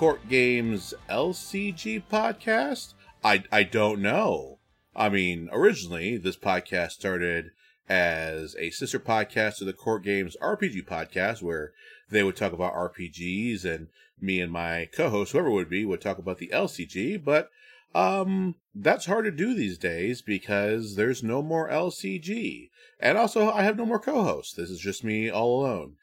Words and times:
Court 0.00 0.30
Games 0.30 0.94
LCG 1.10 2.04
podcast. 2.10 2.94
I 3.22 3.44
I 3.52 3.64
don't 3.64 4.00
know. 4.00 4.58
I 4.96 5.10
mean, 5.10 5.50
originally 5.52 6.16
this 6.16 6.38
podcast 6.38 6.92
started 6.92 7.50
as 7.86 8.56
a 8.58 8.70
sister 8.70 8.98
podcast 8.98 9.58
to 9.58 9.66
the 9.66 9.74
Court 9.74 10.02
Games 10.02 10.38
RPG 10.40 10.86
podcast, 10.86 11.42
where 11.42 11.74
they 12.08 12.22
would 12.22 12.34
talk 12.34 12.54
about 12.54 12.72
RPGs, 12.72 13.66
and 13.66 13.88
me 14.18 14.40
and 14.40 14.50
my 14.50 14.88
co-host, 14.90 15.32
whoever 15.32 15.50
would 15.50 15.68
be, 15.68 15.84
would 15.84 16.00
talk 16.00 16.16
about 16.16 16.38
the 16.38 16.48
LCG. 16.48 17.22
But 17.22 17.50
um, 17.94 18.54
that's 18.74 19.04
hard 19.04 19.26
to 19.26 19.30
do 19.30 19.52
these 19.52 19.76
days 19.76 20.22
because 20.22 20.96
there's 20.96 21.22
no 21.22 21.42
more 21.42 21.68
LCG, 21.68 22.70
and 23.00 23.18
also 23.18 23.50
I 23.50 23.64
have 23.64 23.76
no 23.76 23.84
more 23.84 24.00
co-hosts. 24.00 24.54
This 24.54 24.70
is 24.70 24.80
just 24.80 25.04
me 25.04 25.28
all 25.28 25.60
alone. 25.60 25.96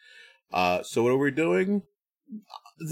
Uh, 0.53 0.83
so 0.83 1.01
what 1.01 1.13
are 1.13 1.17
we 1.17 1.31
doing? 1.31 1.81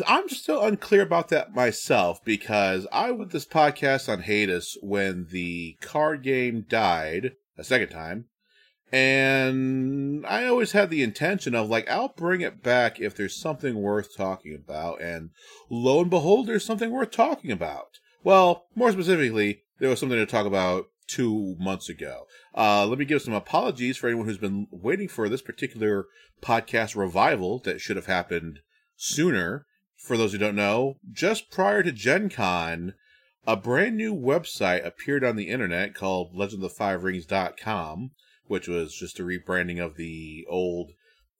I'm 0.08 0.30
still 0.30 0.64
unclear 0.64 1.02
about 1.02 1.30
that 1.30 1.54
myself 1.54 2.24
because 2.24 2.88
I 2.92 3.12
went 3.12 3.32
this 3.32 3.46
podcast 3.46 4.12
on 4.12 4.24
hiatus 4.24 4.78
when 4.82 5.28
the 5.30 5.78
card 5.82 6.24
game 6.24 6.66
died 6.68 7.34
a 7.58 7.64
second 7.64 7.90
time. 7.90 8.26
And 8.92 10.26
I 10.26 10.46
always 10.46 10.72
had 10.72 10.90
the 10.90 11.04
intention 11.04 11.56
of 11.56 11.70
like, 11.70 11.90
I'll 11.90 12.10
bring 12.10 12.42
it 12.42 12.64
back 12.64 13.00
if 13.00 13.16
there's 13.16 13.36
something 13.36 13.76
worth 13.76 14.16
talking 14.16 14.56
about. 14.56 15.02
And 15.02 15.32
lo 15.70 16.02
and 16.02 16.10
behold, 16.10 16.48
there's 16.48 16.66
something 16.66 16.92
worth 16.92 17.12
talking 17.12 17.52
about. 17.52 18.00
Well, 18.24 18.66
more 18.76 18.92
specifically, 18.92 19.64
there 19.80 19.90
was 19.90 20.00
something 20.00 20.18
to 20.18 20.26
talk 20.26 20.46
about 20.46 20.86
two 21.08 21.56
months 21.60 21.90
ago. 21.90 22.26
Uh, 22.56 22.86
let 22.88 22.98
me 22.98 23.06
give 23.06 23.22
some 23.22 23.34
apologies 23.34 23.98
for 23.98 24.08
anyone 24.08 24.26
who's 24.28 24.38
been 24.38 24.68
waiting 24.72 25.08
for 25.08 25.30
this 25.30 25.42
particular 25.42 26.06
podcast 26.42 26.96
revival 26.96 27.60
that 27.60 27.82
should 27.82 27.96
have 27.96 28.08
happened 28.08 28.60
sooner. 28.96 29.66
For 30.06 30.18
those 30.18 30.34
who 30.34 30.38
don't 30.38 30.56
know, 30.56 30.98
just 31.12 31.50
prior 31.50 31.82
to 31.82 31.92
Gen 31.92 32.30
Con, 32.30 32.94
a 33.48 33.58
brand 33.58 33.98
new 33.98 34.16
website 34.16 34.86
appeared 34.86 35.24
on 35.24 35.36
the 35.36 35.50
internet 35.50 35.96
called 35.96 36.36
legendofthefiverings.com, 36.36 38.12
which 38.46 38.68
was 38.68 38.94
just 38.94 39.20
a 39.20 39.24
rebranding 39.24 39.84
of 39.84 39.98
the 39.98 40.46
old 40.48 40.92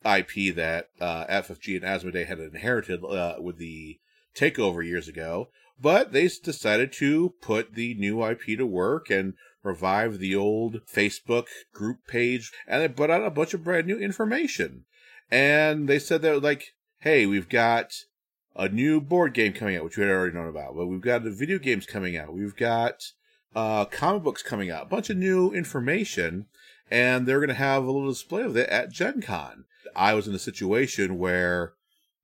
IP 0.04 0.56
that 0.56 0.88
uh, 1.00 1.28
FFG 1.28 1.76
and 1.76 1.84
Asmodee 1.84 2.26
had 2.26 2.40
inherited 2.40 3.04
uh, 3.04 3.36
with 3.40 3.60
the 3.60 4.00
takeover 4.36 4.84
years 4.84 5.08
ago. 5.08 5.50
But 5.80 6.12
they 6.12 6.28
decided 6.28 6.92
to 6.94 7.36
put 7.42 7.76
the 7.76 7.94
new 7.94 8.26
IP 8.26 8.58
to 8.58 8.66
work 8.66 9.12
and 9.12 9.36
revive 9.62 10.18
the 10.18 10.36
old 10.36 10.82
Facebook 10.92 11.46
group 11.72 12.08
page, 12.08 12.52
and 12.66 12.82
they 12.82 12.88
put 12.88 13.12
out 13.12 13.24
a 13.24 13.30
bunch 13.30 13.54
of 13.54 13.64
brand 13.64 13.86
new 13.86 14.00
information. 14.00 14.86
And 15.30 15.88
they 15.88 16.00
said 16.00 16.24
that, 16.24 16.42
like, 16.42 16.74
hey, 17.02 17.28
we've 17.28 17.50
got 17.50 17.92
a 18.56 18.70
new 18.70 19.02
board 19.02 19.34
game 19.34 19.54
coming 19.54 19.76
out, 19.76 19.84
which 19.84 19.98
we 19.98 20.04
had 20.04 20.12
already 20.12 20.34
known 20.34 20.48
about, 20.48 20.76
but 20.76 20.88
we've 20.88 21.02
got 21.02 21.24
the 21.24 21.32
video 21.32 21.60
games 21.60 21.86
coming 21.86 22.16
out. 22.16 22.34
We've 22.34 22.56
got 22.56 23.12
uh, 23.56 23.86
comic 23.86 24.24
books 24.24 24.44
coming 24.44 24.72
out, 24.72 24.84
a 24.84 24.90
bunch 24.90 25.10
of 25.10 25.18
new 25.18 25.52
information, 25.52 26.46
and 26.90 27.26
they're 27.26 27.40
going 27.40 27.50
to 27.50 27.56
have 27.56 27.84
a 27.84 27.92
little 27.92 28.08
display 28.08 28.44
of 28.44 28.56
it 28.56 28.70
at 28.70 28.92
Gen 28.92 29.22
Con. 29.22 29.66
I 29.96 30.14
was 30.14 30.28
in 30.28 30.36
a 30.36 30.40
situation 30.40 31.18
where 31.18 31.74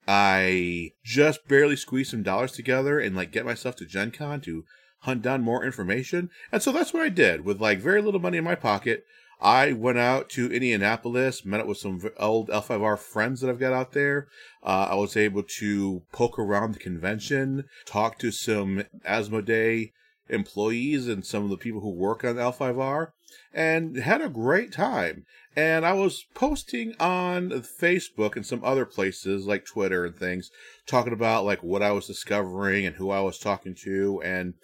I 0.06 0.92
just 1.04 1.46
barely 1.48 1.76
squeezed 1.76 2.10
some 2.10 2.22
dollars 2.22 2.52
together 2.52 2.98
and 2.98 3.14
like 3.14 3.30
get 3.30 3.44
myself 3.44 3.76
to 3.76 3.86
Gen 3.86 4.10
Con 4.10 4.40
to 4.42 4.64
hunt 5.00 5.22
down 5.22 5.42
more 5.42 5.64
information. 5.64 6.30
And 6.50 6.62
so 6.62 6.72
that's 6.72 6.92
what 6.92 7.02
I 7.02 7.08
did 7.08 7.44
with 7.44 7.60
like 7.60 7.78
very 7.78 8.02
little 8.02 8.20
money 8.20 8.38
in 8.38 8.44
my 8.44 8.54
pocket. 8.54 9.04
I 9.42 9.72
went 9.72 9.98
out 9.98 10.28
to 10.30 10.52
Indianapolis, 10.52 11.44
met 11.44 11.60
up 11.60 11.66
with 11.66 11.78
some 11.78 12.00
old 12.16 12.48
L5R 12.48 12.96
friends 12.96 13.40
that 13.40 13.50
I've 13.50 13.58
got 13.58 13.72
out 13.72 13.90
there. 13.90 14.28
Uh, 14.62 14.88
I 14.90 14.94
was 14.94 15.16
able 15.16 15.42
to 15.58 16.02
poke 16.12 16.38
around 16.38 16.74
the 16.74 16.78
convention, 16.78 17.64
talk 17.84 18.18
to 18.20 18.30
some 18.30 18.84
Asmodee 19.04 19.90
employees 20.28 21.08
and 21.08 21.26
some 21.26 21.42
of 21.42 21.50
the 21.50 21.56
people 21.56 21.80
who 21.80 21.90
work 21.90 22.24
on 22.24 22.36
L5R, 22.36 23.08
and 23.52 23.96
had 23.96 24.20
a 24.20 24.28
great 24.28 24.72
time. 24.72 25.26
And 25.56 25.84
I 25.84 25.92
was 25.92 26.24
posting 26.34 26.94
on 27.00 27.50
Facebook 27.50 28.36
and 28.36 28.46
some 28.46 28.62
other 28.62 28.86
places 28.86 29.44
like 29.44 29.66
Twitter 29.66 30.04
and 30.06 30.16
things, 30.16 30.50
talking 30.86 31.12
about 31.12 31.44
like 31.44 31.64
what 31.64 31.82
I 31.82 31.90
was 31.90 32.06
discovering 32.06 32.86
and 32.86 32.96
who 32.96 33.10
I 33.10 33.20
was 33.20 33.38
talking 33.38 33.74
to, 33.82 34.22
and 34.24 34.54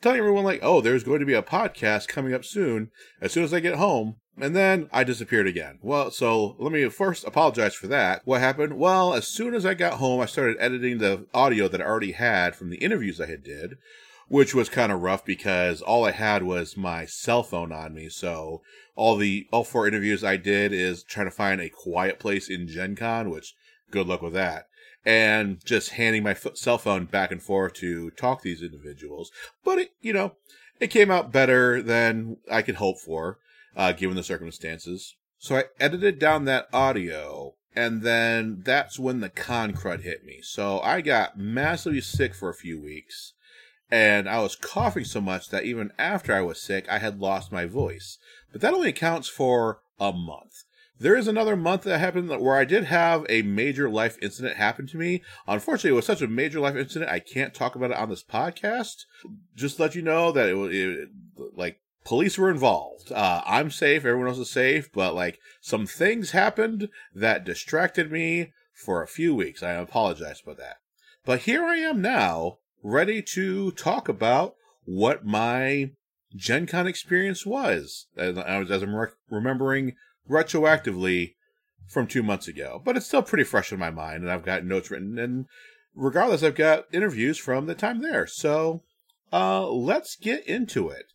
telling 0.00 0.18
everyone 0.18 0.44
like, 0.44 0.60
oh, 0.62 0.80
there's 0.80 1.04
going 1.04 1.20
to 1.20 1.26
be 1.26 1.34
a 1.34 1.42
podcast 1.42 2.08
coming 2.08 2.32
up 2.32 2.44
soon 2.44 2.90
as 3.20 3.32
soon 3.32 3.44
as 3.44 3.52
I 3.52 3.60
get 3.60 3.76
home. 3.76 4.16
And 4.40 4.56
then 4.56 4.88
I 4.90 5.04
disappeared 5.04 5.46
again. 5.46 5.78
Well, 5.82 6.10
so 6.10 6.56
let 6.58 6.72
me 6.72 6.88
first 6.88 7.26
apologize 7.26 7.74
for 7.74 7.88
that. 7.88 8.22
What 8.24 8.40
happened? 8.40 8.78
Well, 8.78 9.12
as 9.12 9.28
soon 9.28 9.54
as 9.54 9.66
I 9.66 9.74
got 9.74 9.94
home, 9.94 10.20
I 10.20 10.26
started 10.26 10.56
editing 10.58 10.98
the 10.98 11.26
audio 11.34 11.68
that 11.68 11.82
I 11.82 11.84
already 11.84 12.12
had 12.12 12.54
from 12.54 12.70
the 12.70 12.78
interviews 12.78 13.20
I 13.20 13.26
had 13.26 13.42
did, 13.42 13.76
which 14.28 14.54
was 14.54 14.70
kind 14.70 14.92
of 14.92 15.02
rough 15.02 15.26
because 15.26 15.82
all 15.82 16.06
I 16.06 16.12
had 16.12 16.42
was 16.42 16.76
my 16.76 17.04
cell 17.04 17.42
phone 17.42 17.70
on 17.70 17.92
me. 17.92 18.08
So 18.08 18.62
all 18.96 19.16
the 19.16 19.46
all 19.52 19.64
four 19.64 19.86
interviews 19.86 20.24
I 20.24 20.38
did 20.38 20.72
is 20.72 21.02
trying 21.02 21.26
to 21.26 21.32
find 21.32 21.60
a 21.60 21.68
quiet 21.68 22.18
place 22.18 22.48
in 22.48 22.66
Gen 22.66 22.96
Con, 22.96 23.28
which 23.28 23.54
good 23.90 24.06
luck 24.06 24.22
with 24.22 24.32
that 24.32 24.69
and 25.04 25.64
just 25.64 25.90
handing 25.90 26.22
my 26.22 26.34
cell 26.34 26.78
phone 26.78 27.06
back 27.06 27.32
and 27.32 27.42
forth 27.42 27.74
to 27.74 28.10
talk 28.10 28.42
to 28.42 28.48
these 28.48 28.62
individuals. 28.62 29.30
But 29.64 29.78
it, 29.78 29.90
you 30.00 30.12
know, 30.12 30.36
it 30.78 30.88
came 30.88 31.10
out 31.10 31.32
better 31.32 31.82
than 31.82 32.38
I 32.50 32.62
could 32.62 32.76
hope 32.76 32.98
for, 32.98 33.38
uh, 33.76 33.92
given 33.92 34.16
the 34.16 34.22
circumstances. 34.22 35.16
So 35.38 35.56
I 35.56 35.64
edited 35.78 36.18
down 36.18 36.44
that 36.44 36.68
audio, 36.72 37.54
and 37.74 38.02
then 38.02 38.62
that's 38.64 38.98
when 38.98 39.20
the 39.20 39.30
con 39.30 39.72
crud 39.72 40.02
hit 40.02 40.24
me. 40.24 40.40
So 40.42 40.80
I 40.80 41.00
got 41.00 41.38
massively 41.38 42.02
sick 42.02 42.34
for 42.34 42.50
a 42.50 42.54
few 42.54 42.80
weeks, 42.80 43.32
and 43.90 44.28
I 44.28 44.40
was 44.40 44.54
coughing 44.54 45.04
so 45.04 45.20
much 45.20 45.48
that 45.48 45.64
even 45.64 45.92
after 45.98 46.34
I 46.34 46.42
was 46.42 46.60
sick, 46.60 46.86
I 46.90 46.98
had 46.98 47.20
lost 47.20 47.52
my 47.52 47.64
voice. 47.64 48.18
But 48.52 48.60
that 48.60 48.74
only 48.74 48.90
accounts 48.90 49.28
for 49.28 49.80
a 49.98 50.12
month. 50.12 50.64
There 51.00 51.16
is 51.16 51.26
another 51.26 51.56
month 51.56 51.84
that 51.84 51.98
happened 51.98 52.28
where 52.28 52.56
I 52.56 52.66
did 52.66 52.84
have 52.84 53.24
a 53.30 53.40
major 53.40 53.88
life 53.88 54.18
incident 54.20 54.58
happen 54.58 54.86
to 54.88 54.98
me. 54.98 55.22
Unfortunately, 55.48 55.90
it 55.90 55.94
was 55.94 56.04
such 56.04 56.20
a 56.20 56.28
major 56.28 56.60
life 56.60 56.76
incident, 56.76 57.10
I 57.10 57.20
can't 57.20 57.54
talk 57.54 57.74
about 57.74 57.90
it 57.90 57.96
on 57.96 58.10
this 58.10 58.22
podcast. 58.22 59.06
Just 59.56 59.80
let 59.80 59.94
you 59.94 60.02
know 60.02 60.30
that 60.30 60.50
it 60.50 60.54
was 60.54 61.08
like 61.56 61.80
police 62.04 62.36
were 62.36 62.50
involved. 62.50 63.10
Uh, 63.10 63.40
I'm 63.46 63.70
safe, 63.70 64.04
everyone 64.04 64.28
else 64.28 64.38
is 64.38 64.50
safe, 64.50 64.92
but 64.92 65.14
like 65.14 65.38
some 65.62 65.86
things 65.86 66.32
happened 66.32 66.90
that 67.14 67.46
distracted 67.46 68.12
me 68.12 68.52
for 68.74 69.02
a 69.02 69.08
few 69.08 69.34
weeks. 69.34 69.62
I 69.62 69.72
apologize 69.72 70.40
for 70.40 70.54
that. 70.56 70.76
But 71.24 71.40
here 71.40 71.64
I 71.64 71.76
am 71.76 72.02
now, 72.02 72.58
ready 72.82 73.22
to 73.22 73.70
talk 73.72 74.06
about 74.06 74.54
what 74.84 75.24
my 75.24 75.92
Gen 76.36 76.66
Con 76.66 76.86
experience 76.86 77.46
was. 77.46 78.06
As, 78.18 78.36
as 78.36 78.82
I'm 78.82 78.94
re- 78.94 79.08
remembering 79.30 79.96
retroactively 80.30 81.34
from 81.88 82.06
two 82.06 82.22
months 82.22 82.46
ago, 82.46 82.80
but 82.84 82.96
it's 82.96 83.06
still 83.06 83.22
pretty 83.22 83.44
fresh 83.44 83.72
in 83.72 83.78
my 83.78 83.90
mind, 83.90 84.22
and 84.22 84.30
I've 84.30 84.44
got 84.44 84.64
notes 84.64 84.90
written. 84.90 85.18
And 85.18 85.46
regardless, 85.94 86.42
I've 86.42 86.54
got 86.54 86.84
interviews 86.92 87.36
from 87.36 87.66
the 87.66 87.74
time 87.74 88.00
there. 88.00 88.26
So 88.26 88.82
uh, 89.32 89.66
let's 89.68 90.16
get 90.16 90.46
into 90.46 90.88
it. 90.88 91.06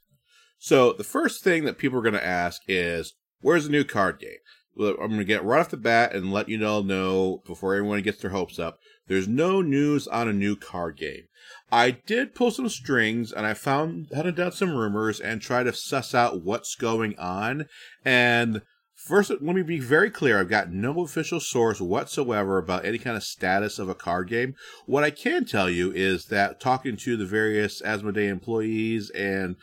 So 0.60 0.94
the 0.94 1.04
first 1.04 1.44
thing 1.44 1.64
that 1.66 1.78
people 1.78 2.00
are 2.00 2.04
going 2.04 2.14
to 2.14 2.26
ask 2.26 2.62
is, 2.68 3.14
"Where's 3.40 3.66
the 3.66 3.72
new 3.72 3.84
card 3.84 4.20
game?" 4.20 4.38
I'm 4.78 4.96
going 4.96 5.18
to 5.18 5.24
get 5.24 5.44
right 5.44 5.62
off 5.62 5.70
the 5.70 5.78
bat 5.78 6.14
and 6.14 6.34
let 6.34 6.50
you 6.50 6.66
all 6.66 6.84
know 6.84 7.42
before 7.46 7.76
everyone 7.76 8.02
gets 8.02 8.22
their 8.22 8.32
hopes 8.32 8.60
up. 8.60 8.80
There's 9.08 9.28
no 9.28 9.62
news 9.62 10.08
on 10.08 10.28
a 10.28 10.34
new 10.34 10.56
card 10.56 10.98
game. 10.98 11.24
I 11.72 11.92
did 11.92 12.36
pull 12.36 12.52
some 12.52 12.70
strings 12.70 13.32
and 13.32 13.46
I 13.46 13.54
found 13.54 14.08
hunted 14.14 14.36
down 14.36 14.52
some 14.52 14.76
rumors 14.76 15.20
and 15.20 15.42
tried 15.42 15.64
to 15.64 15.74
suss 15.74 16.14
out 16.14 16.44
what's 16.44 16.76
going 16.76 17.18
on. 17.18 17.68
And 18.04 18.64
First, 19.06 19.30
let 19.30 19.44
me 19.44 19.62
be 19.62 19.80
very 19.80 20.10
clear. 20.10 20.40
I've 20.40 20.50
got 20.50 20.72
no 20.72 21.02
official 21.02 21.40
source 21.40 21.80
whatsoever 21.80 22.58
about 22.58 22.86
any 22.86 22.98
kind 22.98 23.16
of 23.16 23.22
status 23.22 23.78
of 23.78 23.88
a 23.88 23.94
card 23.94 24.28
game. 24.28 24.56
What 24.88 25.04
I 25.04 25.12
can 25.12 25.46
tell 25.46 25.70
you 25.70 25.92
is 25.92 26.26
that 26.30 26.60
talking 26.60 26.98
to 26.98 27.16
the 27.16 27.26
various 27.28 27.84
Asmodee 27.84 28.28
employees 28.28 29.12
and 29.12 29.58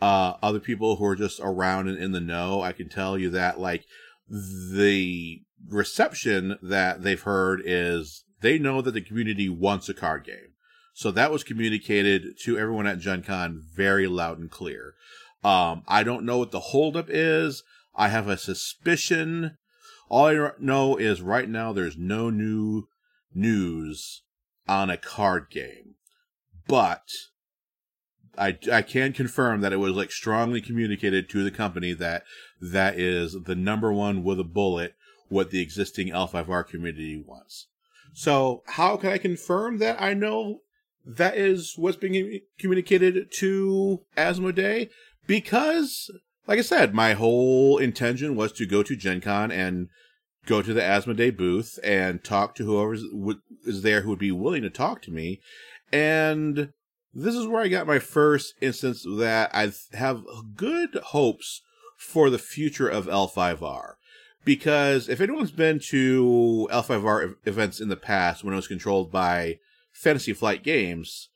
uh, 0.00 0.34
other 0.40 0.60
people 0.60 0.94
who 0.94 1.06
are 1.06 1.16
just 1.16 1.40
around 1.42 1.88
and 1.88 1.98
in 1.98 2.12
the 2.12 2.20
know, 2.20 2.62
I 2.62 2.70
can 2.70 2.88
tell 2.88 3.18
you 3.18 3.30
that 3.30 3.58
like 3.58 3.84
the 4.30 5.42
reception 5.68 6.56
that 6.62 7.02
they've 7.02 7.20
heard 7.20 7.62
is 7.64 8.22
they 8.42 8.60
know 8.60 8.80
that 8.80 8.92
the 8.94 9.00
community 9.00 9.48
wants 9.48 9.88
a 9.88 9.94
card 9.94 10.22
game. 10.22 10.52
So 10.92 11.10
that 11.10 11.32
was 11.32 11.42
communicated 11.42 12.38
to 12.44 12.56
everyone 12.56 12.86
at 12.86 13.00
Gen 13.00 13.24
Con 13.24 13.60
very 13.74 14.06
loud 14.06 14.38
and 14.38 14.48
clear. 14.48 14.94
Um, 15.42 15.82
I 15.88 16.04
don't 16.04 16.24
know 16.24 16.38
what 16.38 16.52
the 16.52 16.60
holdup 16.60 17.06
is. 17.08 17.64
I 17.94 18.08
have 18.08 18.28
a 18.28 18.36
suspicion. 18.36 19.56
All 20.08 20.26
I 20.26 20.50
know 20.58 20.96
is 20.96 21.22
right 21.22 21.48
now 21.48 21.72
there's 21.72 21.96
no 21.96 22.30
new 22.30 22.88
news 23.34 24.22
on 24.68 24.90
a 24.90 24.96
card 24.96 25.50
game, 25.50 25.94
but 26.66 27.02
I, 28.36 28.58
I 28.72 28.82
can 28.82 29.12
confirm 29.12 29.60
that 29.60 29.72
it 29.72 29.78
was 29.78 29.94
like 29.94 30.10
strongly 30.10 30.60
communicated 30.60 31.28
to 31.30 31.44
the 31.44 31.50
company 31.50 31.92
that 31.94 32.24
that 32.60 32.98
is 32.98 33.36
the 33.44 33.54
number 33.54 33.92
one 33.92 34.24
with 34.24 34.40
a 34.40 34.44
bullet 34.44 34.94
what 35.28 35.50
the 35.50 35.60
existing 35.60 36.08
L5R 36.08 36.66
community 36.66 37.22
wants. 37.24 37.68
So 38.12 38.62
how 38.66 38.96
can 38.96 39.10
I 39.10 39.18
confirm 39.18 39.78
that 39.78 40.00
I 40.00 40.14
know 40.14 40.60
that 41.04 41.36
is 41.36 41.74
what's 41.76 41.96
being 41.96 42.40
communicated 42.58 43.30
to 43.38 44.00
Asmodee? 44.16 44.90
Because, 45.26 46.10
like 46.46 46.58
I 46.58 46.62
said, 46.62 46.94
my 46.94 47.14
whole 47.14 47.78
intention 47.78 48.36
was 48.36 48.52
to 48.52 48.66
go 48.66 48.82
to 48.82 48.96
Gen 48.96 49.20
Con 49.20 49.50
and 49.50 49.88
go 50.46 50.60
to 50.60 50.74
the 50.74 50.80
Asmodee 50.80 51.36
booth 51.36 51.78
and 51.82 52.22
talk 52.22 52.54
to 52.54 52.64
whoever 52.64 52.96
is 53.64 53.82
there 53.82 54.02
who 54.02 54.10
would 54.10 54.18
be 54.18 54.32
willing 54.32 54.62
to 54.62 54.70
talk 54.70 55.00
to 55.02 55.10
me. 55.10 55.40
And 55.92 56.72
this 57.14 57.34
is 57.34 57.46
where 57.46 57.62
I 57.62 57.68
got 57.68 57.86
my 57.86 57.98
first 57.98 58.54
instance 58.60 59.04
that 59.16 59.50
I 59.54 59.72
have 59.96 60.24
good 60.54 60.96
hopes 60.96 61.62
for 61.96 62.28
the 62.28 62.38
future 62.38 62.88
of 62.88 63.06
L5R. 63.06 63.94
Because 64.44 65.08
if 65.08 65.22
anyone's 65.22 65.52
been 65.52 65.78
to 65.88 66.68
L5R 66.70 67.36
events 67.46 67.80
in 67.80 67.88
the 67.88 67.96
past 67.96 68.44
when 68.44 68.52
it 68.52 68.56
was 68.56 68.68
controlled 68.68 69.10
by 69.10 69.58
Fantasy 69.92 70.34
Flight 70.34 70.62
Games, 70.62 71.30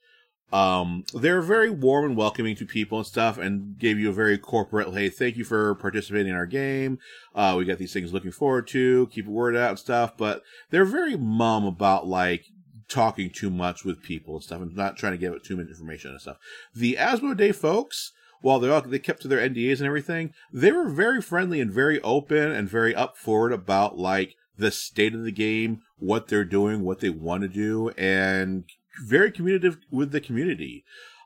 um, 0.52 1.04
they're 1.12 1.42
very 1.42 1.68
warm 1.68 2.06
and 2.06 2.16
welcoming 2.16 2.56
to 2.56 2.64
people 2.64 2.98
and 2.98 3.06
stuff 3.06 3.36
and 3.36 3.78
gave 3.78 3.98
you 3.98 4.08
a 4.08 4.14
very 4.14 4.38
corporate, 4.38 4.92
hey, 4.94 5.10
thank 5.10 5.36
you 5.36 5.44
for 5.44 5.74
participating 5.74 6.28
in 6.30 6.34
our 6.34 6.46
game. 6.46 6.98
Uh, 7.34 7.54
we 7.58 7.64
got 7.64 7.78
these 7.78 7.92
things 7.92 8.12
looking 8.12 8.30
forward 8.30 8.66
to, 8.68 9.08
keep 9.08 9.26
a 9.26 9.30
word 9.30 9.56
out 9.56 9.70
and 9.70 9.78
stuff, 9.78 10.16
but 10.16 10.42
they're 10.70 10.86
very 10.86 11.16
mum 11.16 11.64
about 11.64 12.06
like 12.06 12.46
talking 12.88 13.28
too 13.28 13.50
much 13.50 13.84
with 13.84 14.02
people 14.02 14.36
and 14.36 14.42
stuff 14.42 14.62
and 14.62 14.74
not 14.74 14.96
trying 14.96 15.12
to 15.12 15.18
give 15.18 15.34
it 15.34 15.44
too 15.44 15.56
much 15.56 15.68
information 15.68 16.12
and 16.12 16.20
stuff. 16.20 16.38
The 16.74 16.96
Asmodee 16.98 17.54
folks, 17.54 18.12
while 18.40 18.58
they 18.58 18.70
all, 18.70 18.80
they 18.80 18.98
kept 18.98 19.20
to 19.22 19.28
their 19.28 19.46
NDAs 19.46 19.78
and 19.78 19.86
everything, 19.86 20.32
they 20.50 20.72
were 20.72 20.88
very 20.88 21.20
friendly 21.20 21.60
and 21.60 21.70
very 21.70 22.00
open 22.00 22.50
and 22.50 22.70
very 22.70 22.94
up 22.94 23.18
forward 23.18 23.52
about 23.52 23.98
like 23.98 24.34
the 24.56 24.70
state 24.70 25.14
of 25.14 25.24
the 25.24 25.32
game, 25.32 25.82
what 25.98 26.28
they're 26.28 26.44
doing, 26.44 26.82
what 26.82 27.00
they 27.00 27.10
want 27.10 27.42
to 27.42 27.48
do, 27.48 27.90
and 27.90 28.64
very 29.04 29.30
communicative 29.30 29.78
with 29.90 30.12
the 30.12 30.20
community. 30.20 30.84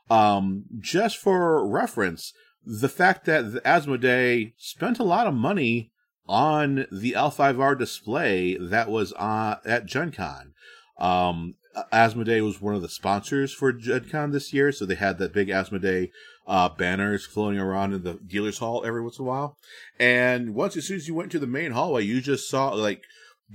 Um, 0.09 0.65
just 0.79 1.17
for 1.17 1.67
reference, 1.67 2.33
the 2.65 2.89
fact 2.89 3.25
that 3.25 3.53
the 3.53 3.61
Asmodee 3.61 4.53
spent 4.57 4.99
a 4.99 5.03
lot 5.03 5.27
of 5.27 5.33
money 5.33 5.91
on 6.27 6.85
the 6.91 7.13
L5R 7.13 7.77
display 7.77 8.57
that 8.57 8.89
was 8.89 9.11
on, 9.13 9.57
at 9.65 9.85
Gen 9.85 10.11
Con. 10.11 10.53
Um, 10.97 11.55
Asmodee 11.91 12.43
was 12.43 12.61
one 12.61 12.75
of 12.75 12.81
the 12.81 12.89
sponsors 12.89 13.53
for 13.53 13.73
Gen 13.73 14.07
Con 14.09 14.31
this 14.31 14.53
year, 14.53 14.71
so 14.71 14.85
they 14.85 14.95
had 14.95 15.17
that 15.17 15.33
big 15.33 15.49
Asmodee 15.49 16.11
uh, 16.47 16.69
banners 16.69 17.25
floating 17.25 17.59
around 17.59 17.93
in 17.93 18.03
the 18.03 18.19
dealer's 18.25 18.59
hall 18.59 18.83
every 18.85 19.01
once 19.01 19.17
in 19.17 19.25
a 19.25 19.27
while. 19.27 19.57
And 19.99 20.53
once, 20.53 20.77
as 20.77 20.87
soon 20.87 20.97
as 20.97 21.07
you 21.07 21.15
went 21.15 21.31
to 21.31 21.39
the 21.39 21.47
main 21.47 21.71
hallway, 21.71 22.03
you 22.03 22.21
just 22.21 22.49
saw 22.49 22.69
like 22.69 23.03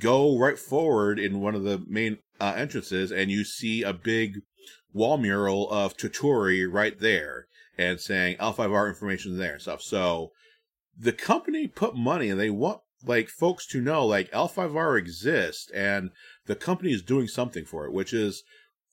go 0.00 0.38
right 0.38 0.58
forward 0.58 1.18
in 1.18 1.40
one 1.40 1.54
of 1.54 1.64
the 1.64 1.82
main 1.86 2.18
uh, 2.40 2.55
entrances, 2.56 3.11
and 3.11 3.31
you 3.31 3.44
see 3.44 3.82
a 3.82 3.93
big 3.93 4.40
wall 4.93 5.19
mural 5.19 5.70
of 5.70 5.96
Toturi 5.96 6.67
right 6.70 6.99
there, 6.99 7.46
and 7.76 8.00
saying 8.00 8.37
L5R 8.37 8.88
information 8.88 9.38
there 9.38 9.55
and 9.55 9.62
stuff. 9.62 9.82
So 9.82 10.32
the 10.96 11.12
company 11.12 11.69
put 11.69 11.96
money, 11.96 12.31
and 12.31 12.40
they 12.40 12.50
want 12.50 12.81
like 13.05 13.29
folks 13.29 13.67
to 13.69 13.81
know 13.81 14.05
like 14.05 14.31
L5R 14.32 14.99
exists, 14.99 15.70
and 15.73 16.11
the 16.46 16.56
company 16.56 16.93
is 16.93 17.02
doing 17.02 17.29
something 17.29 17.64
for 17.64 17.87
it, 17.87 17.93
which 17.93 18.12
is 18.12 18.43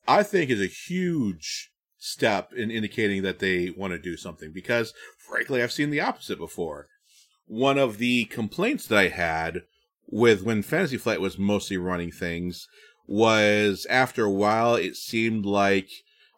I 0.08 0.24
think 0.24 0.50
is 0.50 0.62
a 0.62 0.68
huge 0.68 1.72
step 1.98 2.54
in 2.54 2.70
indicating 2.70 3.24
that 3.24 3.40
they 3.40 3.72
want 3.76 3.92
to 3.92 3.98
do 3.98 4.16
something 4.16 4.52
because 4.54 4.94
frankly 5.28 5.64
I've 5.64 5.72
seen 5.72 5.90
the 5.90 6.02
opposite 6.02 6.38
before. 6.38 6.88
One 7.48 7.78
of 7.78 7.98
the 7.98 8.26
complaints 8.26 8.86
that 8.88 8.98
I 8.98 9.08
had 9.08 9.62
with 10.08 10.44
when 10.44 10.62
Fantasy 10.62 10.98
Flight 10.98 11.22
was 11.22 11.40
mostly 11.40 11.78
running 11.78 12.12
things 12.12 12.68
was 13.08 13.86
after 13.90 14.26
a 14.26 14.32
while 14.32 14.76
it 14.76 14.96
seemed 14.96 15.46
like 15.46 15.90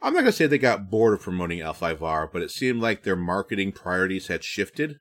I'm 0.02 0.14
not 0.14 0.22
gonna 0.22 0.32
say 0.32 0.48
they 0.48 0.58
got 0.58 0.90
bored 0.90 1.14
of 1.14 1.22
promoting 1.22 1.60
L5R, 1.60 2.32
but 2.32 2.42
it 2.42 2.52
seemed 2.52 2.82
like 2.82 3.04
their 3.04 3.16
marketing 3.16 3.72
priorities 3.72 4.28
had 4.28 4.44
shifted 4.44 5.00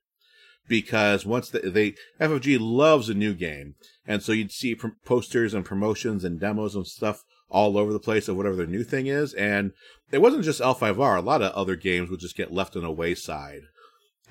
because 0.69 1.27
once 1.27 1.51
they, 1.51 1.61
they 1.61 1.95
FFG 2.21 2.59
loves 2.61 3.09
a 3.09 3.15
new 3.15 3.35
game, 3.35 3.75
and 4.07 4.23
so 4.23 4.33
you'd 4.33 4.53
see 4.53 4.75
posters 5.05 5.55
and 5.55 5.65
promotions 5.65 6.25
and 6.25 6.41
demos 6.41 6.75
and 6.75 6.87
stuff 6.87 7.25
all 7.49 7.79
over 7.79 7.93
the 7.93 8.01
place 8.01 8.27
of 8.27 8.37
whatever 8.37 8.57
their 8.57 8.67
new 8.67 8.83
thing 8.83 9.07
is, 9.07 9.35
and 9.35 9.73
it 10.11 10.23
wasn't 10.23 10.45
just 10.45 10.61
L5R. 10.61 11.19
A 11.19 11.21
lot 11.21 11.43
of 11.43 11.53
other 11.53 11.77
games 11.77 12.11
would 12.11 12.21
just 12.21 12.37
get 12.37 12.53
left 12.53 12.75
on 12.77 12.83
the 12.83 12.91
wayside. 12.91 13.63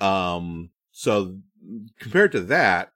Um, 0.00 0.70
so 0.92 1.38
compared 2.00 2.32
to 2.32 2.40
that, 2.40 2.90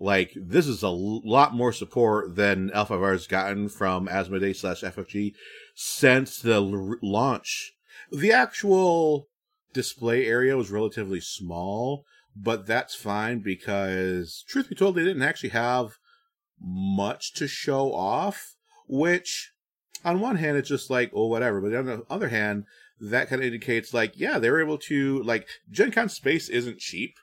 like 0.00 0.32
this 0.34 0.66
is 0.66 0.82
a 0.82 0.88
lot 0.88 1.54
more 1.54 1.72
support 1.72 2.34
than 2.34 2.70
L5R 2.70 3.12
has 3.12 3.26
gotten 3.26 3.68
from 3.68 4.08
Asmodee 4.08 4.56
slash 4.56 4.80
FFG 4.80 5.34
since 5.74 6.40
the 6.40 6.54
l- 6.54 6.96
launch. 7.02 7.74
The 8.10 8.32
actual 8.32 9.28
display 9.74 10.26
area 10.26 10.56
was 10.56 10.70
relatively 10.70 11.20
small, 11.20 12.04
but 12.34 12.66
that's 12.66 12.94
fine 12.94 13.40
because, 13.40 14.42
truth 14.48 14.70
be 14.70 14.74
told, 14.74 14.94
they 14.94 15.04
didn't 15.04 15.22
actually 15.22 15.50
have 15.50 15.98
much 16.58 17.34
to 17.34 17.46
show 17.46 17.92
off. 17.92 18.54
Which, 18.88 19.52
on 20.04 20.18
one 20.18 20.36
hand, 20.36 20.56
it's 20.56 20.68
just 20.68 20.90
like, 20.90 21.12
oh, 21.14 21.26
whatever. 21.26 21.60
But 21.60 21.74
on 21.74 21.86
the 21.86 22.04
other 22.10 22.28
hand, 22.28 22.64
that 23.00 23.28
kind 23.28 23.40
of 23.42 23.46
indicates 23.46 23.94
like, 23.94 24.14
yeah, 24.16 24.38
they 24.38 24.50
were 24.50 24.62
able 24.62 24.78
to 24.78 25.22
like 25.22 25.46
Gen 25.70 25.92
Con 25.92 26.08
space 26.08 26.48
isn't 26.48 26.78
cheap 26.78 27.14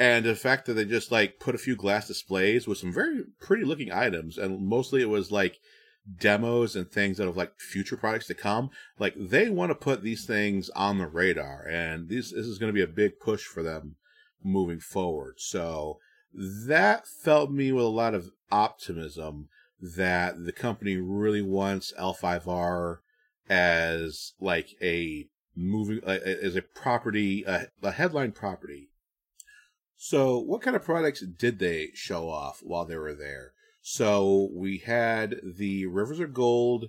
and 0.00 0.24
the 0.24 0.34
fact 0.34 0.66
that 0.66 0.72
they 0.72 0.84
just 0.84 1.12
like 1.12 1.38
put 1.38 1.54
a 1.54 1.58
few 1.58 1.76
glass 1.76 2.08
displays 2.08 2.66
with 2.66 2.78
some 2.78 2.92
very 2.92 3.22
pretty 3.40 3.64
looking 3.64 3.92
items 3.92 4.36
and 4.36 4.66
mostly 4.66 5.00
it 5.00 5.08
was 5.08 5.30
like 5.30 5.60
demos 6.18 6.74
and 6.74 6.90
things 6.90 7.20
out 7.20 7.28
of 7.28 7.36
like 7.36 7.52
future 7.60 7.96
products 7.96 8.26
to 8.26 8.34
come 8.34 8.70
like 8.98 9.14
they 9.16 9.48
want 9.48 9.70
to 9.70 9.74
put 9.74 10.02
these 10.02 10.26
things 10.26 10.68
on 10.70 10.98
the 10.98 11.06
radar 11.06 11.64
and 11.68 12.08
this 12.08 12.32
this 12.32 12.46
is 12.46 12.58
going 12.58 12.70
to 12.70 12.74
be 12.74 12.82
a 12.82 12.86
big 12.88 13.20
push 13.20 13.44
for 13.44 13.62
them 13.62 13.94
moving 14.42 14.80
forward. 14.80 15.34
So 15.38 15.98
that 16.32 17.06
felt 17.06 17.50
me 17.50 17.72
with 17.72 17.84
a 17.84 17.88
lot 17.88 18.14
of 18.14 18.30
optimism 18.50 19.48
that 19.80 20.44
the 20.44 20.52
company 20.52 20.96
really 20.96 21.42
wants 21.42 21.92
L5R 21.98 22.98
as 23.48 24.34
like 24.40 24.68
a 24.80 25.26
moving 25.56 26.00
as 26.04 26.54
a 26.54 26.62
property 26.62 27.44
a 27.44 27.90
headline 27.90 28.32
property 28.32 28.89
so, 30.02 30.38
what 30.38 30.62
kind 30.62 30.74
of 30.74 30.82
products 30.82 31.20
did 31.20 31.58
they 31.58 31.90
show 31.92 32.30
off 32.30 32.60
while 32.62 32.86
they 32.86 32.96
were 32.96 33.14
there? 33.14 33.52
So, 33.82 34.48
we 34.54 34.78
had 34.78 35.36
the 35.44 35.84
Rivers 35.84 36.20
of 36.20 36.32
Gold 36.32 36.86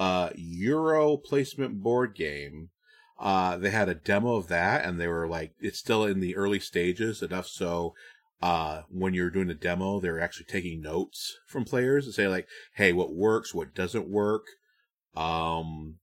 uh, 0.00 0.30
Euro 0.34 1.16
placement 1.16 1.80
board 1.80 2.16
game. 2.16 2.70
Uh, 3.16 3.56
they 3.56 3.70
had 3.70 3.88
a 3.88 3.94
demo 3.94 4.34
of 4.34 4.48
that, 4.48 4.84
and 4.84 5.00
they 5.00 5.06
were 5.06 5.28
like, 5.28 5.52
it's 5.60 5.78
still 5.78 6.04
in 6.04 6.18
the 6.18 6.34
early 6.34 6.58
stages, 6.58 7.22
enough 7.22 7.46
so 7.46 7.94
uh, 8.42 8.82
when 8.90 9.14
you're 9.14 9.30
doing 9.30 9.48
a 9.48 9.54
demo, 9.54 10.00
they're 10.00 10.20
actually 10.20 10.46
taking 10.46 10.82
notes 10.82 11.38
from 11.46 11.64
players 11.64 12.06
and 12.06 12.14
say 12.14 12.26
like, 12.26 12.48
hey, 12.74 12.92
what 12.92 13.14
works, 13.14 13.54
what 13.54 13.72
doesn't 13.72 14.10
work, 14.10 14.42
um, 15.14 15.98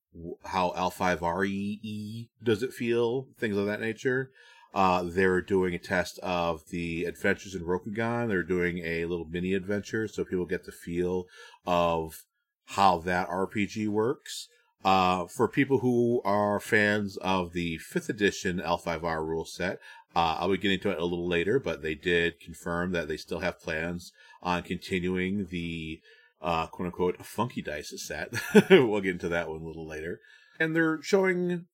how 0.45 0.71
L5RE 0.77 2.29
does 2.41 2.63
it 2.63 2.71
feel, 2.71 3.27
things 3.37 3.57
of 3.57 3.65
that 3.65 3.81
nature. 3.81 4.31
Uh, 4.73 5.03
they're 5.03 5.41
doing 5.41 5.73
a 5.73 5.79
test 5.79 6.19
of 6.19 6.69
the 6.69 7.05
adventures 7.05 7.55
in 7.55 7.63
Rokugan. 7.63 8.27
They're 8.27 8.43
doing 8.43 8.79
a 8.79 9.05
little 9.05 9.25
mini 9.25 9.53
adventure 9.53 10.07
so 10.07 10.23
people 10.23 10.45
get 10.45 10.65
the 10.65 10.71
feel 10.71 11.25
of 11.65 12.23
how 12.65 12.99
that 12.99 13.29
RPG 13.29 13.87
works. 13.87 14.47
Uh, 14.85 15.25
for 15.25 15.47
people 15.49 15.79
who 15.79 16.21
are 16.23 16.59
fans 16.59 17.17
of 17.17 17.51
the 17.51 17.77
fifth 17.79 18.07
edition 18.07 18.61
L5R 18.63 19.25
rule 19.25 19.43
set, 19.43 19.79
uh, 20.15 20.37
I'll 20.39 20.51
be 20.51 20.57
getting 20.57 20.79
to 20.81 20.91
it 20.91 20.99
a 20.99 21.05
little 21.05 21.27
later, 21.27 21.59
but 21.59 21.81
they 21.81 21.95
did 21.95 22.39
confirm 22.39 22.91
that 22.93 23.07
they 23.07 23.17
still 23.17 23.39
have 23.39 23.59
plans 23.59 24.13
on 24.41 24.63
continuing 24.63 25.47
the 25.49 25.99
uh, 26.41 26.67
quote 26.67 26.87
unquote 26.87 27.25
funky 27.25 27.61
dice 27.61 27.93
set. 27.97 28.31
we'll 28.69 29.01
get 29.01 29.11
into 29.11 29.29
that 29.29 29.49
one 29.49 29.61
a 29.61 29.65
little 29.65 29.87
later. 29.87 30.21
And 30.59 30.75
they're 30.75 31.01
showing 31.01 31.65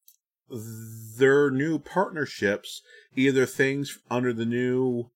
their 0.49 1.49
new 1.49 1.79
partnerships, 1.79 2.81
either 3.15 3.45
things 3.45 3.97
under 4.09 4.33
the 4.33 4.45
new 4.45 5.09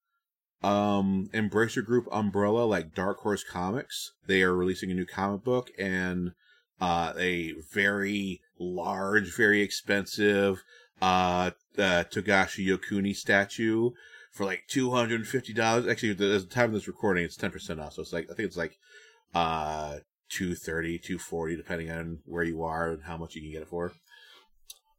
um 0.62 1.30
Embracer 1.34 1.86
Group 1.86 2.08
umbrella 2.12 2.66
like 2.66 2.94
Dark 2.94 3.20
Horse 3.20 3.44
Comics. 3.44 4.12
They 4.28 4.42
are 4.42 4.56
releasing 4.56 4.92
a 4.92 4.94
new 4.94 5.06
comic 5.06 5.44
book 5.44 5.72
and 5.78 6.32
uh 6.82 7.14
a 7.18 7.54
very 7.72 8.42
large, 8.60 9.36
very 9.36 9.62
expensive 9.62 10.64
uh, 11.02 11.52
uh 11.78 12.04
Togashi 12.12 12.68
Yokuni 12.68 13.16
statue 13.16 13.92
for 14.32 14.46
like 14.46 14.64
two 14.68 14.92
hundred 14.92 15.22
and 15.22 15.28
fifty 15.28 15.54
dollars. 15.54 15.88
Actually, 15.88 16.12
at 16.12 16.18
the 16.18 16.42
time 16.42 16.70
of 16.70 16.74
this 16.74 16.88
recording, 16.88 17.24
it's 17.24 17.38
ten 17.38 17.52
percent 17.52 17.80
off. 17.80 17.94
So 17.94 18.02
it's 18.02 18.14
like 18.14 18.30
I 18.30 18.34
think 18.34 18.48
it's 18.48 18.58
like 18.58 18.78
uh 19.34 20.00
230 20.30 21.00
240 21.00 21.56
depending 21.56 21.90
on 21.92 22.20
where 22.26 22.44
you 22.44 22.62
are 22.64 22.92
and 22.92 23.04
how 23.04 23.18
much 23.18 23.36
you 23.36 23.42
can 23.42 23.52
get 23.52 23.62
it 23.64 23.68
for 23.68 23.92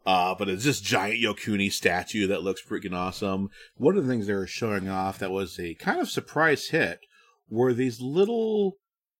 uh, 0.06 0.34
but 0.34 0.48
it's 0.48 0.64
this 0.64 0.80
giant 0.80 1.22
Yokuni 1.22 1.70
statue 1.70 2.26
that 2.26 2.42
looks 2.42 2.62
freaking 2.62 2.94
awesome. 2.94 3.50
One 3.76 3.96
of 3.96 4.04
the 4.04 4.10
things 4.10 4.26
they 4.26 4.34
were 4.34 4.46
showing 4.46 4.88
off 4.88 5.18
that 5.18 5.30
was 5.30 5.58
a 5.58 5.74
kind 5.74 6.00
of 6.00 6.08
surprise 6.08 6.68
hit 6.68 7.00
were 7.48 7.74
these 7.74 8.00
little 8.00 8.76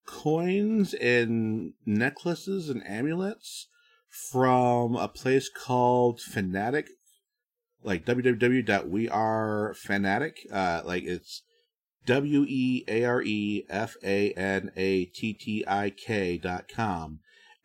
coins 0.07 0.95
and 0.95 1.75
necklaces 1.85 2.71
and 2.71 2.87
amulets 2.87 3.67
from 4.31 4.97
a 4.97 5.09
place 5.09 5.49
called 5.49 6.21
Fanattik, 6.21 6.89
like 7.83 8.05
www.wearefanattik. 8.05 10.35
Uh, 10.53 10.83
like 10.85 11.05
it's 11.05 11.43
W 12.07 12.45
E 12.49 12.85
A 12.89 13.05
R 13.05 13.23
E 13.23 13.65
F 13.69 13.97
A 14.03 14.33
N 14.33 14.73
A 14.77 15.05
T 15.05 15.35
T 15.35 15.65
I 15.67 15.91
K 15.91 16.39
dot 16.39 16.69
com. 16.69 17.21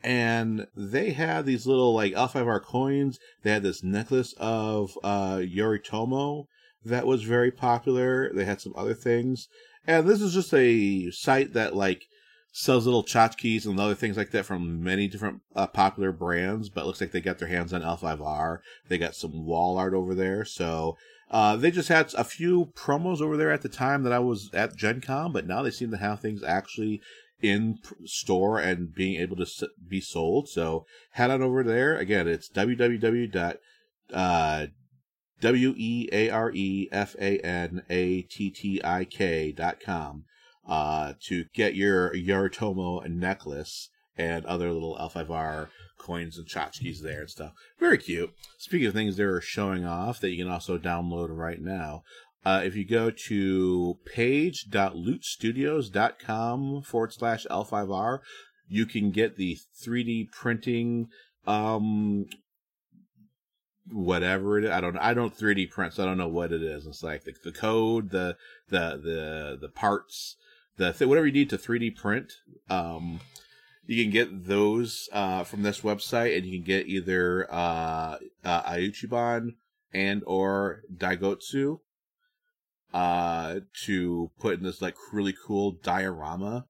And 0.05 0.67
they 0.75 1.13
had 1.13 1.47
these 1.47 1.65
little 1.65 1.91
like 1.91 2.13
L5R 2.13 2.61
coins. 2.61 3.17
They 3.41 3.49
had 3.49 3.63
this 3.63 3.83
necklace 3.83 4.35
of 4.37 4.95
uh, 5.03 5.37
Yoritomo 5.37 6.45
that 6.85 7.07
was 7.07 7.23
very 7.23 7.49
popular. 7.49 8.31
They 8.31 8.45
had 8.45 8.61
some 8.61 8.73
other 8.77 8.93
things. 8.93 9.47
And 9.87 10.07
this 10.07 10.21
is 10.21 10.35
just 10.35 10.53
a 10.53 11.09
site 11.09 11.53
that 11.53 11.75
like 11.75 12.05
sells 12.51 12.85
little 12.85 13.03
tchotchkes 13.03 13.65
and 13.65 13.79
other 13.79 13.95
things 13.95 14.15
like 14.15 14.29
that 14.29 14.45
from 14.45 14.83
many 14.83 15.07
different 15.07 15.41
uh, 15.55 15.65
popular 15.65 16.11
brands, 16.11 16.69
but 16.69 16.85
looks 16.85 17.01
like 17.01 17.11
they 17.11 17.19
got 17.19 17.39
their 17.39 17.47
hands 17.47 17.73
on 17.73 17.81
L5R. 17.81 18.59
They 18.87 18.99
got 18.99 19.15
some 19.15 19.43
wall 19.43 19.79
art 19.79 19.95
over 19.95 20.13
there. 20.13 20.45
So 20.45 20.97
uh, 21.31 21.55
they 21.55 21.71
just 21.71 21.89
had 21.89 22.13
a 22.13 22.23
few 22.23 22.67
promos 22.75 23.21
over 23.21 23.37
there 23.37 23.51
at 23.51 23.63
the 23.63 23.69
time 23.69 24.03
that 24.03 24.13
I 24.13 24.19
was 24.19 24.51
at 24.53 24.75
Gen 24.75 25.01
Con, 25.01 25.31
but 25.31 25.47
now 25.47 25.63
they 25.63 25.71
seem 25.71 25.89
to 25.89 25.97
have 25.97 26.19
things 26.19 26.43
actually 26.43 27.01
in 27.41 27.79
store 28.05 28.59
and 28.59 28.93
being 28.93 29.19
able 29.19 29.35
to 29.37 29.69
be 29.87 30.01
sold. 30.01 30.49
So 30.49 30.85
head 31.11 31.31
on 31.31 31.41
over 31.41 31.63
there. 31.63 31.97
Again, 31.97 32.27
it's 32.27 32.49
www. 32.49 33.57
Uh, 34.13 34.67
W 35.41 35.73
E 35.77 36.09
A 36.11 36.29
R 36.29 36.51
E 36.53 36.87
F 36.91 37.15
A 37.19 37.39
N 37.39 37.83
A 37.89 38.21
T 38.23 38.49
T 38.49 38.81
I 38.83 39.03
K 39.05 39.51
dot 39.51 39.79
com 39.79 40.23
uh, 40.67 41.13
to 41.27 41.45
get 41.53 41.75
your 41.75 42.13
Yoritomo 42.13 43.07
necklace 43.07 43.89
and 44.17 44.45
other 44.45 44.71
little 44.71 44.97
L5R 44.97 45.67
coins 45.97 46.37
and 46.37 46.47
tchotchkes 46.47 47.01
there 47.01 47.21
and 47.21 47.29
stuff. 47.29 47.51
Very 47.79 47.97
cute. 47.97 48.31
Speaking 48.57 48.87
of 48.87 48.93
things 48.93 49.17
they're 49.17 49.41
showing 49.41 49.85
off 49.85 50.19
that 50.21 50.29
you 50.29 50.43
can 50.43 50.51
also 50.51 50.77
download 50.77 51.27
right 51.29 51.61
now, 51.61 52.03
uh, 52.45 52.61
if 52.63 52.75
you 52.75 52.85
go 52.85 53.09
to 53.09 53.97
page.lootstudios.com 54.05 56.81
forward 56.83 57.13
slash 57.13 57.47
L5R, 57.49 58.19
you 58.67 58.85
can 58.85 59.09
get 59.11 59.37
the 59.37 59.57
3D 59.83 60.29
printing 60.31 61.07
um 61.47 62.25
whatever 63.91 64.57
it 64.57 64.65
is. 64.65 64.71
I 64.71 64.81
don't 64.81 64.97
I 64.97 65.13
don't 65.13 65.37
3D 65.37 65.69
print, 65.69 65.93
so 65.93 66.03
I 66.03 66.05
don't 66.05 66.17
know 66.17 66.27
what 66.27 66.51
it 66.51 66.63
is. 66.63 66.85
It's 66.85 67.03
like 67.03 67.23
the, 67.23 67.33
the 67.43 67.51
code, 67.51 68.11
the 68.11 68.37
the 68.69 68.99
the 69.01 69.57
the 69.61 69.69
parts, 69.69 70.37
the 70.77 70.93
th- 70.93 71.07
whatever 71.07 71.27
you 71.27 71.33
need 71.33 71.49
to 71.51 71.57
3D 71.57 71.95
print. 71.95 72.33
Um, 72.69 73.19
you 73.85 74.03
can 74.03 74.11
get 74.11 74.47
those 74.47 75.07
uh, 75.13 75.43
from 75.43 75.61
this 75.61 75.81
website, 75.81 76.35
and 76.35 76.45
you 76.45 76.57
can 76.57 76.65
get 76.65 76.87
either 76.87 77.47
uh, 77.51 78.17
uh, 78.43 78.63
Iuchiban 78.63 79.55
and 79.93 80.23
or 80.25 80.81
Daigotsu 80.95 81.79
uh, 82.95 83.59
to 83.83 84.31
put 84.39 84.57
in 84.57 84.63
this 84.63 84.81
like 84.81 84.95
really 85.11 85.35
cool 85.45 85.73
diorama. 85.83 86.65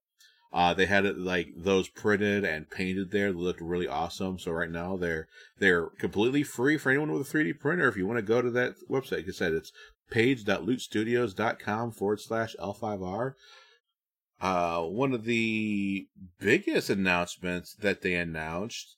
Uh, 0.51 0.73
they 0.73 0.87
had 0.87 1.05
it 1.05 1.19
like 1.19 1.49
those 1.55 1.87
printed 1.87 2.43
and 2.43 2.67
painted 2.67 3.11
there. 3.11 3.31
They 3.31 3.37
looked 3.37 3.61
really 3.61 3.87
awesome. 3.87 4.39
So 4.39 4.51
right 4.51 4.71
now 4.71 4.97
they're 4.97 5.27
they're 5.59 5.85
completely 5.99 6.41
free 6.41 6.79
for 6.79 6.89
anyone 6.89 7.11
with 7.11 7.31
a 7.31 7.37
3D 7.37 7.59
printer. 7.59 7.87
If 7.87 7.95
you 7.95 8.07
want 8.07 8.17
to 8.17 8.23
go 8.23 8.41
to 8.41 8.49
that 8.51 8.73
website, 8.89 9.17
like 9.17 9.27
I 9.27 9.31
said, 9.33 9.53
it's 9.53 9.71
page.lootstudios.com 10.09 11.91
forward 11.91 12.19
slash 12.21 12.55
L5R. 12.59 13.33
Uh, 14.41 14.81
one 14.81 15.13
of 15.13 15.25
the 15.25 16.07
biggest 16.39 16.89
announcements 16.89 17.75
that 17.75 18.01
they 18.01 18.15
announced 18.15 18.97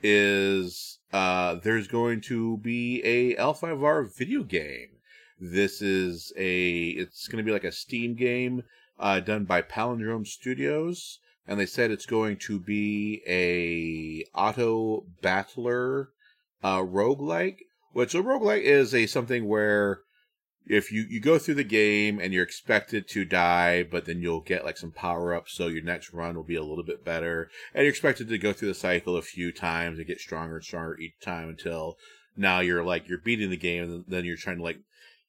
is 0.00 1.00
uh, 1.12 1.56
there's 1.56 1.88
going 1.88 2.20
to 2.20 2.58
be 2.58 3.02
a 3.02 3.34
L5R 3.34 4.16
video 4.16 4.44
game. 4.44 4.97
This 5.40 5.80
is 5.80 6.32
a 6.36 6.88
it's 6.88 7.28
going 7.28 7.38
to 7.38 7.46
be 7.46 7.52
like 7.52 7.64
a 7.64 7.72
Steam 7.72 8.14
game 8.14 8.64
uh, 8.98 9.20
done 9.20 9.44
by 9.44 9.62
Palindrome 9.62 10.26
Studios, 10.26 11.20
and 11.46 11.60
they 11.60 11.66
said 11.66 11.90
it's 11.90 12.06
going 12.06 12.38
to 12.38 12.58
be 12.58 13.22
a 13.26 14.24
auto 14.36 15.04
battler 15.22 16.10
uh, 16.62 16.80
roguelike, 16.80 17.58
which 17.92 18.14
a 18.14 18.22
roguelike 18.22 18.62
is 18.62 18.92
a 18.94 19.06
something 19.06 19.46
where 19.46 20.00
if 20.66 20.92
you, 20.92 21.06
you 21.08 21.20
go 21.20 21.38
through 21.38 21.54
the 21.54 21.64
game 21.64 22.18
and 22.20 22.34
you're 22.34 22.42
expected 22.42 23.08
to 23.08 23.24
die, 23.24 23.82
but 23.82 24.04
then 24.04 24.20
you'll 24.20 24.40
get 24.40 24.64
like 24.64 24.76
some 24.76 24.90
power 24.90 25.34
ups, 25.34 25.54
so 25.54 25.68
your 25.68 25.82
next 25.82 26.12
run 26.12 26.34
will 26.34 26.42
be 26.42 26.56
a 26.56 26.62
little 26.62 26.84
bit 26.84 27.04
better. 27.04 27.48
And 27.72 27.84
you're 27.84 27.90
expected 27.90 28.28
to 28.28 28.38
go 28.38 28.52
through 28.52 28.68
the 28.68 28.74
cycle 28.74 29.16
a 29.16 29.22
few 29.22 29.50
times 29.50 29.98
and 29.98 30.06
get 30.06 30.20
stronger 30.20 30.56
and 30.56 30.64
stronger 30.64 30.98
each 30.98 31.18
time 31.22 31.48
until 31.48 31.96
now 32.36 32.60
you're 32.60 32.84
like 32.84 33.08
you're 33.08 33.18
beating 33.18 33.50
the 33.50 33.56
game 33.56 33.82
and 33.84 34.04
then 34.06 34.24
you're 34.24 34.36
trying 34.36 34.58
to 34.58 34.62
like 34.62 34.78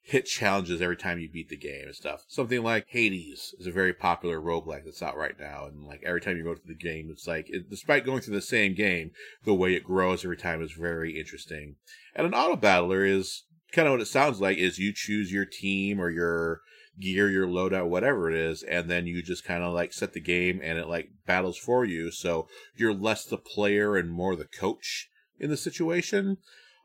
hit 0.10 0.26
challenges 0.26 0.82
every 0.82 0.98
time 0.98 1.20
you 1.20 1.30
beat 1.30 1.50
the 1.50 1.56
game 1.56 1.86
and 1.86 1.96
stuff. 1.96 2.26
Something 2.28 2.64
like 2.64 2.88
Hades 2.90 3.54
is 3.60 3.68
a 3.68 3.72
very 3.72 3.94
popular 3.94 4.42
roguelike 4.42 4.84
that's 4.84 5.04
out 5.04 5.16
right 5.16 5.40
now. 5.40 5.68
And 5.68 5.86
like 5.86 6.02
every 6.04 6.20
time 6.20 6.36
you 6.36 6.44
go 6.44 6.56
through 6.56 6.74
the 6.74 6.84
game, 6.84 7.10
it's 7.12 7.28
like, 7.28 7.46
it, 7.50 7.70
despite 7.70 8.06
going 8.06 8.22
through 8.22 8.34
the 8.34 8.42
same 8.42 8.74
game, 8.74 9.12
the 9.46 9.54
way 9.54 9.76
it 9.76 9.84
grows 9.84 10.26
every 10.26 10.36
time 10.38 10.64
is 10.64 10.72
very 10.72 11.20
interesting. 11.20 11.76
And 12.16 12.26
an 12.26 12.34
auto 12.34 12.56
battler 12.56 13.06
is 13.06 13.44
kind 13.72 13.88
of 13.88 13.92
what 13.92 14.02
it 14.02 14.08
sounds 14.08 14.42
like 14.42 14.58
is 14.58 14.80
you 14.80 14.92
choose 14.92 15.32
your 15.32 15.46
team 15.46 16.02
or 16.02 16.10
your 16.10 16.62
gear, 17.00 17.30
your 17.30 17.48
loadout, 17.48 17.88
whatever 17.88 18.32
it 18.32 18.36
is, 18.36 18.64
and 18.64 18.90
then 18.90 19.06
you 19.06 19.22
just 19.22 19.46
kind 19.46 19.64
of 19.64 19.74
like 19.74 19.94
set 19.94 20.14
the 20.14 20.20
game 20.20 20.60
and 20.64 20.80
it 20.80 20.88
like 20.88 21.10
battles 21.28 21.58
for 21.58 21.86
you. 21.86 22.10
So 22.10 22.48
you're 22.76 22.96
less 22.96 23.26
the 23.26 23.38
player 23.38 23.96
and 23.96 24.10
more 24.10 24.36
the 24.36 24.46
coach 24.46 25.08
in 25.40 25.52
the 25.52 25.58
situation. 25.58 26.38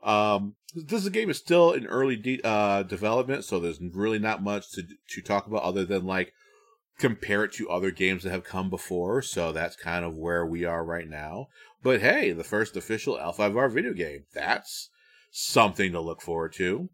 Um, 0.02 0.56
this 0.74 1.08
game 1.08 1.30
is 1.30 1.38
still 1.38 1.72
in 1.72 1.86
early 1.86 2.16
de- 2.16 2.42
uh, 2.42 2.82
development, 2.82 3.44
so 3.44 3.60
there's 3.60 3.80
really 3.80 4.18
not 4.18 4.42
much 4.42 4.70
to 4.72 4.82
to 4.82 5.22
talk 5.22 5.46
about 5.46 5.62
other 5.62 5.84
than 5.84 6.04
like 6.04 6.32
compare 6.98 7.44
it 7.44 7.52
to 7.52 7.70
other 7.70 7.90
games 7.90 8.22
that 8.22 8.30
have 8.30 8.44
come 8.44 8.70
before. 8.70 9.22
So 9.22 9.52
that's 9.52 9.76
kind 9.76 10.04
of 10.04 10.16
where 10.16 10.46
we 10.46 10.64
are 10.64 10.84
right 10.84 11.08
now. 11.08 11.48
But 11.82 12.00
hey, 12.00 12.32
the 12.32 12.44
first 12.44 12.76
official 12.76 13.16
L5R 13.16 13.72
video 13.72 13.92
game. 13.92 14.24
That's 14.34 14.90
something 15.30 15.92
to 15.92 16.00
look 16.00 16.22
forward 16.22 16.52
to. 16.54 16.88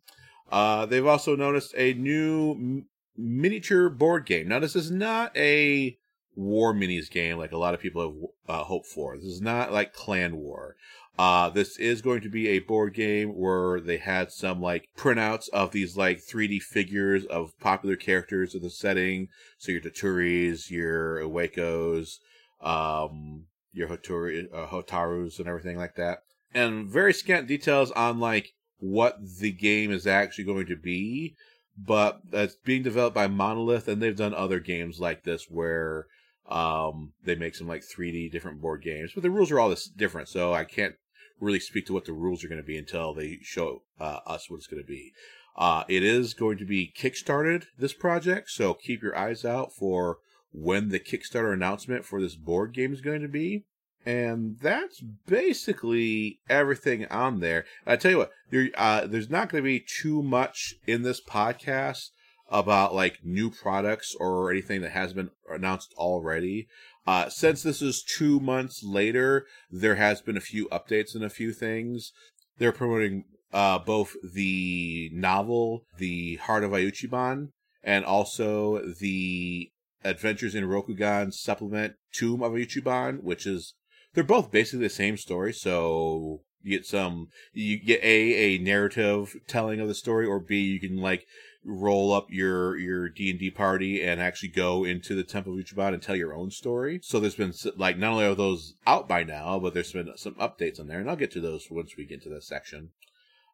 Uh, 0.50 0.86
they've 0.86 1.06
also 1.06 1.36
noticed 1.36 1.74
a 1.76 1.94
new 1.94 2.52
m- 2.52 2.86
miniature 3.16 3.88
board 3.88 4.26
game. 4.26 4.48
Now, 4.48 4.58
this 4.58 4.74
is 4.74 4.90
not 4.90 5.36
a 5.36 5.96
war 6.34 6.72
minis 6.72 7.10
game 7.10 7.38
like 7.38 7.52
a 7.52 7.58
lot 7.58 7.74
of 7.74 7.80
people 7.80 8.30
have 8.46 8.56
uh, 8.56 8.64
hoped 8.64 8.86
for. 8.86 9.16
This 9.16 9.26
is 9.26 9.40
not 9.40 9.72
like 9.72 9.92
Clan 9.92 10.36
War. 10.36 10.76
Uh, 11.18 11.50
this 11.50 11.78
is 11.78 12.00
going 12.00 12.22
to 12.22 12.30
be 12.30 12.48
a 12.48 12.60
board 12.60 12.94
game 12.94 13.30
where 13.36 13.78
they 13.80 13.98
had 13.98 14.32
some 14.32 14.60
like 14.60 14.88
printouts 14.96 15.48
of 15.50 15.72
these 15.72 15.96
like 15.96 16.18
3D 16.18 16.62
figures 16.62 17.26
of 17.26 17.58
popular 17.60 17.96
characters 17.96 18.54
of 18.54 18.62
the 18.62 18.70
setting. 18.70 19.28
So 19.58 19.72
your 19.72 19.82
Toturis, 19.82 20.70
your 20.70 21.20
Uekos, 21.20 22.18
um, 22.62 23.46
your 23.72 23.88
Hotori, 23.88 24.46
uh, 24.54 24.68
Hotarus 24.68 25.38
and 25.38 25.46
everything 25.46 25.76
like 25.76 25.96
that 25.96 26.22
and 26.54 26.88
very 26.88 27.12
scant 27.12 27.46
details 27.46 27.90
on 27.92 28.18
like 28.18 28.52
what 28.78 29.16
the 29.38 29.52
game 29.52 29.90
is 29.90 30.06
actually 30.06 30.44
going 30.44 30.66
to 30.66 30.76
be. 30.76 31.36
But 31.78 32.20
it's 32.32 32.56
being 32.56 32.82
developed 32.82 33.14
by 33.14 33.26
Monolith, 33.26 33.88
and 33.88 34.02
they've 34.02 34.16
done 34.16 34.34
other 34.34 34.60
games 34.60 35.00
like 35.00 35.22
this 35.24 35.46
where 35.48 36.06
um, 36.50 37.12
they 37.24 37.34
make 37.34 37.54
some 37.54 37.68
like 37.68 37.82
3D 37.82 38.30
different 38.30 38.60
board 38.60 38.82
games, 38.82 39.12
but 39.14 39.22
the 39.22 39.30
rules 39.30 39.50
are 39.50 39.60
all 39.60 39.70
this 39.70 39.86
different. 39.86 40.28
So 40.28 40.52
I 40.52 40.64
can't 40.64 40.94
really 41.40 41.60
speak 41.60 41.86
to 41.86 41.92
what 41.92 42.04
the 42.04 42.12
rules 42.12 42.44
are 42.44 42.48
going 42.48 42.60
to 42.60 42.66
be 42.66 42.76
until 42.76 43.14
they 43.14 43.38
show 43.42 43.82
uh, 43.98 44.18
us 44.26 44.50
what 44.50 44.58
it's 44.58 44.66
going 44.66 44.82
to 44.82 44.86
be. 44.86 45.12
Uh, 45.56 45.84
it 45.88 46.02
is 46.02 46.34
going 46.34 46.58
to 46.58 46.64
be 46.64 46.92
kickstarted 46.96 47.64
this 47.78 47.92
project, 47.92 48.50
so 48.50 48.74
keep 48.74 49.02
your 49.02 49.16
eyes 49.16 49.44
out 49.44 49.72
for 49.72 50.18
when 50.52 50.88
the 50.88 51.00
Kickstarter 51.00 51.52
announcement 51.52 52.04
for 52.04 52.20
this 52.20 52.34
board 52.34 52.72
game 52.72 52.92
is 52.92 53.00
going 53.00 53.22
to 53.22 53.28
be. 53.28 53.64
And 54.06 54.58
that's 54.60 55.02
basically 55.26 56.40
everything 56.48 57.06
on 57.06 57.40
there. 57.40 57.66
I 57.86 57.96
tell 57.96 58.10
you 58.10 58.18
what, 58.18 58.32
there, 58.50 58.70
uh, 58.76 59.06
there's 59.06 59.28
not 59.28 59.50
going 59.50 59.62
to 59.62 59.68
be 59.68 59.80
too 59.80 60.22
much 60.22 60.74
in 60.86 61.02
this 61.02 61.20
podcast 61.22 62.08
about 62.50 62.94
like 62.94 63.24
new 63.24 63.50
products 63.50 64.14
or 64.18 64.50
anything 64.50 64.80
that 64.82 64.90
has 64.92 65.12
been 65.12 65.30
announced 65.48 65.94
already. 65.96 66.66
Uh, 67.06 67.28
since 67.28 67.62
this 67.62 67.80
is 67.80 68.02
two 68.02 68.40
months 68.40 68.82
later, 68.84 69.46
there 69.70 69.94
has 69.96 70.20
been 70.20 70.36
a 70.36 70.40
few 70.40 70.68
updates 70.68 71.14
and 71.14 71.24
a 71.24 71.30
few 71.30 71.52
things. 71.52 72.12
They're 72.58 72.72
promoting 72.72 73.24
uh, 73.52 73.78
both 73.78 74.14
the 74.22 75.10
novel, 75.12 75.84
The 75.98 76.36
Heart 76.36 76.64
of 76.64 76.70
Iuchiban, 76.72 77.48
and 77.82 78.04
also 78.04 78.80
the 79.00 79.70
Adventures 80.04 80.54
in 80.54 80.64
Rokugan 80.64 81.32
supplement 81.32 81.94
Tomb 82.12 82.42
of 82.42 82.52
Iuchiban, 82.52 83.22
which 83.22 83.46
is 83.46 83.74
they're 84.14 84.24
both 84.24 84.50
basically 84.50 84.86
the 84.86 84.94
same 84.94 85.16
story. 85.16 85.52
So 85.52 86.42
you 86.62 86.70
get 86.70 86.86
some, 86.86 87.28
you 87.52 87.78
get 87.78 88.02
a 88.02 88.56
a 88.56 88.58
narrative 88.58 89.34
telling 89.46 89.80
of 89.80 89.88
the 89.88 89.94
story, 89.94 90.26
or 90.26 90.40
b 90.40 90.58
you 90.58 90.80
can 90.80 90.96
like 90.96 91.26
roll 91.64 92.12
up 92.12 92.26
your 92.30 92.76
your 92.76 93.08
D 93.08 93.30
and 93.30 93.38
D 93.38 93.50
party 93.50 94.02
and 94.02 94.20
actually 94.20 94.48
go 94.48 94.84
into 94.84 95.14
the 95.14 95.24
Temple 95.24 95.52
of 95.52 95.64
Iuchiban 95.64 95.94
and 95.94 96.02
tell 96.02 96.16
your 96.16 96.34
own 96.34 96.50
story. 96.50 97.00
So 97.02 97.20
there's 97.20 97.34
been 97.34 97.52
like 97.76 97.98
not 97.98 98.12
only 98.12 98.24
are 98.24 98.34
those 98.34 98.74
out 98.86 99.08
by 99.08 99.24
now, 99.24 99.58
but 99.58 99.74
there's 99.74 99.92
been 99.92 100.10
some 100.16 100.34
updates 100.34 100.80
on 100.80 100.86
there, 100.86 101.00
and 101.00 101.10
I'll 101.10 101.16
get 101.16 101.30
to 101.32 101.40
those 101.40 101.66
once 101.70 101.96
we 101.96 102.04
get 102.04 102.22
to 102.22 102.30
this 102.30 102.48
section. 102.48 102.90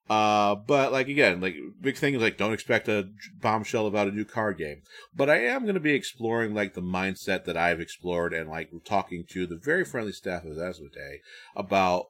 Uh, 0.08 0.54
but 0.54 0.92
like 0.92 1.08
again, 1.08 1.40
like 1.40 1.56
big 1.80 1.96
thing 1.96 2.14
is 2.14 2.22
like 2.22 2.36
don't 2.36 2.52
expect 2.52 2.88
a 2.88 3.08
bombshell 3.40 3.86
about 3.86 4.06
a 4.06 4.12
new 4.12 4.24
card 4.24 4.56
game. 4.56 4.82
But 5.14 5.28
I 5.28 5.38
am 5.38 5.62
going 5.62 5.74
to 5.74 5.80
be 5.80 5.94
exploring 5.94 6.54
like 6.54 6.74
the 6.74 6.80
mindset 6.80 7.44
that 7.44 7.56
I've 7.56 7.80
explored 7.80 8.32
and 8.32 8.48
like 8.48 8.70
talking 8.84 9.24
to 9.30 9.46
the 9.46 9.56
very 9.56 9.84
friendly 9.84 10.12
staff 10.12 10.44
of 10.44 10.52
Asmodee 10.52 11.18
about 11.56 12.06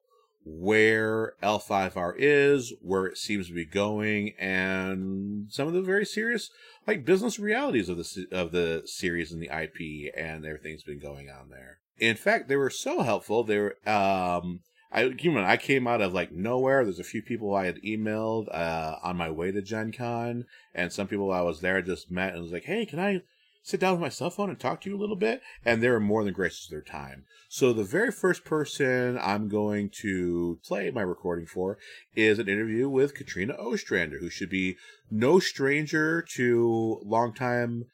where 0.49 1.33
L5R 1.43 2.15
is, 2.17 2.73
where 2.81 3.07
it 3.07 3.19
seems 3.19 3.49
to 3.49 3.53
be 3.53 3.65
going, 3.65 4.33
and 4.39 5.51
some 5.51 5.67
of 5.67 5.75
the 5.75 5.83
very 5.83 6.07
serious 6.07 6.51
like 6.87 7.05
business 7.05 7.41
realities 7.41 7.89
of 7.89 7.97
the 7.97 8.27
of 8.31 8.53
the 8.53 8.83
series 8.87 9.33
and 9.33 9.43
the 9.43 9.51
IP 9.51 10.15
and 10.17 10.47
everything's 10.47 10.85
been 10.85 11.01
going 11.01 11.29
on 11.29 11.51
there. 11.51 11.79
In 11.99 12.15
fact, 12.15 12.49
they 12.49 12.57
were 12.57 12.71
so 12.71 13.03
helpful. 13.03 13.43
They 13.43 13.59
were 13.59 13.77
um 13.89 14.61
I 14.93 15.03
you 15.19 15.33
know, 15.33 15.43
I 15.43 15.57
came 15.57 15.89
out 15.89 16.01
of 16.01 16.15
like 16.15 16.31
nowhere. 16.31 16.85
There's 16.85 17.01
a 17.01 17.05
few 17.05 17.23
people 17.23 17.55
I 17.55 17.67
had 17.67 17.83
emailed 17.83 18.47
uh, 18.55 18.97
on 19.03 19.17
my 19.17 19.31
way 19.31 19.51
to 19.51 19.61
Gen 19.61 19.93
Con, 19.93 20.45
and 20.75 20.93
some 20.93 21.09
people 21.09 21.33
I 21.33 21.41
was 21.41 21.61
there 21.61 21.83
just 21.83 22.11
met 22.11 22.35
and 22.35 22.43
was 22.43 22.53
like, 22.53 22.65
"Hey, 22.65 22.87
can 22.87 23.01
I 23.01 23.23
sit 23.67 23.81
down 23.81 23.93
with 23.93 24.01
my 24.01 24.09
cell 24.09 24.31
phone 24.31 24.49
and 24.49 24.59
talk 24.61 24.81
to 24.81 24.91
you 24.91 24.97
a 24.97 25.01
little 25.01 25.17
bit?" 25.17 25.43
And 25.65 25.83
they're 25.83 26.01
more 26.01 26.25
than 26.25 26.33
gracious 26.33 26.67
of 26.67 26.71
their 26.71 26.81
time. 26.81 27.25
So 27.49 27.73
the 27.73 27.85
very 27.85 28.13
first 28.13 28.45
person 28.45 29.19
I'm 29.19 29.49
going 29.49 29.91
to 30.03 30.59
play 30.65 30.91
my 30.91 31.03
recording 31.03 31.47
for 31.47 31.79
is 32.15 32.39
an 32.39 32.49
interview 32.49 32.89
with 32.89 33.15
Katrina 33.15 33.55
Ostrander, 33.55 34.19
who 34.19 34.31
should 34.31 34.51
be 34.51 34.77
no 35.11 35.39
stranger 35.39 36.25
to 36.37 37.01
longtime 37.05 37.85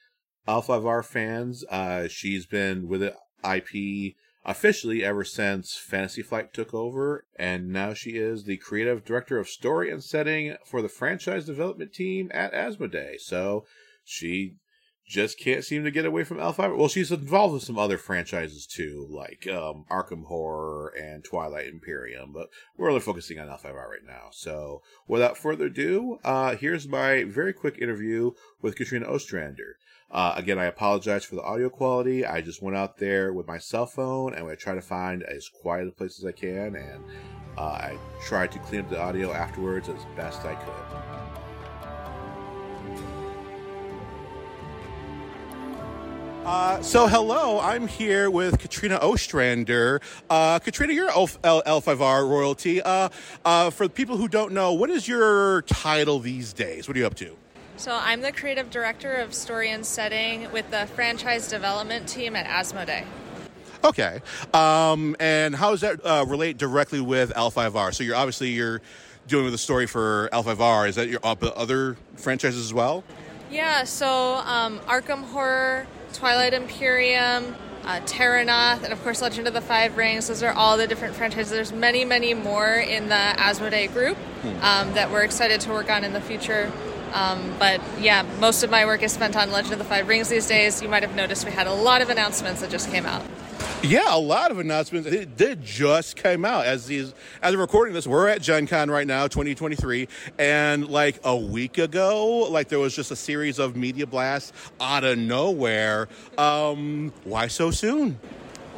L5R 0.49 1.05
fans. 1.05 1.64
Uh, 1.64 2.09
she's 2.09 2.47
been 2.47 2.88
with 2.88 3.02
IP 3.45 4.14
officially 4.45 5.05
ever 5.05 5.25
since 5.25 5.76
Fantasy 5.76 6.23
Flight 6.23 6.52
took 6.52 6.75
over, 6.75 7.26
and 7.37 7.69
now 7.69 7.95
she 7.95 8.11
is 8.11 8.45
the 8.45 8.56
creative 8.56 9.04
director 9.04 9.39
of 9.39 9.49
story 9.49 9.91
and 9.91 10.02
setting 10.02 10.56
for 10.67 10.82
the 10.82 10.89
franchise 10.89 11.45
development 11.45 11.93
team 11.93 12.30
at 12.35 12.52
Asmodee. 12.52 13.21
So 13.21 13.65
she 14.04 14.56
just 15.06 15.38
can't 15.38 15.65
seem 15.65 15.84
to 15.84 15.91
get 15.91 16.06
away 16.06 16.25
from 16.25 16.38
L5. 16.38 16.76
Well, 16.76 16.88
she's 16.88 17.12
involved 17.12 17.54
with 17.54 17.62
some 17.62 17.78
other 17.78 17.99
franchises 17.99 18.67
too, 18.67 19.06
like 19.10 19.47
um, 19.49 19.84
Arkham 19.91 20.25
Horror 20.26 20.93
and 20.97 21.25
Twilight 21.25 21.67
Imperium, 21.67 22.32
but 22.32 22.49
we're 22.76 22.88
only 22.88 23.00
focusing 23.00 23.38
on 23.38 23.49
L5R 23.49 23.75
right 23.75 24.06
now. 24.06 24.28
So 24.30 24.82
without 25.06 25.36
further 25.36 25.67
ado, 25.67 26.19
uh, 26.25 26.56
here's 26.56 26.88
my 26.88 27.25
very 27.25 27.52
quick 27.52 27.78
interview 27.78 28.32
with 28.60 28.76
Katrina 28.76 29.06
Ostrander. 29.06 29.76
Uh, 30.10 30.34
again, 30.36 30.58
I 30.58 30.67
apologize 30.67 31.25
for 31.25 31.36
the 31.36 31.43
audio 31.43 31.71
quality. 31.71 32.25
I 32.25 32.43
just 32.43 32.62
went 32.62 32.76
out 32.76 32.99
there 32.99 33.32
with 33.32 33.47
my 33.47 33.58
cell 33.58 33.86
phone 33.86 34.34
and 34.34 34.47
I 34.47 34.54
tried 34.54 34.75
to 34.75 34.82
find 34.82 35.23
as 35.23 35.49
quiet 35.49 35.88
a 35.88 35.93
place 35.93 36.19
as 36.19 36.26
I 36.26 36.32
can, 36.32 36.76
and 36.76 37.02
uh, 37.56 37.62
I 37.62 37.99
tried 38.25 38.52
to 38.52 38.58
clean 38.60 38.82
up 38.82 38.91
the 38.91 39.00
audio 39.00 39.32
afterwards 39.32 39.88
as 39.88 40.04
best 40.17 40.45
I 40.45 40.54
could. 40.54 41.12
Uh, 46.45 46.83
so 46.83 47.07
hello, 47.07 47.61
I'm 47.61 47.87
here 47.87 48.28
with 48.28 48.59
Katrina 48.59 48.97
Ostrander. 48.97 50.00
Uh, 50.28 50.59
Katrina, 50.59 50.93
you're 50.93 51.09
L- 51.09 51.31
L- 51.45 51.81
5 51.81 52.02
r 52.02 52.26
royalty. 52.26 52.83
Uh, 52.83 53.11
uh, 53.45 53.71
for 53.71 53.89
people 53.89 54.17
who 54.17 54.26
don't 54.26 54.52
know, 54.52 54.73
what 54.73 54.91
is 54.91 55.07
your 55.07 55.63
title 55.63 56.19
these 56.19 56.52
days? 56.52 56.89
What 56.89 56.97
are 56.97 57.00
you 57.00 57.07
up 57.07 57.15
to? 57.17 57.37
So 57.76 57.93
I'm 57.95 58.23
the 58.23 58.33
creative 58.33 58.71
director 58.71 59.15
of 59.15 59.33
story 59.33 59.71
and 59.71 59.87
setting 59.87 60.50
with 60.50 60.69
the 60.73 60.87
franchise 60.89 61.47
development 61.47 62.09
team 62.09 62.35
at 62.35 62.47
Asmodee. 62.47 63.05
Okay, 63.85 64.21
um, 64.52 65.15
and 65.21 65.55
how 65.55 65.71
does 65.71 65.81
that 65.83 66.05
uh, 66.05 66.25
relate 66.26 66.59
directly 66.59 67.00
with 67.00 67.33
L5R? 67.35 67.95
So 67.95 68.02
you're 68.02 68.17
obviously 68.17 68.50
you're 68.50 68.81
doing 69.28 69.49
the 69.52 69.59
story 69.59 69.87
for 69.87 70.28
L5R. 70.33 70.89
Is 70.89 70.97
that 70.97 71.09
your 71.09 71.21
other 71.23 71.97
franchises 72.17 72.65
as 72.65 72.75
well? 72.75 73.05
Yeah. 73.50 73.85
So 73.85 74.37
um, 74.45 74.81
Arkham 74.81 75.23
Horror, 75.23 75.87
Twilight 76.13 76.55
Imperium, 76.55 77.57
uh, 77.85 78.01
Terrinoth, 78.07 78.85
and 78.85 78.93
of 78.93 79.03
course 79.03 79.21
Legend 79.23 79.49
of 79.49 79.55
the 79.55 79.61
Five 79.61 79.97
Rings. 79.97 80.29
Those 80.29 80.43
are 80.43 80.53
all 80.53 80.77
the 80.77 80.87
different 80.87 81.15
franchises. 81.15 81.51
There's 81.51 81.73
many, 81.73 82.05
many 82.05 82.35
more 82.35 82.75
in 82.75 83.09
the 83.09 83.15
Asmodee 83.15 83.93
group 83.93 84.17
hmm. 84.17 84.49
um, 84.63 84.93
that 84.95 85.11
we're 85.11 85.23
excited 85.23 85.61
to 85.63 85.71
work 85.71 85.91
on 85.91 86.05
in 86.05 86.13
the 86.13 86.21
future. 86.21 86.71
Um, 87.13 87.55
but 87.59 87.81
yeah, 88.01 88.25
most 88.41 88.63
of 88.63 88.71
my 88.71 88.87
work 88.87 89.03
is 89.03 89.13
spent 89.13 89.37
on 89.37 89.51
Legend 89.51 89.75
of 89.75 89.79
the 89.79 89.85
Five 89.85 90.09
Rings 90.09 90.29
these 90.29 90.47
days. 90.47 90.81
You 90.81 90.89
might 90.89 91.03
have 91.03 91.15
noticed 91.15 91.45
we 91.45 91.53
had 91.53 91.67
a 91.67 91.75
lot 91.75 92.03
of 92.03 92.09
announcements 92.09 92.61
that 92.61 92.71
just 92.71 92.91
came 92.91 93.05
out. 93.05 93.23
Yeah, 93.83 94.15
a 94.15 94.19
lot 94.19 94.53
of 94.53 94.61
announcements. 94.61 95.09
It 95.09 95.37
did 95.37 95.63
just 95.65 96.15
came 96.15 96.45
out 96.45 96.67
as 96.67 96.87
these 96.87 97.15
as 97.43 97.53
of 97.53 97.59
recording 97.59 97.95
this. 97.95 98.07
We're 98.07 98.29
at 98.29 98.41
Gen 98.41 98.69
Con 98.69 98.91
right 98.91 99.07
now, 99.07 99.27
2023, 99.27 100.07
and 100.39 100.89
like 100.89 101.19
a 101.25 101.37
week 101.37 101.79
ago, 101.79 102.49
like 102.49 102.69
there 102.69 102.79
was 102.79 102.95
just 102.95 103.11
a 103.11 103.17
series 103.17 103.59
of 103.59 103.75
media 103.75 104.07
blasts 104.07 104.53
out 104.81 105.03
of 105.03 105.19
nowhere. 105.19 106.09
Um, 106.39 107.13
why 107.25 107.49
so 107.49 107.73
soon? 107.73 108.21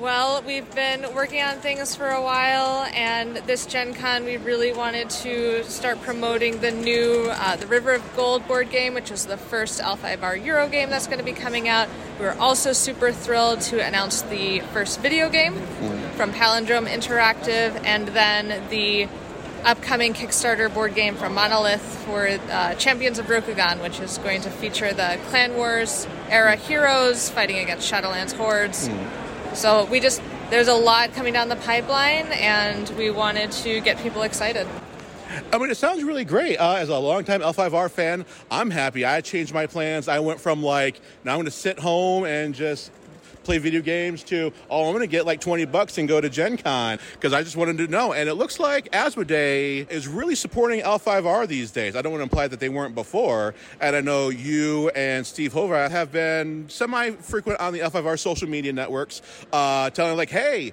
Well, 0.00 0.42
we've 0.42 0.68
been 0.74 1.14
working 1.14 1.40
on 1.40 1.58
things 1.58 1.94
for 1.94 2.08
a 2.08 2.20
while, 2.20 2.84
and 2.94 3.36
this 3.36 3.64
Gen 3.64 3.94
Con, 3.94 4.24
we 4.24 4.38
really 4.38 4.72
wanted 4.72 5.08
to 5.10 5.62
start 5.62 6.02
promoting 6.02 6.58
the 6.60 6.72
new 6.72 7.28
uh, 7.30 7.54
The 7.54 7.68
River 7.68 7.92
of 7.92 8.16
Gold 8.16 8.46
board 8.48 8.70
game, 8.70 8.94
which 8.94 9.12
is 9.12 9.26
the 9.26 9.36
first 9.36 9.80
L5R 9.80 10.44
Euro 10.44 10.68
game 10.68 10.90
that's 10.90 11.06
going 11.06 11.20
to 11.20 11.24
be 11.24 11.32
coming 11.32 11.68
out. 11.68 11.88
We 12.18 12.26
are 12.26 12.36
also 12.40 12.72
super 12.72 13.12
thrilled 13.12 13.60
to 13.62 13.86
announce 13.86 14.22
the 14.22 14.60
first 14.72 14.98
video 14.98 15.30
game 15.30 15.54
from 16.16 16.32
Palindrome 16.32 16.88
Interactive, 16.88 17.80
and 17.84 18.08
then 18.08 18.68
the 18.70 19.06
upcoming 19.62 20.12
Kickstarter 20.12 20.74
board 20.74 20.96
game 20.96 21.14
from 21.14 21.34
Monolith 21.34 21.80
for 22.04 22.26
uh, 22.26 22.74
Champions 22.74 23.20
of 23.20 23.26
Rokugan, 23.26 23.80
which 23.80 24.00
is 24.00 24.18
going 24.18 24.40
to 24.40 24.50
feature 24.50 24.92
the 24.92 25.20
Clan 25.28 25.54
Wars 25.54 26.08
era 26.28 26.56
heroes 26.56 27.30
fighting 27.30 27.58
against 27.60 27.90
Shadowlands 27.90 28.32
hordes. 28.32 28.88
Mm 28.88 29.23
so 29.54 29.84
we 29.86 30.00
just 30.00 30.22
there's 30.50 30.68
a 30.68 30.74
lot 30.74 31.12
coming 31.14 31.32
down 31.32 31.48
the 31.48 31.56
pipeline, 31.56 32.26
and 32.32 32.88
we 32.90 33.10
wanted 33.10 33.50
to 33.52 33.80
get 33.80 33.98
people 33.98 34.22
excited. 34.22 34.66
I 35.52 35.58
mean, 35.58 35.70
it 35.70 35.76
sounds 35.76 36.04
really 36.04 36.24
great. 36.24 36.58
Uh, 36.58 36.74
as 36.74 36.88
a 36.88 36.96
longtime 36.96 37.40
L5R 37.40 37.90
fan, 37.90 38.24
I'm 38.50 38.70
happy. 38.70 39.04
I 39.04 39.20
changed 39.20 39.52
my 39.52 39.66
plans. 39.66 40.06
I 40.06 40.20
went 40.20 40.40
from 40.40 40.62
like, 40.62 41.00
now 41.24 41.32
I'm 41.32 41.38
going 41.38 41.46
to 41.46 41.50
sit 41.50 41.78
home 41.78 42.24
and 42.24 42.54
just 42.54 42.92
play 43.44 43.58
video 43.58 43.80
games 43.80 44.22
to, 44.24 44.52
oh, 44.70 44.86
I'm 44.86 44.92
going 44.92 45.00
to 45.00 45.10
get 45.10 45.26
like 45.26 45.40
20 45.40 45.64
bucks 45.66 45.98
and 45.98 46.08
go 46.08 46.20
to 46.20 46.28
Gen 46.28 46.56
Con 46.56 46.98
because 47.12 47.32
I 47.32 47.42
just 47.42 47.56
wanted 47.56 47.78
to 47.78 47.88
know. 47.88 48.12
And 48.12 48.28
it 48.28 48.34
looks 48.34 48.58
like 48.58 48.90
Asmodee 48.92 49.90
is 49.90 50.08
really 50.08 50.34
supporting 50.34 50.80
L5R 50.80 51.46
these 51.46 51.70
days. 51.70 51.96
I 51.96 52.02
don't 52.02 52.12
want 52.12 52.20
to 52.20 52.24
imply 52.24 52.48
that 52.48 52.60
they 52.60 52.68
weren't 52.68 52.94
before. 52.94 53.54
And 53.80 53.94
I 53.94 54.00
know 54.00 54.30
you 54.30 54.88
and 54.90 55.26
Steve 55.26 55.52
Horvath 55.52 55.90
have 55.90 56.10
been 56.10 56.68
semi 56.68 57.10
frequent 57.12 57.60
on 57.60 57.72
the 57.72 57.80
L5R 57.80 58.18
social 58.18 58.48
media 58.48 58.72
networks, 58.72 59.22
uh, 59.52 59.90
telling 59.90 60.16
like, 60.16 60.30
hey, 60.30 60.72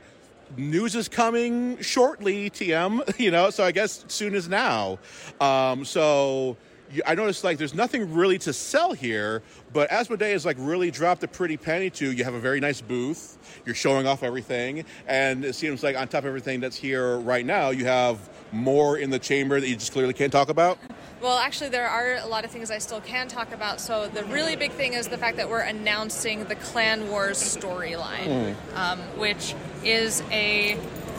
news 0.58 0.96
is 0.96 1.08
coming 1.08 1.78
shortly, 1.80 2.50
TM, 2.50 3.20
you 3.20 3.32
know, 3.32 3.50
so 3.50 3.64
I 3.64 3.72
guess 3.72 4.06
soon 4.08 4.36
as 4.36 4.48
now. 4.48 5.00
Um, 5.40 5.86
so 5.86 6.58
I 7.06 7.16
noticed 7.16 7.44
like 7.44 7.58
there's 7.58 7.74
nothing 7.74 8.14
really 8.14 8.38
to 8.40 8.54
sell 8.54 8.94
here, 8.94 9.44
but 9.74 9.90
Asmodee 9.90 10.32
has 10.32 10.46
like 10.46 10.58
really 10.60 10.92
dropped 10.92 11.24
a 11.24 11.28
pretty 11.28 11.58
penny 11.58 11.90
to. 11.92 12.12
You 12.12 12.24
have 12.24 12.34
a 12.34 12.40
very 12.40 12.60
nice 12.60 12.82
booth. 12.82 13.38
You're 13.66 13.76
showing 13.76 14.08
off 14.08 14.24
everything, 14.24 14.86
and 15.08 15.46
it 15.46 15.56
seems 15.56 15.84
like 15.84 15.96
on 15.96 16.08
top 16.08 16.20
of 16.20 16.26
everything 16.26 16.60
that's 16.60 16.76
here 16.76 17.18
right 17.20 17.46
now, 17.46 17.70
you 17.70 17.86
have 17.86 18.30
more 18.52 18.98
in 18.98 19.10
the 19.10 19.20
chamber 19.20 19.60
that 19.60 19.68
you 19.68 19.76
just 19.76 19.92
clearly 19.92 20.14
can't 20.14 20.32
talk 20.32 20.50
about. 20.50 20.78
Well, 21.22 21.38
actually, 21.38 21.70
there 21.70 21.88
are 21.88 22.16
a 22.16 22.28
lot 22.28 22.46
of 22.46 22.52
things 22.52 22.72
I 22.72 22.80
still 22.80 23.02
can 23.02 23.28
talk 23.28 23.54
about. 23.54 23.80
So 23.80 24.08
the 24.08 24.24
really 24.26 24.56
big 24.56 24.72
thing 24.72 24.94
is 24.94 25.08
the 25.08 25.18
fact 25.18 25.38
that 25.38 25.50
we're 25.50 25.60
announcing 25.60 26.46
the 26.46 26.56
Clan 26.56 27.10
Wars 27.10 27.38
storyline, 27.38 28.56
mm. 28.56 28.76
um, 28.76 29.00
which 29.20 29.54
is 29.84 30.24
a 30.32 30.78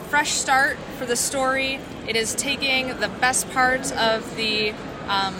fresh 0.09 0.31
start 0.31 0.77
for 0.97 1.05
the 1.05 1.15
story. 1.15 1.79
It 2.07 2.15
is 2.15 2.35
taking 2.35 2.87
the 2.99 3.07
best 3.07 3.49
parts 3.51 3.91
of 3.93 4.35
the 4.35 4.73
um, 5.07 5.33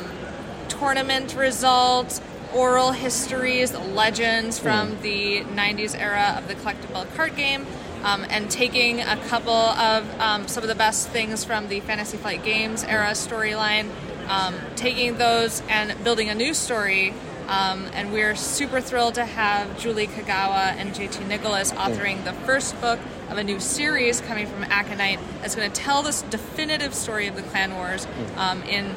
tournament 0.84 1.34
results, 1.36 2.20
oral 2.54 2.92
histories, 2.92 3.74
legends 3.74 4.60
from 4.60 4.92
mm. 4.92 5.02
the 5.02 5.40
90s 5.56 5.98
era 5.98 6.36
of 6.38 6.46
the 6.50 6.56
collectible 6.56 7.08
card 7.16 7.34
game, 7.38 7.66
um, 8.04 8.26
and 8.30 8.52
taking 8.52 9.00
a 9.00 9.16
couple 9.30 9.54
of 9.54 10.20
um, 10.20 10.46
some 10.46 10.62
of 10.62 10.68
the 10.68 10.76
best 10.76 11.08
things 11.08 11.46
from 11.46 11.70
the 11.70 11.80
Fantasy 11.80 12.18
Flight 12.18 12.44
Games 12.44 12.84
era 12.84 13.12
storyline, 13.12 13.88
um, 14.28 14.56
taking 14.76 15.18
those 15.18 15.64
and 15.70 16.04
building 16.04 16.28
a 16.28 16.36
new 16.36 16.54
story. 16.54 17.14
Um, 17.48 17.86
and 17.94 18.12
we're 18.12 18.36
super 18.36 18.82
thrilled 18.82 19.16
to 19.16 19.26
have 19.26 19.80
Julie 19.80 20.08
Kagawa 20.08 20.76
and 20.76 20.94
JT 20.94 21.28
Nicholas 21.28 21.72
hmm. 21.72 21.78
authoring 21.78 22.26
the 22.26 22.34
first 22.46 22.80
book 22.82 23.00
of 23.30 23.38
a 23.38 23.44
new 23.44 23.62
series 23.62 24.20
coming 24.20 24.48
from 24.48 24.64
Aconyte 24.64 25.20
that's 25.40 25.56
going 25.56 25.72
to 25.72 25.82
tell 25.82 26.04
this 26.04 26.24
definitive 26.24 26.94
story 26.94 27.28
of 27.28 27.38
the 27.38 27.42
Clan 27.42 27.74
Wars 27.76 28.06
mm. 28.06 28.68
in 28.68 28.94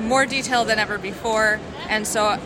more 0.00 0.26
detail 0.26 0.64
than 0.64 0.78
ever 0.78 0.98
before, 0.98 1.60
and 1.88 2.06
so 2.06 2.38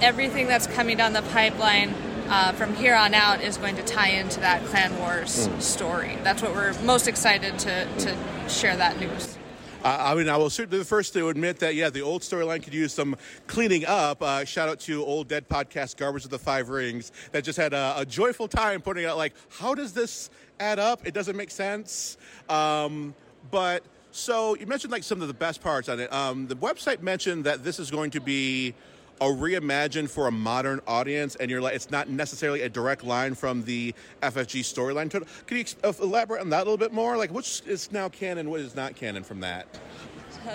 everything 0.00 0.46
that's 0.46 0.66
coming 0.66 0.96
down 0.96 1.12
the 1.12 1.22
pipeline 1.22 1.94
uh, 2.28 2.52
from 2.52 2.74
here 2.74 2.94
on 2.94 3.14
out 3.14 3.42
is 3.42 3.56
going 3.56 3.76
to 3.76 3.82
tie 3.82 4.08
into 4.08 4.40
that 4.40 4.64
Clan 4.66 4.98
Wars 4.98 5.48
mm. 5.48 5.60
story. 5.60 6.18
That's 6.22 6.42
what 6.42 6.52
we're 6.52 6.72
most 6.82 7.06
excited 7.06 7.58
to, 7.60 7.86
to 7.98 8.16
share 8.48 8.76
that 8.76 8.98
news. 8.98 9.38
Uh, 9.84 9.98
I 10.00 10.14
mean, 10.14 10.30
I 10.30 10.38
will 10.38 10.48
certainly 10.48 10.78
the 10.78 10.84
first 10.84 11.12
to 11.12 11.28
admit 11.28 11.58
that, 11.58 11.74
yeah, 11.74 11.90
the 11.90 12.00
old 12.00 12.22
storyline 12.22 12.62
could 12.62 12.72
use 12.72 12.94
some 12.94 13.16
cleaning 13.46 13.84
up. 13.84 14.22
Uh, 14.22 14.44
shout 14.46 14.70
out 14.70 14.80
to 14.80 15.04
old 15.04 15.28
dead 15.28 15.46
podcast 15.46 15.98
Garbage 15.98 16.24
of 16.24 16.30
the 16.30 16.38
Five 16.38 16.70
Rings 16.70 17.12
that 17.32 17.44
just 17.44 17.58
had 17.58 17.74
a, 17.74 17.96
a, 17.98 18.06
joyful 18.06 18.48
time 18.48 18.80
putting 18.80 19.04
out, 19.04 19.18
like, 19.18 19.34
how 19.50 19.74
does 19.74 19.92
this 19.92 20.30
add 20.58 20.78
up? 20.78 21.06
It 21.06 21.12
doesn't 21.12 21.36
make 21.36 21.50
sense. 21.50 22.16
Um, 22.48 23.14
but 23.50 23.84
so 24.14 24.54
you 24.54 24.66
mentioned 24.66 24.92
like 24.92 25.02
some 25.02 25.20
of 25.20 25.26
the 25.26 25.34
best 25.34 25.60
parts 25.60 25.88
on 25.88 25.98
it. 25.98 26.12
Um, 26.12 26.46
the 26.46 26.54
website 26.54 27.02
mentioned 27.02 27.42
that 27.44 27.64
this 27.64 27.80
is 27.80 27.90
going 27.90 28.12
to 28.12 28.20
be 28.20 28.72
a 29.20 29.26
reimagine 29.26 30.08
for 30.08 30.28
a 30.28 30.30
modern 30.30 30.80
audience, 30.86 31.34
and 31.34 31.50
you're 31.50 31.60
like, 31.60 31.74
it's 31.74 31.90
not 31.90 32.08
necessarily 32.08 32.62
a 32.62 32.68
direct 32.68 33.02
line 33.02 33.34
from 33.34 33.64
the 33.64 33.92
FFG 34.22 34.60
storyline. 34.60 35.10
Can 35.10 35.56
you 35.56 35.64
uh, 35.82 35.92
elaborate 36.00 36.40
on 36.40 36.50
that 36.50 36.58
a 36.58 36.64
little 36.64 36.76
bit 36.76 36.92
more? 36.92 37.16
Like, 37.16 37.32
which 37.32 37.62
is 37.66 37.90
now 37.90 38.08
canon, 38.08 38.50
what 38.50 38.60
is 38.60 38.76
not 38.76 38.94
canon 38.94 39.24
from 39.24 39.40
that? 39.40 39.66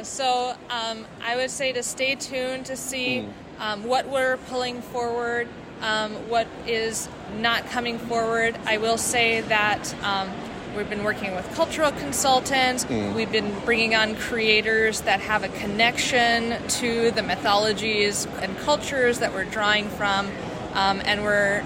So, 0.03 0.55
um, 0.69 1.05
I 1.21 1.35
would 1.35 1.51
say 1.51 1.73
to 1.73 1.83
stay 1.83 2.15
tuned 2.15 2.65
to 2.67 2.77
see 2.77 3.25
mm. 3.27 3.61
um, 3.61 3.83
what 3.83 4.07
we're 4.07 4.37
pulling 4.47 4.81
forward, 4.81 5.49
um, 5.81 6.13
what 6.29 6.47
is 6.65 7.09
not 7.39 7.65
coming 7.71 7.99
forward. 7.99 8.57
I 8.65 8.77
will 8.77 8.97
say 8.97 9.41
that 9.41 9.93
um, 10.03 10.31
We've 10.79 10.89
been 10.89 11.03
working 11.03 11.35
with 11.35 11.53
cultural 11.55 11.91
consultants. 11.91 12.85
Mm. 12.85 13.13
We've 13.13 13.29
been 13.29 13.53
bringing 13.65 13.95
on 13.95 14.15
creators 14.15 15.01
that 15.01 15.19
have 15.19 15.43
a 15.43 15.49
connection 15.49 16.65
to 16.69 17.11
the 17.11 17.21
mythologies 17.21 18.25
and 18.41 18.57
cultures 18.59 19.19
that 19.19 19.33
we're 19.33 19.43
drawing 19.43 19.89
from. 19.89 20.27
Um, 20.71 21.01
and 21.03 21.23
we're 21.23 21.65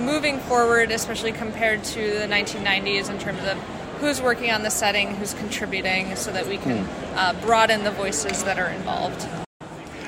moving 0.00 0.38
forward, 0.38 0.92
especially 0.92 1.32
compared 1.32 1.84
to 1.84 2.00
the 2.18 2.26
1990s, 2.26 3.10
in 3.10 3.18
terms 3.18 3.40
of 3.40 3.58
who's 4.00 4.22
working 4.22 4.50
on 4.50 4.62
the 4.62 4.70
setting, 4.70 5.14
who's 5.14 5.34
contributing, 5.34 6.16
so 6.16 6.32
that 6.32 6.46
we 6.46 6.56
can 6.56 6.86
mm. 6.86 7.16
uh, 7.16 7.34
broaden 7.42 7.84
the 7.84 7.90
voices 7.90 8.44
that 8.44 8.58
are 8.58 8.70
involved. 8.70 9.43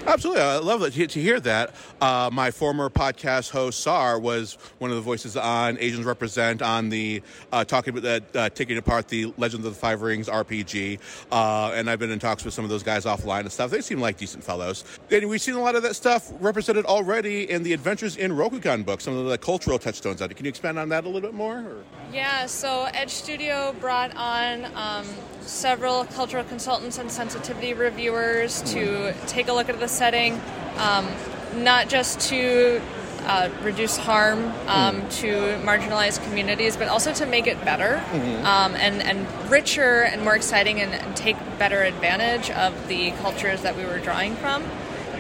Absolutely, 0.07 0.43
I 0.43 0.59
love 0.59 0.81
that 0.81 0.93
to 0.93 1.21
hear 1.21 1.41
that. 1.41 1.75
Uh, 2.01 2.31
my 2.33 2.53
former 2.53 2.89
podcast 2.89 3.51
host 3.51 3.81
Sar 3.81 4.21
was 4.21 4.57
one 4.79 4.91
of 4.91 4.97
the 4.97 5.03
voices 5.03 5.37
on 5.37 5.77
Asians 5.81 6.07
Represent 6.07 6.63
on 6.63 6.91
the 6.91 7.23
uh, 7.51 7.65
talking 7.65 7.97
about 7.97 8.31
the 8.33 8.41
uh, 8.41 8.49
taking 8.51 8.79
apart 8.79 9.09
the 9.09 9.35
Legends 9.37 9.67
of 9.67 9.75
the 9.75 9.79
Five 9.79 10.03
Rings 10.03 10.29
RPG, 10.29 11.01
uh, 11.33 11.73
and 11.75 11.91
I've 11.91 11.99
been 11.99 12.13
in 12.13 12.21
talks 12.21 12.45
with 12.45 12.55
some 12.55 12.65
of 12.65 12.71
those 12.71 12.85
guys 12.85 13.05
offline 13.05 13.41
and 13.41 13.53
stuff. 13.53 13.73
They 13.73 13.81
seem 13.81 14.01
like 14.01 14.17
decent 14.17 14.45
fellows, 14.45 14.85
and 15.11 15.29
we've 15.29 15.41
seen 15.41 15.57
a 15.57 15.61
lot 15.61 15.75
of 15.75 15.83
that 15.83 15.97
stuff 15.97 16.31
represented 16.39 16.85
already 16.85 17.51
in 17.51 17.65
the 17.65 17.73
Adventures 17.73 18.17
in 18.17 18.31
Rokugan 18.31 18.87
book. 18.87 19.01
Some 19.01 19.17
of 19.17 19.27
the 19.27 19.39
cultural 19.39 19.79
touchstones 19.79 20.23
on 20.23 20.31
it. 20.31 20.37
Can 20.37 20.47
you 20.47 20.51
expand 20.51 20.79
on 20.79 20.89
that 20.91 21.05
a 21.05 21.09
little 21.09 21.21
bit 21.21 21.35
more? 21.35 21.59
Or? 21.59 21.85
Yeah, 22.13 22.47
so 22.47 22.85
Edge 22.95 23.11
Studio 23.11 23.75
brought 23.81 24.15
on. 24.15 24.67
Um, 24.77 25.07
several 25.47 26.05
cultural 26.07 26.45
consultants 26.45 26.99
and 26.99 27.11
sensitivity 27.11 27.73
reviewers 27.73 28.63
to 28.63 29.15
take 29.27 29.49
a 29.49 29.53
look 29.53 29.69
at 29.69 29.79
the 29.79 29.89
setting, 29.97 30.41
um, 30.77 31.09
not 31.55 31.89
just 31.89 32.21
to 32.29 32.81
uh, 33.25 33.51
reduce 33.63 33.97
harm 33.97 34.45
um, 34.69 35.03
mm. 35.03 35.13
to 35.21 35.29
marginalized 35.67 36.23
communities, 36.25 36.77
but 36.77 36.87
also 36.87 37.13
to 37.13 37.27
make 37.27 37.47
it 37.47 37.63
better 37.65 38.01
mm-hmm. 38.13 38.47
um, 38.47 38.75
and, 38.77 39.03
and 39.03 39.51
richer 39.51 40.03
and 40.03 40.23
more 40.23 40.37
exciting 40.37 40.81
and, 40.81 40.95
and, 40.95 41.17
take 41.17 41.37
better 41.59 41.83
advantage 41.83 42.51
of 42.51 42.87
the 42.87 43.11
cultures 43.23 43.63
that 43.63 43.77
we 43.77 43.85
were 43.85 43.99
drawing 43.99 44.37
from. 44.37 44.63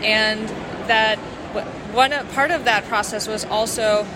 And 0.04 0.48
that 0.88 1.18
one 1.92 2.12
part 2.28 2.50
of 2.50 2.64
that 2.66 2.84
process 2.84 3.26
was 3.26 3.44
also 3.44 4.06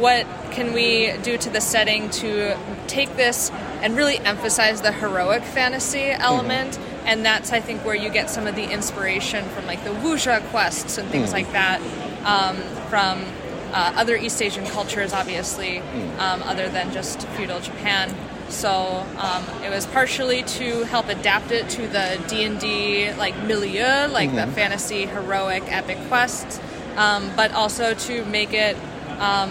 what 0.00 0.26
can 0.50 0.72
we 0.72 1.12
do 1.22 1.36
to 1.38 1.50
the 1.50 1.60
setting 1.60 2.10
to 2.10 2.56
take 2.86 3.14
this 3.16 3.50
and 3.82 3.96
really 3.96 4.18
emphasize 4.18 4.82
the 4.82 4.92
heroic 4.92 5.42
fantasy 5.42 6.10
element. 6.10 6.72
Mm-hmm. 6.72 7.06
And 7.06 7.24
that's, 7.24 7.52
I 7.52 7.60
think, 7.60 7.84
where 7.84 7.94
you 7.94 8.10
get 8.10 8.28
some 8.28 8.46
of 8.46 8.56
the 8.56 8.70
inspiration 8.70 9.44
from 9.50 9.66
like 9.66 9.82
the 9.84 9.90
wuxia 9.90 10.40
quests 10.50 10.98
and 10.98 11.08
things 11.08 11.30
mm. 11.30 11.32
like 11.32 11.52
that 11.52 11.80
um, 12.24 12.56
from 12.88 13.24
uh, 13.72 13.94
other 13.96 14.16
East 14.16 14.42
Asian 14.42 14.66
cultures, 14.66 15.12
obviously, 15.12 15.78
mm. 15.78 16.18
um, 16.18 16.42
other 16.42 16.68
than 16.68 16.92
just 16.92 17.26
feudal 17.28 17.60
Japan. 17.60 18.14
So 18.48 19.06
um, 19.16 19.44
it 19.62 19.70
was 19.70 19.86
partially 19.86 20.42
to 20.42 20.84
help 20.84 21.08
adapt 21.08 21.52
it 21.52 21.68
to 21.70 21.88
the 21.88 22.20
D 22.28 22.44
and 22.44 22.58
D 22.58 23.12
like 23.14 23.36
milieu, 23.44 24.08
like 24.08 24.30
mm-hmm. 24.30 24.50
the 24.50 24.54
fantasy, 24.54 25.06
heroic, 25.06 25.62
epic 25.68 25.98
quests, 26.08 26.60
um, 26.96 27.30
but 27.36 27.52
also 27.52 27.94
to 27.94 28.24
make 28.26 28.52
it 28.52 28.76
um, 29.20 29.50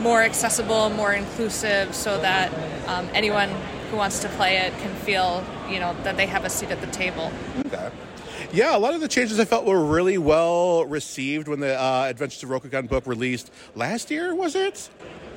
more 0.00 0.22
accessible, 0.22 0.90
more 0.90 1.12
inclusive, 1.12 1.94
so 1.94 2.20
that 2.20 2.52
um, 2.88 3.08
anyone 3.12 3.50
who 3.90 3.96
wants 3.96 4.20
to 4.20 4.28
play 4.30 4.58
it 4.58 4.72
can 4.78 4.94
feel, 4.96 5.44
you 5.70 5.80
know, 5.80 5.94
that 6.02 6.16
they 6.16 6.26
have 6.26 6.44
a 6.44 6.50
seat 6.50 6.70
at 6.70 6.80
the 6.80 6.86
table. 6.88 7.32
Okay. 7.66 7.90
Yeah, 8.52 8.76
a 8.76 8.78
lot 8.78 8.94
of 8.94 9.00
the 9.00 9.08
changes 9.08 9.38
I 9.38 9.44
felt 9.44 9.66
were 9.66 9.84
really 9.84 10.16
well 10.16 10.86
received 10.86 11.48
when 11.48 11.60
the 11.60 11.78
uh, 11.78 12.06
Adventures 12.08 12.42
of 12.42 12.48
Rokugan 12.48 12.88
book 12.88 13.06
released 13.06 13.52
last 13.74 14.10
year. 14.10 14.34
Was 14.34 14.54
it? 14.54 14.88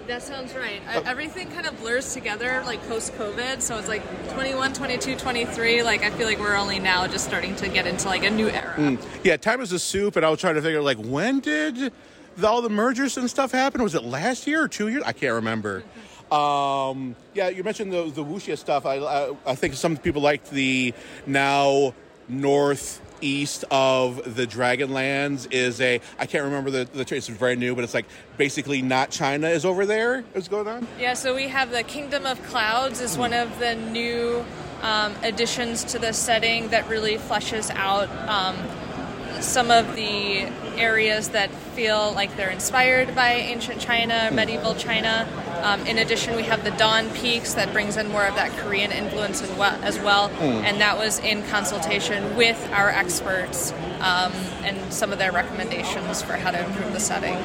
That 0.08 0.24
sounds 0.24 0.56
right. 0.56 0.82
Uh, 0.88 1.02
Everything 1.06 1.50
kind 1.52 1.68
of 1.68 1.80
blurs 1.80 2.14
together 2.14 2.64
like 2.66 2.82
post 2.88 3.14
COVID. 3.16 3.62
So 3.62 3.78
it's 3.78 3.88
like 3.88 4.02
21, 4.34 4.74
22, 4.74 5.16
23. 5.16 5.84
Like 5.84 6.04
I 6.04 6.10
feel 6.12 6.28
like 6.28 6.40
we're 6.40 6.56
only 6.56 6.80
now 6.80 7.06
just 7.08 7.26
starting 7.26 7.56
to 7.58 7.68
get 7.68 7.86
into 7.86 8.08
like 8.08 8.24
a 8.24 8.30
new 8.30 8.50
era. 8.50 8.74
Mm. 8.78 9.06
Yeah, 9.24 9.38
time 9.38 9.62
is 9.62 9.72
a 9.72 9.80
soup. 9.80 10.16
And 10.16 10.26
I 10.26 10.30
was 10.30 10.40
trying 10.40 10.56
to 10.56 10.62
figure 10.62 10.82
like 10.82 10.98
when 10.98 11.40
did 11.40 11.94
the, 12.38 12.48
all 12.48 12.62
the 12.62 12.70
mergers 12.70 13.18
and 13.18 13.30
stuff 13.30 13.52
happened. 13.52 13.84
Was 13.84 13.96
it 13.96 14.04
last 14.04 14.48
year 14.48 14.64
or 14.64 14.68
two 14.68 14.88
years? 14.88 15.04
I 15.06 15.14
can't 15.14 15.36
remember. 15.36 15.84
Um, 16.32 17.16
yeah, 17.34 17.50
you 17.50 17.64
mentioned 17.64 17.92
the, 17.92 18.04
the 18.06 18.24
wuxia 18.24 18.58
stuff. 18.58 18.86
I, 18.86 18.98
I, 18.98 19.36
I 19.46 19.56
think 19.56 19.74
some 19.74 19.98
people 19.98 20.22
liked 20.22 20.50
the 20.50 20.94
now 21.28 21.94
northeast 22.30 23.66
of 23.70 24.36
the 24.36 24.48
Dragonlands 24.48 25.52
is 25.52 25.82
a 25.82 26.00
I 26.18 26.26
can't 26.26 26.46
remember 26.46 26.72
the 26.72 26.86
the 26.86 27.16
it's 27.16 27.28
very 27.28 27.58
new, 27.58 27.76
but 27.76 27.84
it's 27.84 27.94
like 27.94 28.06
basically 28.38 28.82
not 28.82 29.12
China 29.12 29.50
is 29.50 29.66
over 29.66 29.86
there. 29.86 30.24
Is 30.34 30.48
going 30.48 30.68
on? 30.68 30.88
Yeah, 30.98 31.16
so 31.16 31.36
we 31.36 31.50
have 31.50 31.72
the 31.72 31.84
Kingdom 31.84 32.26
of 32.26 32.42
Clouds 32.44 33.02
is 33.02 33.18
one 33.18 33.34
of 33.34 33.60
the 33.60 33.76
new 33.76 34.46
um, 34.82 35.14
additions 35.24 35.84
to 35.86 36.00
the 36.00 36.14
setting 36.14 36.70
that 36.70 36.88
really 36.88 37.18
fleshes 37.18 37.70
out 37.76 38.10
um, 38.30 38.56
some 39.42 39.70
of 39.70 39.96
the 39.96 40.48
areas 40.78 41.30
that 41.30 41.50
feel 41.82 42.14
like 42.14 42.38
they're 42.38 42.52
inspired 42.52 43.16
by 43.16 43.32
ancient 43.32 43.82
China, 43.82 44.30
medieval 44.32 44.76
China. 44.76 45.28
Um, 45.64 45.84
in 45.88 45.98
addition, 45.98 46.36
we 46.36 46.44
have 46.44 46.64
the 46.64 46.70
Dawn 46.70 47.10
Peaks 47.10 47.56
that 47.56 47.74
brings 47.74 47.98
in 47.98 48.08
more 48.10 48.24
of 48.24 48.36
that 48.36 48.52
Korean 48.60 48.92
influence 48.92 49.42
as 49.42 49.98
well, 50.02 50.30
mm. 50.30 50.62
and 50.62 50.80
that 50.80 51.00
was 51.00 51.18
in 51.18 51.42
consultation 51.48 52.36
with 52.36 52.70
our 52.72 52.90
experts 52.90 53.72
um, 54.02 54.32
and 54.62 54.94
some 54.94 55.12
of 55.12 55.18
their 55.18 55.32
recommendations 55.32 56.22
for 56.22 56.34
how 56.34 56.52
to 56.52 56.64
improve 56.64 56.94
the 56.94 57.00
setting. 57.00 57.36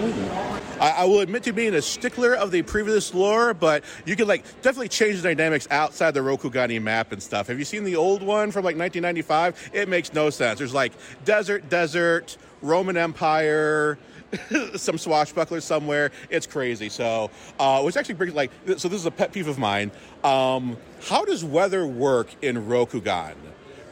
I, 0.81 0.90
I, 0.90 1.05
will 1.07 1.20
admit 1.20 1.42
to 1.44 1.55
being 1.55 1.75
a 1.75 1.81
stickler 1.81 2.35
of 2.35 2.51
the 2.51 2.61
previous 2.61 3.14
lore, 3.14 3.55
but 3.55 3.85
you 4.05 4.16
can 4.16 4.29
like 4.29 4.44
definitely 4.61 4.88
change 4.90 5.16
the 5.16 5.35
dynamics 5.35 5.66
outside 5.70 6.11
the 6.11 6.20
Rokugani 6.20 6.83
map 6.83 7.12
and 7.12 7.22
stuff. 7.22 7.46
Have 7.46 7.59
you 7.59 7.64
seen 7.64 7.85
the 7.85 7.96
old 7.96 8.22
one 8.22 8.51
from 8.51 8.66
like 8.66 8.77
1995? 8.77 9.70
It 9.72 9.88
makes 9.88 10.12
no 10.12 10.29
sense. 10.29 10.59
There's 10.59 10.75
like 10.75 10.92
desert, 11.25 11.70
desert, 11.70 12.37
Roman 12.61 12.99
Empire. 12.99 13.99
some 14.76 14.96
swashbucklers 14.96 15.62
somewhere. 15.62 16.10
It's 16.30 16.46
crazy. 16.46 16.88
So, 16.88 17.30
uh, 17.58 17.82
which 17.82 17.96
actually 17.96 18.16
brings 18.16 18.34
like, 18.34 18.50
so 18.76 18.88
this 18.88 19.00
is 19.00 19.06
a 19.06 19.10
pet 19.10 19.32
peeve 19.32 19.48
of 19.48 19.58
mine. 19.58 19.90
Um, 20.24 20.76
how 21.02 21.24
does 21.24 21.44
weather 21.44 21.86
work 21.86 22.28
in 22.42 22.66
Rokugan? 22.66 23.36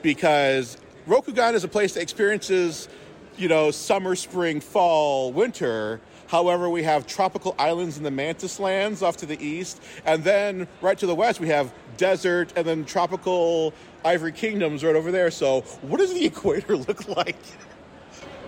Because 0.03 0.77
Rokugan 1.07 1.55
is 1.55 1.65
a 1.65 1.69
place 1.69 1.95
that 1.95 2.01
experiences, 2.01 2.89
you 3.37 3.49
know, 3.49 3.71
summer, 3.71 4.15
spring, 4.15 4.61
fall, 4.61 5.33
winter. 5.33 6.01
However, 6.27 6.69
we 6.69 6.83
have 6.83 7.07
tropical 7.07 7.55
islands 7.59 7.97
in 7.97 8.03
the 8.03 8.11
Mantis 8.11 8.59
lands 8.59 9.03
off 9.03 9.17
to 9.19 9.27
the 9.27 9.43
east, 9.45 9.83
and 10.05 10.25
then 10.25 10.67
right 10.81 10.99
to 10.99 11.07
the 11.07 11.15
west 11.15 11.39
we 11.39 11.49
have 11.49 11.73
desert, 11.97 12.53
and 12.57 12.67
then 12.67 12.85
tropical 12.85 13.73
Ivory 14.05 14.33
Kingdoms 14.33 14.83
right 14.83 14.97
over 14.97 15.13
there. 15.13 15.31
So, 15.31 15.61
what 15.83 15.99
does 15.99 16.13
the 16.13 16.25
equator 16.27 16.77
look 16.77 17.07
like? 17.09 17.37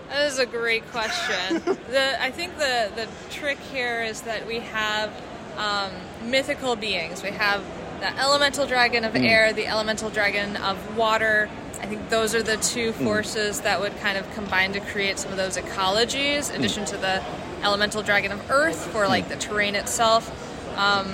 That 0.09 0.25
is 0.27 0.39
a 0.39 0.45
great 0.45 0.85
question. 0.91 1.61
the, 1.89 2.21
I 2.21 2.31
think 2.31 2.57
the, 2.57 2.91
the 2.95 3.07
trick 3.29 3.59
here 3.59 4.01
is 4.01 4.21
that 4.21 4.47
we 4.47 4.59
have 4.59 5.11
um, 5.57 5.91
mythical 6.29 6.75
beings. 6.75 7.23
We 7.23 7.31
have 7.31 7.63
the 7.99 8.17
elemental 8.19 8.65
dragon 8.65 9.03
of 9.03 9.13
mm. 9.13 9.27
air, 9.27 9.53
the 9.53 9.67
elemental 9.67 10.09
dragon 10.09 10.55
of 10.57 10.97
water. 10.97 11.49
I 11.81 11.85
think 11.87 12.09
those 12.09 12.35
are 12.35 12.43
the 12.43 12.57
two 12.57 12.91
mm. 12.93 13.03
forces 13.03 13.59
mm. 13.59 13.63
that 13.63 13.79
would 13.79 13.97
kind 13.99 14.17
of 14.17 14.31
combine 14.33 14.73
to 14.73 14.79
create 14.79 15.19
some 15.19 15.31
of 15.31 15.37
those 15.37 15.57
ecologies, 15.57 16.49
in 16.49 16.55
mm. 16.55 16.59
addition 16.59 16.85
to 16.85 16.97
the 16.97 17.23
elemental 17.63 18.03
dragon 18.03 18.31
of 18.31 18.51
earth 18.51 18.87
for 18.87 19.07
like 19.07 19.25
mm. 19.25 19.29
the 19.29 19.35
terrain 19.35 19.75
itself. 19.75 20.31
Um, 20.77 21.07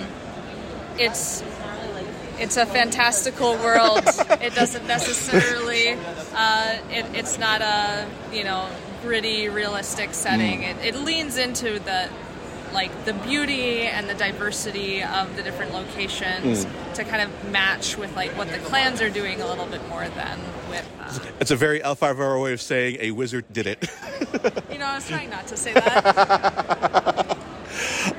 it's 0.97 1.43
it's 2.39 2.57
a 2.57 2.65
fantastical 2.65 3.53
world 3.57 4.01
it 4.41 4.53
doesn't 4.53 4.85
necessarily. 4.87 5.91
Uh, 6.33 6.77
it, 6.89 7.05
it's 7.13 7.39
not 7.39 7.61
a 7.61 8.07
you 8.31 8.43
know 8.43 8.69
gritty, 9.07 9.49
realistic 9.49 10.13
setting. 10.13 10.61
Mm. 10.61 10.83
It, 10.85 10.95
it 10.95 10.99
leans 10.99 11.37
into 11.37 11.77
the 11.79 12.09
like 12.73 13.05
the 13.05 13.13
beauty 13.13 13.81
and 13.81 14.09
the 14.09 14.15
diversity 14.15 15.03
of 15.03 15.35
the 15.35 15.43
different 15.43 15.73
locations 15.73 16.65
Mm. 16.65 16.93
to 16.95 17.03
kind 17.03 17.21
of 17.21 17.51
match 17.51 17.97
with 17.99 18.15
like 18.15 18.31
what 18.31 18.49
the 18.49 18.57
clans 18.57 18.99
are 18.99 19.11
doing 19.11 19.39
a 19.41 19.45
little 19.45 19.67
bit 19.67 19.87
more 19.89 20.07
than 20.09 20.39
with. 20.69 20.89
Uh, 20.99 21.19
It's 21.39 21.51
a 21.51 21.55
very 21.55 21.81
L5R 21.81 22.41
way 22.41 22.51
of 22.53 22.59
saying 22.61 22.97
a 22.99 23.11
wizard 23.11 23.45
did 23.53 23.67
it. 23.67 23.87
you 24.71 24.79
know, 24.79 24.85
I 24.87 24.95
was 24.95 25.07
trying 25.07 25.29
not 25.29 25.45
to 25.47 25.57
say 25.57 25.73
that. 25.73 27.27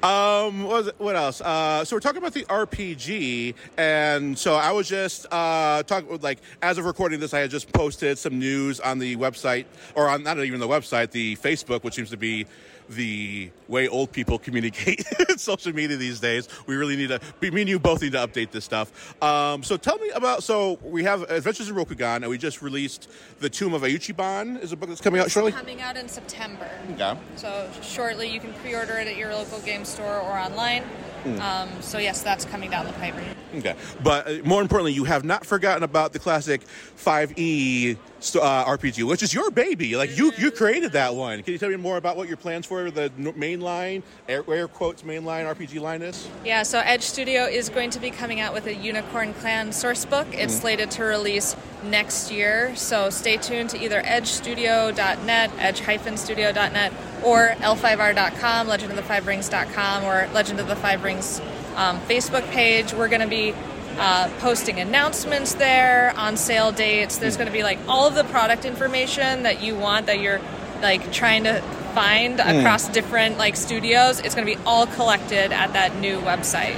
Um, 0.03 0.65
what, 0.65 0.99
what 1.01 1.17
else? 1.17 1.41
Uh, 1.41 1.85
so 1.85 1.97
we're 1.97 2.01
talking 2.01 2.19
about 2.19 2.35
the 2.35 2.45
RPG, 2.45 3.55
and 3.77 4.39
so 4.39 4.55
I 4.55 4.73
was 4.73 4.89
just 4.89 5.27
uh, 5.31 5.83
talking 5.85 6.19
like 6.21 6.41
as 6.63 6.79
of 6.79 6.85
recording 6.85 7.21
this, 7.21 7.35
I 7.35 7.41
had 7.41 7.51
just 7.51 7.73
posted 7.73 8.19
some 8.19 8.39
news 8.39 8.81
on 8.81 8.99
the 8.99 9.17
website, 9.17 9.67
or 9.95 10.09
on 10.09 10.23
not 10.23 10.39
even 10.39 10.61
the 10.61 10.69
website, 10.69 11.11
the 11.11 11.37
Facebook, 11.37 11.85
which 11.85 11.95
seems 11.95 12.11
to 12.11 12.17
be 12.17 12.47
the 12.89 13.51
way 13.69 13.89
old 13.89 14.13
people 14.13 14.39
communicate 14.39 15.05
social 15.37 15.73
media 15.73 15.97
these 15.97 16.21
days. 16.21 16.49
We 16.67 16.77
really 16.77 16.97
need 16.97 17.09
to. 17.09 17.21
Me 17.41 17.63
and 17.63 17.69
you 17.69 17.79
both 17.79 18.03
need 18.03 18.13
to 18.13 18.19
update 18.19 18.51
this 18.51 18.65
stuff. 18.65 19.23
Um, 19.23 19.63
so 19.63 19.77
tell 19.77 19.99
me 19.99 20.11
about. 20.11 20.43
So 20.43 20.79
we 20.83 21.05
have 21.05 21.23
Adventures 21.31 21.69
in 21.69 21.75
Rokugan, 21.75 22.17
and 22.17 22.29
we 22.29 22.39
just 22.39 22.63
released 22.63 23.11
the 23.41 23.51
Tomb 23.51 23.75
of 23.75 23.83
Iuchiban. 23.83 24.63
Is 24.63 24.73
a 24.73 24.77
book 24.77 24.89
that's 24.89 25.01
coming 25.01 25.21
out 25.21 25.31
shortly. 25.31 25.53
Coming 25.53 25.81
out 25.81 25.97
in 25.97 26.09
September. 26.09 26.69
Yeah. 26.97 27.17
So 27.37 27.71
shortly, 27.83 28.29
you 28.29 28.41
can 28.41 28.53
pre-order 28.55 28.99
it 28.99 29.09
at 29.09 29.17
your 29.17 29.33
local 29.35 29.61
game 29.61 29.85
store 29.85 30.19
or 30.21 30.39
online. 30.39 30.85
Um, 31.25 31.71
so 31.81 31.99
yes, 31.99 32.23
that's 32.23 32.45
coming 32.45 32.71
down 32.71 32.87
the 32.87 32.93
pipe. 32.95 33.15
Okay, 33.57 33.75
but 34.03 34.27
uh, 34.27 34.35
more 34.45 34.61
importantly, 34.61 34.93
you 34.93 35.05
have 35.05 35.25
not 35.25 35.47
forgotten 35.47 35.83
about 35.83 36.13
the 36.13 36.19
classic 36.19 36.63
5e 36.99 37.97
uh, 38.37 38.65
RPG, 38.65 39.09
which 39.09 39.23
is 39.23 39.33
your 39.33 39.51
baby. 39.51 39.97
Like 39.97 40.17
you, 40.17 40.33
you 40.37 40.51
created 40.51 40.93
that 40.93 41.15
one. 41.15 41.43
Can 41.43 41.53
you 41.53 41.59
tell 41.59 41.71
me 41.71 41.77
more 41.77 41.97
about 41.97 42.17
what 42.17 42.29
your 42.29 42.37
plans 42.37 42.67
for 42.67 42.91
the 42.91 43.11
main 43.37 43.54
line, 43.61 44.03
air, 44.29 44.45
air 44.49 44.69
quotes, 44.69 45.05
main 45.05 45.25
line 45.25 45.47
RPG 45.47 45.81
line 45.81 46.03
is? 46.03 46.29
Yeah, 46.45 46.63
so 46.63 46.79
Edge 46.81 47.03
Studio 47.03 47.45
is 47.45 47.69
going 47.69 47.91
to 47.91 48.01
be 48.01 48.11
coming 48.11 48.41
out 48.41 48.53
with 48.53 48.67
a 48.67 48.75
Unicorn 48.75 49.35
Clan 49.35 49.73
source 49.73 50.05
book. 50.05 50.27
It's 50.33 50.55
slated 50.55 50.91
to 50.93 51.05
release 51.05 51.57
next 51.83 52.31
year, 52.31 52.75
so 52.77 53.11
stay 53.11 53.37
tuned 53.37 53.71
to 53.71 53.83
either 53.83 54.03
edgestudio.net, 54.03 55.51
edge-studio.net, 55.59 56.93
or 57.25 57.49
l5r.com, 57.59 58.67
legendofthefiverings.com, 58.67 60.05
or 60.05 60.29
Legend 60.33 60.61
of 60.61 60.69
the 60.69 60.77
Five 60.77 61.05
Rings 61.05 61.41
um, 61.77 62.01
Facebook 62.01 62.49
page. 62.51 62.93
We're 62.93 63.09
going 63.09 63.21
to 63.21 63.27
be 63.27 63.55
uh, 63.99 64.29
posting 64.41 64.81
announcements 64.81 65.55
there, 65.55 66.13
on 66.17 66.37
sale 66.37 66.73
dates. 66.73 67.19
There's 67.19 67.37
going 67.37 67.47
to 67.47 67.53
be 67.53 67.63
like 67.63 67.79
all 67.87 68.09
of 68.09 68.15
the 68.15 68.25
product 68.25 68.65
information 68.65 69.45
that 69.45 69.63
you 69.63 69.77
want 69.77 70.07
that 70.07 70.21
you're 70.21 70.41
like 70.85 71.11
trying 71.13 71.45
to 71.45 71.63
find 71.95 72.41
across 72.41 72.89
different 72.91 73.39
like 73.39 73.57
studios. 73.57 74.21
It's 74.21 74.35
going 74.35 74.47
to 74.47 74.55
be 74.55 74.63
all 74.67 74.87
collected 74.87 75.51
at 75.51 75.73
that 75.73 75.97
new 75.97 76.21
website. 76.21 76.77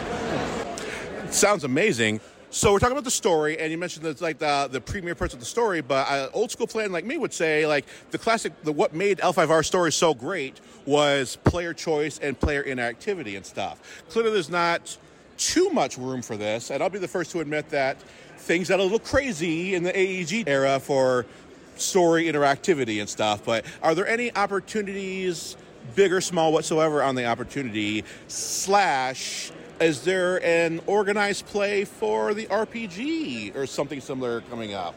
Sounds 1.33 1.65
amazing. 1.65 2.21
So 2.51 2.73
we're 2.73 2.79
talking 2.79 2.93
about 2.93 3.05
the 3.05 3.11
story, 3.11 3.59
and 3.59 3.73
you 3.73 3.77
mentioned 3.77 4.07
that's 4.07 4.23
like 4.23 4.39
the 4.39 4.69
the 4.71 4.81
premier 4.81 5.17
parts 5.17 5.35
of 5.35 5.41
the 5.41 5.47
story. 5.47 5.81
But 5.81 6.09
uh, 6.09 6.29
old 6.33 6.53
school 6.53 6.69
fan 6.69 6.93
like 6.93 7.05
me 7.05 7.19
would 7.19 7.35
say, 7.35 7.67
like 7.67 7.85
the 8.13 8.19
classic, 8.19 8.53
the 8.63 8.73
what 8.73 8.95
made 8.95 9.19
L5R 9.19 9.65
story 9.65 9.91
so 9.91 10.15
great 10.15 10.61
was 10.87 11.37
player 11.43 11.75
choice 11.75 12.19
and 12.19 12.39
player 12.39 12.63
inactivity 12.63 13.35
and 13.35 13.45
stuff. 13.45 14.05
Clearly, 14.09 14.31
there's 14.31 14.49
not 14.49 14.97
too 15.37 15.69
much 15.71 15.99
room 15.99 16.23
for 16.23 16.37
this, 16.37 16.71
and 16.71 16.81
I'll 16.83 16.89
be 16.89 17.01
the 17.01 17.09
first 17.09 17.33
to 17.33 17.41
admit 17.41 17.69
that 17.71 18.01
things 18.39 18.69
got 18.69 18.79
a 18.79 18.83
little 18.83 19.01
crazy 19.01 19.75
in 19.75 19.83
the 19.83 19.93
AEG 19.99 20.45
era 20.47 20.79
for 20.79 21.27
story 21.77 22.25
interactivity 22.25 23.01
and 23.01 23.09
stuff. 23.09 23.45
But 23.45 23.65
are 23.83 23.95
there 23.95 24.07
any 24.07 24.35
opportunities, 24.35 25.57
big 25.95 26.13
or 26.13 26.21
small 26.21 26.53
whatsoever, 26.53 27.03
on 27.03 27.15
the 27.15 27.27
opportunity 27.27 28.05
slash? 28.29 29.53
Is 29.79 30.03
there 30.03 30.43
an 30.43 30.81
organized 30.87 31.47
play 31.47 31.85
for 31.85 32.33
the 32.33 32.47
RPG 32.47 33.55
or 33.55 33.67
something 33.67 34.01
similar 34.01 34.41
coming 34.43 34.73
up? 34.73 34.95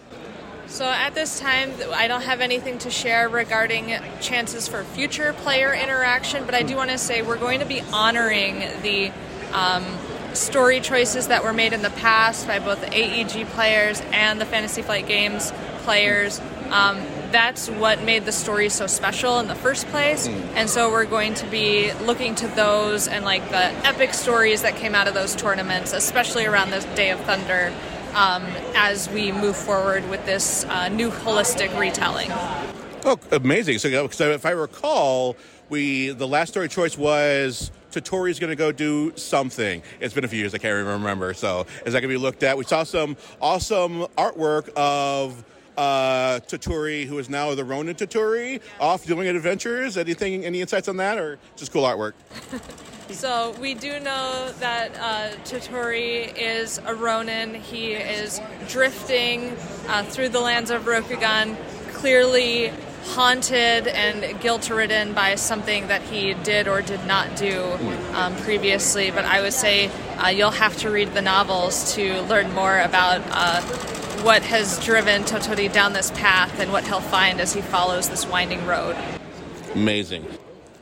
So 0.68 0.86
at 0.86 1.16
this 1.16 1.40
time, 1.40 1.72
I 1.94 2.08
don't 2.08 2.22
have 2.22 2.42
anything 2.42 2.78
to 2.80 2.92
share 2.92 3.28
regarding 3.28 4.00
chances 4.22 4.68
for 4.68 4.84
future 4.84 5.34
player 5.34 5.74
interaction, 5.74 6.46
but 6.46 6.54
I 6.54 6.62
do 6.62 6.76
want 6.76 6.92
to 6.92 6.98
say 6.98 7.24
we're 7.24 7.40
going 7.40 7.60
to 7.60 7.66
be 7.66 7.82
honoring 7.92 8.60
the 8.84 9.12
um, 9.52 9.84
story 10.34 10.80
choices 10.80 11.28
that 11.28 11.44
were 11.44 11.54
made 11.54 11.74
in 11.74 11.82
the 11.82 11.90
past 11.90 12.48
by 12.48 12.60
both 12.60 12.82
the 12.82 12.88
AEG 12.88 13.48
players 13.48 14.02
and 14.12 14.40
the 14.40 14.46
Fantasy 14.46 14.84
Flight 14.84 15.08
Games 15.08 15.52
players. 15.80 16.40
Um, 16.72 16.98
that's 17.32 17.70
what 17.70 18.04
made 18.04 18.26
the 18.26 18.32
story 18.32 18.70
so 18.70 18.88
special 18.88 19.40
in 19.40 19.48
the 19.48 19.56
first 19.56 19.88
place, 19.88 20.28
and 20.28 20.70
so 20.70 20.92
we're 20.92 21.06
going 21.06 21.34
to 21.36 21.46
be 21.48 21.92
looking 21.94 22.36
to 22.36 22.48
those 22.48 23.08
and 23.08 23.26
like 23.26 23.48
the 23.50 23.66
epic 23.88 24.14
stories 24.14 24.62
that 24.62 24.76
came 24.76 24.96
out 24.96 25.08
of 25.08 25.14
those 25.14 25.36
tournaments, 25.36 25.94
especially 25.94 26.46
around 26.46 26.72
this 26.72 26.86
Day 26.96 27.12
of 27.12 27.20
Thunder 27.22 27.74
um, 28.14 28.44
as 28.76 29.10
we 29.10 29.32
move 29.32 29.56
forward 29.56 30.08
with 30.10 30.26
this 30.26 30.66
uh, 30.66 30.90
new 30.90 31.10
holistic 31.10 31.78
retelling. 31.80 32.30
Oh, 33.06 33.18
amazing! 33.32 33.80
So, 33.80 34.08
so 34.10 34.32
if 34.32 34.46
I 34.46 34.52
recall, 34.52 35.38
we 35.70 36.10
the 36.10 36.28
last 36.28 36.50
story 36.50 36.68
choice 36.68 36.98
was 36.98 37.72
Toturi's 37.92 38.40
going 38.40 38.50
to 38.50 38.56
go 38.56 38.72
do 38.72 39.16
something. 39.16 39.82
It's 40.00 40.14
been 40.14 40.26
a 40.26 40.28
few 40.28 40.40
years; 40.40 40.54
I 40.54 40.58
can't 40.58 40.74
even 40.80 40.94
remember. 40.94 41.34
So, 41.34 41.66
is 41.86 41.94
that 41.94 42.02
going 42.02 42.04
to 42.04 42.08
be 42.10 42.18
looked 42.18 42.44
at? 42.44 42.58
We 42.58 42.64
saw 42.66 42.84
some 42.84 43.16
awesome 43.42 44.06
artwork 44.18 44.70
of 44.76 45.44
uh, 45.78 46.40
Toturi, 46.48 47.06
who 47.06 47.18
is 47.20 47.30
now 47.30 47.54
the 47.56 47.64
Ronin 47.64 47.96
Toturi, 47.96 48.62
off 48.80 49.06
doing 49.06 49.28
adventures. 49.28 49.98
Anything? 49.98 50.46
Any 50.46 50.62
insights 50.62 50.88
on 50.88 50.98
that, 50.98 51.18
or 51.18 51.40
just 51.56 51.72
cool 51.72 51.84
artwork? 51.84 52.14
So 53.12 53.56
we 53.60 53.74
do 53.74 54.00
know 54.00 54.52
that 54.60 54.96
uh, 54.96 55.36
Toturi 55.44 56.32
is 56.38 56.80
a 56.86 56.94
Ronin. 56.94 57.56
He 57.56 57.94
is 57.94 58.40
drifting 58.68 59.58
uh, 59.88 60.04
through 60.04 60.30
the 60.30 60.40
lands 60.40 60.70
of 60.70 60.84
Rokugan, 60.84 61.58
clearly 61.92 62.72
haunted 63.06 63.88
and 63.88 64.40
guilt-ridden 64.42 65.14
by 65.14 65.36
something 65.36 65.88
that 65.88 66.04
he 66.04 66.36
did 66.36 66.68
or 66.68 66.82
did 66.84 67.04
not 67.08 67.36
do 67.36 67.78
um, 68.14 68.36
previously. 68.38 69.10
But 69.10 69.26
I 69.26 69.42
would 69.42 69.54
say 69.54 69.90
uh, 70.18 70.28
you'll 70.28 70.52
have 70.52 70.78
to 70.78 70.92
read 70.92 71.14
the 71.14 71.22
novels 71.22 71.96
to 71.96 72.22
learn 72.24 72.54
more 72.54 72.80
about 72.80 73.22
uh, 73.32 73.62
what 74.22 74.44
has 74.44 74.84
driven 74.84 75.24
Toturi 75.24 75.72
down 75.72 75.94
this 75.94 76.12
path 76.12 76.60
and 76.60 76.72
what 76.72 76.84
he'll 76.84 77.00
find 77.00 77.40
as 77.40 77.54
he 77.54 77.62
follows 77.62 78.10
this 78.10 78.26
winding 78.28 78.66
road. 78.66 78.98
Amazing. 79.76 80.26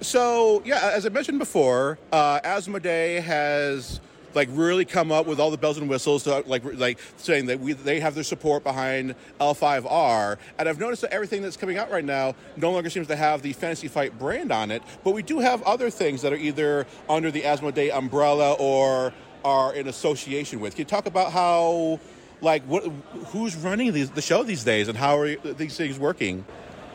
So 0.01 0.61
yeah, 0.65 0.91
as 0.93 1.05
I 1.05 1.09
mentioned 1.09 1.39
before, 1.39 1.99
uh, 2.11 2.39
Asmodee 2.41 3.21
has 3.21 3.99
like 4.33 4.49
really 4.51 4.85
come 4.85 5.11
up 5.11 5.25
with 5.25 5.39
all 5.39 5.51
the 5.51 5.57
bells 5.57 5.77
and 5.77 5.89
whistles, 5.89 6.23
to, 6.23 6.43
like 6.45 6.63
like 6.75 6.99
saying 7.17 7.47
that 7.47 7.59
we 7.59 7.73
they 7.73 7.99
have 7.99 8.15
their 8.15 8.23
support 8.23 8.63
behind 8.63 9.15
L5R, 9.39 10.37
and 10.57 10.69
I've 10.69 10.79
noticed 10.79 11.01
that 11.01 11.11
everything 11.11 11.41
that's 11.41 11.57
coming 11.57 11.77
out 11.77 11.91
right 11.91 12.05
now 12.05 12.35
no 12.55 12.71
longer 12.71 12.89
seems 12.89 13.07
to 13.07 13.15
have 13.15 13.41
the 13.41 13.53
Fantasy 13.53 13.87
Fight 13.87 14.17
brand 14.19 14.51
on 14.51 14.71
it, 14.71 14.83
but 15.03 15.11
we 15.11 15.23
do 15.23 15.39
have 15.39 15.63
other 15.63 15.89
things 15.89 16.21
that 16.21 16.31
are 16.33 16.37
either 16.37 16.85
under 17.09 17.31
the 17.31 17.41
Asmodee 17.41 17.95
umbrella 17.95 18.53
or 18.53 19.13
are 19.43 19.73
in 19.73 19.87
association 19.87 20.59
with. 20.59 20.75
Can 20.75 20.81
you 20.81 20.85
talk 20.85 21.05
about 21.05 21.31
how? 21.31 21.99
Like 22.41 22.63
what? 22.63 22.83
Who's 23.27 23.55
running 23.55 23.91
these, 23.93 24.11
the 24.11 24.21
show 24.21 24.43
these 24.43 24.63
days, 24.63 24.87
and 24.87 24.97
how 24.97 25.19
are 25.19 25.35
these 25.35 25.75
things 25.75 25.97
working? 25.97 26.45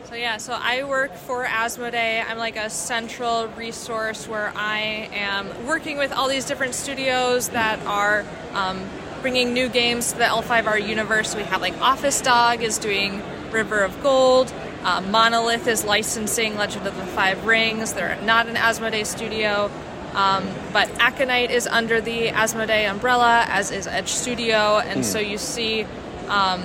So 0.04 0.14
yeah, 0.14 0.36
so 0.36 0.52
I 0.52 0.84
work 0.84 1.14
for 1.14 1.44
Asmodee. 1.44 2.22
I'm 2.28 2.36
like 2.36 2.56
a 2.56 2.68
central 2.68 3.46
resource 3.48 4.28
where 4.28 4.52
I 4.54 5.08
am 5.12 5.66
working 5.66 5.96
with 5.96 6.12
all 6.12 6.28
these 6.28 6.44
different 6.44 6.74
studios 6.74 7.48
that 7.50 7.80
are 7.86 8.26
um, 8.52 8.84
bringing 9.22 9.54
new 9.54 9.68
games 9.68 10.12
to 10.12 10.18
the 10.18 10.24
L5R 10.24 10.86
universe. 10.86 11.34
We 11.34 11.44
have 11.44 11.62
like 11.62 11.80
Office 11.80 12.20
Dog 12.20 12.62
is 12.62 12.76
doing 12.76 13.22
River 13.50 13.80
of 13.80 14.02
Gold. 14.02 14.52
Uh, 14.82 15.00
Monolith 15.00 15.66
is 15.66 15.84
licensing 15.84 16.56
Legend 16.56 16.86
of 16.86 16.96
the 16.96 17.06
Five 17.06 17.46
Rings. 17.46 17.94
They're 17.94 18.20
not 18.22 18.48
an 18.48 18.56
Asmodee 18.56 19.06
studio. 19.06 19.70
Um, 20.14 20.46
but 20.72 20.88
Aconyte 20.98 21.50
is 21.50 21.66
under 21.66 22.00
the 22.00 22.28
Asmodee 22.28 22.90
umbrella, 22.90 23.46
as 23.48 23.70
is 23.70 23.86
Edge 23.86 24.08
Studio, 24.08 24.78
and 24.78 25.04
so 25.04 25.18
you 25.18 25.38
see 25.38 25.86
um, 26.28 26.62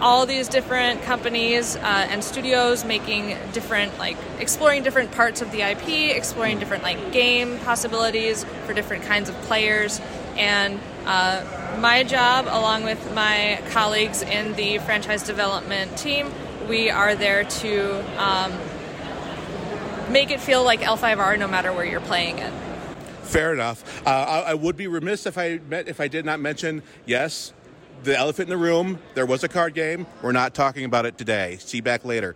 all 0.00 0.26
these 0.26 0.48
different 0.48 1.02
companies 1.02 1.76
uh, 1.76 1.80
and 2.10 2.22
studios 2.22 2.84
making 2.84 3.36
different, 3.52 3.98
like 3.98 4.16
exploring 4.38 4.82
different 4.82 5.12
parts 5.12 5.40
of 5.40 5.50
the 5.52 5.62
IP, 5.62 6.14
exploring 6.14 6.58
different 6.58 6.82
like 6.82 7.12
game 7.12 7.58
possibilities 7.60 8.44
for 8.66 8.74
different 8.74 9.04
kinds 9.04 9.28
of 9.28 9.34
players, 9.42 10.00
and 10.36 10.78
uh, 11.06 11.44
my 11.78 12.02
job, 12.02 12.46
along 12.46 12.84
with 12.84 13.14
my 13.14 13.60
colleagues 13.70 14.22
in 14.22 14.54
the 14.54 14.78
franchise 14.78 15.22
development 15.22 15.96
team, 15.96 16.30
we 16.68 16.90
are 16.90 17.14
there 17.14 17.44
to 17.44 18.22
um, 18.22 18.52
make 20.12 20.30
it 20.30 20.40
feel 20.40 20.62
like 20.62 20.80
L5R 20.80 21.38
no 21.38 21.48
matter 21.48 21.72
where 21.72 21.84
you're 21.84 22.00
playing 22.00 22.38
it. 22.38 22.52
Fair 23.30 23.52
enough. 23.52 24.04
Uh, 24.04 24.10
I, 24.10 24.40
I 24.50 24.54
would 24.54 24.76
be 24.76 24.88
remiss 24.88 25.24
if 25.24 25.38
I 25.38 25.60
met, 25.68 25.86
if 25.86 26.00
I 26.00 26.08
did 26.08 26.24
not 26.24 26.40
mention 26.40 26.82
yes. 27.06 27.52
the 28.02 28.18
elephant 28.18 28.50
in 28.50 28.58
the 28.58 28.62
room. 28.62 28.98
There 29.14 29.24
was 29.24 29.44
a 29.44 29.48
card 29.48 29.72
game. 29.72 30.08
We're 30.20 30.32
not 30.32 30.52
talking 30.52 30.84
about 30.84 31.06
it 31.06 31.16
today. 31.16 31.56
See 31.60 31.76
you 31.76 31.82
back 31.84 32.04
later. 32.04 32.34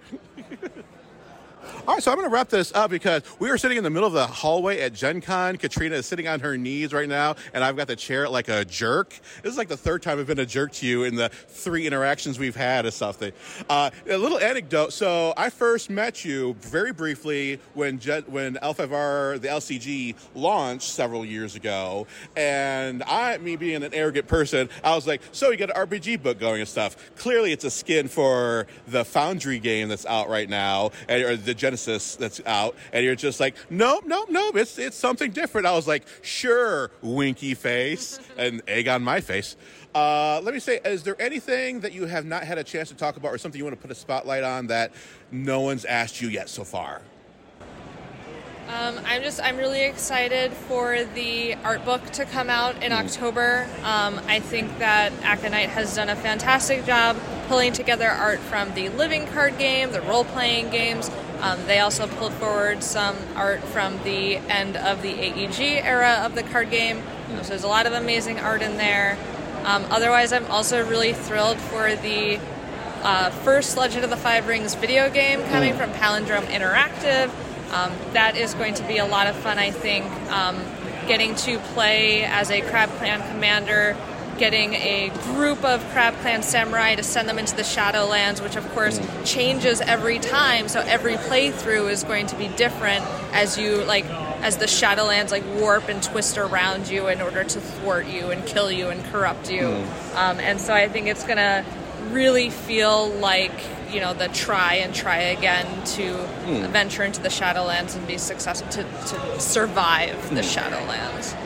All 1.86 1.92
right, 1.92 2.02
so 2.02 2.10
I'm 2.10 2.16
going 2.16 2.26
to 2.26 2.32
wrap 2.32 2.48
this 2.48 2.72
up 2.72 2.90
because 2.90 3.22
we 3.38 3.50
are 3.50 3.58
sitting 3.58 3.76
in 3.76 3.84
the 3.84 3.90
middle 3.90 4.06
of 4.06 4.14
the 4.14 4.26
hallway 4.26 4.80
at 4.80 4.94
Gen 4.94 5.20
Con. 5.20 5.58
Katrina 5.58 5.96
is 5.96 6.06
sitting 6.06 6.26
on 6.26 6.40
her 6.40 6.56
knees 6.56 6.94
right 6.94 7.06
now, 7.06 7.36
and 7.52 7.62
I've 7.62 7.76
got 7.76 7.88
the 7.88 7.94
chair 7.94 8.26
like 8.26 8.48
a 8.48 8.64
jerk. 8.64 9.10
This 9.42 9.52
is 9.52 9.58
like 9.58 9.68
the 9.68 9.76
third 9.76 10.02
time 10.02 10.18
I've 10.18 10.26
been 10.26 10.38
a 10.38 10.46
jerk 10.46 10.72
to 10.72 10.86
you 10.86 11.04
in 11.04 11.14
the 11.14 11.28
three 11.28 11.86
interactions 11.86 12.38
we've 12.38 12.56
had 12.56 12.86
or 12.86 12.90
something. 12.90 13.34
Uh, 13.68 13.90
a 14.08 14.16
little 14.16 14.38
anecdote. 14.38 14.94
So 14.94 15.34
I 15.36 15.50
first 15.50 15.90
met 15.90 16.24
you 16.24 16.56
very 16.60 16.94
briefly 16.94 17.60
when 17.74 17.98
when 18.28 18.54
L5R, 18.54 19.42
the 19.42 19.48
LCG, 19.48 20.14
launched 20.34 20.88
several 20.88 21.22
years 21.22 21.54
ago, 21.54 22.06
and 22.34 23.02
I, 23.02 23.36
me 23.36 23.56
being 23.56 23.82
an 23.82 23.92
arrogant 23.92 24.26
person, 24.26 24.70
I 24.82 24.94
was 24.94 25.06
like, 25.06 25.20
"So 25.32 25.50
you 25.50 25.58
got 25.58 25.68
an 25.68 25.86
RPG 25.86 26.22
book 26.22 26.40
going 26.40 26.60
and 26.60 26.68
stuff." 26.68 26.96
Clearly, 27.16 27.52
it's 27.52 27.64
a 27.64 27.70
skin 27.70 28.08
for 28.08 28.66
the 28.88 29.04
Foundry 29.04 29.58
game 29.58 29.90
that's 29.90 30.06
out 30.06 30.30
right 30.30 30.48
now, 30.48 30.90
or 31.10 31.36
the 31.36 31.52
Gen 31.52 31.73
Genesis 31.74 32.14
that's 32.14 32.40
out, 32.46 32.76
and 32.92 33.04
you're 33.04 33.16
just 33.16 33.40
like, 33.40 33.56
nope, 33.68 34.04
nope, 34.06 34.28
nope, 34.30 34.56
it's 34.56 34.78
it's 34.78 34.96
something 34.96 35.32
different. 35.32 35.66
I 35.66 35.72
was 35.72 35.88
like, 35.88 36.04
sure, 36.22 36.92
winky 37.02 37.54
face 37.54 38.20
and 38.38 38.62
egg 38.68 38.86
on 38.86 39.02
my 39.02 39.20
face. 39.20 39.56
Uh, 39.92 40.40
let 40.42 40.54
me 40.54 40.60
say, 40.60 40.80
is 40.84 41.02
there 41.02 41.20
anything 41.20 41.80
that 41.80 41.92
you 41.92 42.06
have 42.06 42.24
not 42.24 42.44
had 42.44 42.58
a 42.58 42.64
chance 42.64 42.90
to 42.90 42.94
talk 42.94 43.16
about, 43.16 43.32
or 43.32 43.38
something 43.38 43.58
you 43.58 43.64
want 43.64 43.76
to 43.76 43.82
put 43.82 43.90
a 43.90 43.94
spotlight 43.94 44.44
on 44.44 44.68
that 44.68 44.92
no 45.32 45.60
one's 45.62 45.84
asked 45.84 46.20
you 46.20 46.28
yet 46.28 46.48
so 46.48 46.62
far? 46.62 47.02
Um, 48.68 48.98
I'm 49.04 49.22
just 49.22 49.40
I'm 49.42 49.56
really 49.56 49.84
excited 49.84 50.52
for 50.52 51.04
the 51.04 51.54
art 51.64 51.84
book 51.84 52.02
to 52.12 52.24
come 52.24 52.48
out 52.48 52.82
in 52.82 52.92
mm. 52.92 53.04
October. 53.04 53.68
Um, 53.82 54.20
I 54.26 54.40
think 54.40 54.78
that 54.78 55.12
Aconyte 55.20 55.68
has 55.68 55.94
done 55.94 56.08
a 56.08 56.16
fantastic 56.16 56.84
job 56.84 57.16
pulling 57.46 57.72
together 57.72 58.08
art 58.08 58.40
from 58.40 58.74
the 58.74 58.88
living 58.90 59.26
card 59.28 59.58
game, 59.58 59.92
the 59.92 60.00
role 60.00 60.24
playing 60.24 60.70
games, 60.70 61.10
um, 61.44 61.58
they 61.66 61.80
also 61.80 62.06
pulled 62.06 62.32
forward 62.32 62.82
some 62.82 63.14
art 63.36 63.62
from 63.64 64.02
the 64.02 64.36
end 64.36 64.78
of 64.78 65.02
the 65.02 65.10
AEG 65.10 65.84
era 65.84 66.22
of 66.24 66.34
the 66.34 66.42
card 66.42 66.70
game. 66.70 67.02
So 67.42 67.48
there's 67.48 67.64
a 67.64 67.68
lot 67.68 67.86
of 67.86 67.92
amazing 67.92 68.40
art 68.40 68.62
in 68.62 68.78
there. 68.78 69.18
Um, 69.64 69.84
otherwise, 69.90 70.32
I'm 70.32 70.46
also 70.46 70.88
really 70.88 71.12
thrilled 71.12 71.58
for 71.58 71.94
the 71.96 72.40
uh, 73.02 73.28
first 73.28 73.76
Legend 73.76 74.04
of 74.04 74.10
the 74.10 74.16
Five 74.16 74.46
Rings 74.48 74.74
video 74.74 75.10
game 75.10 75.42
coming 75.50 75.74
mm. 75.74 75.76
from 75.76 75.90
Palindrome 75.92 76.46
Interactive. 76.46 77.30
Um, 77.72 77.92
that 78.12 78.36
is 78.36 78.54
going 78.54 78.74
to 78.74 78.86
be 78.86 78.98
a 78.98 79.06
lot 79.06 79.26
of 79.26 79.36
fun, 79.36 79.58
I 79.58 79.70
think. 79.70 80.04
Um, 80.30 80.62
getting 81.06 81.34
to 81.34 81.58
play 81.58 82.24
as 82.24 82.50
a 82.50 82.62
Crab 82.62 82.88
Clan 82.98 83.20
commander 83.30 83.96
getting 84.38 84.74
a 84.74 85.10
group 85.22 85.64
of 85.64 85.84
Crab 85.90 86.14
Clan 86.16 86.42
samurai 86.42 86.94
to 86.94 87.02
send 87.02 87.28
them 87.28 87.38
into 87.38 87.54
the 87.56 87.62
Shadowlands, 87.62 88.42
which 88.42 88.56
of 88.56 88.68
course 88.70 88.98
mm. 88.98 89.26
changes 89.26 89.80
every 89.80 90.18
time. 90.18 90.68
So 90.68 90.80
every 90.80 91.14
playthrough 91.14 91.90
is 91.90 92.04
going 92.04 92.26
to 92.28 92.36
be 92.36 92.48
different 92.48 93.04
as 93.32 93.58
you 93.58 93.84
like 93.84 94.04
as 94.42 94.58
the 94.58 94.66
Shadowlands 94.66 95.30
like 95.30 95.44
warp 95.60 95.88
and 95.88 96.02
twist 96.02 96.36
around 96.36 96.88
you 96.88 97.08
in 97.08 97.20
order 97.20 97.44
to 97.44 97.60
thwart 97.60 98.06
you 98.06 98.30
and 98.30 98.44
kill 98.44 98.70
you 98.70 98.88
and 98.88 99.04
corrupt 99.06 99.50
you. 99.50 99.62
Mm. 99.62 100.16
Um, 100.16 100.40
and 100.40 100.60
so 100.60 100.74
I 100.74 100.88
think 100.88 101.06
it's 101.06 101.24
gonna 101.24 101.64
really 102.10 102.50
feel 102.50 103.08
like 103.08 103.52
you 103.94 104.00
know 104.00 104.12
the 104.12 104.28
try 104.28 104.74
and 104.74 104.92
try 104.92 105.18
again 105.18 105.66
to 105.84 106.02
mm. 106.02 106.68
venture 106.70 107.04
into 107.04 107.22
the 107.22 107.28
Shadowlands 107.28 107.96
and 107.96 108.06
be 108.06 108.18
successful 108.18 108.68
to, 108.70 108.82
to 108.82 109.40
survive 109.40 110.20
the 110.30 110.42
hmm. 110.42 110.48
Shadowlands. 110.48 111.36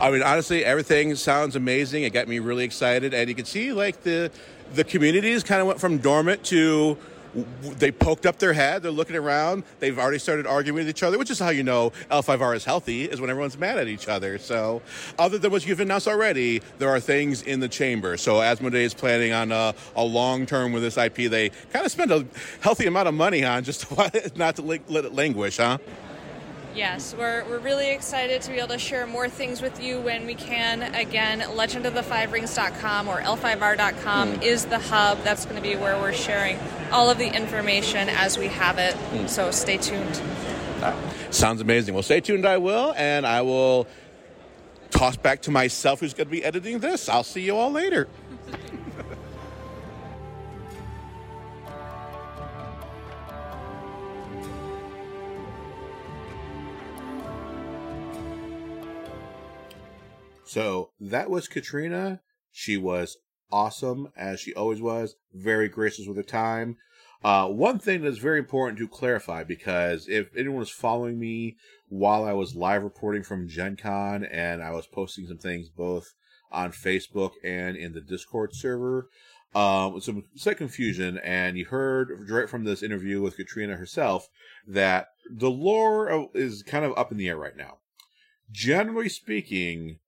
I 0.00 0.10
mean, 0.10 0.22
honestly, 0.22 0.64
everything 0.64 1.14
sounds 1.16 1.56
amazing. 1.56 2.04
It 2.04 2.12
got 2.12 2.28
me 2.28 2.38
really 2.38 2.64
excited, 2.64 3.12
and 3.12 3.28
you 3.28 3.34
can 3.34 3.44
see 3.44 3.72
like 3.72 4.02
the 4.02 4.30
the 4.74 4.84
communities 4.84 5.42
kind 5.42 5.60
of 5.60 5.66
went 5.66 5.80
from 5.80 5.98
dormant 5.98 6.44
to 6.44 6.96
they 7.34 7.90
poked 7.90 8.26
up 8.26 8.38
their 8.38 8.52
head. 8.52 8.82
They're 8.82 8.90
looking 8.90 9.16
around. 9.16 9.64
They've 9.80 9.98
already 9.98 10.18
started 10.18 10.46
arguing 10.46 10.76
with 10.76 10.88
each 10.88 11.02
other, 11.02 11.18
which 11.18 11.30
is 11.30 11.38
how 11.38 11.50
you 11.50 11.62
know 11.62 11.90
L5R 12.10 12.56
is 12.56 12.64
healthy, 12.64 13.04
is 13.04 13.20
when 13.20 13.30
everyone's 13.30 13.58
mad 13.58 13.78
at 13.78 13.88
each 13.88 14.08
other. 14.08 14.38
So, 14.38 14.82
other 15.18 15.38
than 15.38 15.50
what 15.50 15.66
you've 15.66 15.80
announced 15.80 16.08
already, 16.08 16.62
there 16.78 16.88
are 16.88 17.00
things 17.00 17.42
in 17.42 17.60
the 17.60 17.68
chamber. 17.68 18.16
So, 18.16 18.36
Asmodee 18.36 18.74
is 18.74 18.94
planning 18.94 19.32
on 19.32 19.52
a, 19.52 19.74
a 19.96 20.04
long 20.04 20.46
term 20.46 20.72
with 20.72 20.82
this 20.82 20.96
IP. 20.96 21.30
They 21.30 21.50
kind 21.72 21.84
of 21.84 21.92
spend 21.92 22.10
a 22.10 22.24
healthy 22.60 22.86
amount 22.86 23.08
of 23.08 23.14
money 23.14 23.44
on 23.44 23.64
just 23.64 23.82
to, 23.88 24.32
not 24.36 24.56
to 24.56 24.62
let 24.62 25.04
it 25.04 25.14
languish, 25.14 25.56
huh? 25.56 25.78
Yes, 26.74 27.14
we're, 27.16 27.44
we're 27.44 27.60
really 27.60 27.92
excited 27.92 28.42
to 28.42 28.50
be 28.50 28.58
able 28.58 28.68
to 28.68 28.78
share 28.78 29.06
more 29.06 29.28
things 29.28 29.62
with 29.62 29.80
you 29.80 30.00
when 30.00 30.26
we 30.26 30.34
can. 30.34 30.82
Again, 30.94 31.40
legendofthefiverings.com 31.40 33.06
or 33.06 33.20
l5r.com 33.20 34.32
mm. 34.32 34.42
is 34.42 34.64
the 34.64 34.80
hub. 34.80 35.22
That's 35.22 35.44
going 35.44 35.56
to 35.56 35.62
be 35.62 35.76
where 35.76 35.96
we're 36.00 36.12
sharing 36.12 36.58
all 36.90 37.10
of 37.10 37.18
the 37.18 37.28
information 37.28 38.08
as 38.08 38.36
we 38.36 38.48
have 38.48 38.78
it. 38.78 38.94
Mm. 39.12 39.28
So 39.28 39.52
stay 39.52 39.76
tuned. 39.76 40.20
Sounds 41.30 41.60
amazing. 41.60 41.94
Well, 41.94 42.02
stay 42.02 42.20
tuned, 42.20 42.44
I 42.44 42.58
will, 42.58 42.92
and 42.96 43.24
I 43.24 43.42
will 43.42 43.86
toss 44.90 45.16
back 45.16 45.42
to 45.42 45.52
myself 45.52 46.00
who's 46.00 46.12
going 46.12 46.26
to 46.26 46.32
be 46.32 46.44
editing 46.44 46.80
this. 46.80 47.08
I'll 47.08 47.22
see 47.22 47.42
you 47.42 47.56
all 47.56 47.70
later. 47.70 48.08
So 60.54 60.90
that 61.00 61.30
was 61.30 61.48
Katrina. 61.48 62.20
She 62.52 62.76
was 62.76 63.16
awesome, 63.50 64.12
as 64.16 64.38
she 64.38 64.54
always 64.54 64.80
was, 64.80 65.16
very 65.32 65.68
gracious 65.68 66.06
with 66.06 66.16
her 66.16 66.22
time. 66.22 66.76
Uh, 67.24 67.48
one 67.48 67.80
thing 67.80 68.02
that's 68.02 68.18
very 68.18 68.38
important 68.38 68.78
to 68.78 68.86
clarify 68.86 69.42
because 69.42 70.06
if 70.06 70.28
anyone 70.36 70.60
was 70.60 70.70
following 70.70 71.18
me 71.18 71.56
while 71.88 72.22
I 72.22 72.34
was 72.34 72.54
live 72.54 72.84
reporting 72.84 73.24
from 73.24 73.48
Gen 73.48 73.74
Con 73.74 74.22
and 74.22 74.62
I 74.62 74.70
was 74.70 74.86
posting 74.86 75.26
some 75.26 75.38
things 75.38 75.70
both 75.70 76.14
on 76.52 76.70
Facebook 76.70 77.32
and 77.42 77.76
in 77.76 77.92
the 77.92 78.00
Discord 78.00 78.54
server, 78.54 79.08
um, 79.56 80.00
some 80.00 80.22
slight 80.36 80.58
confusion, 80.58 81.18
and 81.18 81.58
you 81.58 81.64
heard 81.64 82.30
right 82.30 82.48
from 82.48 82.62
this 82.62 82.80
interview 82.80 83.20
with 83.20 83.36
Katrina 83.36 83.74
herself 83.74 84.28
that 84.68 85.08
the 85.28 85.50
lore 85.50 86.28
is 86.32 86.62
kind 86.62 86.84
of 86.84 86.96
up 86.96 87.10
in 87.10 87.18
the 87.18 87.28
air 87.28 87.36
right 87.36 87.56
now. 87.56 87.78
Generally 88.52 89.08
speaking, 89.08 89.98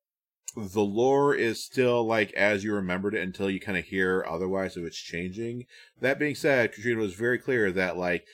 the 0.57 0.83
lore 0.83 1.35
is 1.35 1.63
still 1.63 2.05
like 2.07 2.33
as 2.33 2.65
you 2.65 2.73
remembered 2.73 3.15
it 3.15 3.23
until 3.23 3.51
you 3.51 3.61
kind 3.61 3.77
of 3.77 3.85
hear 3.85 4.25
otherwise 4.27 4.77
if 4.77 4.85
it's 4.85 4.97
changing. 4.97 5.67
That 6.01 6.19
being 6.19 6.35
said, 6.35 6.73
Katrina 6.73 7.01
was 7.01 7.15
very 7.15 7.39
clear 7.39 7.71
that 7.73 7.99
like 7.99 8.25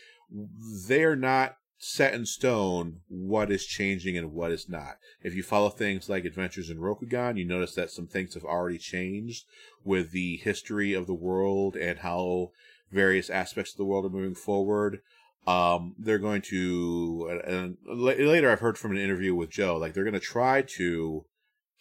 they 0.87 1.03
are 1.03 1.16
not 1.16 1.57
set 1.79 2.14
in 2.14 2.25
stone 2.25 3.01
what 3.09 3.51
is 3.51 3.66
changing 3.66 4.16
and 4.16 4.33
what 4.33 4.53
is 4.53 4.68
not. 4.68 4.99
If 5.20 5.35
you 5.35 5.43
follow 5.43 5.68
things 5.68 6.09
like 6.09 6.25
Adventures 6.25 6.70
in 6.70 6.79
Rokugan, 6.79 7.37
you 7.37 7.45
notice 7.45 7.75
that 7.75 7.91
some 7.91 8.07
things 8.07 8.35
have 8.35 8.45
already 8.45 8.79
changed 8.79 9.45
with 9.85 10.12
the 10.12 10.37
history 10.37 10.95
of 10.95 11.09
the 11.09 11.14
world 11.14 11.75
and 11.75 11.99
how 11.99 12.53
various 12.93 13.29
aspects 13.29 13.73
of 13.73 13.79
the 13.79 13.85
world 13.85 14.05
are 14.05 14.11
moving 14.11 14.37
forward. 14.37 15.01
Um, 15.45 15.97
they're 15.99 16.18
going 16.18 16.43
to, 16.43 17.41
and 17.45 17.77
later 17.85 18.49
I've 18.53 18.61
heard 18.61 18.79
from 18.79 18.93
an 18.93 18.99
interview 18.99 19.35
with 19.35 19.51
Joe, 19.51 19.77
like 19.77 19.93
they're 19.93 20.05
going 20.05 20.14
to 20.14 20.20
try 20.20 20.62
to 20.77 21.25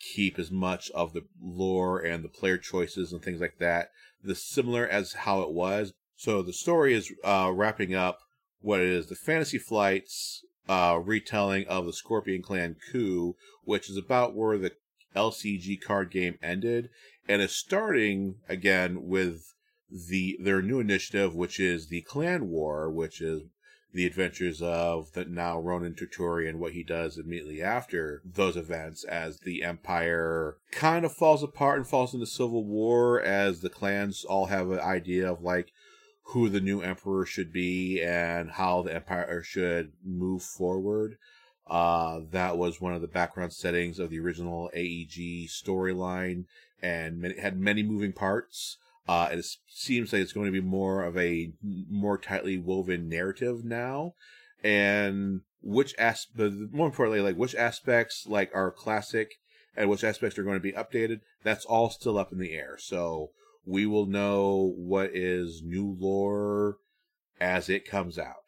keep 0.02 0.40
as 0.40 0.52
much 0.52 0.90
of 0.92 1.14
the 1.14 1.24
lore 1.42 2.00
and 2.00 2.24
the 2.24 2.30
player 2.30 2.58
choices 2.58 3.14
and 3.14 3.22
things 3.22 3.40
like 3.42 3.58
that 3.60 3.92
the 4.24 4.36
similar 4.36 4.88
as 4.88 5.14
how 5.14 5.42
it 5.42 5.52
was. 5.52 5.94
So 6.16 6.42
the 6.42 6.54
story 6.54 6.94
is 6.94 7.12
uh, 7.24 7.52
wrapping 7.54 7.96
up 7.96 8.20
what 8.60 8.80
is 8.80 9.08
the 9.08 9.16
Fantasy 9.16 9.58
Flights 9.58 10.46
uh, 10.70 11.00
retelling 11.04 11.66
of 11.68 11.86
the 11.86 11.94
Scorpion 11.94 12.42
Clan 12.42 12.76
coup, 12.92 13.36
which 13.64 13.90
is 13.90 13.98
about 13.98 14.36
where 14.36 14.58
the 14.58 14.74
LCG 15.16 15.82
card 15.82 16.12
game 16.12 16.38
ended, 16.42 16.90
and 17.28 17.42
is 17.42 17.56
starting 17.56 18.36
again 18.48 19.08
with 19.08 19.54
the 19.90 20.38
their 20.42 20.62
new 20.62 20.80
initiative, 20.80 21.36
which 21.36 21.60
is 21.60 21.88
the 21.88 22.02
Clan 22.02 22.48
War, 22.48 22.90
which 22.90 23.20
is 23.20 23.42
the 23.94 24.06
adventures 24.06 24.62
of 24.62 25.12
the 25.14 25.26
now 25.26 25.60
ronin 25.60 25.94
Toturi 25.94 26.48
and 26.48 26.60
what 26.60 26.74
he 26.74 26.84
does 26.84 27.18
immediately 27.18 27.62
after 27.62 28.22
those 28.24 28.56
events 28.56 29.04
as 29.04 29.40
the 29.40 29.64
Empire 29.64 30.58
kind 30.72 31.06
of 31.06 31.14
falls 31.14 31.44
apart 31.44 31.78
and 31.78 31.88
falls 31.88 32.14
into 32.14 32.26
civil 32.26 32.64
war 32.64 33.22
as 33.22 33.62
the 33.62 33.70
clans 33.70 34.24
all 34.24 34.46
have 34.46 34.72
an 34.72 34.80
idea 34.80 35.30
of 35.30 35.42
like 35.42 35.72
who 36.24 36.48
the 36.48 36.62
new 36.62 36.82
emperor 36.82 37.26
should 37.26 37.52
be 37.52 38.02
and 38.02 38.52
how 38.52 38.82
the 38.82 38.94
empire 38.94 39.44
should 39.44 39.92
move 40.04 40.42
forward. 40.42 41.18
Uh, 41.68 42.22
that 42.32 42.58
was 42.58 42.80
one 42.80 42.94
of 42.94 43.02
the 43.02 43.08
background 43.08 43.54
settings 43.54 44.00
of 44.00 44.10
the 44.10 44.20
original 44.20 44.70
AEG 44.74 45.48
storyline 45.48 46.46
and 46.82 47.26
it 47.26 47.40
had 47.40 47.60
many 47.60 47.84
moving 47.84 48.14
parts. 48.14 48.78
Uh, 49.12 49.28
it 49.34 49.46
seems 49.68 50.14
like 50.14 50.22
it's 50.22 50.32
going 50.32 50.46
to 50.46 50.54
be 50.54 50.66
more 50.66 51.04
of 51.04 51.18
a 51.18 51.52
more 51.62 52.18
tightly 52.18 52.58
woven 52.58 53.10
narrative 53.10 53.66
now, 53.66 54.14
and 54.64 55.42
which 55.62 55.94
aspect, 56.00 56.54
more 56.72 56.88
importantly, 56.88 57.20
like 57.20 57.36
which 57.36 57.54
aspects 57.54 58.26
like 58.26 58.50
are 58.56 58.72
classic 58.72 59.34
and 59.76 59.90
which 59.90 60.06
aspects 60.06 60.40
are 60.40 60.44
going 60.44 60.56
to 60.56 60.62
be 60.62 60.72
updated, 60.72 61.20
that's 61.44 61.66
all 61.66 61.90
still 61.90 62.18
up 62.18 62.32
in 62.32 62.40
the 62.40 62.54
air. 62.54 62.78
So 62.80 63.32
we 63.66 63.86
will 63.86 64.06
know 64.06 64.74
what 64.78 65.10
is 65.14 65.62
new 65.62 65.94
lore 66.00 66.78
as 67.38 67.68
it 67.68 67.86
comes 67.86 68.18
out. 68.18 68.41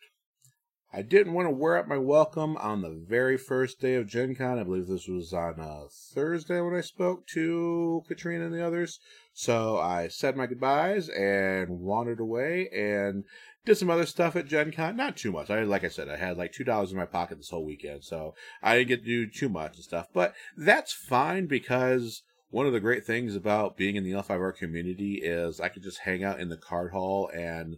I 0.95 1.01
didn't 1.01 1.33
want 1.33 1.47
to 1.47 1.55
wear 1.55 1.75
out 1.75 1.87
my 1.87 1.97
welcome 1.97 2.55
on 2.57 2.83
the 2.83 2.91
very 2.91 3.35
first 3.35 3.79
day 3.79 3.95
of 3.95 4.05
Gen 4.05 4.35
Con. 4.35 4.59
I 4.59 4.63
believe 4.63 4.85
this 4.85 5.07
was 5.07 5.33
on 5.33 5.55
a 5.57 5.87
Thursday 5.89 6.61
when 6.61 6.75
I 6.75 6.81
spoke 6.81 7.25
to 7.29 8.03
Katrina 8.07 8.45
and 8.45 8.53
the 8.53 8.63
others. 8.63 8.99
So 9.33 9.79
I 9.79 10.07
said 10.07 10.37
my 10.37 10.45
goodbyes 10.45 11.09
and 11.09 11.79
wandered 11.79 12.19
away 12.19 12.69
and 12.69 13.23
did 13.65 13.79
some 13.79 13.89
other 13.89 14.05
stuff 14.05 14.35
at 14.35 14.45
Gen 14.45 14.71
Con. 14.71 14.95
Not 14.95 15.17
too 15.17 15.31
much. 15.31 15.49
I 15.49 15.63
like 15.63 15.83
I 15.83 15.87
said, 15.87 16.09
I 16.09 16.17
had 16.17 16.37
like 16.37 16.53
two 16.53 16.63
dollars 16.63 16.91
in 16.91 16.97
my 16.97 17.07
pocket 17.07 17.39
this 17.39 17.49
whole 17.49 17.65
weekend, 17.65 18.03
so 18.03 18.35
I 18.61 18.77
didn't 18.77 18.89
get 18.89 18.99
to 19.03 19.07
do 19.07 19.25
too 19.25 19.49
much 19.49 19.77
and 19.77 19.83
stuff. 19.83 20.09
But 20.13 20.35
that's 20.55 20.93
fine 20.93 21.47
because 21.47 22.21
one 22.51 22.67
of 22.67 22.73
the 22.73 22.79
great 22.79 23.03
things 23.03 23.35
about 23.35 23.77
being 23.77 23.95
in 23.95 24.03
the 24.03 24.11
L5R 24.11 24.55
community 24.55 25.21
is 25.23 25.59
I 25.59 25.69
could 25.69 25.81
just 25.81 26.01
hang 26.01 26.23
out 26.23 26.39
in 26.39 26.49
the 26.49 26.57
card 26.57 26.91
hall 26.91 27.31
and 27.33 27.77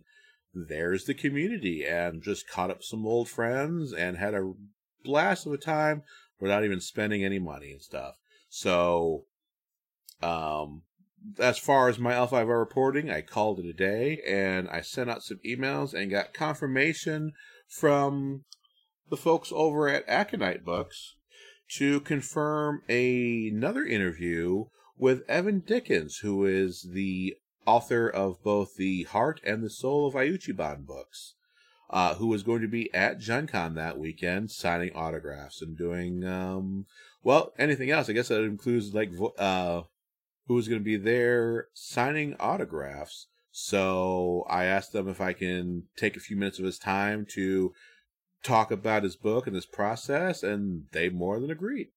there's 0.56 1.06
the 1.06 1.14
community 1.14 1.86
and 1.86 2.24
just 2.24 2.50
caught 2.50 2.72
up 2.72 2.82
some 2.82 3.06
old 3.06 3.30
friends 3.30 3.94
and 3.94 4.18
had 4.18 4.34
a 4.34 4.54
blast 5.04 5.46
of 5.46 5.54
a 5.54 5.58
time 5.58 6.04
without 6.40 6.64
even 6.64 6.80
spending 6.80 7.24
any 7.24 7.40
money 7.40 7.72
and 7.72 7.82
stuff. 7.82 8.16
So, 8.50 9.26
um, 10.22 10.84
as 11.40 11.58
far 11.58 11.90
as 11.90 12.00
my 12.00 12.14
L5R 12.14 12.60
reporting, 12.60 13.10
I 13.10 13.22
called 13.22 13.60
it 13.60 13.66
a 13.66 13.74
day 13.74 14.22
and 14.28 14.70
I 14.70 14.82
sent 14.82 15.10
out 15.10 15.24
some 15.24 15.40
emails 15.46 15.94
and 15.94 16.12
got 16.12 16.34
confirmation 16.34 17.34
from 17.68 18.46
the 19.10 19.18
folks 19.18 19.52
over 19.54 19.88
at 19.88 20.08
Aconyte 20.08 20.64
Books 20.64 21.16
to 21.78 22.00
confirm 22.02 22.82
a, 22.88 23.48
another 23.48 23.84
interview 23.84 24.66
with 24.98 25.24
Evan 25.28 25.60
Dickens, 25.60 26.18
who 26.18 26.46
is 26.46 26.88
the 26.94 27.36
author 27.66 28.10
of 28.10 28.44
both 28.44 28.76
the 28.76 29.04
Heart 29.04 29.42
and 29.44 29.64
the 29.64 29.70
Soul 29.70 30.08
of 30.08 30.14
Iuchiban 30.14 30.86
books, 30.86 31.36
uh, 31.90 32.16
who 32.16 32.28
was 32.28 32.44
going 32.44 32.62
to 32.62 32.68
be 32.68 32.94
at 32.94 33.20
Gen 33.20 33.48
Con 33.48 33.76
that 33.76 33.98
weekend 33.98 34.52
signing 34.52 34.94
autographs 34.94 35.62
and 35.62 35.78
doing, 35.78 36.24
um, 36.24 36.86
well, 37.24 37.54
anything 37.58 37.92
else. 37.92 38.10
I 38.10 38.14
guess 38.14 38.28
that 38.30 38.44
includes 38.44 38.94
like, 38.94 39.12
uh, 39.38 39.82
who 40.48 40.54
was 40.54 40.68
going 40.68 40.82
to 40.82 40.86
be 40.86 40.98
there 40.98 41.68
signing 41.74 42.36
autographs. 42.40 43.28
So 43.52 44.46
I 44.50 44.66
asked 44.66 44.92
them 44.92 45.08
if 45.08 45.22
I 45.22 45.34
can 45.34 45.84
take 45.98 46.18
a 46.18 46.20
few 46.20 46.36
minutes 46.36 46.60
of 46.60 46.66
his 46.66 46.78
time 46.78 47.26
to 47.34 47.74
talk 48.44 48.70
about 48.70 49.04
his 49.04 49.16
book 49.16 49.48
and 49.48 49.56
his 49.56 49.66
process, 49.66 50.44
and 50.44 50.84
they 50.92 51.10
more 51.10 51.40
than 51.40 51.50
agreed. 51.50 51.88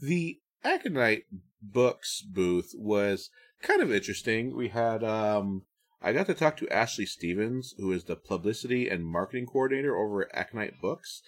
The 0.00 0.40
Aconyte 0.64 1.24
Books 1.62 2.22
booth 2.22 2.72
was 2.76 3.30
kind 3.62 3.82
of 3.82 3.92
interesting. 3.92 4.56
We 4.56 4.68
had 4.68 5.02
um 5.04 5.62
I 6.02 6.12
got 6.12 6.26
to 6.26 6.34
talk 6.34 6.56
to 6.58 6.68
Ashley 6.68 7.06
Stevens, 7.06 7.74
who 7.78 7.90
is 7.92 8.04
the 8.04 8.16
publicity 8.16 8.88
and 8.88 9.04
marketing 9.04 9.46
coordinator 9.46 9.96
over 9.96 10.22
at 10.22 10.52
Aconyte 10.52 10.80
Books. 10.80 11.22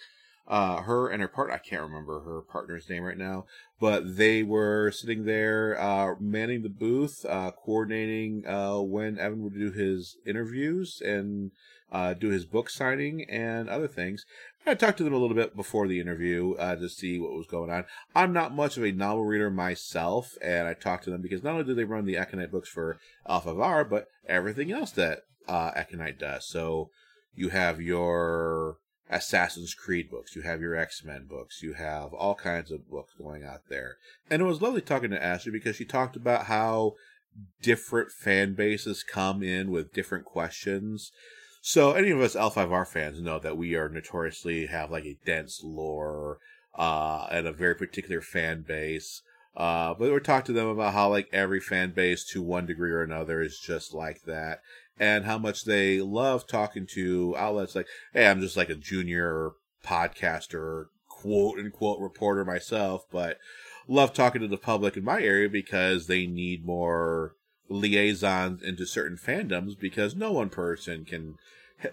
Uh, 0.47 0.81
her 0.81 1.09
and 1.09 1.21
her 1.21 1.27
partner, 1.27 1.53
I 1.53 1.59
can't 1.59 1.83
remember 1.83 2.21
her 2.21 2.41
partner's 2.41 2.89
name 2.89 3.03
right 3.03 3.17
now, 3.17 3.45
but 3.79 4.17
they 4.17 4.41
were 4.41 4.89
sitting 4.89 5.25
there, 5.25 5.79
uh, 5.79 6.15
manning 6.19 6.63
the 6.63 6.69
booth, 6.69 7.23
uh, 7.29 7.51
coordinating, 7.51 8.47
uh, 8.47 8.79
when 8.79 9.19
Evan 9.19 9.43
would 9.43 9.53
do 9.53 9.71
his 9.71 10.17
interviews 10.25 11.01
and, 11.05 11.51
uh, 11.91 12.15
do 12.15 12.29
his 12.29 12.45
book 12.45 12.69
signing 12.69 13.29
and 13.29 13.69
other 13.69 13.87
things. 13.87 14.25
I 14.65 14.75
talked 14.75 14.97
to 14.99 15.03
them 15.03 15.13
a 15.13 15.17
little 15.17 15.35
bit 15.35 15.55
before 15.55 15.87
the 15.87 15.99
interview 15.99 16.53
uh, 16.53 16.75
to 16.75 16.89
see 16.89 17.19
what 17.19 17.31
was 17.31 17.47
going 17.47 17.71
on. 17.71 17.85
I'm 18.15 18.33
not 18.33 18.53
much 18.53 18.77
of 18.77 18.83
a 18.83 18.91
novel 18.91 19.25
reader 19.25 19.49
myself, 19.49 20.37
and 20.41 20.67
I 20.67 20.73
talked 20.73 21.05
to 21.05 21.09
them 21.09 21.21
because 21.21 21.43
not 21.43 21.53
only 21.53 21.63
do 21.63 21.73
they 21.73 21.85
run 21.85 22.05
the 22.05 22.15
Aconyte 22.15 22.51
books 22.51 22.69
for 22.69 22.99
L5R, 23.27 23.89
but 23.89 24.07
everything 24.27 24.71
else 24.71 24.91
that 24.91 25.21
uh, 25.47 25.71
Aconyte 25.71 26.19
does. 26.19 26.47
So 26.47 26.89
you 27.33 27.49
have 27.49 27.81
your 27.81 28.77
Assassin's 29.09 29.73
Creed 29.73 30.09
books, 30.11 30.35
you 30.35 30.43
have 30.43 30.61
your 30.61 30.75
X 30.75 31.03
Men 31.03 31.25
books, 31.27 31.63
you 31.63 31.73
have 31.73 32.13
all 32.13 32.35
kinds 32.35 32.69
of 32.69 32.89
books 32.89 33.13
going 33.17 33.43
out 33.43 33.61
there. 33.69 33.97
And 34.29 34.41
it 34.41 34.45
was 34.45 34.61
lovely 34.61 34.81
talking 34.81 35.09
to 35.09 35.23
Ashley 35.23 35.51
because 35.51 35.77
she 35.77 35.85
talked 35.85 36.15
about 36.15 36.45
how 36.45 36.93
different 37.61 38.11
fan 38.11 38.53
bases 38.53 39.03
come 39.03 39.41
in 39.41 39.71
with 39.71 39.93
different 39.93 40.25
questions. 40.25 41.11
So 41.61 41.91
any 41.91 42.11
of 42.11 42.21
us 42.21 42.35
L5R 42.35 42.87
fans 42.87 43.21
know 43.21 43.39
that 43.39 43.57
we 43.57 43.75
are 43.75 43.89
notoriously 43.89 44.67
have 44.67 44.91
like 44.91 45.05
a 45.05 45.17
dense 45.25 45.61
lore 45.63 46.39
uh, 46.75 47.27
and 47.31 47.47
a 47.47 47.51
very 47.51 47.75
particular 47.75 48.21
fan 48.21 48.63
base. 48.67 49.21
Uh, 49.55 49.93
but 49.93 50.11
we 50.11 50.19
talked 50.19 50.45
to 50.47 50.53
them 50.53 50.67
about 50.67 50.93
how 50.93 51.09
like 51.09 51.27
every 51.33 51.59
fan 51.59 51.91
base 51.91 52.23
to 52.23 52.41
one 52.41 52.65
degree 52.65 52.91
or 52.91 53.01
another 53.01 53.41
is 53.41 53.59
just 53.59 53.93
like 53.93 54.23
that, 54.23 54.61
and 54.99 55.25
how 55.25 55.37
much 55.37 55.65
they 55.65 55.99
love 55.99 56.47
talking 56.47 56.85
to 56.85 57.35
outlets 57.37 57.75
like, 57.75 57.87
hey, 58.13 58.27
I'm 58.27 58.39
just 58.39 58.55
like 58.55 58.69
a 58.69 58.75
junior 58.75 59.51
podcaster, 59.83 60.85
quote 61.09 61.59
unquote 61.59 61.99
reporter 61.99 62.45
myself, 62.45 63.05
but 63.11 63.37
love 63.87 64.13
talking 64.13 64.41
to 64.41 64.47
the 64.47 64.57
public 64.57 64.95
in 64.95 65.03
my 65.03 65.21
area 65.21 65.49
because 65.49 66.07
they 66.07 66.25
need 66.25 66.65
more 66.65 67.35
liaisons 67.69 68.61
into 68.61 68.85
certain 68.85 69.17
fandoms 69.17 69.79
because 69.79 70.15
no 70.15 70.31
one 70.31 70.49
person 70.49 71.05
can 71.05 71.35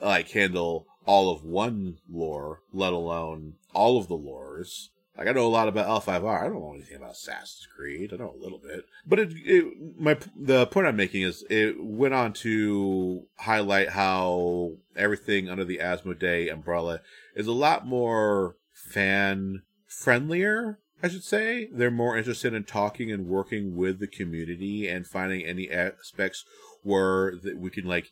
like 0.01 0.31
handle 0.31 0.87
all 1.05 1.31
of 1.31 1.45
one 1.45 1.99
lore, 2.11 2.63
let 2.73 2.93
alone 2.93 3.55
all 3.73 3.99
of 3.99 4.09
the 4.09 4.19
lores. 4.19 4.89
Like 5.17 5.29
I 5.29 5.33
know 5.33 5.47
a 5.47 5.49
lot 5.49 5.69
about 5.69 6.05
L5R. 6.05 6.41
I 6.41 6.45
don't 6.45 6.61
know 6.61 6.75
anything 6.75 6.97
about 6.97 7.13
Assassin's 7.13 7.67
Creed. 7.75 8.13
I 8.13 8.17
know 8.17 8.35
a 8.39 8.43
little 8.43 8.59
bit, 8.59 8.85
but 9.07 9.19
it, 9.19 9.33
it 9.35 9.99
my 9.99 10.19
the 10.39 10.67
point 10.67 10.87
I'm 10.87 10.97
making 10.97 11.23
is 11.23 11.43
it 11.49 11.83
went 11.83 12.13
on 12.13 12.35
to 12.35 13.23
highlight 13.39 13.91
how 13.91 14.73
everything 14.95 15.49
under 15.49 15.65
the 15.65 15.79
Asmodee 15.79 16.53
umbrella 16.53 17.01
is 17.35 17.47
a 17.47 17.53
lot 17.53 17.87
more 17.87 18.57
fan 18.73 19.63
friendlier 19.87 20.81
I 21.03 21.09
should 21.09 21.25
say. 21.25 21.69
They're 21.71 21.91
more 21.91 22.17
interested 22.17 22.55
in 22.55 22.65
talking 22.65 23.13
and 23.13 23.29
working 23.29 23.77
with 23.77 23.99
the 23.99 24.07
community 24.07 24.89
and 24.89 25.07
finding 25.07 25.45
any 25.45 25.71
aspects 25.71 26.45
where 26.83 27.37
that 27.43 27.59
we 27.59 27.71
can 27.71 27.87
like 27.87 28.11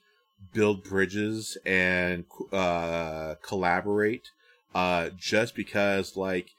build 0.52 0.84
bridges 0.84 1.56
and 1.64 2.24
uh, 2.52 3.36
collaborate. 3.42 4.30
Uh, 4.74 5.10
just 5.16 5.54
because 5.54 6.16
like 6.16 6.50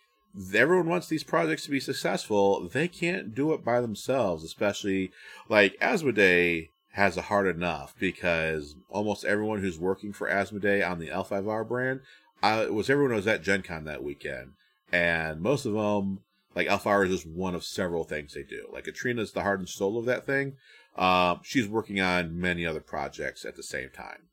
everyone 0.54 0.88
wants 0.88 1.08
these 1.08 1.24
projects 1.24 1.66
to 1.66 1.72
be 1.72 1.80
successful, 1.80 2.68
they 2.70 2.88
can't 2.88 3.36
do 3.36 3.54
it 3.54 3.64
by 3.64 3.80
themselves. 3.80 4.44
Especially 4.44 5.12
like 5.48 5.78
Asmodee 5.80 6.70
has 6.94 7.18
a 7.18 7.24
hard 7.24 7.46
enough 7.46 7.94
because 8.00 8.76
almost 8.90 9.26
everyone 9.26 9.60
who's 9.62 9.78
working 9.78 10.12
for 10.12 10.30
Asmodee 10.30 10.90
on 10.90 10.98
the 10.98 11.10
L5R 11.10 11.68
brand 11.68 12.00
uh, 12.42 12.68
was 12.72 12.90
everyone 12.90 13.14
was 13.14 13.28
at 13.28 13.44
Gen 13.44 13.62
Con 13.62 13.84
that 13.84 14.04
weekend 14.04 14.54
and 14.92 15.42
most 15.42 15.66
of 15.66 15.74
them 15.74 16.20
like 16.56 16.68
L5R 16.68 17.06
is 17.06 17.12
just 17.12 17.28
one 17.28 17.54
of 17.54 17.64
several 17.64 18.06
things 18.06 18.34
they 18.34 18.44
do. 18.44 18.68
Like 18.72 18.86
Katrina's 18.86 19.34
the 19.34 19.44
heart 19.44 19.60
and 19.60 19.70
soul 19.70 19.98
of 19.98 20.06
that 20.06 20.26
thing. 20.26 20.54
Uh, 20.96 21.36
she's 21.44 21.68
working 21.68 22.00
on 22.00 22.40
many 22.40 22.66
other 22.66 22.80
projects 22.80 23.44
at 23.44 23.56
the 23.56 23.64
same 23.64 23.90
time. 23.90 24.30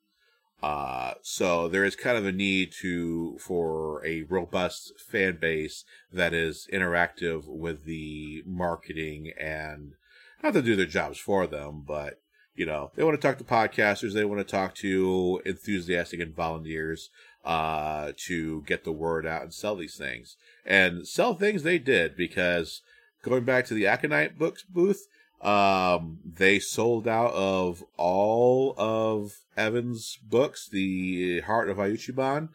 Uh, 0.62 1.14
so 1.22 1.66
there 1.66 1.84
is 1.84 1.96
kind 1.96 2.16
of 2.16 2.24
a 2.24 2.30
need 2.30 2.72
to 2.80 3.36
for 3.40 4.04
a 4.06 4.22
robust 4.22 4.92
fan 5.00 5.36
base 5.40 5.84
that 6.12 6.32
is 6.32 6.68
interactive 6.72 7.48
with 7.48 7.84
the 7.84 8.44
marketing 8.46 9.32
and 9.38 9.94
not 10.40 10.52
to 10.52 10.62
do 10.62 10.76
their 10.76 10.86
jobs 10.86 11.18
for 11.18 11.48
them, 11.48 11.82
but 11.84 12.20
you 12.54 12.64
know 12.64 12.92
they 12.94 13.02
want 13.02 13.20
to 13.20 13.26
talk 13.26 13.38
to 13.38 13.44
podcasters, 13.44 14.14
they 14.14 14.24
want 14.24 14.38
to 14.38 14.44
talk 14.44 14.72
to 14.76 15.42
enthusiastic 15.44 16.20
and 16.20 16.36
volunteers 16.36 17.10
uh, 17.44 18.12
to 18.26 18.62
get 18.62 18.84
the 18.84 18.92
word 18.92 19.26
out 19.26 19.42
and 19.42 19.54
sell 19.54 19.76
these 19.76 19.96
things. 19.96 20.36
And 20.64 21.06
sell 21.06 21.34
things 21.34 21.62
they 21.62 21.78
did 21.78 22.16
because 22.16 22.82
going 23.22 23.44
back 23.44 23.66
to 23.66 23.74
the 23.74 23.84
Aconyte 23.84 24.38
Books 24.38 24.62
booth, 24.62 25.06
um, 25.40 26.18
they 26.24 26.58
sold 26.60 27.08
out 27.08 27.32
of 27.32 27.82
all 27.96 28.74
of 28.78 29.40
Evan's 29.56 30.18
books, 30.22 30.68
The 30.68 31.40
Heart 31.40 31.68
of 31.68 31.78
Iuchiban. 31.78 32.50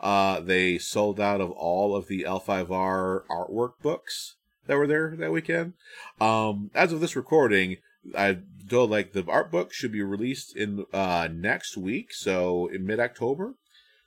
Uh, 0.00 0.40
they 0.40 0.78
sold 0.78 1.20
out 1.20 1.40
of 1.40 1.52
all 1.52 1.94
of 1.94 2.08
the 2.08 2.24
L5R 2.24 3.22
artwork 3.30 3.74
books 3.80 4.34
that 4.66 4.76
were 4.76 4.88
there 4.88 5.14
that 5.16 5.30
weekend. 5.30 5.74
Um, 6.20 6.72
as 6.74 6.92
of 6.92 7.00
this 7.00 7.14
recording, 7.14 7.76
I 8.16 8.38
told 8.68 8.90
like 8.90 9.12
the 9.12 9.24
art 9.28 9.52
book 9.52 9.72
should 9.72 9.92
be 9.92 10.02
released 10.02 10.56
in 10.56 10.86
uh 10.92 11.28
next 11.32 11.76
week, 11.76 12.12
so 12.12 12.66
in 12.66 12.84
mid 12.84 12.98
October. 12.98 13.54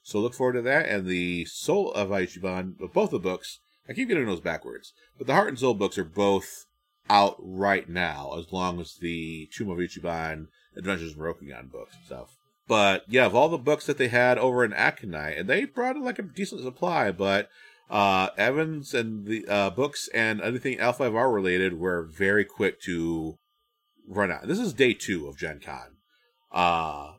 So 0.05 0.19
look 0.19 0.35
forward 0.35 0.53
to 0.53 0.61
that. 0.61 0.87
And 0.87 1.07
the 1.07 1.45
Soul 1.45 1.91
of 1.93 2.09
Iuchiban, 2.09 2.75
both 2.93 3.09
the 3.09 3.17
books, 3.17 3.59
I 3.89 3.93
keep 3.93 4.07
getting 4.07 4.27
those 4.27 4.39
backwards, 4.39 4.93
but 5.17 5.25
the 5.25 5.33
Heart 5.33 5.49
and 5.49 5.59
Soul 5.59 5.73
books 5.73 5.97
are 5.97 6.03
both 6.03 6.65
out 7.09 7.35
right 7.39 7.89
now, 7.89 8.35
as 8.37 8.53
long 8.53 8.79
as 8.79 8.97
the 9.01 9.49
Tomb 9.51 9.71
of 9.71 9.79
Iuchiban, 9.79 10.47
Adventures 10.77 11.13
in 11.13 11.19
Rokugan 11.19 11.71
books 11.71 11.95
and 11.95 12.05
stuff. 12.05 12.35
But 12.67 13.05
yeah, 13.07 13.25
of 13.25 13.33
all 13.33 13.49
the 13.49 13.57
books 13.57 13.87
that 13.87 13.97
they 13.97 14.09
had 14.09 14.37
over 14.37 14.63
in 14.63 14.73
Aconyte, 14.73 15.39
and 15.39 15.49
they 15.49 15.65
brought 15.65 15.97
like 15.97 16.19
a 16.19 16.23
decent 16.23 16.61
supply, 16.61 17.11
but 17.11 17.49
uh, 17.89 18.29
Evans 18.37 18.93
and 18.93 19.25
the 19.25 19.47
uh, 19.47 19.69
books 19.71 20.07
and 20.13 20.39
anything 20.39 20.77
L5R 20.77 21.33
related 21.33 21.79
were 21.79 22.03
very 22.03 22.45
quick 22.45 22.79
to 22.81 23.37
run 24.07 24.31
out. 24.31 24.47
This 24.47 24.59
is 24.59 24.73
day 24.73 24.93
two 24.93 25.27
of 25.27 25.37
Gen 25.37 25.61
Con. 25.63 25.97
Uh, 26.51 27.13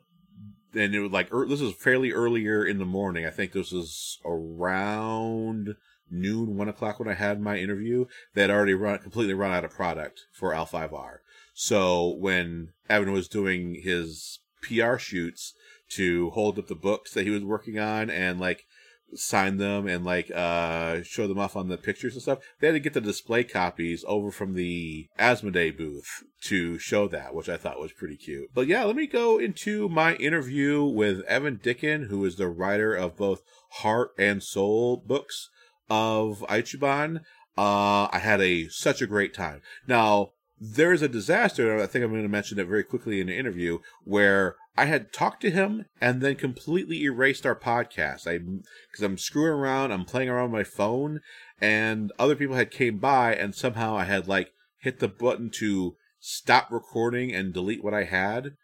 and 0.77 0.95
it 0.95 0.99
was 0.99 1.11
like, 1.11 1.33
er, 1.33 1.45
this 1.47 1.61
was 1.61 1.73
fairly 1.73 2.11
earlier 2.11 2.65
in 2.65 2.77
the 2.77 2.85
morning. 2.85 3.25
I 3.25 3.31
think 3.31 3.51
this 3.51 3.71
was 3.71 4.19
around 4.25 5.75
noon, 6.09 6.57
one 6.57 6.69
o'clock 6.69 6.99
when 6.99 7.09
I 7.09 7.13
had 7.13 7.41
my 7.41 7.57
interview. 7.57 8.05
They 8.33 8.41
had 8.41 8.51
already 8.51 8.73
run, 8.73 8.99
completely 8.99 9.33
run 9.33 9.51
out 9.51 9.65
of 9.65 9.71
product 9.71 10.25
for 10.31 10.53
L5R. 10.53 11.17
So 11.53 12.15
when 12.19 12.69
Evan 12.89 13.11
was 13.11 13.27
doing 13.27 13.81
his 13.83 14.39
PR 14.61 14.97
shoots 14.97 15.53
to 15.89 16.29
hold 16.31 16.59
up 16.59 16.67
the 16.67 16.75
books 16.75 17.13
that 17.13 17.25
he 17.25 17.31
was 17.31 17.43
working 17.43 17.79
on 17.79 18.09
and 18.09 18.39
like 18.39 18.65
sign 19.13 19.57
them 19.57 19.87
and 19.87 20.03
like 20.03 20.29
uh 20.31 21.01
show 21.03 21.27
them 21.27 21.39
off 21.39 21.55
on 21.55 21.69
the 21.69 21.77
pictures 21.77 22.13
and 22.13 22.21
stuff 22.21 22.39
they 22.59 22.67
had 22.67 22.73
to 22.73 22.79
get 22.79 22.93
the 22.93 23.01
display 23.01 23.43
copies 23.43 24.03
over 24.07 24.31
from 24.31 24.53
the 24.53 25.07
asmodee 25.17 25.75
booth 25.75 26.23
to 26.41 26.77
show 26.77 27.07
that 27.07 27.33
which 27.33 27.47
i 27.47 27.57
thought 27.57 27.79
was 27.79 27.93
pretty 27.93 28.17
cute. 28.17 28.49
But 28.53 28.67
yeah 28.67 28.83
let 28.83 28.95
me 28.95 29.07
go 29.07 29.39
into 29.39 29.87
my 29.87 30.15
interview 30.15 30.83
with 30.83 31.21
evan 31.21 31.59
dicken 31.61 32.07
who 32.07 32.25
is 32.25 32.35
the 32.35 32.49
writer 32.49 32.93
of 32.93 33.17
both 33.17 33.41
heart 33.71 34.11
and 34.17 34.43
soul 34.43 34.97
books 34.97 35.49
of 35.89 36.45
Iuchiban. 36.49 37.21
Uh 37.57 38.07
i 38.11 38.19
had 38.21 38.41
a 38.41 38.67
such 38.67 39.01
a 39.01 39.07
great 39.07 39.33
time. 39.33 39.61
Now 39.87 40.31
there's 40.59 41.01
a 41.01 41.07
disaster. 41.07 41.81
I 41.81 41.85
think 41.85 42.03
I'm 42.03 42.11
going 42.11 42.23
to 42.23 42.29
mention 42.29 42.59
it 42.59 42.67
very 42.67 42.83
quickly 42.83 43.21
in 43.21 43.27
the 43.27 43.37
interview 43.37 43.79
where 44.03 44.55
I 44.77 44.85
had 44.85 45.13
talked 45.13 45.41
to 45.41 45.51
him 45.51 45.85
and 46.01 46.21
then 46.21 46.35
completely 46.35 47.03
erased 47.03 47.45
our 47.45 47.55
podcast. 47.55 48.27
I 48.27 48.39
because 48.39 49.03
I'm 49.03 49.17
screwing 49.17 49.59
around, 49.59 49.91
I'm 49.91 50.05
playing 50.05 50.29
around 50.29 50.51
with 50.51 50.59
my 50.59 50.63
phone, 50.63 51.21
and 51.61 52.11
other 52.19 52.35
people 52.35 52.55
had 52.55 52.71
came 52.71 52.97
by 52.97 53.33
and 53.33 53.53
somehow 53.53 53.95
I 53.95 54.05
had 54.05 54.27
like 54.27 54.51
hit 54.79 54.99
the 54.99 55.07
button 55.07 55.49
to 55.59 55.95
stop 56.19 56.71
recording 56.71 57.33
and 57.33 57.53
delete 57.53 57.83
what 57.83 57.93
I 57.93 58.03
had. 58.03 58.55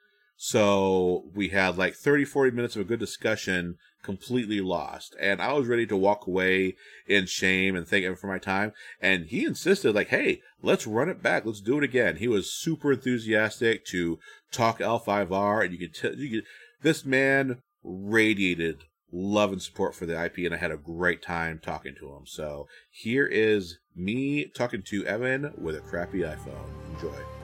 So 0.46 1.24
we 1.34 1.48
had 1.48 1.78
like 1.78 1.96
30, 1.96 2.26
40 2.26 2.52
minutes 2.52 2.76
of 2.76 2.82
a 2.82 2.84
good 2.84 3.00
discussion 3.00 3.78
completely 4.04 4.60
lost. 4.60 5.16
And 5.18 5.41
I 5.41 5.54
was 5.54 5.70
ready 5.70 5.88
to 5.88 5.96
walk 5.96 6.28
away 6.28 6.76
in 7.08 7.28
shame 7.28 7.78
and 7.78 7.88
thank 7.88 8.04
him 8.04 8.18
for 8.18 8.28
my 8.28 8.39
time. 8.39 8.74
And 9.00 9.28
he 9.28 9.46
insisted, 9.46 9.96
like, 9.96 10.10
hey, 10.10 10.41
let's 10.62 10.86
run 10.86 11.08
it 11.08 11.24
back. 11.24 11.46
Let's 11.46 11.62
do 11.62 11.78
it 11.78 11.86
again. 11.86 12.18
He 12.18 12.28
was 12.28 12.54
super 12.54 12.91
enthusiastic 12.91 13.86
to 13.86 14.20
talk 14.52 14.80
L5R. 14.80 15.64
And 15.64 15.72
you 15.72 15.80
could 15.80 15.96
tell, 15.96 16.14
you 16.14 16.41
could, 16.41 16.48
this 16.82 17.06
man 17.06 17.62
radiated 17.82 18.84
love 19.14 19.54
and 19.54 19.62
support 19.62 19.96
for 19.96 20.06
the 20.06 20.26
IP. 20.26 20.39
And 20.39 20.54
I 20.54 20.58
had 20.58 20.72
a 20.72 20.78
great 20.78 21.22
time 21.22 21.62
talking 21.64 21.96
to 22.02 22.10
him. 22.18 22.24
So 22.26 22.68
here 22.91 23.28
is 23.28 23.80
me 23.96 24.52
talking 24.54 24.84
to 24.88 25.06
Evan 25.06 25.54
with 25.58 25.78
a 25.78 25.80
crappy 25.80 26.20
iPhone. 26.20 26.68
Enjoy. 26.96 27.43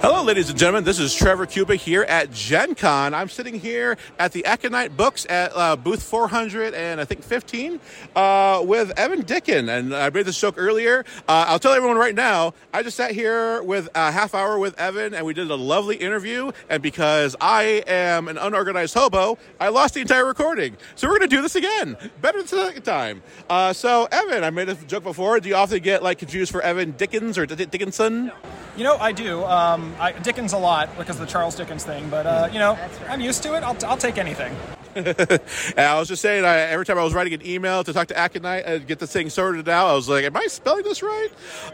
Hello, 0.00 0.22
ladies 0.22 0.50
and 0.50 0.58
gentlemen. 0.58 0.84
This 0.84 0.98
is 0.98 1.14
Trevor 1.14 1.46
Cuba 1.46 1.76
here 1.76 2.02
at 2.02 2.30
Gen 2.30 2.74
Con. 2.74 3.14
I'm 3.14 3.30
sitting 3.30 3.58
here 3.58 3.96
at 4.18 4.32
the 4.32 4.42
Aconyte 4.42 4.96
Books 4.96 5.26
at 5.30 5.50
uh, 5.54 5.76
booth 5.76 6.02
400 6.02 6.74
and 6.74 7.00
I 7.00 7.06
think 7.06 7.22
15 7.22 7.80
uh, 8.14 8.62
with 8.66 8.92
Evan 8.98 9.22
Dicken. 9.22 9.70
And 9.70 9.94
I 9.94 10.10
made 10.10 10.26
this 10.26 10.38
joke 10.38 10.56
earlier. 10.58 11.06
Uh, 11.26 11.46
I'll 11.48 11.58
tell 11.58 11.72
everyone 11.72 11.96
right 11.96 12.14
now, 12.14 12.52
I 12.72 12.82
just 12.82 12.98
sat 12.98 13.12
here 13.12 13.62
with 13.62 13.88
a 13.94 14.12
half 14.12 14.34
hour 14.34 14.58
with 14.58 14.78
Evan 14.78 15.14
and 15.14 15.24
we 15.24 15.32
did 15.32 15.50
a 15.50 15.54
lovely 15.54 15.96
interview. 15.96 16.52
And 16.68 16.82
because 16.82 17.34
I 17.40 17.82
am 17.86 18.28
an 18.28 18.36
unorganized 18.36 18.92
hobo, 18.92 19.38
I 19.58 19.68
lost 19.68 19.94
the 19.94 20.00
entire 20.00 20.26
recording. 20.26 20.76
So 20.96 21.08
we're 21.08 21.18
going 21.18 21.30
to 21.30 21.36
do 21.36 21.40
this 21.42 21.56
again. 21.56 21.96
Better 22.20 22.42
the 22.42 22.48
second 22.48 22.82
time. 22.82 23.22
Uh, 23.48 23.72
so, 23.72 24.06
Evan, 24.12 24.44
I 24.44 24.50
made 24.50 24.68
a 24.68 24.74
joke 24.74 25.04
before. 25.04 25.40
Do 25.40 25.48
you 25.48 25.54
often 25.54 25.80
get 25.80 26.02
like 26.02 26.18
confused 26.18 26.52
for 26.52 26.60
Evan 26.60 26.90
Dickens 26.92 27.38
or 27.38 27.46
Dickinson? 27.46 28.32
You 28.76 28.82
know, 28.82 28.96
I 28.96 29.12
do. 29.12 29.44
Um, 29.44 29.83
I, 29.98 30.12
Dickens 30.12 30.52
a 30.52 30.58
lot 30.58 30.96
because 30.96 31.16
of 31.20 31.26
the 31.26 31.32
Charles 31.32 31.54
Dickens 31.54 31.84
thing, 31.84 32.08
but 32.08 32.26
uh, 32.26 32.48
you 32.52 32.58
know, 32.58 32.74
right. 32.74 33.10
I'm 33.10 33.20
used 33.20 33.42
to 33.44 33.54
it. 33.54 33.62
I'll, 33.62 33.76
I'll 33.86 33.96
take 33.96 34.18
anything. 34.18 34.54
I 35.76 35.98
was 35.98 36.06
just 36.06 36.22
saying, 36.22 36.44
I, 36.44 36.58
every 36.60 36.86
time 36.86 36.98
I 36.98 37.04
was 37.04 37.14
writing 37.14 37.34
an 37.34 37.44
email 37.44 37.82
to 37.82 37.92
talk 37.92 38.06
to 38.08 38.14
Aconyte 38.14 38.62
and 38.64 38.86
get 38.86 39.00
this 39.00 39.12
thing 39.12 39.28
sorted 39.28 39.68
out, 39.68 39.88
I 39.88 39.94
was 39.94 40.08
like, 40.08 40.24
"Am 40.24 40.36
I 40.36 40.46
spelling 40.46 40.84
this 40.84 41.02
right?" 41.02 41.28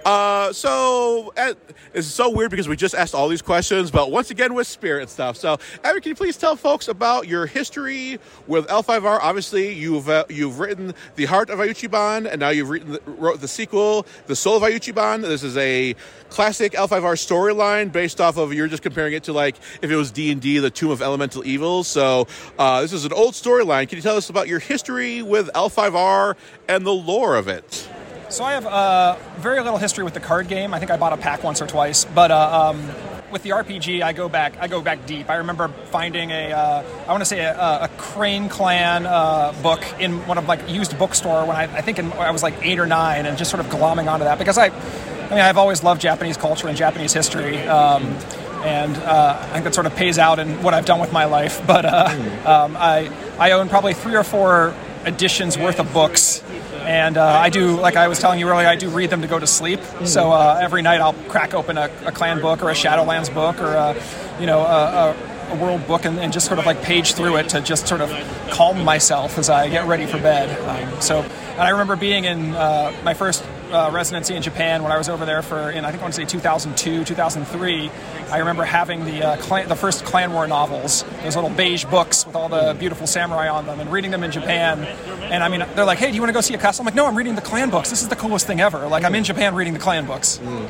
Uh, 0.07 0.53
so 0.55 1.33
at, 1.37 1.59
it's 1.93 2.07
so 2.07 2.31
weird 2.31 2.51
because 2.51 2.66
we 2.66 2.77
just 2.77 2.95
asked 2.95 3.14
all 3.14 3.29
these 3.29 3.43
questions, 3.43 3.91
but 3.91 4.11
once 4.11 4.31
again 4.31 4.55
with 4.55 4.66
spirit 4.66 5.11
stuff. 5.11 5.37
So, 5.37 5.59
Evan, 5.85 6.01
can 6.01 6.11
you 6.11 6.14
please 6.14 6.39
tell 6.39 6.57
folks 6.57 6.89
about 6.89 7.29
your 7.29 7.45
history 7.45 8.18
with 8.47 8.66
L5R? 8.68 9.18
Obviously, 9.21 9.75
you've 9.75 10.09
uh, 10.09 10.25
you've 10.31 10.59
written 10.59 10.95
the 11.16 11.27
Heart 11.27 11.51
of 11.51 11.59
Iuchiban, 11.59 12.27
and 12.31 12.41
now 12.41 12.49
you've 12.49 12.71
written 12.71 12.93
the, 12.93 13.01
wrote 13.05 13.41
the 13.43 13.49
sequel, 13.49 14.07
The 14.29 14.37
Soul 14.37 14.57
of 14.57 14.62
Iuchiban. 14.62 15.21
This 15.21 15.43
is 15.43 15.59
a 15.59 15.95
classic 16.31 16.73
L5R 16.73 17.16
storyline 17.16 17.93
based 17.93 18.21
off 18.21 18.39
of 18.39 18.55
you're 18.55 18.68
just 18.68 18.83
comparing 18.83 19.12
it 19.12 19.25
to 19.25 19.33
like 19.33 19.57
if 19.83 19.91
it 19.91 19.97
was 19.97 20.11
D 20.11 20.31
and 20.31 20.41
D, 20.41 20.59
the 20.59 20.71
Tomb 20.71 20.91
of 20.91 21.03
Elemental 21.03 21.45
Evil. 21.45 21.85
So 21.85 22.27
uh, 22.59 22.81
this 22.81 22.93
is 22.93 23.09
an 23.11 23.16
old 23.16 23.34
storyline. 23.34 23.88
Can 23.88 23.96
you 23.96 24.02
tell 24.02 24.16
us 24.16 24.30
about 24.30 24.48
your 24.48 24.58
history 24.58 25.22
with 25.22 25.50
L5R 25.52 26.36
and 26.68 26.86
the 26.86 26.92
lore 26.92 27.36
of 27.36 27.48
it? 27.48 27.88
So 28.28 28.44
I 28.44 28.52
have 28.52 28.66
uh, 28.66 29.16
very 29.38 29.61
little 29.61 29.78
history 29.78 30.04
with 30.04 30.14
the 30.14 30.20
card 30.20 30.46
game. 30.46 30.72
I 30.72 30.78
think 30.78 30.92
I 30.92 30.96
bought 30.96 31.12
a 31.12 31.16
pack 31.16 31.42
once 31.42 31.61
or 31.61 31.66
twice, 31.66 32.04
but 32.04 32.30
uh, 32.30 32.70
um, 32.70 32.88
with 33.32 33.42
the 33.42 33.50
RPG, 33.50 34.02
I 34.02 34.12
go 34.12 34.28
back. 34.28 34.56
I 34.61 34.68
go 34.68 34.80
back 34.80 35.04
deep. 35.06 35.28
I 35.28 35.36
remember 35.36 35.68
finding 35.90 36.30
a, 36.30 36.52
uh, 36.52 36.84
I 37.08 37.11
want 37.11 37.22
to 37.22 37.24
say 37.24 37.40
a, 37.40 37.82
a, 37.82 37.90
Crane 37.98 38.48
Clan 38.48 39.04
uh, 39.06 39.52
book 39.62 39.82
in 39.98 40.24
one 40.28 40.38
of 40.38 40.46
like 40.46 40.68
used 40.70 40.96
bookstore 40.96 41.44
when 41.44 41.56
I, 41.56 41.64
I 41.64 41.80
think 41.80 41.98
in, 41.98 42.12
I 42.12 42.30
was 42.30 42.44
like 42.44 42.54
eight 42.62 42.78
or 42.78 42.86
nine, 42.86 43.26
and 43.26 43.36
just 43.36 43.50
sort 43.50 43.64
of 43.64 43.70
glomming 43.70 44.11
onto 44.11 44.24
that 44.24 44.38
because 44.38 44.58
I, 44.58 44.66
I 44.66 45.30
mean, 45.30 45.40
I've 45.40 45.58
always 45.58 45.82
loved 45.82 46.00
Japanese 46.00 46.36
culture 46.36 46.68
and 46.68 46.76
Japanese 46.76 47.12
history. 47.12 47.58
Um, 47.66 48.16
and 48.62 48.96
uh, 48.96 49.38
I 49.40 49.52
think 49.52 49.64
that 49.64 49.74
sort 49.74 49.86
of 49.86 49.94
pays 49.96 50.18
out 50.18 50.38
in 50.38 50.62
what 50.62 50.74
I've 50.74 50.84
done 50.84 51.00
with 51.00 51.12
my 51.12 51.24
life. 51.24 51.61
But 51.70 51.84
uh, 51.84 52.08
um, 52.46 52.76
I, 52.76 53.11
I 53.38 53.52
own 53.52 53.68
probably 53.68 53.94
three 53.94 54.16
or 54.16 54.24
four 54.24 54.74
editions 55.04 55.56
worth 55.56 55.78
of 55.78 55.92
books. 55.92 56.42
And 56.80 57.16
uh, 57.16 57.24
I 57.24 57.48
do, 57.50 57.78
like 57.78 57.94
I 57.94 58.08
was 58.08 58.18
telling 58.18 58.40
you 58.40 58.48
earlier, 58.48 58.66
I 58.66 58.74
do 58.74 58.88
read 58.88 59.11
them 59.11 59.22
to 59.22 59.28
go 59.28 59.38
to 59.38 59.46
sleep. 59.46 59.80
So 60.04 60.32
uh, 60.32 60.58
every 60.61 60.82
night 60.82 61.00
I'll 61.00 61.12
crack 61.28 61.54
open 61.54 61.78
a, 61.78 61.90
a, 62.04 62.11
clan 62.11 62.40
book 62.40 62.62
or 62.62 62.70
a 62.70 62.74
Shadowlands 62.74 63.32
book 63.32 63.61
or 63.61 63.74
a, 63.74 64.02
you 64.40 64.46
know, 64.46 64.61
a, 64.61 65.14
a 65.50 65.56
world 65.56 65.86
book 65.86 66.04
and, 66.04 66.18
and, 66.18 66.32
just 66.32 66.46
sort 66.46 66.58
of 66.58 66.66
like 66.66 66.82
page 66.82 67.14
through 67.14 67.36
it 67.36 67.48
to 67.50 67.61
just 67.61 67.86
sort 67.86 68.00
of 68.00 68.11
calm 68.50 68.82
myself 68.84 69.38
as 69.38 69.50
I 69.50 69.68
get 69.68 69.86
ready 69.86 70.06
for 70.06 70.18
bed. 70.18 70.48
Um, 70.68 71.00
so, 71.00 71.20
and 71.20 71.61
I 71.61 71.70
remember 71.70 71.96
being 71.96 72.24
in 72.24 72.54
uh, 72.54 72.92
my 73.04 73.14
first 73.14 73.44
uh, 73.73 73.91
residency 73.93 74.35
in 74.35 74.43
Japan 74.43 74.83
when 74.83 74.93
I 74.93 74.99
was 74.99 75.09
over 75.09 75.25
there 75.25 75.43
for, 75.43 75.71
in 75.71 75.85
I 75.85 75.91
think 75.91 76.03
I 76.03 76.05
want 76.05 76.14
to 76.14 76.21
say 76.21 76.27
2002, 76.27 77.05
2003. 77.05 77.91
I 78.31 78.39
remember 78.39 78.64
having 78.64 79.05
the 79.05 79.23
uh, 79.23 79.37
clan, 79.39 79.68
the 79.68 79.77
first 79.77 80.05
Clan 80.05 80.33
War 80.33 80.47
novels, 80.47 81.05
those 81.23 81.35
little 81.35 81.51
beige 81.51 81.85
books 81.85 82.27
with 82.27 82.37
all 82.37 82.49
the 82.49 82.77
beautiful 82.79 83.07
samurai 83.07 83.49
on 83.49 83.66
them, 83.66 83.81
and 83.81 83.91
reading 83.91 84.11
them 84.11 84.23
in 84.23 84.31
Japan. 84.31 84.85
And 85.23 85.43
I 85.43 85.49
mean, 85.49 85.64
they're 85.75 85.85
like, 85.85 85.99
"Hey, 85.99 86.09
do 86.09 86.14
you 86.14 86.21
want 86.21 86.31
to 86.31 86.35
go 86.35 86.41
see 86.41 86.55
a 86.55 86.59
castle?" 86.59 86.83
I'm 86.83 86.87
like, 86.87 86.95
"No, 86.95 87.07
I'm 87.07 87.16
reading 87.16 87.35
the 87.35 87.41
Clan 87.41 87.71
books. 87.71 87.91
This 87.91 88.03
is 88.03 88.09
the 88.09 88.16
coolest 88.16 88.47
thing 88.47 88.61
ever." 88.61 88.87
Like, 88.89 89.05
I'm 89.05 89.14
in 89.14 89.25
Japan 89.25 89.55
reading 89.55 89.73
the 89.73 89.81
Clan 89.81 90.07
books. 90.07 90.39
Mm. 90.39 90.68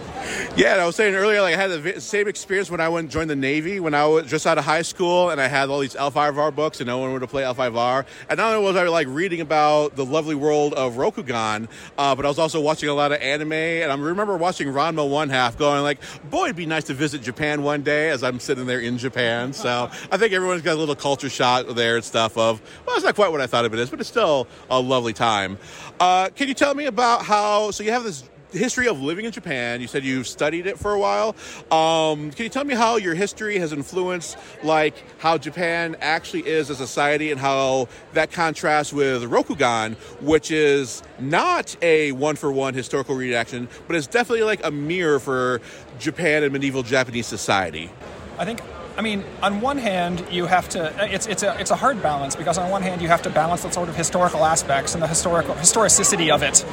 Yeah, 0.56 0.76
I 0.76 0.86
was 0.86 0.96
saying 0.96 1.14
earlier, 1.14 1.42
like 1.42 1.54
I 1.54 1.60
had 1.60 1.82
the 1.82 2.00
same 2.00 2.28
experience 2.28 2.70
when 2.70 2.80
I 2.80 2.88
went 2.88 3.04
and 3.04 3.10
joined 3.10 3.30
the 3.30 3.36
Navy 3.36 3.80
when 3.80 3.94
I 3.94 4.06
was 4.06 4.26
just 4.26 4.46
out 4.46 4.58
of 4.58 4.64
high 4.64 4.82
school, 4.82 5.30
and 5.30 5.40
I 5.40 5.48
had 5.48 5.68
all 5.70 5.80
these 5.80 5.94
L5R 5.94 6.54
books, 6.54 6.80
and 6.80 6.86
no 6.86 6.98
one 6.98 7.12
would 7.12 7.28
play 7.28 7.42
L5R. 7.42 8.04
And 8.28 8.38
not 8.38 8.54
only 8.54 8.66
was 8.66 8.76
I 8.76 8.86
like 8.88 9.06
reading 9.08 9.40
about 9.40 9.96
the 9.96 10.04
lovely 10.04 10.34
world 10.34 10.74
of 10.74 10.94
Rokugan, 10.94 11.68
uh, 11.98 12.14
but 12.14 12.24
I 12.24 12.28
was 12.28 12.38
also 12.38 12.60
watching 12.60 12.88
a 12.90 12.94
lot 12.94 13.12
of 13.12 13.20
anime. 13.20 13.52
And 13.52 13.90
I 13.90 13.96
remember 13.96 14.36
watching 14.36 14.68
Ranma 14.68 15.08
one 15.08 15.28
half, 15.28 15.56
going 15.56 15.82
like, 15.82 16.00
"Boy, 16.30 16.44
it'd 16.44 16.56
be 16.56 16.66
nice 16.66 16.84
to 16.84 16.94
visit 16.94 17.22
Japan 17.22 17.62
one 17.62 17.82
day." 17.82 18.10
As 18.10 18.22
I'm 18.22 18.40
sitting 18.40 18.66
there 18.66 18.80
in 18.80 18.98
Japan, 18.98 19.52
so 19.52 19.90
I 20.10 20.16
think 20.16 20.32
everyone's 20.32 20.62
got 20.62 20.74
a 20.74 20.78
little 20.78 20.94
culture 20.94 21.30
shot 21.30 21.74
there 21.74 21.96
and 21.96 22.04
stuff. 22.04 22.36
Of 22.36 22.60
well, 22.86 22.96
it's 22.96 23.04
not 23.04 23.14
quite 23.14 23.30
what 23.32 23.40
I 23.40 23.46
thought 23.46 23.64
of 23.64 23.72
it 23.72 23.80
is, 23.80 23.90
but 23.90 24.00
it's 24.00 24.08
still 24.08 24.46
a 24.68 24.80
lovely 24.80 25.12
time. 25.12 25.58
Uh, 25.98 26.28
can 26.34 26.48
you 26.48 26.54
tell 26.54 26.74
me 26.74 26.86
about 26.86 27.22
how? 27.22 27.70
So 27.70 27.82
you 27.82 27.92
have 27.92 28.04
this 28.04 28.24
history 28.52 28.88
of 28.88 29.00
living 29.00 29.24
in 29.24 29.32
Japan. 29.32 29.80
You 29.80 29.86
said 29.86 30.04
you've 30.04 30.26
studied 30.26 30.66
it 30.66 30.78
for 30.78 30.92
a 30.92 30.98
while. 30.98 31.34
Um, 31.70 32.30
can 32.30 32.44
you 32.44 32.48
tell 32.48 32.64
me 32.64 32.74
how 32.74 32.96
your 32.96 33.14
history 33.14 33.58
has 33.58 33.72
influenced, 33.72 34.36
like 34.62 34.94
how 35.18 35.38
Japan 35.38 35.96
actually 36.00 36.46
is 36.46 36.70
a 36.70 36.74
society, 36.74 37.30
and 37.30 37.40
how 37.40 37.88
that 38.12 38.32
contrasts 38.32 38.92
with 38.92 39.22
Rokugan, 39.24 39.94
which 40.20 40.50
is 40.50 41.02
not 41.18 41.76
a 41.82 42.12
one-for-one 42.12 42.74
historical 42.74 43.14
reaction, 43.14 43.68
but 43.86 43.96
it's 43.96 44.06
definitely 44.06 44.44
like 44.44 44.64
a 44.64 44.70
mirror 44.70 45.20
for 45.20 45.60
Japan 45.98 46.42
and 46.42 46.52
medieval 46.52 46.82
Japanese 46.82 47.26
society. 47.26 47.90
I 48.38 48.44
think 48.44 48.60
I 48.96 49.02
mean, 49.02 49.24
on 49.42 49.60
one 49.60 49.78
hand, 49.78 50.26
you 50.30 50.46
have 50.46 50.68
to. 50.70 50.92
It's 51.12 51.26
it's 51.26 51.42
a 51.42 51.58
it's 51.60 51.70
a 51.70 51.76
hard 51.76 52.02
balance 52.02 52.36
because 52.36 52.58
on 52.58 52.70
one 52.70 52.82
hand, 52.82 53.00
you 53.00 53.08
have 53.08 53.22
to 53.22 53.30
balance 53.30 53.62
the 53.62 53.70
sort 53.70 53.88
of 53.88 53.96
historical 53.96 54.44
aspects 54.44 54.94
and 54.94 55.02
the 55.02 55.08
historical 55.08 55.54
historicity 55.54 56.30
of 56.30 56.42
it, 56.42 56.64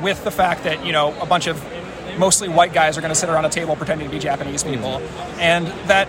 with 0.00 0.22
the 0.24 0.30
fact 0.30 0.64
that 0.64 0.84
you 0.86 0.92
know 0.92 1.18
a 1.20 1.26
bunch 1.26 1.46
of 1.46 1.62
mostly 2.18 2.48
white 2.48 2.72
guys 2.72 2.98
are 2.98 3.00
going 3.00 3.12
to 3.12 3.18
sit 3.18 3.28
around 3.28 3.44
a 3.46 3.50
table 3.50 3.74
pretending 3.74 4.06
to 4.06 4.12
be 4.12 4.18
Japanese 4.18 4.62
people, 4.62 4.98
and 5.38 5.66
that 5.88 6.08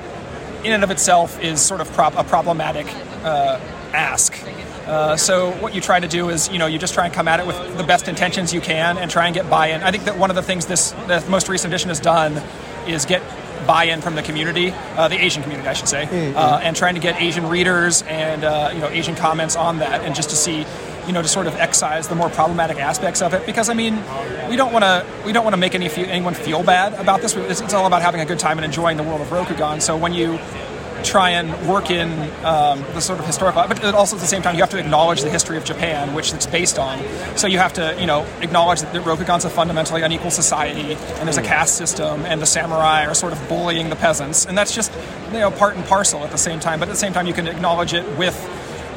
in 0.63 0.73
and 0.73 0.83
of 0.83 0.91
itself 0.91 1.41
is 1.41 1.61
sort 1.61 1.81
of 1.81 1.91
prop- 1.93 2.17
a 2.17 2.23
problematic 2.23 2.85
uh, 3.23 3.59
ask. 3.93 4.37
Uh, 4.85 5.15
so 5.15 5.51
what 5.61 5.73
you 5.73 5.79
try 5.79 5.97
to 5.99 6.07
do 6.09 6.29
is, 6.29 6.49
you 6.49 6.59
know, 6.59 6.65
you 6.65 6.77
just 6.77 6.93
try 6.93 7.05
and 7.05 7.13
come 7.13 7.27
at 7.27 7.39
it 7.39 7.47
with 7.47 7.77
the 7.77 7.83
best 7.83 8.09
intentions 8.09 8.53
you 8.53 8.59
can 8.59 8.97
and 8.97 9.09
try 9.09 9.27
and 9.27 9.33
get 9.33 9.49
buy-in. 9.49 9.81
I 9.81 9.91
think 9.91 10.03
that 10.05 10.17
one 10.17 10.29
of 10.29 10.35
the 10.35 10.41
things 10.41 10.65
this 10.65 10.91
the 11.07 11.23
most 11.29 11.47
recent 11.47 11.71
edition 11.71 11.87
has 11.87 12.01
done 12.01 12.41
is 12.85 13.05
get 13.05 13.21
buy-in 13.63 14.01
from 14.01 14.15
the 14.15 14.21
community, 14.21 14.71
uh, 14.95 15.07
the 15.07 15.17
Asian 15.21 15.43
community, 15.43 15.67
I 15.67 15.73
should 15.73 15.87
say, 15.87 16.05
mm-hmm. 16.05 16.37
uh, 16.37 16.59
and 16.61 16.75
trying 16.75 16.95
to 16.95 17.01
get 17.01 17.21
Asian 17.21 17.47
readers 17.47 18.01
and 18.03 18.43
uh, 18.43 18.71
you 18.73 18.79
know 18.79 18.89
Asian 18.89 19.15
comments 19.15 19.55
on 19.55 19.79
that, 19.79 20.03
and 20.03 20.15
just 20.15 20.29
to 20.29 20.35
see, 20.35 20.65
you 21.07 21.13
know, 21.13 21.21
to 21.21 21.27
sort 21.27 21.47
of 21.47 21.55
excise 21.55 22.07
the 22.07 22.15
more 22.15 22.29
problematic 22.29 22.77
aspects 22.79 23.21
of 23.21 23.33
it. 23.33 23.45
Because 23.45 23.69
I 23.69 23.73
mean, 23.73 23.95
we 24.49 24.55
don't 24.55 24.73
want 24.73 24.83
to 24.83 25.05
we 25.25 25.31
don't 25.31 25.43
want 25.43 25.53
to 25.53 25.59
make 25.59 25.75
any 25.75 25.89
anyone 25.89 26.33
feel 26.33 26.63
bad 26.63 26.93
about 26.93 27.21
this. 27.21 27.35
It's, 27.35 27.61
it's 27.61 27.73
all 27.73 27.85
about 27.85 28.01
having 28.01 28.21
a 28.21 28.25
good 28.25 28.39
time 28.39 28.57
and 28.57 28.65
enjoying 28.65 28.97
the 28.97 29.03
world 29.03 29.21
of 29.21 29.27
Rokugan. 29.27 29.81
So 29.81 29.97
when 29.97 30.13
you 30.13 30.39
try 31.03 31.31
and 31.31 31.67
work 31.67 31.89
in 31.89 32.09
um, 32.45 32.79
the 32.93 33.01
sort 33.01 33.19
of 33.19 33.25
historical, 33.25 33.63
but 33.67 33.83
also 33.93 34.15
at 34.15 34.21
the 34.21 34.27
same 34.27 34.41
time 34.41 34.55
you 34.55 34.61
have 34.61 34.69
to 34.69 34.79
acknowledge 34.79 35.21
the 35.21 35.29
history 35.29 35.57
of 35.57 35.65
Japan, 35.65 36.13
which 36.13 36.33
it's 36.33 36.45
based 36.45 36.79
on. 36.79 36.99
So 37.37 37.47
you 37.47 37.57
have 37.59 37.73
to, 37.73 37.95
you 37.99 38.05
know, 38.05 38.25
acknowledge 38.41 38.81
that 38.81 38.93
the 38.93 38.99
Rokugan's 38.99 39.45
a 39.45 39.49
fundamentally 39.49 40.01
unequal 40.01 40.31
society, 40.31 40.93
and 40.93 41.27
there's 41.27 41.37
a 41.37 41.41
hmm. 41.41 41.47
caste 41.47 41.75
system, 41.77 42.25
and 42.25 42.41
the 42.41 42.45
samurai 42.45 43.05
are 43.05 43.13
sort 43.13 43.33
of 43.33 43.47
bullying 43.47 43.89
the 43.89 43.95
peasants, 43.95 44.45
and 44.45 44.57
that's 44.57 44.73
just, 44.73 44.91
you 45.31 45.39
know, 45.39 45.51
part 45.51 45.75
and 45.75 45.85
parcel 45.85 46.23
at 46.23 46.31
the 46.31 46.37
same 46.37 46.59
time. 46.59 46.79
But 46.79 46.87
at 46.87 46.91
the 46.91 46.97
same 46.97 47.13
time, 47.13 47.27
you 47.27 47.33
can 47.33 47.47
acknowledge 47.47 47.93
it 47.93 48.05
with, 48.17 48.37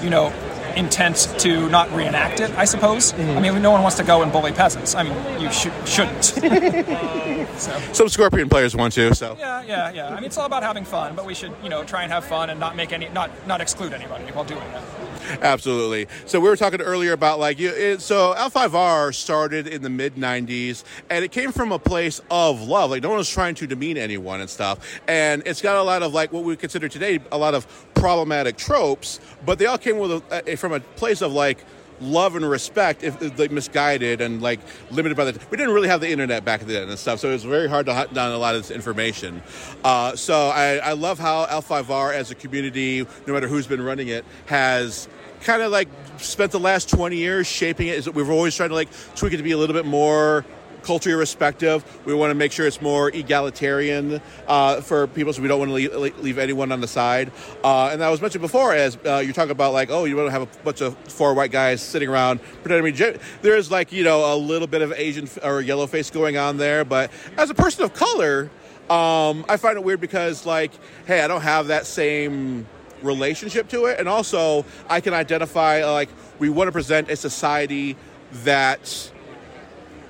you 0.02 0.11
know, 0.11 0.32
intent 0.77 1.35
to 1.39 1.68
not 1.70 1.91
reenact 1.93 2.41
it, 2.41 2.51
I 2.57 2.64
suppose. 2.64 3.12
Mm-hmm. 3.12 3.39
I 3.39 3.41
mean, 3.41 3.62
no 3.62 3.70
one 3.70 3.83
wants 3.83 3.97
to 3.97 4.05
go 4.05 4.22
and 4.22 4.31
bully 4.31 4.53
peasants. 4.53 4.95
I 4.95 5.03
mean, 5.03 5.41
you 5.41 5.51
sh- 5.51 5.68
shouldn't. 5.85 6.24
so. 7.59 7.81
Some 7.93 8.09
Scorpion 8.09 8.49
players 8.49 8.77
want 8.77 8.93
to, 8.95 9.14
so. 9.14 9.37
Yeah, 9.39 9.62
yeah, 9.66 9.91
yeah. 9.93 10.09
I 10.09 10.14
mean, 10.16 10.24
it's 10.24 10.39
all 10.39 10.47
about 10.47 10.62
having 10.62 10.85
fun, 10.85 11.16
but 11.16 11.24
we 11.27 11.35
should, 11.35 11.53
you 11.62 11.68
know, 11.68 11.83
try 11.85 12.03
and 12.03 12.12
have 12.12 12.24
fun 12.24 12.51
and 12.51 12.61
not 12.61 12.77
make 12.77 12.93
any, 12.93 13.09
not, 13.09 13.31
not 13.47 13.61
exclude 13.61 13.93
anybody 13.93 14.24
while 14.33 14.45
doing 14.45 14.62
it. 14.62 14.83
Absolutely. 15.43 16.07
So 16.27 16.39
we 16.41 16.49
were 16.49 16.57
talking 16.57 16.81
earlier 16.81 17.12
about 17.12 17.39
like 17.39 17.59
you. 17.59 17.70
It, 17.70 18.01
so 18.01 18.35
L5R 18.37 19.14
started 19.14 19.66
in 19.66 19.83
the 19.83 19.91
mid 19.91 20.14
'90s, 20.14 20.85
and 21.11 21.24
it 21.24 21.33
came 21.33 21.53
from 21.53 21.72
a 21.72 21.79
place 21.79 22.20
of 22.31 22.62
love. 22.62 22.91
Like 22.91 23.03
no 23.03 23.09
one 23.09 23.18
was 23.18 23.31
trying 23.31 23.55
to 23.57 23.66
demean 23.66 23.97
anyone 23.97 24.41
and 24.41 24.49
stuff. 24.49 25.01
And 25.09 25.43
it's 25.47 25.61
got 25.61 25.77
a 25.77 25.83
lot 25.83 26.03
of 26.03 26.14
like 26.14 26.33
what 26.33 26.45
we 26.45 26.57
consider 26.57 26.89
today 26.89 27.18
a 27.33 27.39
lot 27.39 27.55
of 27.55 27.66
problematic 27.95 28.57
tropes, 28.57 29.20
but 29.45 29.59
they 29.59 29.66
all 29.66 29.79
came 29.79 29.99
with 29.99 30.12
a, 30.12 30.53
a, 30.53 30.57
from 30.57 30.72
a 30.72 30.81
place 30.81 31.22
of 31.22 31.33
like 31.33 31.64
love 32.01 32.36
and 32.36 32.49
respect 32.49 33.03
if, 33.03 33.18
they 33.18 33.49
misguided 33.49 34.20
and 34.20 34.42
like 34.42 34.61
limited 34.90 35.16
by 35.16 35.24
the 35.24 35.38
we 35.51 35.57
didn't 35.57 35.74
really 35.74 35.88
have 35.88 36.01
the 36.01 36.11
internet 36.11 36.44
back 36.44 36.61
then 36.62 36.88
and 36.88 36.99
stuff 36.99 37.18
so 37.20 37.28
it 37.28 37.32
was 37.32 37.44
very 37.44 37.68
hard 37.68 37.86
to 37.86 37.94
hunt 37.94 38.12
down 38.14 38.32
a 38.32 38.38
lot 38.38 38.55
of 38.55 38.62
this 38.62 38.70
information 38.70 39.42
uh, 39.84 40.14
so 40.14 40.49
I, 40.49 40.76
I 40.76 40.92
love 40.92 41.18
how 41.18 41.47
l5r 41.47 42.14
as 42.14 42.30
a 42.30 42.34
community 42.34 43.07
no 43.26 43.34
matter 43.34 43.49
who's 43.49 43.66
been 43.66 43.82
running 43.82 44.09
it 44.09 44.24
has 44.47 45.09
kind 45.40 45.62
of 45.62 45.70
like 45.70 45.88
spent 46.18 46.53
the 46.53 46.61
last 46.61 46.88
20 46.90 47.16
years 47.16 47.47
shaping 47.47 47.88
it. 47.88 48.14
We've 48.14 48.30
always 48.30 48.55
tried 48.55 48.68
to 48.68 48.74
like 48.74 48.88
tweak 49.14 49.32
it 49.32 49.36
to 49.38 49.42
be 49.42 49.53
a 49.53 49.59
little 49.59 49.74
bit 49.74 49.86
more 49.86 50.44
culturally 50.87 51.18
respective. 51.18 51.84
We 52.07 52.14
want 52.14 52.30
to 52.30 52.34
make 52.37 52.53
sure 52.53 52.64
it's 52.64 52.80
more 52.80 53.11
egalitarian 53.11 54.20
uh, 54.47 54.80
for 54.80 55.09
people, 55.09 55.32
so 55.32 55.43
we 55.43 55.49
don't 55.49 55.59
want 55.59 55.70
to 55.70 55.74
leave, 55.74 56.18
leave 56.18 56.39
anyone 56.39 56.70
on 56.70 56.80
the 56.80 56.87
side. 56.87 57.32
Uh, 57.64 57.91
and 57.91 58.01
that 58.01 58.09
was 58.09 58.22
mentioned 58.22 58.43
before, 58.43 58.72
as 58.72 58.97
uh, 59.05 59.20
you're 59.24 59.34
talking 59.34 59.51
about, 59.51 59.72
like, 59.72 59.91
oh, 59.91 60.05
you 60.05 60.14
to 60.14 60.30
have 60.30 60.43
a 60.43 60.47
bunch 60.62 60.80
of 60.80 60.97
four 61.09 61.34
white 61.34 61.51
guys 61.51 61.82
sitting 61.82 62.09
around 62.09 62.41
pretending 62.62 62.95
to 62.95 63.12
be. 63.12 63.18
There's 63.43 63.70
like 63.70 63.93
you 63.93 64.05
know 64.05 64.32
a 64.32 64.37
little 64.37 64.68
bit 64.68 64.80
of 64.80 64.93
Asian 64.93 65.28
or 65.43 65.61
yellow 65.61 65.89
face 65.89 66.09
going 66.09 66.37
on 66.37 66.57
there, 66.57 66.84
but 66.84 67.11
as 67.37 67.51
a 67.51 67.55
person 67.55 67.84
of 67.84 67.93
color. 67.93 68.49
Um, 68.89 69.45
I 69.49 69.57
find 69.57 69.76
it 69.76 69.82
weird 69.82 70.01
because, 70.01 70.47
like, 70.47 70.70
hey, 71.07 71.20
I 71.20 71.26
don't 71.26 71.41
have 71.41 71.66
that 71.66 71.87
same 71.87 72.68
relationship 73.03 73.68
to 73.70 73.87
it, 73.87 73.99
and 73.99 74.09
also 74.09 74.64
I 74.89 75.01
can 75.01 75.12
identify 75.12 75.84
like 75.84 76.09
we 76.39 76.51
want 76.51 76.68
to 76.68 76.72
present 76.72 77.11
a 77.11 77.16
society 77.16 77.97
that 78.45 79.11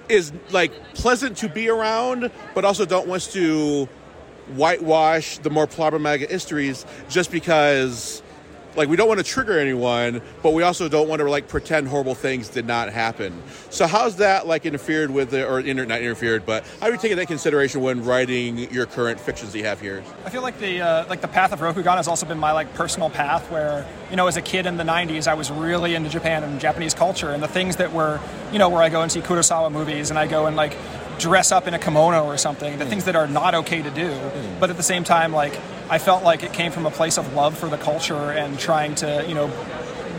is 0.09 0.33
like 0.51 0.73
pleasant 0.95 1.37
to 1.39 1.49
be 1.49 1.69
around, 1.69 2.31
but 2.55 2.65
also 2.65 2.85
don't 2.85 3.07
want 3.07 3.23
to 3.33 3.89
whitewash 4.55 5.39
the 5.39 5.51
more 5.51 5.67
problematic 5.67 6.31
histories 6.31 6.87
just 7.09 7.31
because 7.31 8.23
like 8.77 8.89
we 8.89 8.97
don't 8.97 9.09
want 9.09 9.19
to 9.19 9.25
trigger 9.25 9.59
anyone, 9.59 10.21
but 10.43 10.53
we 10.53 10.63
also 10.63 10.89
don't 10.89 11.09
want 11.09 11.21
to 11.21 11.31
like 11.31 11.49
pretend 11.49 11.89
horrible 11.89 12.15
things 12.15 12.49
did 12.49 12.67
not 12.67 12.93
happen. 12.93 13.43
So 13.71 13.87
how's 13.87 14.17
that 14.17 14.47
like 14.47 14.67
interfered 14.67 15.11
with 15.11 15.31
the 15.31 15.47
or 15.47 15.61
inter, 15.61 15.85
not 15.85 16.01
interfered, 16.01 16.45
but 16.47 16.65
how 16.81 16.87
are 16.87 16.93
you 16.93 16.99
taking 16.99 17.17
that 17.17 17.27
consideration 17.27 17.81
when 17.81 18.05
writing 18.05 18.71
your 18.73 18.87
current 18.87 19.19
fictions 19.19 19.53
that 19.53 19.59
you 19.59 19.65
have 19.65 19.81
here? 19.81 20.05
I 20.25 20.31
feel 20.31 20.43
like 20.43 20.59
the 20.59 20.81
uh, 20.81 21.09
like 21.09 21.21
the 21.21 21.29
path 21.29 21.53
of 21.53 21.61
Rokugan 21.61 21.97
has 21.97 22.09
also 22.09 22.27
been 22.27 22.39
my 22.39 22.53
like 22.53 22.73
personal 22.75 23.11
path 23.11 23.51
where 23.51 23.87
you 24.11 24.17
know 24.17 24.27
as 24.27 24.37
a 24.37 24.43
kid 24.43 24.67
in 24.67 24.77
the 24.77 24.85
90s 24.85 25.27
I 25.27 25.35
was 25.35 25.51
really 25.51 25.95
into 25.95 26.11
Japan 26.11 26.45
and 26.45 26.61
Japanese 26.61 26.95
culture 26.95 27.31
and 27.31 27.43
the 27.43 27.49
things 27.49 27.77
that 27.77 27.93
were 27.93 28.21
you 28.53 28.59
know 28.59 28.69
where 28.69 28.83
I 28.83 28.89
go 28.89 29.03
and 29.03 29.11
see 29.11 29.21
Kurosawa 29.21 29.73
movies 29.73 30.11
and 30.11 30.19
I 30.19 30.27
go 30.27 30.47
and 30.47 30.57
like 30.57 30.77
dress 31.19 31.53
up 31.53 31.67
in 31.67 31.75
a 31.75 31.79
kimono 31.79 32.25
or 32.25 32.37
something, 32.37 32.79
the 32.79 32.85
mm. 32.85 32.89
things 32.89 33.05
that 33.05 33.17
are 33.17 33.27
not 33.27 33.55
okay 33.55 33.83
to 33.83 33.91
do. 33.91 34.11
Mm. 34.11 34.61
But 34.61 34.71
at 34.71 34.77
the 34.77 34.83
same 34.83 35.05
time, 35.05 35.33
like 35.33 35.59
I 35.89 35.99
felt 35.99 36.25
like 36.25 36.43
it 36.43 36.53
came 36.53 36.73
from 36.73 36.87
a 36.87 36.91
place 36.91 37.19
of 37.19 37.35
love 37.35 37.57
for 37.57 37.69
the 37.69 37.79
culture 37.79 38.31
and 38.31 38.59
trying 38.59 38.95
to, 38.97 39.25
you 39.27 39.35
know, 39.35 39.51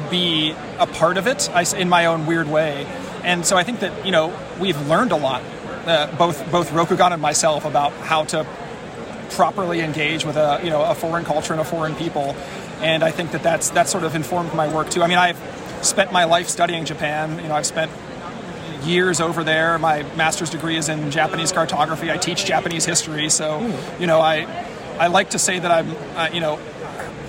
be 0.10 0.56
a 0.80 0.88
part 0.88 1.18
of 1.18 1.28
it 1.28 1.50
in 1.74 1.90
my 1.90 2.06
own 2.06 2.26
weird 2.26 2.48
way. 2.48 2.86
And 3.24 3.46
so 3.46 3.58
I 3.58 3.64
think 3.64 3.82
that 3.82 4.06
you 4.06 4.12
know 4.12 4.34
we've 4.60 4.80
learned 4.88 5.12
a 5.12 5.16
lot, 5.16 5.42
uh, 5.86 6.08
both 6.18 6.50
both 6.52 6.70
Rokugan 6.72 7.12
and 7.12 7.22
myself, 7.22 7.66
about 7.66 7.92
how 7.94 8.24
to 8.26 8.46
properly 9.32 9.82
engage 9.82 10.26
with 10.26 10.38
a 10.38 10.62
you 10.64 10.70
know 10.70 10.84
a 10.84 10.96
foreign 10.96 11.26
culture 11.26 11.54
and 11.54 11.62
a 11.62 11.66
foreign 11.66 11.96
people. 11.96 12.36
And 12.82 13.04
I 13.04 13.12
think 13.12 13.32
that 13.32 13.44
that's 13.44 13.72
that 13.72 13.90
sort 13.90 14.04
of 14.04 14.16
informed 14.16 14.54
my 14.54 14.74
work 14.74 14.90
too. 14.90 15.04
I 15.04 15.08
mean, 15.08 15.18
I've 15.18 15.40
spent 15.82 16.12
my 16.12 16.26
life 16.26 16.48
studying 16.48 16.86
Japan. 16.86 17.38
You 17.42 17.50
know, 17.50 17.56
I've 17.56 17.66
spent 17.66 17.92
years 18.88 19.22
over 19.22 19.44
there. 19.44 19.78
My 19.78 20.04
master's 20.16 20.50
degree 20.50 20.78
is 20.78 20.90
in 20.90 21.12
Japanese 21.12 21.52
cartography. 21.52 22.12
I 22.12 22.18
teach 22.18 22.46
Japanese 22.46 22.86
history, 22.86 23.30
so 23.30 23.62
you 24.00 24.08
know 24.08 24.20
I 24.20 24.46
I 25.00 25.08
like 25.08 25.32
to 25.32 25.40
say 25.40 25.60
that 25.60 25.72
I'm 25.72 25.96
uh, 26.16 26.30
you 26.34 26.40
know 26.40 26.60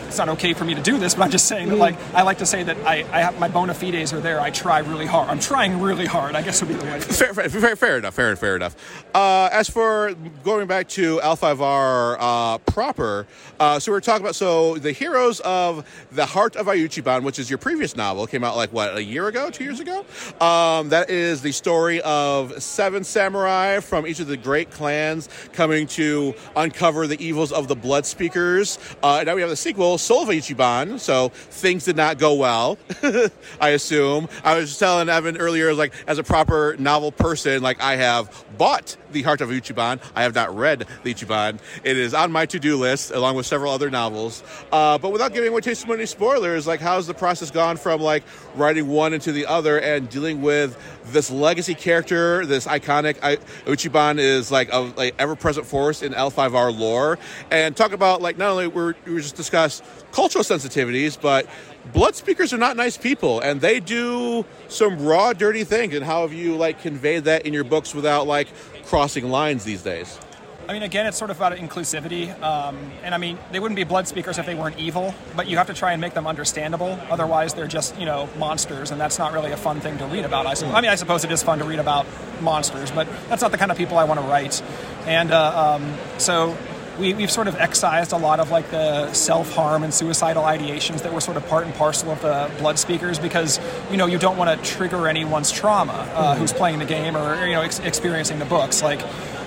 it's 0.09 0.19
not 0.19 0.31
okay 0.31 0.55
for 0.55 0.65
me 0.65 0.75
to 0.75 0.83
do 0.83 0.99
this, 0.99 1.15
but 1.15 1.25
I'm 1.25 1.31
just 1.31 1.47
saying 1.47 1.69
that 1.69 1.77
like 1.77 1.97
I 2.15 2.23
like 2.23 2.39
to 2.39 2.47
say 2.47 2.63
that 2.63 2.77
I, 2.79 3.05
I 3.13 3.21
have 3.21 3.39
my 3.39 3.49
bona 3.49 3.75
fides 3.75 4.13
are 4.13 4.21
there. 4.21 4.41
I 4.41 4.51
try 4.51 4.79
really 4.79 5.07
hard. 5.07 5.29
I'm 5.29 5.39
trying 5.39 5.81
really 5.81 6.07
hard. 6.07 6.35
I 6.35 6.43
guess 6.43 6.63
would 6.63 6.69
be 6.69 6.75
the 6.75 6.85
way. 6.85 7.01
Fair, 7.01 7.35
fair, 7.35 7.77
fair, 7.77 7.99
enough. 7.99 8.15
Fair, 8.15 8.35
fair 8.37 8.57
enough. 8.57 9.05
Uh, 9.15 9.49
as 9.53 9.69
for 9.69 10.15
going 10.43 10.67
back 10.67 10.89
to 10.89 11.19
L5R 11.19 12.17
uh, 12.19 12.59
proper, 12.59 13.27
uh, 13.61 13.79
so 13.79 13.93
we 13.93 13.99
are 13.99 14.01
talking 14.01 14.23
about 14.23 14.35
so 14.35 14.77
the 14.79 14.93
heroes 14.93 15.41
of 15.41 15.87
the 16.11 16.25
Heart 16.25 16.57
of 16.57 16.67
Iuchiban, 16.67 17.23
which 17.23 17.39
is 17.39 17.51
your 17.51 17.59
previous 17.59 17.95
novel, 17.95 18.27
came 18.27 18.45
out 18.45 18.57
like 18.57 18.73
what 18.73 18.97
a 18.97 19.03
year 19.03 19.29
ago, 19.29 19.51
two 19.51 19.65
years 19.65 19.81
ago. 19.81 20.07
Um, 20.41 20.89
that 20.89 21.11
is 21.11 21.43
the 21.43 21.53
story 21.53 22.01
of 22.01 22.63
seven 22.63 23.05
samurai 23.05 23.81
from 23.81 24.07
each 24.07 24.21
of 24.21 24.27
the 24.27 24.37
great 24.37 24.71
clans 24.71 25.29
coming 25.53 25.87
to 25.89 26.35
uncover 26.57 27.07
the 27.07 27.23
evils 27.23 27.53
of 27.53 27.69
the 27.69 27.77
Blood 27.77 28.07
Speakers. 28.07 28.79
Uh, 29.03 29.17
and 29.19 29.27
now 29.27 29.35
we 29.35 29.41
have 29.43 29.51
the 29.51 29.57
sequel 29.57 29.98
Soul 29.99 30.23
of 30.23 30.29
Iuchiban, 30.29 30.99
so 30.99 31.29
things 31.29 31.85
did 31.85 31.97
not 31.97 32.19
go 32.19 32.35
well, 32.35 32.79
I 33.61 33.71
assume. 33.71 34.29
I 34.45 34.59
was 34.59 34.79
telling 34.79 35.09
Evan 35.09 35.37
earlier, 35.37 35.75
like, 35.75 35.93
as 36.07 36.19
a 36.19 36.25
proper 36.25 36.77
novel 36.79 37.13
person, 37.13 37.63
like, 37.63 37.81
I 37.83 37.97
have 37.97 38.45
bought 38.57 38.97
The 39.13 39.23
Heart 39.23 39.41
of 39.41 39.51
Iuchiban. 39.51 40.01
I 40.15 40.23
have 40.23 40.35
not 40.35 40.55
read 40.57 40.87
The 41.03 41.15
Iuchiban. 41.15 41.59
It 41.85 41.97
is 41.97 42.15
on 42.15 42.33
my 42.33 42.47
to 42.47 42.59
do 42.59 42.77
list, 42.77 43.11
along 43.11 43.37
with 43.37 43.47
several 43.47 43.73
other 43.73 43.91
novels. 43.91 44.43
Uh, 44.73 44.99
but 44.99 45.13
without 45.13 45.33
giving 45.33 45.51
away 45.51 45.61
too 45.61 45.75
many 45.87 46.07
spoilers, 46.07 46.67
like, 46.67 46.81
how's 46.81 47.07
the 47.07 47.15
process 47.15 47.51
gone 47.51 47.77
from, 47.77 48.01
like, 48.01 48.23
writing 48.55 48.89
one 48.89 49.13
into 49.13 49.33
the 49.33 49.47
other 49.47 49.79
and 49.79 50.09
dealing 50.09 50.43
with 50.43 50.77
this 51.13 51.31
legacy 51.31 51.75
character, 51.75 52.45
this 52.45 52.67
iconic 52.67 53.19
Iuchiban 53.67 54.19
is 54.19 54.51
like 54.51 54.73
a 54.73 54.79
like 54.97 55.15
ever 55.19 55.37
present 55.37 55.67
force 55.67 56.03
in 56.03 56.13
L5R 56.13 56.77
lore, 56.77 57.19
and 57.51 57.77
talk 57.77 57.93
about 57.93 58.21
like 58.23 58.39
not 58.39 58.51
only 58.51 58.67
we're, 58.67 58.95
we 59.07 59.17
just 59.17 59.37
discuss 59.37 59.83
cultural 60.13 60.45
sensitivities, 60.45 61.21
but 61.21 61.47
blood 61.93 62.15
speakers 62.15 62.53
are 62.53 62.59
not 62.59 62.77
nice 62.77 62.97
people, 62.97 63.41
and 63.41 63.61
they 63.61 63.81
do 63.81 64.45
some 64.69 65.05
raw, 65.05 65.33
dirty 65.33 65.65
things. 65.65 65.95
And 65.95 66.05
how 66.05 66.23
have 66.23 66.33
you 66.33 66.57
like 66.57 66.81
conveyed 66.81 67.25
that 67.25 67.47
in 67.47 67.55
your 67.55 67.65
books 67.65 67.95
without 67.95 68.27
like 68.27 68.49
crossing 68.89 69.29
lines 69.29 69.65
these 69.65 69.83
days? 69.83 70.19
I 70.67 70.73
mean, 70.75 70.83
again, 70.83 71.07
it's 71.07 71.17
sort 71.17 71.31
of 71.31 71.39
about 71.39 71.57
inclusivity. 71.57 72.29
Um, 72.43 72.91
and 73.03 73.15
I 73.15 73.19
mean, 73.19 73.39
they 73.53 73.61
wouldn't 73.61 73.77
be 73.77 73.85
blood 73.85 74.07
speakers 74.07 74.37
if 74.39 74.45
they 74.45 74.55
weren't 74.55 74.79
evil, 74.79 75.15
but 75.35 75.47
you 75.47 75.57
have 75.57 75.67
to 75.69 75.75
try 75.75 75.93
and 75.93 76.01
make 76.01 76.13
them 76.13 76.27
understandable. 76.27 76.99
Otherwise, 77.11 77.55
they're 77.55 77.67
just, 77.67 77.99
you 77.99 78.05
know, 78.05 78.29
monsters, 78.39 78.91
and 78.91 79.01
that's 79.01 79.19
not 79.19 79.33
really 79.33 79.53
a 79.53 79.57
fun 79.57 79.81
thing 79.81 79.97
to 79.99 80.07
read 80.07 80.27
about. 80.27 80.47
I, 80.47 80.53
I 80.73 80.81
mean, 80.83 80.91
I 80.91 80.95
suppose 80.97 81.25
it 81.25 81.33
is 81.33 81.43
fun 81.43 81.59
to 81.61 81.65
read 81.65 81.79
about 81.79 82.07
monsters, 82.43 82.91
but 82.91 83.09
that's 83.29 83.41
not 83.41 83.51
the 83.51 83.57
kind 83.59 83.71
of 83.71 83.79
people 83.79 83.97
I 83.97 84.05
want 84.05 84.21
to 84.21 84.27
write. 84.27 84.63
And 85.07 85.33
uh, 85.33 85.77
um, 85.77 85.95
so 86.19 86.55
we, 86.99 87.15
we've 87.15 87.31
sort 87.31 87.49
of 87.49 87.57
excised 87.57 88.13
a 88.13 88.17
lot 88.17 88.41
of 88.41 88.51
like 88.51 88.71
the 88.71 89.13
self-harm 89.13 89.83
and 89.83 89.95
suicidal 89.95 90.43
ideations 90.43 91.03
that 91.03 91.13
were 91.13 91.21
sort 91.21 91.37
of 91.37 91.47
part 91.47 91.65
and 91.65 91.75
parcel 91.75 92.11
of 92.11 92.21
the 92.23 92.51
blood 92.59 92.79
speakers 92.79 93.19
because 93.19 93.61
you 93.91 93.97
know 93.97 94.07
you 94.07 94.19
don't 94.19 94.37
want 94.37 94.51
to 94.51 94.71
trigger 94.71 95.09
anyone's 95.09 95.51
trauma 95.51 95.93
uh, 96.15 96.35
who's 96.37 96.53
playing 96.53 96.79
the 96.79 96.85
game 96.85 97.17
or 97.17 97.47
you 97.47 97.53
know 97.53 97.63
ex- 97.63 97.79
experiencing 97.81 98.39
the 98.39 98.45
books. 98.45 98.83
Like 98.83 99.01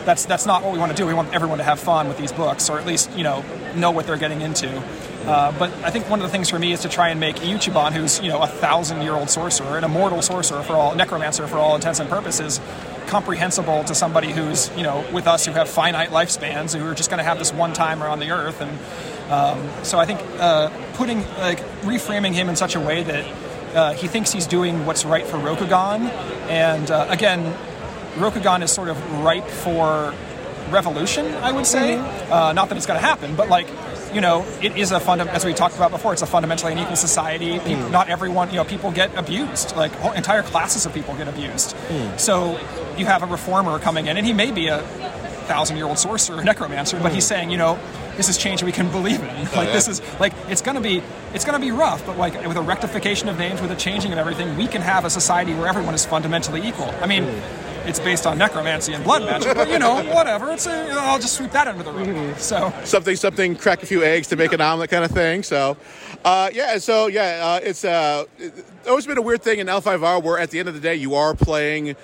that's 0.05 0.25
that's 0.25 0.45
not 0.45 0.63
what 0.63 0.73
we 0.73 0.79
want 0.79 0.91
to 0.91 0.97
do. 0.97 1.05
We 1.05 1.13
want 1.13 1.33
everyone 1.33 1.57
to 1.59 1.63
have 1.63 1.79
fun 1.79 2.07
with 2.07 2.17
these 2.17 2.31
books 2.31 2.69
or 2.69 2.79
at 2.79 2.85
least 2.85 3.11
you 3.17 3.23
know 3.23 3.43
know 3.75 3.91
what 3.91 4.07
they're 4.07 4.17
getting 4.17 4.41
into 4.41 4.81
uh, 5.25 5.51
but 5.57 5.71
I 5.83 5.91
think 5.91 6.09
one 6.09 6.19
of 6.19 6.23
the 6.23 6.31
things 6.31 6.49
for 6.49 6.57
me 6.57 6.71
is 6.71 6.81
to 6.81 6.89
try 6.89 7.09
and 7.09 7.19
make 7.19 7.37
Iuchiban, 7.37 7.91
who's 7.91 8.19
you 8.21 8.29
know 8.29 8.41
a 8.41 8.47
thousand-year-old 8.47 9.29
sorcerer, 9.29 9.77
an 9.77 9.83
immortal 9.83 10.21
sorcerer 10.21 10.63
for 10.63 10.73
all 10.73 10.95
necromancer 10.95 11.47
for 11.47 11.57
all 11.57 11.75
intents 11.75 11.99
and 11.99 12.09
purposes, 12.09 12.59
comprehensible 13.07 13.83
to 13.83 13.93
somebody 13.93 14.31
who's 14.31 14.75
you 14.75 14.83
know 14.83 15.05
with 15.13 15.27
us 15.27 15.45
who 15.45 15.51
have 15.51 15.69
finite 15.69 16.09
lifespans 16.09 16.77
who 16.77 16.85
are 16.87 16.95
just 16.95 17.09
going 17.09 17.19
to 17.19 17.23
have 17.23 17.37
this 17.37 17.53
one 17.53 17.73
time 17.73 18.01
around 18.01 18.19
the 18.19 18.31
earth. 18.31 18.61
And 18.61 18.71
um, 19.31 19.69
so 19.83 19.99
I 19.99 20.05
think 20.05 20.19
uh, 20.39 20.69
putting 20.93 21.19
like 21.37 21.59
reframing 21.81 22.33
him 22.33 22.49
in 22.49 22.55
such 22.55 22.75
a 22.75 22.79
way 22.79 23.03
that 23.03 23.25
uh, 23.75 23.93
he 23.93 24.07
thinks 24.07 24.31
he's 24.31 24.47
doing 24.47 24.85
what's 24.85 25.05
right 25.05 25.25
for 25.25 25.37
Rokugan. 25.37 26.09
And 26.49 26.89
uh, 26.89 27.07
again 27.09 27.53
Rokugan 28.15 28.61
is 28.63 28.71
sort 28.71 28.89
of 28.89 28.97
ripe 29.21 29.47
for 29.47 30.13
revolution 30.69 31.25
I 31.35 31.51
would 31.51 31.67
say. 31.67 31.97
Uh, 31.97 32.53
not 32.53 32.69
that 32.69 32.77
it's 32.77 32.87
going 32.87 32.99
to 32.99 33.05
happen 33.05 33.35
but 33.35 33.49
like 33.49 33.67
you 34.13 34.21
know, 34.21 34.45
it 34.61 34.75
is 34.77 34.91
a 34.91 34.99
funda- 34.99 35.31
as 35.31 35.45
we 35.45 35.53
talked 35.53 35.75
about 35.75 35.91
before, 35.91 36.13
it's 36.13 36.21
a 36.21 36.27
fundamentally 36.27 36.73
unequal 36.73 36.95
society. 36.95 37.57
Hmm. 37.57 37.67
People, 37.67 37.89
Not 37.89 38.09
everyone, 38.09 38.49
you 38.49 38.55
know, 38.55 38.65
people 38.65 38.91
get 38.91 39.15
abused. 39.15 39.75
Like 39.75 39.91
whole, 39.93 40.11
entire 40.11 40.43
classes 40.43 40.85
of 40.85 40.93
people 40.93 41.15
get 41.15 41.27
abused. 41.27 41.73
Hmm. 41.73 42.17
So 42.17 42.59
you 42.97 43.05
have 43.05 43.23
a 43.23 43.25
reformer 43.25 43.79
coming 43.79 44.07
in, 44.07 44.17
and 44.17 44.25
he 44.25 44.33
may 44.33 44.51
be 44.51 44.67
a 44.67 44.81
thousand-year-old 45.47 45.97
sorcerer, 45.97 46.43
necromancer, 46.51 46.99
but 46.99 47.13
he's 47.13 47.25
hmm. 47.25 47.35
saying, 47.35 47.51
you 47.51 47.57
know, 47.57 47.79
this 48.17 48.29
is 48.29 48.37
change 48.37 48.61
we 48.61 48.71
can 48.71 48.91
believe 48.91 49.21
in. 49.21 49.29
Oh, 49.29 49.51
like 49.55 49.67
yeah. 49.67 49.73
this 49.73 49.87
is 49.87 50.01
like 50.19 50.33
it's 50.49 50.61
gonna 50.61 50.81
be 50.81 51.01
it's 51.33 51.45
gonna 51.45 51.59
be 51.59 51.71
rough, 51.71 52.05
but 52.05 52.17
like 52.17 52.33
with 52.45 52.57
a 52.57 52.61
rectification 52.61 53.29
of 53.29 53.37
names, 53.37 53.61
with 53.61 53.71
a 53.71 53.75
changing 53.75 54.11
of 54.11 54.17
everything, 54.17 54.57
we 54.57 54.67
can 54.67 54.81
have 54.81 55.05
a 55.05 55.09
society 55.09 55.53
where 55.53 55.67
everyone 55.67 55.93
is 55.93 56.05
fundamentally 56.05 56.65
equal. 56.67 56.89
I 57.01 57.07
mean. 57.07 57.27
It's 57.85 57.99
based 57.99 58.25
on 58.25 58.37
necromancy 58.37 58.93
and 58.93 59.03
blood 59.03 59.23
magic, 59.23 59.55
but 59.55 59.69
you 59.69 59.79
know, 59.79 60.03
whatever. 60.13 60.51
It's 60.51 60.67
a, 60.67 60.89
I'll 60.91 61.19
just 61.19 61.35
sweep 61.35 61.51
that 61.51 61.67
under 61.67 61.83
the 61.83 61.91
rug. 61.91 62.37
So, 62.37 62.73
something 62.83 63.15
something 63.15 63.55
crack 63.55 63.83
a 63.83 63.85
few 63.85 64.03
eggs 64.03 64.27
to 64.27 64.35
make 64.35 64.53
an 64.53 64.61
omelet 64.61 64.89
kind 64.89 65.03
of 65.03 65.11
thing 65.11 65.43
so 65.43 65.77
uh, 66.25 66.49
yeah 66.53 66.77
so 66.77 67.07
yeah 67.07 67.39
uh, 67.43 67.59
it's 67.63 67.85
uh, 67.85 68.25
it's 68.37 68.63
always 68.87 69.05
been 69.05 69.17
a 69.17 69.21
weird 69.21 69.41
thing 69.41 69.59
in 69.59 69.67
l5r 69.67 70.23
where 70.23 70.37
at 70.37 70.51
the 70.51 70.59
end 70.59 70.67
of 70.67 70.73
the 70.73 70.79
day 70.79 70.95
you 70.95 71.15
are 71.15 71.33
playing 71.33 71.95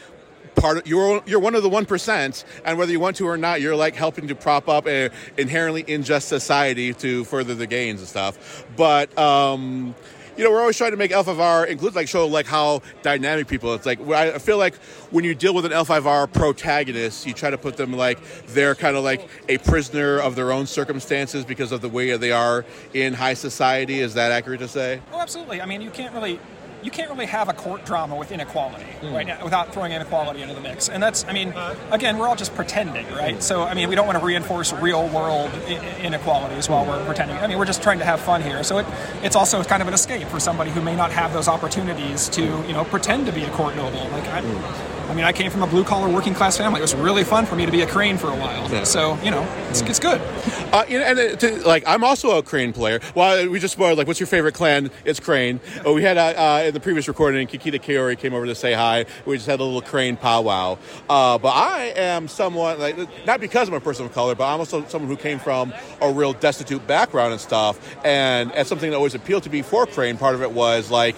part 0.56 0.78
of 0.78 0.88
you're 0.88 1.22
you're 1.26 1.40
one 1.40 1.56
of 1.56 1.64
the 1.64 1.70
one 1.70 1.86
percent 1.86 2.44
and 2.66 2.78
whether 2.78 2.92
you 2.92 3.00
want 3.00 3.16
to 3.16 3.28
or 3.28 3.38
not 3.38 3.62
you're 3.62 3.76
like 3.76 3.96
helping 3.96 4.28
to 4.28 4.36
prop 4.36 4.68
up 4.68 4.88
an 4.88 5.12
inherently 5.38 5.86
unjust 5.94 6.28
society 6.28 6.94
to 6.94 7.24
further 7.26 7.54
the 7.54 7.68
gains 7.68 8.00
and 8.00 8.10
stuff 8.10 8.66
but 8.76 9.16
um 9.18 9.94
you 10.38 10.44
know, 10.44 10.52
we're 10.52 10.62
always 10.62 10.78
trying 10.78 10.92
to 10.92 10.98
make 10.98 11.12
L5R 11.12 11.68
include 11.68 11.96
like 11.96 12.08
show 12.08 12.28
like 12.28 12.46
how 12.46 12.82
dynamic 13.02 13.48
people. 13.48 13.74
It's 13.74 13.86
like 13.86 14.00
I 14.08 14.38
feel 14.38 14.58
like 14.58 14.76
when 15.10 15.24
you 15.24 15.34
deal 15.34 15.54
with 15.54 15.66
an 15.66 15.72
L5R 15.72 16.32
protagonist, 16.32 17.26
you 17.26 17.34
try 17.34 17.50
to 17.50 17.58
put 17.58 17.76
them 17.76 17.94
like 17.94 18.20
they're 18.48 18.76
kind 18.76 18.96
of 18.96 19.04
like 19.04 19.28
a 19.50 19.58
prisoner 19.58 20.20
of 20.20 20.36
their 20.36 20.52
own 20.52 20.68
circumstances 20.68 21.44
because 21.44 21.72
of 21.72 21.82
the 21.82 21.90
way 21.90 22.16
they 22.18 22.32
are 22.32 22.66
in 22.94 23.14
high 23.14 23.34
society. 23.34 24.00
Is 24.00 24.14
that 24.14 24.32
accurate 24.32 24.60
to 24.60 24.68
say? 24.68 25.02
Oh, 25.12 25.20
absolutely. 25.20 25.60
I 25.60 25.66
mean, 25.66 25.82
you 25.82 25.90
can't 25.90 26.14
really 26.14 26.40
you 26.88 26.92
can't 26.92 27.10
really 27.10 27.26
have 27.26 27.50
a 27.50 27.54
court 27.54 27.84
drama 27.84 28.16
with 28.16 28.32
inequality 28.32 28.86
hmm. 28.86 29.14
right 29.14 29.28
now 29.28 29.44
without 29.44 29.74
throwing 29.74 29.92
inequality 29.92 30.42
into 30.42 30.54
the 30.54 30.62
mix. 30.62 30.88
And 30.88 31.04
that's, 31.04 31.26
I 31.26 31.34
mean, 31.34 31.54
again, 31.92 32.18
we're 32.18 32.30
all 32.30 32.38
just 32.38 32.56
pretending, 32.56 33.06
right? 33.10 33.36
Hmm. 33.36 33.42
So, 33.42 33.64
I 33.64 33.74
mean, 33.74 33.90
we 33.90 33.96
don't 33.96 34.08
want 34.08 34.18
to 34.18 34.24
reinforce 34.26 34.72
real 34.72 35.10
world 35.10 35.52
I- 35.68 36.00
inequalities 36.02 36.70
while 36.70 36.86
we're 36.86 37.04
pretending. 37.06 37.36
I 37.40 37.48
mean, 37.48 37.58
we're 37.58 37.66
just 37.66 37.84
trying 37.84 38.00
to 38.00 38.06
have 38.06 38.22
fun 38.22 38.42
here. 38.42 38.64
So 38.64 38.78
it, 38.78 38.86
it's 39.22 39.36
also 39.36 39.62
kind 39.66 39.82
of 39.82 39.90
an 39.90 39.94
escape 39.94 40.30
for 40.30 40.40
somebody 40.40 40.72
who 40.72 40.82
may 40.82 40.96
not 40.96 41.12
have 41.12 41.34
those 41.34 41.50
opportunities 41.50 42.30
to, 42.30 42.42
you 42.42 42.72
know, 42.72 42.86
pretend 42.86 43.26
to 43.26 43.34
be 43.34 43.44
a 43.44 43.50
court 43.50 43.76
noble. 43.76 44.08
Like, 44.12 44.24
I, 44.30 44.42
hmm. 44.42 44.97
I 45.10 45.14
mean, 45.14 45.24
I 45.24 45.32
came 45.32 45.50
from 45.50 45.64
a 45.64 45.68
blue 45.68 45.84
collar 45.84 46.10
working 46.10 46.34
class 46.34 46.58
family. 46.58 46.80
It 46.80 46.82
was 46.82 46.96
really 46.96 47.24
fun 47.24 47.46
for 47.46 47.56
me 47.56 47.66
to 47.66 47.72
be 47.72 47.82
a 47.82 47.88
crane 47.88 48.18
for 48.18 48.28
a 48.28 48.36
while. 48.36 48.70
Yeah. 48.70 48.84
So, 48.84 49.18
you 49.24 49.32
know, 49.32 49.48
it's, 49.70 49.82
it's 49.82 50.00
good. 50.00 50.22
Uh, 50.74 50.84
you 50.90 51.00
know, 51.00 51.06
and 51.06 51.18
uh, 51.18 51.36
to, 51.38 51.66
like 51.66 51.84
I'm 51.88 52.04
also 52.04 52.38
a 52.38 52.44
Crane 52.44 52.74
player. 52.74 53.00
Well, 53.16 53.50
we 53.50 53.60
just 53.60 53.74
spoiled 53.74 53.98
like, 53.98 54.06
what's 54.06 54.20
your 54.20 54.28
favorite 54.28 54.54
clan? 54.54 54.92
It's 55.06 55.20
Crane. 55.20 55.62
Uh, 55.86 55.94
we 55.94 56.04
had 56.04 56.18
uh, 56.18 56.34
uh, 56.36 56.64
in 56.68 56.74
the 56.74 56.82
previous 56.82 57.08
recording, 57.08 57.48
Kakita 57.48 57.82
Kaori 57.82 58.18
came 58.18 58.34
over 58.34 58.46
to 58.46 58.54
say 58.54 58.74
hi. 58.74 59.06
We 59.26 59.38
just 59.38 59.48
had 59.48 59.62
a 59.62 59.64
little 59.64 59.82
Crane 59.82 60.18
powwow. 60.18 60.78
Uh, 61.10 61.38
but 61.38 61.50
I 61.50 61.94
am 61.96 62.28
someone 62.28 62.78
like 62.80 62.98
not 63.26 63.40
because 63.40 63.70
I'm 63.70 63.76
a 63.76 63.80
person 63.80 64.06
of 64.06 64.14
color, 64.14 64.36
but 64.36 64.54
I'm 64.54 64.60
also 64.60 64.86
someone 64.88 65.10
who 65.10 65.18
came 65.18 65.40
from 65.40 65.74
a 66.02 66.12
real 66.12 66.34
destitute 66.34 66.86
background 66.86 67.32
and 67.32 67.42
stuff. 67.42 67.96
And 68.04 68.52
as 68.52 68.68
something 68.68 68.90
that 68.90 68.98
always 68.98 69.16
appealed 69.16 69.44
to 69.44 69.50
me 69.50 69.62
for 69.62 69.86
Crane, 69.86 70.18
part 70.18 70.36
of 70.36 70.42
it 70.42 70.52
was 70.52 70.92
like 70.92 71.16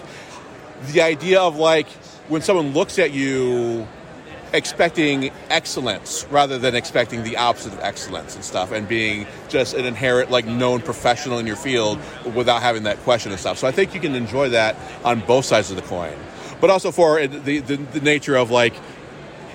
the 0.92 1.02
idea 1.02 1.40
of 1.40 1.56
like 1.56 1.88
when 2.30 2.40
someone 2.42 2.72
looks 2.72 2.98
at 3.00 3.12
you 3.12 3.86
expecting 4.52 5.30
excellence 5.48 6.24
rather 6.30 6.58
than 6.58 6.76
expecting 6.76 7.22
the 7.24 7.36
opposite 7.36 7.72
of 7.72 7.80
excellence 7.80 8.36
and 8.36 8.44
stuff 8.44 8.72
and 8.72 8.88
being 8.88 9.26
just 9.48 9.74
an 9.74 9.84
inherent 9.84 10.30
like 10.30 10.46
known 10.46 10.80
professional 10.80 11.38
in 11.38 11.46
your 11.46 11.56
field 11.56 11.98
without 12.34 12.62
having 12.62 12.84
that 12.84 12.96
question 12.98 13.32
and 13.32 13.40
stuff. 13.40 13.58
So 13.58 13.66
i 13.66 13.72
think 13.72 13.94
you 13.94 14.00
can 14.00 14.14
enjoy 14.14 14.48
that 14.50 14.76
on 15.04 15.20
both 15.20 15.44
sides 15.44 15.70
of 15.70 15.76
the 15.76 15.82
coin. 15.82 16.16
But 16.60 16.70
also 16.70 16.92
for 16.92 17.26
the, 17.26 17.60
the, 17.60 17.76
the 17.76 18.00
nature 18.00 18.36
of 18.36 18.50
like 18.50 18.74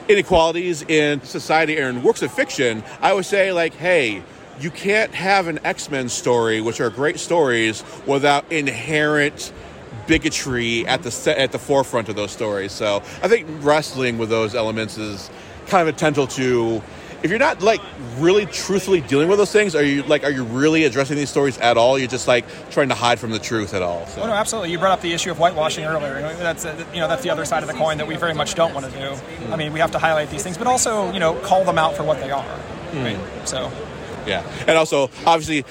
inequalities 0.09 0.81
in 0.83 1.21
society 1.23 1.77
and 1.77 2.03
works 2.03 2.21
of 2.21 2.31
fiction 2.31 2.83
i 3.01 3.11
would 3.11 3.25
say 3.25 3.51
like 3.51 3.73
hey 3.73 4.21
you 4.59 4.69
can't 4.69 5.11
have 5.15 5.47
an 5.47 5.59
x-men 5.63 6.09
story 6.09 6.61
which 6.61 6.79
are 6.79 6.91
great 6.91 7.17
stories 7.17 7.83
without 8.05 8.49
inherent 8.51 9.51
bigotry 10.07 10.85
at 10.87 11.03
the 11.03 11.39
at 11.39 11.51
the 11.51 11.59
forefront 11.59 12.09
of 12.09 12.15
those 12.15 12.31
stories. 12.31 12.71
So 12.71 12.97
I 13.21 13.27
think 13.27 13.47
wrestling 13.61 14.17
with 14.17 14.29
those 14.29 14.55
elements 14.55 14.97
is 14.97 15.29
kind 15.67 15.87
of 15.87 15.95
essential 15.95 16.27
to. 16.27 16.81
If 17.23 17.31
you're 17.31 17.39
not 17.39 17.63
like 17.63 17.81
really 18.19 18.45
truthfully 18.45 19.01
dealing 19.01 19.29
with 19.29 19.39
those 19.39 19.51
things, 19.51 19.73
are 19.73 19.83
you 19.83 20.03
like 20.03 20.23
are 20.23 20.29
you 20.29 20.43
really 20.43 20.83
addressing 20.83 21.15
these 21.15 21.29
stories 21.29 21.57
at 21.57 21.75
all? 21.75 21.97
You're 21.97 22.07
just 22.07 22.27
like 22.27 22.45
trying 22.69 22.89
to 22.89 22.95
hide 22.95 23.19
from 23.19 23.31
the 23.31 23.39
truth 23.39 23.73
at 23.73 23.81
all. 23.81 24.05
So. 24.07 24.21
Oh, 24.21 24.27
no, 24.27 24.33
absolutely. 24.33 24.71
You 24.71 24.77
brought 24.77 24.91
up 24.91 25.01
the 25.01 25.11
issue 25.11 25.31
of 25.31 25.37
whitewashing 25.37 25.85
earlier. 25.85 26.21
That's 26.37 26.65
uh, 26.65 26.85
you 26.93 26.99
know 26.99 27.07
that's 27.07 27.23
the 27.23 27.31
other 27.31 27.45
side 27.45 27.63
of 27.63 27.67
the 27.67 27.73
coin 27.73 27.97
that 27.97 28.05
we 28.05 28.15
very 28.15 28.35
much 28.35 28.53
don't 28.53 28.75
want 28.75 28.85
to 28.85 28.91
do. 28.91 29.15
I 29.51 29.55
mean, 29.55 29.73
we 29.73 29.79
have 29.79 29.91
to 29.91 29.99
highlight 29.99 30.29
these 30.29 30.43
things, 30.43 30.57
but 30.57 30.67
also 30.67 31.11
you 31.13 31.19
know 31.19 31.33
call 31.39 31.63
them 31.63 31.79
out 31.79 31.95
for 31.95 32.03
what 32.03 32.19
they 32.19 32.29
are. 32.29 32.59
Right. 32.93 33.19
So 33.45 33.71
Yeah, 34.27 34.43
and 34.67 34.77
also 34.77 35.09
obviously 35.25 35.65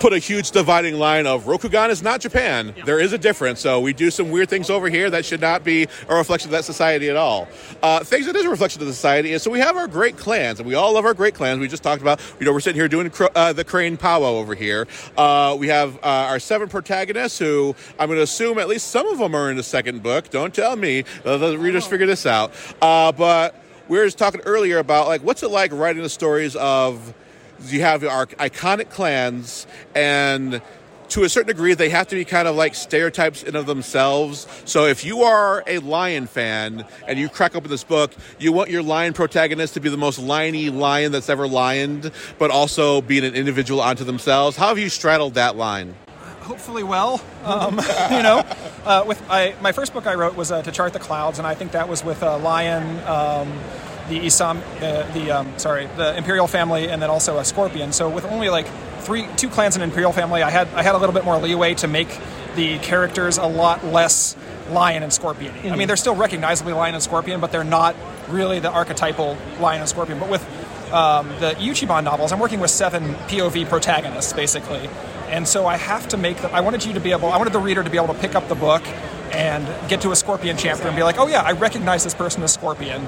put 0.00 0.12
a 0.12 0.18
huge 0.18 0.50
dividing 0.50 0.98
line 0.98 1.26
of 1.26 1.44
Rokugan 1.44 1.90
is 1.90 2.02
not 2.02 2.20
Japan. 2.20 2.74
There 2.84 3.00
is 3.00 3.12
a 3.12 3.18
difference, 3.18 3.60
so 3.60 3.80
we 3.80 3.92
do 3.92 4.10
some 4.10 4.30
weird 4.30 4.48
things 4.48 4.70
over 4.70 4.88
here 4.88 5.10
that 5.10 5.24
should 5.24 5.40
not 5.40 5.64
be 5.64 5.86
a 6.08 6.14
reflection 6.14 6.48
of 6.48 6.52
that 6.52 6.64
society 6.64 7.08
at 7.10 7.16
all. 7.16 7.48
Uh, 7.82 8.02
things 8.04 8.26
that 8.26 8.36
is 8.36 8.44
a 8.44 8.50
reflection 8.50 8.80
of 8.80 8.86
the 8.86 8.92
society 8.92 9.32
is 9.32 9.42
so 9.42 9.50
we 9.50 9.60
have 9.60 9.76
our 9.76 9.86
great 9.88 10.16
clans, 10.16 10.58
and 10.58 10.68
we 10.68 10.74
all 10.74 10.92
love 10.92 11.04
our 11.04 11.14
great 11.14 11.34
clans. 11.34 11.60
We 11.60 11.68
just 11.68 11.82
talked 11.82 12.02
about, 12.02 12.20
you 12.38 12.46
know, 12.46 12.52
we're 12.52 12.60
sitting 12.60 12.80
here 12.80 12.88
doing 12.88 13.10
cr- 13.10 13.26
uh, 13.34 13.52
the 13.52 13.64
Crane 13.64 13.96
Powwow 13.96 14.34
over 14.34 14.54
here. 14.54 14.86
Uh, 15.16 15.56
we 15.58 15.68
have 15.68 15.96
uh, 15.96 16.28
our 16.28 16.38
seven 16.38 16.68
protagonists 16.68 17.38
who 17.38 17.74
I'm 17.98 18.08
going 18.08 18.18
to 18.18 18.22
assume 18.24 18.58
at 18.58 18.68
least 18.68 18.88
some 18.88 19.06
of 19.06 19.18
them 19.18 19.34
are 19.34 19.50
in 19.50 19.56
the 19.56 19.62
second 19.62 20.02
book. 20.02 20.30
Don't 20.30 20.54
tell 20.54 20.76
me. 20.76 21.04
The 21.22 21.56
readers 21.58 21.86
figure 21.86 22.06
this 22.06 22.26
out. 22.26 22.52
Uh, 22.80 23.12
but 23.12 23.54
we 23.88 23.98
were 23.98 24.04
just 24.04 24.18
talking 24.18 24.40
earlier 24.42 24.78
about 24.78 25.06
like 25.06 25.22
what's 25.22 25.42
it 25.42 25.50
like 25.50 25.72
writing 25.72 26.02
the 26.02 26.08
stories 26.08 26.56
of 26.56 27.14
you 27.72 27.80
have 27.82 28.04
our 28.04 28.26
iconic 28.26 28.90
clans 28.90 29.66
and 29.94 30.60
to 31.08 31.22
a 31.22 31.28
certain 31.28 31.48
degree 31.48 31.74
they 31.74 31.90
have 31.90 32.08
to 32.08 32.16
be 32.16 32.24
kind 32.24 32.48
of 32.48 32.56
like 32.56 32.74
stereotypes 32.74 33.42
in 33.42 33.54
of 33.56 33.66
themselves. 33.66 34.46
So 34.64 34.86
if 34.86 35.04
you 35.04 35.22
are 35.22 35.62
a 35.66 35.78
lion 35.78 36.26
fan 36.26 36.86
and 37.06 37.18
you 37.18 37.28
crack 37.28 37.54
open 37.54 37.70
this 37.70 37.84
book 37.84 38.12
you 38.38 38.52
want 38.52 38.70
your 38.70 38.82
lion 38.82 39.12
protagonist 39.12 39.74
to 39.74 39.80
be 39.80 39.88
the 39.88 39.96
most 39.96 40.20
liony 40.20 40.74
lion 40.74 41.12
that's 41.12 41.28
ever 41.28 41.46
lioned 41.46 42.10
but 42.38 42.50
also 42.50 43.00
being 43.00 43.24
an 43.24 43.34
individual 43.34 43.80
unto 43.80 44.04
themselves. 44.04 44.56
How 44.56 44.68
have 44.68 44.78
you 44.78 44.88
straddled 44.88 45.34
that 45.34 45.56
line? 45.56 45.94
Hopefully 46.44 46.82
well. 46.82 47.22
Um, 47.42 47.76
you 48.10 48.22
know, 48.22 48.44
uh, 48.84 49.02
with 49.06 49.22
I, 49.30 49.54
my 49.62 49.72
first 49.72 49.94
book 49.94 50.06
I 50.06 50.14
wrote 50.14 50.36
was 50.36 50.52
uh, 50.52 50.60
to 50.60 50.70
chart 50.70 50.92
the 50.92 50.98
clouds, 50.98 51.38
and 51.38 51.48
I 51.48 51.54
think 51.54 51.72
that 51.72 51.88
was 51.88 52.04
with 52.04 52.22
a 52.22 52.36
Lion, 52.36 52.84
um, 53.06 53.50
the 54.08 54.20
Isam, 54.20 54.60
the, 54.80 55.06
the 55.18 55.30
um, 55.30 55.58
sorry, 55.58 55.86
the 55.96 56.16
Imperial 56.16 56.46
family, 56.46 56.88
and 56.88 57.00
then 57.00 57.10
also 57.10 57.38
a 57.38 57.44
Scorpion. 57.44 57.92
So 57.92 58.08
with 58.08 58.24
only 58.24 58.48
like 58.50 58.66
three, 58.98 59.26
two 59.36 59.48
clans 59.48 59.76
in 59.76 59.82
Imperial 59.82 60.12
family, 60.12 60.42
I 60.42 60.50
had 60.50 60.68
I 60.68 60.82
had 60.82 60.94
a 60.94 60.98
little 60.98 61.14
bit 61.14 61.24
more 61.24 61.38
leeway 61.38 61.74
to 61.74 61.88
make 61.88 62.08
the 62.56 62.78
characters 62.78 63.38
a 63.38 63.46
lot 63.46 63.84
less 63.84 64.36
Lion 64.70 65.02
and 65.02 65.12
Scorpion. 65.12 65.54
I 65.70 65.76
mean, 65.76 65.88
they're 65.88 65.96
still 65.96 66.14
recognizably 66.14 66.72
Lion 66.72 66.94
and 66.94 67.02
Scorpion, 67.02 67.40
but 67.40 67.52
they're 67.52 67.64
not 67.64 67.94
really 68.28 68.60
the 68.60 68.70
archetypal 68.70 69.36
Lion 69.60 69.80
and 69.80 69.88
Scorpion. 69.88 70.18
But 70.18 70.30
with 70.30 70.42
um, 70.92 71.28
the 71.40 71.52
Iuchiban 71.58 72.04
novels, 72.04 72.32
I'm 72.32 72.38
working 72.38 72.60
with 72.60 72.70
seven 72.70 73.14
POV 73.28 73.68
protagonists 73.68 74.32
basically, 74.32 74.88
and 75.28 75.46
so 75.46 75.66
I 75.66 75.76
have 75.76 76.08
to 76.08 76.16
make 76.16 76.38
them. 76.38 76.50
I 76.54 76.60
wanted 76.60 76.84
you 76.84 76.92
to 76.94 77.00
be 77.00 77.12
able. 77.12 77.30
I 77.30 77.38
wanted 77.38 77.52
the 77.52 77.60
reader 77.60 77.82
to 77.82 77.90
be 77.90 77.98
able 77.98 78.12
to 78.14 78.20
pick 78.20 78.34
up 78.34 78.48
the 78.48 78.54
book 78.54 78.82
and 79.32 79.66
get 79.88 80.00
to 80.02 80.12
a 80.12 80.16
Scorpion 80.16 80.56
chapter 80.56 80.86
and 80.86 80.96
be 80.96 81.02
like, 81.02 81.18
oh 81.18 81.26
yeah, 81.26 81.42
I 81.42 81.52
recognize 81.52 82.04
this 82.04 82.14
person 82.14 82.42
as 82.42 82.52
Scorpion. 82.52 83.06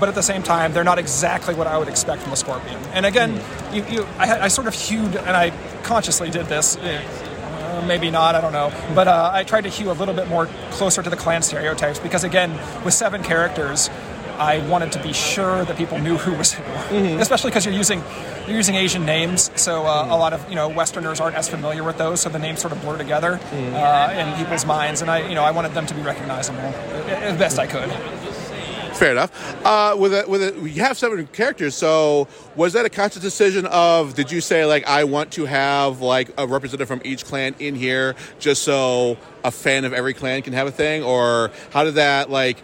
But 0.00 0.08
at 0.08 0.14
the 0.14 0.22
same 0.22 0.42
time, 0.42 0.72
they're 0.72 0.84
not 0.84 0.98
exactly 0.98 1.54
what 1.54 1.66
I 1.66 1.76
would 1.78 1.88
expect 1.88 2.22
from 2.22 2.32
a 2.32 2.36
Scorpion. 2.36 2.76
And 2.92 3.04
again, 3.06 3.40
you, 3.72 3.84
you 3.86 4.06
I, 4.18 4.42
I 4.44 4.48
sort 4.48 4.66
of 4.68 4.74
hewed, 4.74 5.16
and 5.16 5.36
I 5.36 5.50
consciously 5.82 6.30
did 6.30 6.46
this. 6.46 6.76
uh, 6.76 7.84
Maybe 7.86 8.10
not, 8.10 8.34
I 8.34 8.40
don't 8.40 8.52
know. 8.52 8.72
But 8.94 9.06
uh, 9.08 9.30
I 9.32 9.44
tried 9.44 9.62
to 9.62 9.68
hew 9.70 9.90
a 9.90 9.94
little 9.94 10.14
bit 10.14 10.26
more 10.28 10.46
closer 10.72 11.02
to 11.02 11.08
the 11.10 11.16
clan 11.16 11.42
stereotypes 11.42 11.98
because, 12.00 12.24
again, 12.24 12.50
with 12.84 12.92
seven 12.94 13.22
characters, 13.22 13.88
I 14.36 14.58
wanted 14.68 14.92
to 14.92 15.02
be 15.02 15.12
sure 15.12 15.64
that 15.64 15.76
people 15.76 15.98
knew 15.98 16.16
who 16.16 16.32
was 16.34 16.52
who, 16.54 16.64
especially 17.18 17.50
because 17.50 17.64
you're 17.66 17.74
using 17.74 18.02
you're 18.46 18.56
using 18.56 18.76
Asian 18.76 19.04
names, 19.04 19.50
so 19.56 19.84
uh, 19.84 20.06
a 20.10 20.16
lot 20.16 20.32
of 20.32 20.48
you 20.48 20.54
know 20.54 20.68
Westerners 20.68 21.18
aren't 21.20 21.34
as 21.36 21.48
familiar 21.48 21.82
with 21.82 21.98
those, 21.98 22.20
so 22.20 22.28
the 22.28 22.38
names 22.38 22.60
sort 22.60 22.72
of 22.72 22.80
blur 22.82 22.96
together 22.98 23.40
uh, 23.52 24.12
in 24.16 24.36
people's 24.38 24.64
minds, 24.64 25.02
and 25.02 25.10
I 25.10 25.28
you 25.28 25.34
know 25.34 25.42
I 25.42 25.50
wanted 25.50 25.72
them 25.74 25.86
to 25.86 25.94
be 25.94 26.02
recognizable 26.02 26.60
as 26.60 27.36
best 27.36 27.58
I 27.58 27.66
could. 27.66 27.90
Fair 28.98 29.12
enough. 29.12 29.64
Uh, 29.64 29.94
with 29.96 30.12
it, 30.12 30.28
with 30.28 30.42
it, 30.42 30.56
you 30.56 30.82
have 30.82 30.98
seven 30.98 31.24
characters. 31.28 31.76
So 31.76 32.26
was 32.56 32.72
that 32.72 32.84
a 32.84 32.90
conscious 32.90 33.22
decision 33.22 33.64
of? 33.66 34.14
Did 34.14 34.32
you 34.32 34.40
say 34.40 34.64
like 34.64 34.88
I 34.88 35.04
want 35.04 35.30
to 35.34 35.44
have 35.44 36.00
like 36.00 36.32
a 36.36 36.48
representative 36.48 36.88
from 36.88 37.00
each 37.04 37.24
clan 37.24 37.54
in 37.60 37.76
here, 37.76 38.16
just 38.40 38.64
so 38.64 39.16
a 39.44 39.52
fan 39.52 39.84
of 39.84 39.92
every 39.92 40.14
clan 40.14 40.42
can 40.42 40.52
have 40.52 40.66
a 40.66 40.72
thing, 40.72 41.04
or 41.04 41.52
how 41.70 41.84
did 41.84 41.94
that 41.94 42.28
like? 42.28 42.58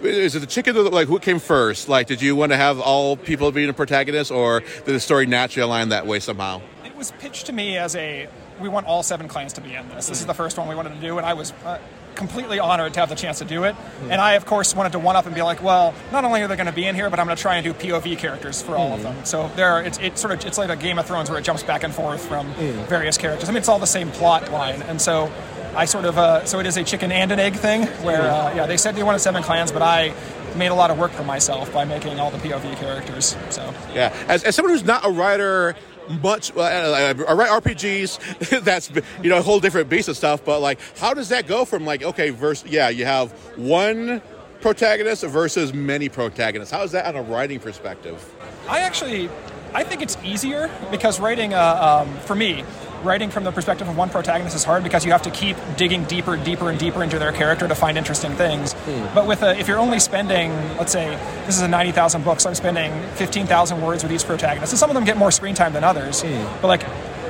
Is 0.00 0.34
it 0.34 0.38
the 0.38 0.46
chicken 0.46 0.74
or 0.74 0.84
the, 0.84 0.90
like 0.90 1.06
who 1.06 1.18
came 1.18 1.38
first? 1.38 1.86
Like, 1.86 2.06
did 2.06 2.22
you 2.22 2.34
want 2.34 2.52
to 2.52 2.56
have 2.56 2.80
all 2.80 3.18
people 3.18 3.52
being 3.52 3.68
a 3.68 3.74
protagonist, 3.74 4.30
or 4.30 4.60
did 4.60 4.86
the 4.86 5.00
story 5.00 5.26
naturally 5.26 5.64
align 5.64 5.90
that 5.90 6.06
way 6.06 6.18
somehow? 6.18 6.62
It 6.86 6.96
was 6.96 7.12
pitched 7.18 7.44
to 7.46 7.52
me 7.52 7.76
as 7.76 7.94
a 7.94 8.26
we 8.58 8.70
want 8.70 8.86
all 8.86 9.02
seven 9.02 9.28
clans 9.28 9.52
to 9.52 9.60
be 9.60 9.74
in 9.74 9.86
this. 9.90 10.08
This 10.08 10.20
is 10.20 10.26
the 10.26 10.32
first 10.32 10.56
one 10.56 10.66
we 10.66 10.74
wanted 10.74 10.94
to 10.94 11.00
do, 11.02 11.18
and 11.18 11.26
I 11.26 11.34
was 11.34 11.52
uh, 11.66 11.78
completely 12.14 12.58
honored 12.58 12.94
to 12.94 13.00
have 13.00 13.08
the 13.08 13.14
chance 13.14 13.38
to 13.38 13.44
do 13.44 13.64
it. 13.64 13.74
And 14.08 14.20
I, 14.20 14.32
of 14.34 14.46
course, 14.46 14.74
wanted 14.74 14.92
to 14.92 14.98
one 14.98 15.16
up 15.16 15.26
and 15.26 15.34
be 15.34 15.42
like, 15.42 15.62
well, 15.62 15.94
not 16.12 16.24
only 16.24 16.42
are 16.42 16.48
they 16.48 16.56
going 16.56 16.66
to 16.66 16.72
be 16.72 16.86
in 16.86 16.94
here, 16.94 17.10
but 17.10 17.18
I'm 17.18 17.26
going 17.26 17.36
to 17.36 17.42
try 17.42 17.56
and 17.56 17.64
do 17.64 17.72
POV 17.72 18.18
characters 18.18 18.62
for 18.62 18.76
all 18.76 18.92
of 18.92 19.02
them. 19.02 19.24
So 19.24 19.50
there, 19.56 19.68
are, 19.70 19.82
it's, 19.82 19.98
it's 19.98 20.20
sort 20.20 20.32
of 20.32 20.44
it's 20.46 20.58
like 20.58 20.70
a 20.70 20.76
Game 20.76 20.98
of 20.98 21.06
Thrones 21.06 21.30
where 21.30 21.38
it 21.38 21.42
jumps 21.44 21.62
back 21.62 21.82
and 21.84 21.92
forth 21.94 22.24
from 22.26 22.46
various 22.88 23.18
characters. 23.18 23.48
I 23.48 23.52
mean, 23.52 23.58
it's 23.58 23.68
all 23.68 23.78
the 23.78 23.86
same 23.86 24.10
plot 24.10 24.50
line, 24.50 24.82
and 24.82 25.00
so. 25.00 25.30
I 25.76 25.86
sort 25.86 26.04
of 26.04 26.16
uh, 26.18 26.44
so 26.44 26.60
it 26.60 26.66
is 26.66 26.76
a 26.76 26.84
chicken 26.84 27.10
and 27.10 27.32
an 27.32 27.40
egg 27.40 27.56
thing 27.56 27.86
where 28.04 28.22
uh, 28.22 28.54
yeah 28.54 28.64
they 28.66 28.76
said 28.76 28.94
they 28.94 29.02
wanted 29.02 29.18
seven 29.18 29.42
clans 29.42 29.72
but 29.72 29.82
I 29.82 30.14
made 30.54 30.68
a 30.68 30.74
lot 30.74 30.92
of 30.92 31.00
work 31.00 31.10
for 31.10 31.24
myself 31.24 31.72
by 31.72 31.84
making 31.84 32.20
all 32.20 32.30
the 32.30 32.38
POV 32.38 32.76
characters 32.76 33.36
so 33.50 33.74
Yeah, 33.92 34.14
as, 34.28 34.44
as 34.44 34.54
someone 34.54 34.72
who's 34.72 34.84
not 34.84 35.04
a 35.04 35.10
writer 35.10 35.74
much, 36.22 36.56
uh, 36.56 36.60
I 36.60 37.32
write 37.32 37.62
RPGs. 37.62 38.64
that's 38.64 38.90
you 39.22 39.30
know 39.30 39.38
a 39.38 39.42
whole 39.42 39.60
different 39.60 39.88
beast 39.88 40.08
of 40.08 40.16
stuff. 40.16 40.44
But 40.44 40.60
like, 40.60 40.78
how 40.98 41.14
does 41.14 41.28
that 41.30 41.46
go 41.46 41.64
from 41.64 41.84
like 41.84 42.02
okay, 42.02 42.30
verse 42.30 42.64
yeah, 42.66 42.88
you 42.88 43.04
have 43.04 43.32
one 43.56 44.22
protagonist 44.64 45.22
versus 45.24 45.74
many 45.74 46.08
protagonists. 46.08 46.72
How 46.72 46.82
is 46.84 46.92
that 46.92 47.04
on 47.04 47.16
a 47.16 47.22
writing 47.22 47.60
perspective? 47.60 48.34
I 48.66 48.78
actually, 48.80 49.28
I 49.74 49.84
think 49.84 50.00
it's 50.00 50.16
easier 50.24 50.70
because 50.90 51.20
writing, 51.20 51.52
uh, 51.52 52.06
um, 52.06 52.16
for 52.20 52.34
me, 52.34 52.64
writing 53.04 53.30
from 53.30 53.44
the 53.44 53.52
perspective 53.52 53.88
of 53.88 53.96
one 53.96 54.10
protagonist 54.10 54.56
is 54.56 54.64
hard 54.64 54.82
because 54.82 55.04
you 55.04 55.12
have 55.12 55.22
to 55.22 55.30
keep 55.30 55.56
digging 55.76 56.04
deeper 56.04 56.34
and 56.34 56.44
deeper 56.44 56.70
and 56.70 56.78
deeper 56.78 57.02
into 57.02 57.18
their 57.18 57.32
character 57.32 57.68
to 57.68 57.74
find 57.74 57.98
interesting 57.98 58.32
things. 58.32 58.72
Hmm. 58.72 59.14
But 59.14 59.26
with 59.26 59.42
a, 59.42 59.56
if 59.58 59.68
you're 59.68 59.78
only 59.78 60.00
spending, 60.00 60.50
let's 60.78 60.92
say, 60.92 61.16
this 61.46 61.56
is 61.56 61.62
a 61.62 61.68
90,000 61.68 62.24
book, 62.24 62.40
so 62.40 62.48
I'm 62.48 62.54
spending 62.54 62.92
15,000 63.14 63.80
words 63.82 64.02
with 64.02 64.12
each 64.12 64.24
protagonist, 64.24 64.72
and 64.72 64.78
some 64.78 64.90
of 64.90 64.94
them 64.94 65.04
get 65.04 65.16
more 65.16 65.30
screen 65.30 65.54
time 65.54 65.72
than 65.72 65.84
others. 65.84 66.22
Hmm. 66.22 66.60
But 66.60 66.68
like, 66.68 66.82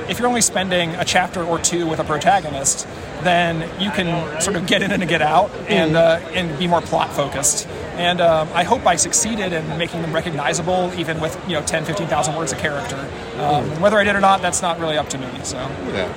if 0.09 0.19
you're 0.19 0.27
only 0.27 0.41
spending 0.41 0.91
a 0.95 1.05
chapter 1.05 1.43
or 1.43 1.59
two 1.59 1.87
with 1.87 1.99
a 1.99 2.03
protagonist, 2.03 2.87
then 3.23 3.61
you 3.81 3.89
can 3.91 4.39
sort 4.41 4.55
of 4.55 4.67
get 4.67 4.81
in 4.81 4.91
and 4.91 5.07
get 5.07 5.21
out 5.21 5.51
and 5.67 5.95
uh, 5.95 6.19
and 6.33 6.57
be 6.59 6.67
more 6.67 6.81
plot 6.81 7.11
focused. 7.11 7.67
And 7.95 8.21
um, 8.21 8.49
I 8.53 8.63
hope 8.63 8.85
I 8.85 8.95
succeeded 8.97 9.53
in 9.53 9.77
making 9.77 10.01
them 10.01 10.13
recognizable, 10.13 10.91
even 10.97 11.19
with 11.19 11.39
you 11.47 11.53
know 11.53 11.65
10, 11.65 11.85
15,000 11.85 12.35
words 12.35 12.51
a 12.51 12.55
character. 12.55 12.97
Um, 13.37 13.81
whether 13.81 13.97
I 13.97 14.03
did 14.03 14.15
or 14.15 14.21
not, 14.21 14.41
that's 14.41 14.61
not 14.61 14.79
really 14.79 14.97
up 14.97 15.09
to 15.09 15.17
me. 15.17 15.27
So 15.43 15.57
Yeah. 15.57 16.13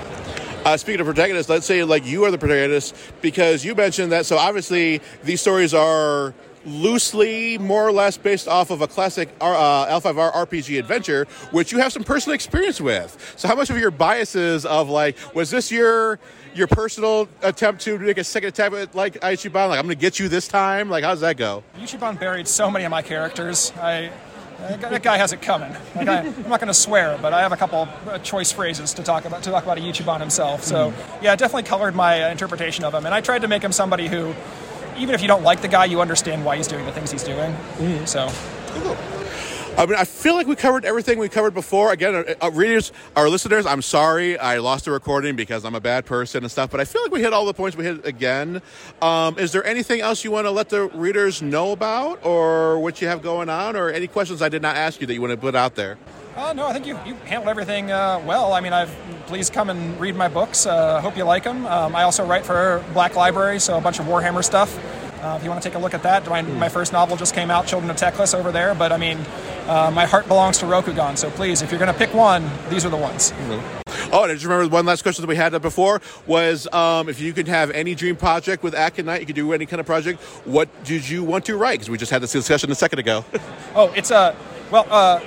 Uh, 0.64 0.76
speaking 0.76 1.00
of 1.00 1.06
protagonists, 1.06 1.48
let's 1.48 1.64
say 1.64 1.82
like 1.84 2.04
you 2.04 2.24
are 2.24 2.30
the 2.30 2.36
protagonist 2.36 2.94
because 3.22 3.64
you 3.64 3.74
mentioned 3.74 4.12
that. 4.12 4.26
So 4.26 4.36
obviously 4.36 5.00
these 5.22 5.40
stories 5.40 5.72
are 5.72 6.34
loosely, 6.66 7.58
more 7.58 7.86
or 7.86 7.92
less, 7.92 8.16
based 8.16 8.48
off 8.48 8.70
of 8.70 8.80
a 8.82 8.86
classic 8.86 9.28
uh, 9.40 9.86
L5R 9.86 10.32
RPG 10.32 10.78
adventure, 10.78 11.26
which 11.50 11.72
you 11.72 11.78
have 11.78 11.92
some 11.92 12.04
personal 12.04 12.34
experience 12.34 12.80
with. 12.80 13.34
So 13.36 13.48
how 13.48 13.54
much 13.54 13.70
of 13.70 13.78
your 13.78 13.90
biases 13.90 14.66
of 14.66 14.88
like 14.88 15.16
was 15.34 15.50
this 15.50 15.70
your 15.70 16.18
your 16.54 16.66
personal 16.66 17.28
attempt 17.42 17.82
to 17.82 17.98
make 17.98 18.18
a 18.18 18.24
second 18.24 18.48
attempt 18.48 18.76
at 18.76 18.94
like 18.94 19.14
Iuchiban? 19.20 19.68
Like 19.68 19.78
I'm 19.78 19.86
going 19.86 19.88
to 19.88 19.94
get 19.96 20.18
you 20.18 20.28
this 20.28 20.48
time. 20.48 20.88
Like 20.88 21.04
how 21.04 21.10
does 21.10 21.20
that 21.20 21.36
go? 21.36 21.62
Iuchiban 21.78 22.18
buried 22.18 22.48
so 22.48 22.70
many 22.70 22.84
of 22.84 22.90
my 22.90 23.02
characters. 23.02 23.72
I 23.80 24.10
that 24.58 25.02
guy 25.02 25.16
has 25.16 25.32
it 25.32 25.40
coming. 25.40 25.72
Like 25.94 26.08
I, 26.08 26.18
I'm 26.18 26.48
not 26.48 26.60
going 26.60 26.68
to 26.68 26.74
swear, 26.74 27.16
but 27.22 27.32
I 27.32 27.42
have 27.42 27.52
a 27.52 27.56
couple 27.56 27.88
uh, 28.08 28.18
choice 28.18 28.50
phrases 28.50 28.92
to 28.94 29.02
talk 29.02 29.24
about 29.24 29.42
to 29.44 29.50
talk 29.50 29.62
about 29.62 29.78
Iuchiban 29.78 30.20
himself. 30.20 30.64
So 30.64 30.92
yeah, 31.22 31.32
it 31.32 31.38
definitely 31.38 31.62
colored 31.62 31.94
my 31.94 32.24
uh, 32.24 32.30
interpretation 32.30 32.84
of 32.84 32.92
him, 32.92 33.06
and 33.06 33.14
I 33.14 33.20
tried 33.20 33.42
to 33.42 33.48
make 33.48 33.62
him 33.62 33.72
somebody 33.72 34.08
who, 34.08 34.34
even 34.98 35.14
if 35.14 35.22
you 35.22 35.28
don't 35.28 35.42
like 35.42 35.62
the 35.62 35.68
guy, 35.68 35.84
you 35.86 36.00
understand 36.00 36.44
why 36.44 36.56
he's 36.56 36.68
doing 36.68 36.84
the 36.84 36.92
things 36.92 37.10
he's 37.10 37.24
doing. 37.24 37.52
Mm-hmm. 37.52 38.04
So 38.04 38.28
I 39.78 39.86
mean, 39.86 39.94
I 39.94 40.04
feel 40.04 40.34
like 40.34 40.48
we 40.48 40.56
covered 40.56 40.84
everything 40.84 41.20
we 41.20 41.28
covered 41.28 41.54
before. 41.54 41.92
Again, 41.92 42.12
uh, 42.16 42.34
uh, 42.42 42.50
readers, 42.50 42.90
our 43.14 43.28
listeners, 43.28 43.64
I'm 43.64 43.80
sorry 43.80 44.36
I 44.36 44.58
lost 44.58 44.86
the 44.86 44.90
recording 44.90 45.36
because 45.36 45.64
I'm 45.64 45.76
a 45.76 45.80
bad 45.80 46.04
person 46.04 46.42
and 46.42 46.50
stuff, 46.50 46.72
but 46.72 46.80
I 46.80 46.84
feel 46.84 47.00
like 47.02 47.12
we 47.12 47.20
hit 47.20 47.32
all 47.32 47.46
the 47.46 47.54
points 47.54 47.76
we 47.76 47.84
hit 47.84 48.04
again. 48.04 48.60
Um, 49.00 49.38
is 49.38 49.52
there 49.52 49.64
anything 49.64 50.00
else 50.00 50.24
you 50.24 50.32
want 50.32 50.46
to 50.46 50.50
let 50.50 50.68
the 50.68 50.88
readers 50.88 51.42
know 51.42 51.70
about 51.70 52.26
or 52.26 52.80
what 52.80 53.00
you 53.00 53.06
have 53.06 53.22
going 53.22 53.48
on 53.48 53.76
or 53.76 53.88
any 53.88 54.08
questions 54.08 54.42
I 54.42 54.48
did 54.48 54.62
not 54.62 54.74
ask 54.74 55.00
you 55.00 55.06
that 55.06 55.14
you 55.14 55.20
want 55.20 55.30
to 55.30 55.36
put 55.36 55.54
out 55.54 55.76
there? 55.76 55.96
Uh, 56.34 56.52
no, 56.54 56.66
I 56.66 56.72
think 56.72 56.84
you, 56.84 56.98
you 57.06 57.14
handled 57.26 57.48
everything 57.48 57.92
uh, 57.92 58.20
well. 58.26 58.54
I 58.54 58.60
mean, 58.60 58.72
I've 58.72 58.90
please 59.28 59.48
come 59.48 59.70
and 59.70 60.00
read 60.00 60.16
my 60.16 60.26
books. 60.26 60.66
Uh, 60.66 61.00
hope 61.00 61.16
you 61.16 61.22
like 61.22 61.44
them. 61.44 61.66
Um, 61.66 61.94
I 61.94 62.02
also 62.02 62.26
write 62.26 62.44
for 62.44 62.82
Black 62.94 63.14
Library, 63.14 63.60
so 63.60 63.78
a 63.78 63.80
bunch 63.80 64.00
of 64.00 64.06
Warhammer 64.06 64.42
stuff. 64.42 64.76
Uh, 65.22 65.36
if 65.36 65.42
you 65.42 65.50
want 65.50 65.60
to 65.60 65.68
take 65.68 65.76
a 65.76 65.80
look 65.80 65.94
at 65.94 66.02
that, 66.04 66.26
my, 66.28 66.42
my 66.42 66.68
first 66.68 66.92
novel 66.92 67.16
just 67.16 67.34
came 67.34 67.50
out, 67.50 67.66
Children 67.66 67.90
of 67.90 67.96
Teclis, 67.96 68.38
over 68.38 68.52
there. 68.52 68.74
But 68.74 68.92
I 68.92 68.98
mean, 68.98 69.18
uh, 69.66 69.90
my 69.92 70.06
heart 70.06 70.28
belongs 70.28 70.58
to 70.58 70.66
Rokugan, 70.66 71.18
so 71.18 71.30
please, 71.30 71.60
if 71.60 71.70
you're 71.70 71.80
going 71.80 71.92
to 71.92 71.98
pick 71.98 72.14
one, 72.14 72.48
these 72.70 72.84
are 72.84 72.88
the 72.88 72.96
ones. 72.96 73.32
Oh, 74.10 74.22
and 74.22 74.30
I 74.30 74.34
just 74.34 74.44
remember 74.44 74.68
one 74.68 74.86
last 74.86 75.02
question 75.02 75.22
that 75.22 75.28
we 75.28 75.36
had 75.36 75.60
before 75.60 76.00
was 76.26 76.72
um, 76.72 77.08
if 77.08 77.20
you 77.20 77.32
could 77.32 77.48
have 77.48 77.70
any 77.72 77.94
dream 77.94 78.16
project 78.16 78.62
with 78.62 78.74
Aconyte, 78.74 79.20
you 79.20 79.26
could 79.26 79.34
do 79.36 79.52
any 79.52 79.66
kind 79.66 79.80
of 79.80 79.86
project. 79.86 80.20
What 80.46 80.68
did 80.84 81.08
you 81.08 81.24
want 81.24 81.44
to 81.46 81.56
write? 81.56 81.74
Because 81.80 81.90
we 81.90 81.98
just 81.98 82.10
had 82.10 82.22
this 82.22 82.32
discussion 82.32 82.70
a 82.70 82.74
second 82.74 82.98
ago. 82.98 83.24
Oh, 83.74 83.92
it's 83.94 84.10
a 84.10 84.34
well, 84.72 84.86
uh, 84.90 85.20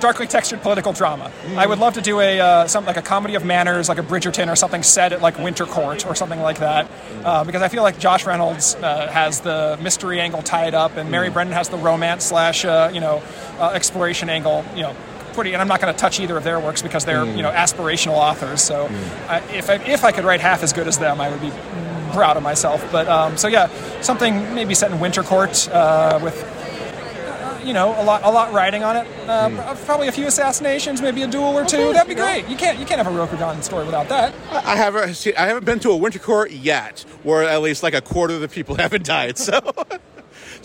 darkly 0.00 0.26
textured 0.26 0.62
political 0.62 0.92
drama. 0.92 1.30
I 1.56 1.66
would 1.66 1.78
love 1.78 1.94
to 1.94 2.00
do 2.00 2.20
a 2.20 2.40
uh, 2.40 2.66
something 2.66 2.86
like 2.86 2.96
a 2.96 3.06
comedy 3.06 3.34
of 3.34 3.44
manners, 3.44 3.88
like 3.88 3.98
a 3.98 4.02
Bridgerton 4.02 4.50
or 4.50 4.56
something 4.56 4.82
set 4.82 5.12
at 5.12 5.20
like 5.20 5.38
Winter 5.38 5.66
Court 5.66 6.06
or 6.06 6.14
something 6.14 6.40
like 6.40 6.58
that, 6.58 6.90
uh, 7.24 7.44
because 7.44 7.62
I 7.62 7.68
feel 7.68 7.82
like 7.82 7.98
Josh 7.98 8.26
Reynolds 8.26 8.74
uh, 8.76 9.08
has 9.08 9.40
the 9.40 9.78
mystery 9.82 10.20
angle 10.20 10.42
tied 10.42 10.74
up, 10.74 10.96
and 10.96 11.10
Marie 11.10 11.30
Brennan 11.30 11.52
has 11.54 11.68
the 11.68 11.78
romance 11.78 12.24
slash 12.24 12.64
uh, 12.64 12.90
you 12.92 13.00
know 13.00 13.22
uh, 13.58 13.70
exploration 13.74 14.28
angle. 14.28 14.64
You 14.74 14.82
know. 14.82 14.96
Pretty, 15.34 15.52
and 15.52 15.62
I'm 15.62 15.68
not 15.68 15.80
going 15.80 15.94
to 15.94 16.00
touch 16.00 16.18
either 16.18 16.36
of 16.36 16.42
their 16.42 16.58
works 16.58 16.82
because 16.82 17.04
they're 17.04 17.24
you 17.24 17.42
know 17.42 17.52
aspirational 17.52 18.14
authors. 18.14 18.60
So, 18.60 18.88
I, 19.28 19.38
if 19.52 19.70
I, 19.70 19.74
if 19.74 20.02
I 20.02 20.10
could 20.10 20.24
write 20.24 20.40
half 20.40 20.64
as 20.64 20.72
good 20.72 20.88
as 20.88 20.98
them, 20.98 21.20
I 21.20 21.30
would 21.30 21.40
be 21.40 21.52
proud 22.12 22.36
of 22.36 22.42
myself. 22.42 22.84
But 22.90 23.06
um, 23.06 23.36
so 23.36 23.46
yeah, 23.46 23.68
something 24.00 24.54
maybe 24.54 24.74
set 24.74 24.90
in 24.90 24.98
Winter 24.98 25.22
Court 25.22 25.68
uh, 25.68 26.18
with 26.20 26.34
you 27.68 27.74
know, 27.74 27.90
a 28.00 28.02
lot, 28.02 28.22
a 28.24 28.30
lot 28.30 28.52
riding 28.52 28.82
on 28.82 28.96
it. 28.96 29.06
Uh, 29.28 29.74
Probably 29.84 30.08
a 30.08 30.12
few 30.12 30.26
assassinations, 30.26 31.00
maybe 31.02 31.22
a 31.22 31.26
duel 31.28 31.56
or 31.56 31.64
two. 31.64 31.76
course, 31.76 31.92
That'd 31.94 32.08
be 32.08 32.14
you 32.14 32.18
know. 32.18 32.24
great. 32.24 32.48
You 32.48 32.56
can't, 32.56 32.78
you 32.78 32.86
can't 32.86 33.00
have 33.00 33.06
a 33.12 33.16
Rokugan 33.16 33.62
story 33.62 33.84
without 33.84 34.08
that. 34.08 34.34
I 34.50 34.74
haven't 34.74 35.26
I 35.38 35.46
haven't 35.46 35.64
been 35.66 35.78
to 35.80 35.90
a 35.90 35.96
winter 35.96 36.18
court 36.18 36.50
yet, 36.50 37.04
where 37.22 37.42
at 37.44 37.60
least 37.62 37.82
like 37.82 37.94
a 37.94 38.00
quarter 38.00 38.34
of 38.34 38.40
the 38.40 38.48
people 38.48 38.74
haven't 38.84 39.04
died. 39.04 39.36
So, 39.38 39.60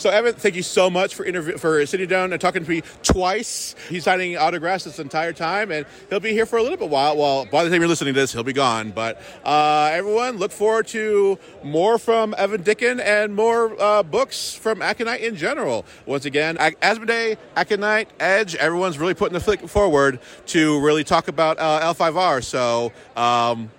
so 0.04 0.10
Evan, 0.10 0.34
thank 0.34 0.56
you 0.56 0.64
so 0.64 0.90
much 0.90 1.16
for 1.16 1.24
interview 1.24 1.58
for 1.58 1.86
sitting 1.86 2.10
down 2.10 2.34
and 2.34 2.42
talking 2.42 2.62
to 2.62 2.70
me 2.70 2.82
twice. 3.04 3.74
He's 3.88 4.04
signing 4.04 4.36
autographs 4.36 4.84
this 4.84 5.00
entire 5.00 5.32
time, 5.32 5.72
and 5.72 5.86
he'll 6.10 6.20
be 6.20 6.34
here 6.34 6.46
for 6.46 6.58
a 6.58 6.62
little 6.62 6.76
bit 6.76 6.90
while. 6.90 7.16
Well, 7.16 7.46
by 7.46 7.64
the 7.64 7.70
time 7.70 7.80
you're 7.80 7.88
listening 7.88 8.14
to 8.14 8.20
this, 8.20 8.34
he'll 8.34 8.44
be 8.44 8.52
gone. 8.52 8.92
But 8.92 9.22
uh, 9.46 9.92
everyone, 9.94 10.36
look 10.40 10.52
forward 10.52 10.88
to 10.88 11.40
more 11.64 11.98
from 11.98 12.36
Evan 12.38 12.64
Dicken 12.64 13.00
and 13.00 13.34
more 13.34 13.82
uh, 13.82 14.04
books 14.04 14.54
from 14.54 14.80
Aconyte 14.80 15.22
in 15.22 15.38
general. 15.38 15.86
Once 16.06 16.26
again, 16.26 16.58
Asmodee, 16.58 17.38
Aconyte, 17.56 18.08
Edge, 18.20 18.56
everyone's 18.56 19.00
really 19.00 19.14
putting 19.14 19.36
the 19.36 19.40
flick 19.40 19.62
forward 19.70 20.20
to 20.48 20.82
really 20.82 21.06
talk 21.06 21.30
about 21.30 21.58
uh, 21.60 21.94
L5R. 21.94 22.44
So. 22.44 22.92
Um, 23.16 23.72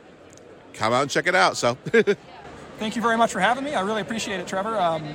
come 0.72 0.92
out 0.92 1.02
and 1.02 1.10
check 1.10 1.26
it 1.26 1.34
out. 1.34 1.56
So, 1.56 1.76
Thank 2.78 2.96
you 2.96 3.02
very 3.02 3.16
much 3.16 3.30
for 3.30 3.38
having 3.38 3.62
me. 3.62 3.74
I 3.74 3.82
really 3.82 4.00
appreciate 4.00 4.40
it, 4.40 4.48
Trevor. 4.48 4.76
Um, 4.76 5.14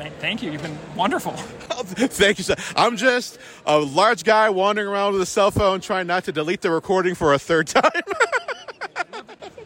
th- 0.00 0.12
thank 0.14 0.42
you. 0.42 0.50
You've 0.50 0.62
been 0.62 0.78
wonderful. 0.96 1.32
thank 1.36 2.38
you. 2.38 2.44
So, 2.44 2.54
I'm 2.76 2.96
just 2.96 3.38
a 3.66 3.78
large 3.78 4.24
guy 4.24 4.50
wandering 4.50 4.88
around 4.88 5.12
with 5.12 5.22
a 5.22 5.26
cell 5.26 5.50
phone, 5.50 5.80
trying 5.80 6.06
not 6.06 6.24
to 6.24 6.32
delete 6.32 6.60
the 6.60 6.70
recording 6.70 7.14
for 7.14 7.34
a 7.34 7.38
third 7.38 7.66
time. 7.68 7.90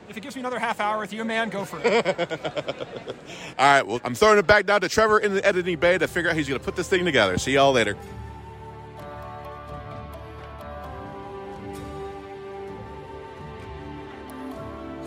if 0.08 0.16
it 0.16 0.20
gives 0.22 0.36
me 0.36 0.40
another 0.40 0.58
half 0.58 0.80
hour 0.80 0.98
with 0.98 1.12
you, 1.12 1.24
man, 1.24 1.48
go 1.48 1.64
for 1.64 1.80
it. 1.82 2.06
All 3.58 3.66
right, 3.66 3.86
well, 3.86 4.00
I'm 4.04 4.14
throwing 4.14 4.38
it 4.38 4.46
back 4.46 4.66
down 4.66 4.80
to 4.82 4.88
Trevor 4.88 5.18
in 5.18 5.34
the 5.34 5.44
editing 5.44 5.78
bay 5.78 5.98
to 5.98 6.08
figure 6.08 6.30
out 6.30 6.32
how 6.32 6.38
he's 6.38 6.48
going 6.48 6.58
to 6.60 6.64
put 6.64 6.76
this 6.76 6.88
thing 6.88 7.04
together. 7.04 7.38
See 7.38 7.52
y'all 7.52 7.72
later. 7.72 7.96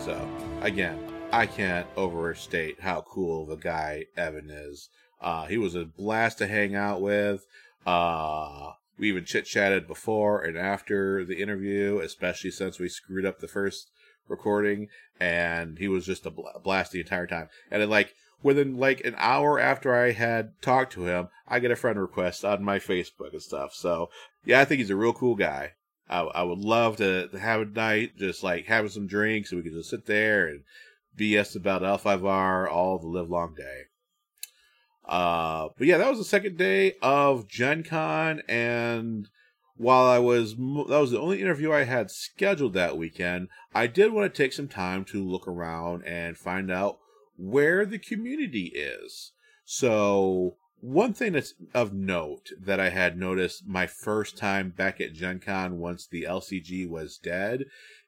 So, 0.00 0.26
again, 0.62 0.98
I 1.32 1.46
can't 1.46 1.86
overstate 1.96 2.80
how 2.80 3.02
cool 3.02 3.42
of 3.42 3.50
a 3.50 3.56
guy 3.56 4.06
Evan 4.16 4.48
is. 4.48 4.88
Uh, 5.20 5.46
he 5.46 5.58
was 5.58 5.74
a 5.74 5.84
blast 5.84 6.38
to 6.38 6.46
hang 6.46 6.74
out 6.74 7.00
with. 7.00 7.44
Uh, 7.86 8.72
we 8.98 9.08
even 9.08 9.24
chit 9.24 9.46
chatted 9.46 9.86
before 9.86 10.42
and 10.42 10.56
after 10.56 11.24
the 11.24 11.40
interview, 11.40 12.00
especially 12.00 12.50
since 12.50 12.78
we 12.78 12.88
screwed 12.88 13.24
up 13.24 13.38
the 13.38 13.48
first 13.48 13.90
recording, 14.28 14.88
and 15.20 15.78
he 15.78 15.88
was 15.88 16.04
just 16.04 16.26
a 16.26 16.30
blast 16.30 16.92
the 16.92 17.00
entire 17.00 17.26
time. 17.26 17.48
And 17.70 17.88
like, 17.88 18.14
within 18.42 18.76
like 18.76 19.04
an 19.04 19.14
hour 19.18 19.58
after 19.58 19.94
I 19.94 20.12
had 20.12 20.60
talked 20.62 20.92
to 20.94 21.06
him, 21.06 21.28
I 21.46 21.58
get 21.60 21.70
a 21.70 21.76
friend 21.76 22.00
request 22.00 22.44
on 22.44 22.62
my 22.62 22.78
Facebook 22.78 23.32
and 23.32 23.42
stuff. 23.42 23.74
So, 23.74 24.10
yeah, 24.44 24.60
I 24.60 24.64
think 24.64 24.80
he's 24.80 24.90
a 24.90 24.96
real 24.96 25.12
cool 25.12 25.34
guy. 25.34 25.72
I, 26.08 26.20
I 26.20 26.42
would 26.42 26.58
love 26.58 26.96
to, 26.96 27.28
to 27.28 27.38
have 27.38 27.60
a 27.60 27.64
night 27.66 28.16
just 28.16 28.42
like 28.42 28.66
having 28.66 28.90
some 28.90 29.06
drinks 29.06 29.50
and 29.50 29.62
we 29.62 29.68
could 29.68 29.76
just 29.76 29.90
sit 29.90 30.06
there 30.06 30.46
and 30.46 30.62
BS 31.18 31.56
about 31.56 31.82
L5R 31.82 32.70
all 32.70 32.98
the 32.98 33.08
live 33.08 33.28
long 33.28 33.54
day. 33.54 33.84
Uh, 35.08 35.68
but 35.78 35.86
yeah, 35.86 35.96
that 35.98 36.10
was 36.10 36.18
the 36.18 36.24
second 36.24 36.58
day 36.58 36.94
of 37.00 37.48
Gen 37.48 37.82
Con, 37.82 38.42
and 38.46 39.28
while 39.76 40.06
I 40.06 40.18
was, 40.18 40.54
that 40.56 40.98
was 41.00 41.12
the 41.12 41.20
only 41.20 41.40
interview 41.40 41.72
I 41.72 41.84
had 41.84 42.10
scheduled 42.10 42.74
that 42.74 42.98
weekend, 42.98 43.48
I 43.74 43.86
did 43.86 44.12
want 44.12 44.32
to 44.32 44.42
take 44.42 44.52
some 44.52 44.68
time 44.68 45.04
to 45.06 45.24
look 45.24 45.48
around 45.48 46.04
and 46.04 46.36
find 46.36 46.70
out 46.70 46.98
where 47.36 47.86
the 47.86 47.98
community 47.98 48.72
is. 48.74 49.32
So, 49.64 50.56
one 50.80 51.12
thing 51.14 51.32
that's 51.32 51.54
of 51.74 51.92
note 51.92 52.50
that 52.60 52.78
I 52.78 52.90
had 52.90 53.18
noticed 53.18 53.66
my 53.66 53.86
first 53.86 54.36
time 54.36 54.70
back 54.70 55.00
at 55.00 55.12
Gen 55.12 55.40
Con 55.40 55.78
once 55.78 56.06
the 56.06 56.24
LCG 56.24 56.88
was 56.88 57.18
dead 57.18 57.64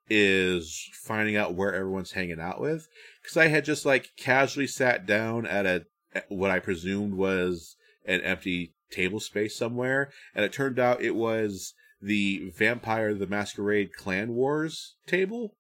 is 0.09 0.89
finding 0.93 1.37
out 1.37 1.55
where 1.55 1.75
everyone's 1.75 2.13
hanging 2.13 2.41
out 2.41 2.61
with. 2.61 2.89
Because 3.23 3.37
I 3.37 3.49
had 3.49 3.65
just 3.65 3.87
like 3.87 4.11
casually 4.17 4.67
sat 4.67 5.07
down 5.07 5.47
at 5.47 5.67
a 5.67 5.87
what 6.29 6.51
I 6.51 6.59
presumed 6.59 7.15
was 7.15 7.77
an 8.05 8.21
empty 8.23 8.75
table 8.91 9.21
space 9.21 9.57
somewhere, 9.57 10.11
and 10.35 10.45
it 10.45 10.53
turned 10.53 10.79
out 10.79 11.03
it 11.03 11.15
was 11.15 11.75
the 12.03 12.51
Vampire 12.57 13.15
the 13.15 13.27
Masquerade 13.27 13.95
Clan 13.95 14.35
Wars 14.35 14.97
table, 15.07 15.57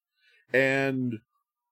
and 0.52 1.18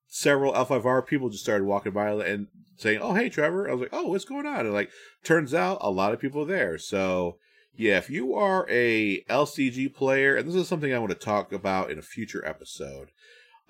several 0.06 0.52
L5R 0.52 1.06
people 1.06 1.30
just 1.30 1.44
started 1.44 1.64
walking 1.64 1.92
by 1.92 2.10
and 2.10 2.48
saying, 2.76 3.00
"Oh, 3.00 3.14
hey, 3.14 3.28
Trevor." 3.28 3.68
I 3.68 3.72
was 3.72 3.80
like, 3.82 3.90
"Oh, 3.92 4.08
what's 4.08 4.24
going 4.24 4.46
on?" 4.46 4.66
And 4.66 4.74
like, 4.74 4.90
turns 5.24 5.54
out 5.54 5.78
a 5.80 5.90
lot 5.90 6.12
of 6.12 6.20
people 6.20 6.44
there. 6.44 6.78
So 6.78 7.38
yeah, 7.78 7.98
if 7.98 8.10
you 8.10 8.34
are 8.34 8.66
a 8.68 9.22
LCG 9.30 9.94
player, 9.94 10.36
and 10.36 10.48
this 10.48 10.56
is 10.56 10.68
something 10.68 10.92
I 10.92 10.98
want 10.98 11.10
to 11.10 11.18
talk 11.18 11.52
about 11.52 11.90
in 11.90 11.98
a 11.98 12.02
future 12.02 12.44
episode, 12.44 13.10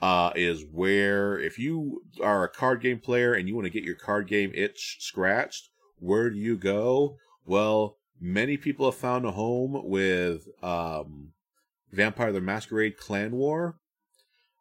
uh, 0.01 0.31
is 0.37 0.65
where 0.71 1.39
if 1.39 1.59
you 1.59 2.03
are 2.23 2.45
a 2.45 2.49
card 2.49 2.81
game 2.81 3.01
player 3.01 3.35
and 3.35 3.49
you 3.49 3.55
want 3.55 3.67
to 3.67 3.73
get 3.73 3.85
your 3.85 3.97
card 3.97 4.29
game 4.29 4.53
itch 4.55 4.97
scratched, 5.01 5.71
where 5.99 6.31
do 6.31 6.39
you 6.39 6.57
go? 6.57 7.17
Well, 7.45 7.97
many 8.21 8.57
people 8.57 8.87
have 8.87 8.95
found 8.95 9.25
a 9.25 9.33
home 9.33 9.81
with 9.85 10.47
um, 10.63 11.33
Vampire 11.93 12.33
the 12.33 12.41
Masquerade 12.41 12.97
Clan 12.97 13.33
War. 13.33 13.77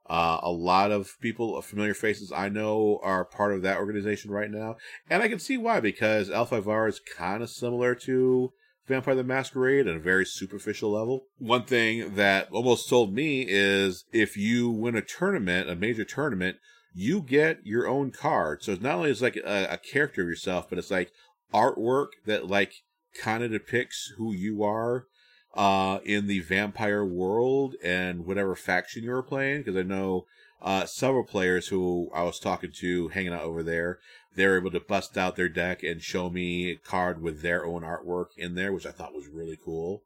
Uh, 0.10 0.40
a 0.42 0.52
lot 0.52 0.92
of 0.92 1.20
people, 1.20 1.62
familiar 1.62 1.94
faces 1.94 2.32
I 2.32 2.48
know, 2.48 3.00
are 3.04 3.26
part 3.26 3.54
of 3.54 3.62
that 3.64 3.78
organization 3.78 4.32
right 4.32 4.50
now, 4.50 4.78
and 5.10 5.22
I 5.22 5.28
can 5.28 5.40
see 5.40 5.58
why 5.58 5.82
because 5.82 6.30
L5R 6.30 6.88
is 6.88 7.02
kind 7.18 7.44
of 7.44 7.50
similar 7.50 7.94
to 7.94 8.54
Vampire 8.88 9.16
the 9.16 9.24
Masquerade 9.24 9.88
at 9.88 9.96
a 9.96 10.00
very 10.00 10.26
superficial 10.26 10.92
level. 10.92 11.26
One 11.40 11.64
thing 11.64 12.16
that 12.16 12.50
almost 12.52 12.90
told 12.90 13.14
me 13.14 13.46
is 13.48 14.06
if 14.14 14.38
you 14.38 14.70
win 14.70 14.96
a 14.96 15.02
tournament, 15.02 15.70
a 15.70 15.76
major 15.76 16.06
tournament, 16.06 16.58
you 16.94 17.22
get 17.22 17.60
your 17.66 17.88
own 17.88 18.12
card. 18.12 18.64
So 18.64 18.72
it's 18.72 18.82
not 18.82 18.96
only 18.96 19.12
is 19.12 19.22
like 19.22 19.36
a, 19.36 19.68
a 19.72 19.78
character 19.78 20.22
of 20.22 20.30
yourself, 20.30 20.70
but 20.70 20.80
it's 20.80 20.92
like 20.92 21.12
artwork 21.54 22.08
that 22.26 22.48
like 22.48 22.74
kind 23.22 23.44
of 23.44 23.52
depicts 23.52 24.14
who 24.18 24.34
you 24.34 24.64
are 24.64 25.06
uh, 25.54 26.00
in 26.06 26.28
the 26.28 26.40
vampire 26.40 27.04
world 27.06 27.76
and 27.84 28.26
whatever 28.26 28.56
faction 28.56 29.04
you 29.04 29.12
were 29.12 29.24
playing. 29.24 29.60
Because 29.60 29.76
I 29.76 29.84
know 29.84 30.26
uh, 30.62 30.86
several 30.86 31.24
players 31.24 31.68
who 31.68 32.10
I 32.16 32.24
was 32.24 32.40
talking 32.40 32.72
to 32.80 33.10
hanging 33.10 33.34
out 33.34 33.44
over 33.44 33.64
there, 33.64 34.00
they 34.38 34.48
were 34.48 34.58
able 34.58 34.72
to 34.72 34.80
bust 34.80 35.18
out 35.18 35.36
their 35.36 35.50
deck 35.50 35.84
and 35.84 36.02
show 36.02 36.30
me 36.30 36.72
a 36.72 36.76
card 36.76 37.22
with 37.22 37.42
their 37.42 37.66
own 37.66 37.82
artwork 37.82 38.28
in 38.38 38.54
there, 38.54 38.72
which 38.72 38.86
I 38.86 38.92
thought 38.92 39.16
was 39.16 39.28
really 39.28 39.58
cool. 39.62 40.04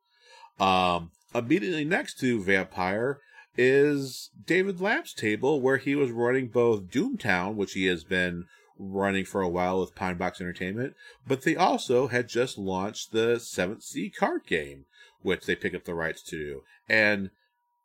Um, 0.59 1.11
immediately 1.35 1.83
next 1.83 2.17
to 2.21 2.41
Vampire 2.41 3.19
is 3.57 4.31
David 4.45 4.79
Lamp's 4.79 5.13
table, 5.13 5.59
where 5.59 5.77
he 5.77 5.95
was 5.95 6.11
running 6.11 6.47
both 6.47 6.89
Doomtown, 6.89 7.55
which 7.55 7.73
he 7.73 7.85
has 7.87 8.05
been 8.05 8.45
running 8.79 9.25
for 9.25 9.41
a 9.41 9.49
while 9.49 9.81
with 9.81 9.95
Pine 9.95 10.17
Box 10.17 10.39
Entertainment, 10.39 10.95
but 11.27 11.41
they 11.41 11.57
also 11.57 12.07
had 12.07 12.29
just 12.29 12.57
launched 12.57 13.11
the 13.11 13.37
Seventh 13.37 13.83
Sea 13.83 14.09
card 14.09 14.45
game, 14.47 14.85
which 15.21 15.45
they 15.45 15.55
pick 15.55 15.75
up 15.75 15.83
the 15.83 15.93
rights 15.93 16.23
to. 16.23 16.63
And 16.87 17.31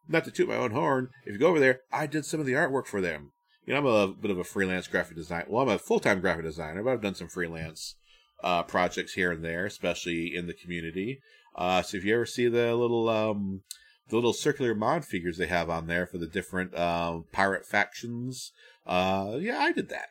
not 0.09 0.25
to 0.25 0.31
toot 0.31 0.49
my 0.49 0.55
own 0.55 0.71
horn, 0.71 1.11
if 1.25 1.33
you 1.33 1.39
go 1.39 1.49
over 1.49 1.61
there, 1.61 1.81
I 1.93 2.07
did 2.07 2.25
some 2.25 2.39
of 2.39 2.47
the 2.47 2.53
artwork 2.53 2.87
for 2.87 3.01
them. 3.01 3.33
You 3.67 3.75
know, 3.75 3.81
I'm 3.81 3.87
a 3.87 4.09
bit 4.09 4.31
of 4.31 4.39
a 4.39 4.45
freelance 4.45 4.87
graphic 4.87 5.17
designer. 5.17 5.47
Well, 5.49 5.65
I'm 5.65 5.75
a 5.75 5.79
full 5.79 5.99
time 6.01 6.21
graphic 6.21 6.45
designer, 6.45 6.83
but 6.83 6.93
I've 6.93 7.03
done 7.03 7.17
some 7.17 7.29
freelance 7.29 7.97
uh, 8.43 8.63
projects 8.63 9.15
here 9.15 9.33
and 9.33 9.45
there, 9.45 9.67
especially 9.67 10.35
in 10.35 10.47
the 10.47 10.55
community. 10.55 11.21
Uh, 11.57 11.83
so 11.83 11.97
if 11.97 12.05
you 12.05 12.15
ever 12.15 12.27
see 12.27 12.49
the 12.49 12.75
little 12.77 13.09
um, 13.09 13.63
the 14.09 14.15
little 14.15 14.33
circular 14.33 14.75
mod 14.75 15.05
figures 15.05 15.37
they 15.37 15.49
have 15.49 15.69
on 15.69 15.89
there 15.89 16.07
for 16.07 16.19
the 16.19 16.29
different 16.29 16.79
um, 16.79 17.25
pirate 17.33 17.67
factions, 17.67 18.53
uh, 18.87 19.37
yeah, 19.41 19.59
I 19.59 19.73
did 19.73 19.89
that. 19.89 20.11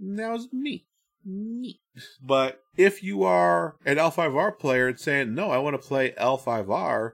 That 0.00 0.30
was 0.30 0.48
me. 0.52 0.86
Me. 1.26 1.80
But 2.22 2.60
if 2.76 3.02
you 3.02 3.22
are 3.24 3.76
an 3.84 3.96
L5R 3.96 4.58
player 4.58 4.88
and 4.88 5.00
saying, 5.00 5.34
no, 5.34 5.50
I 5.50 5.58
want 5.58 5.74
to 5.74 5.86
play 5.86 6.12
L5R, 6.12 7.12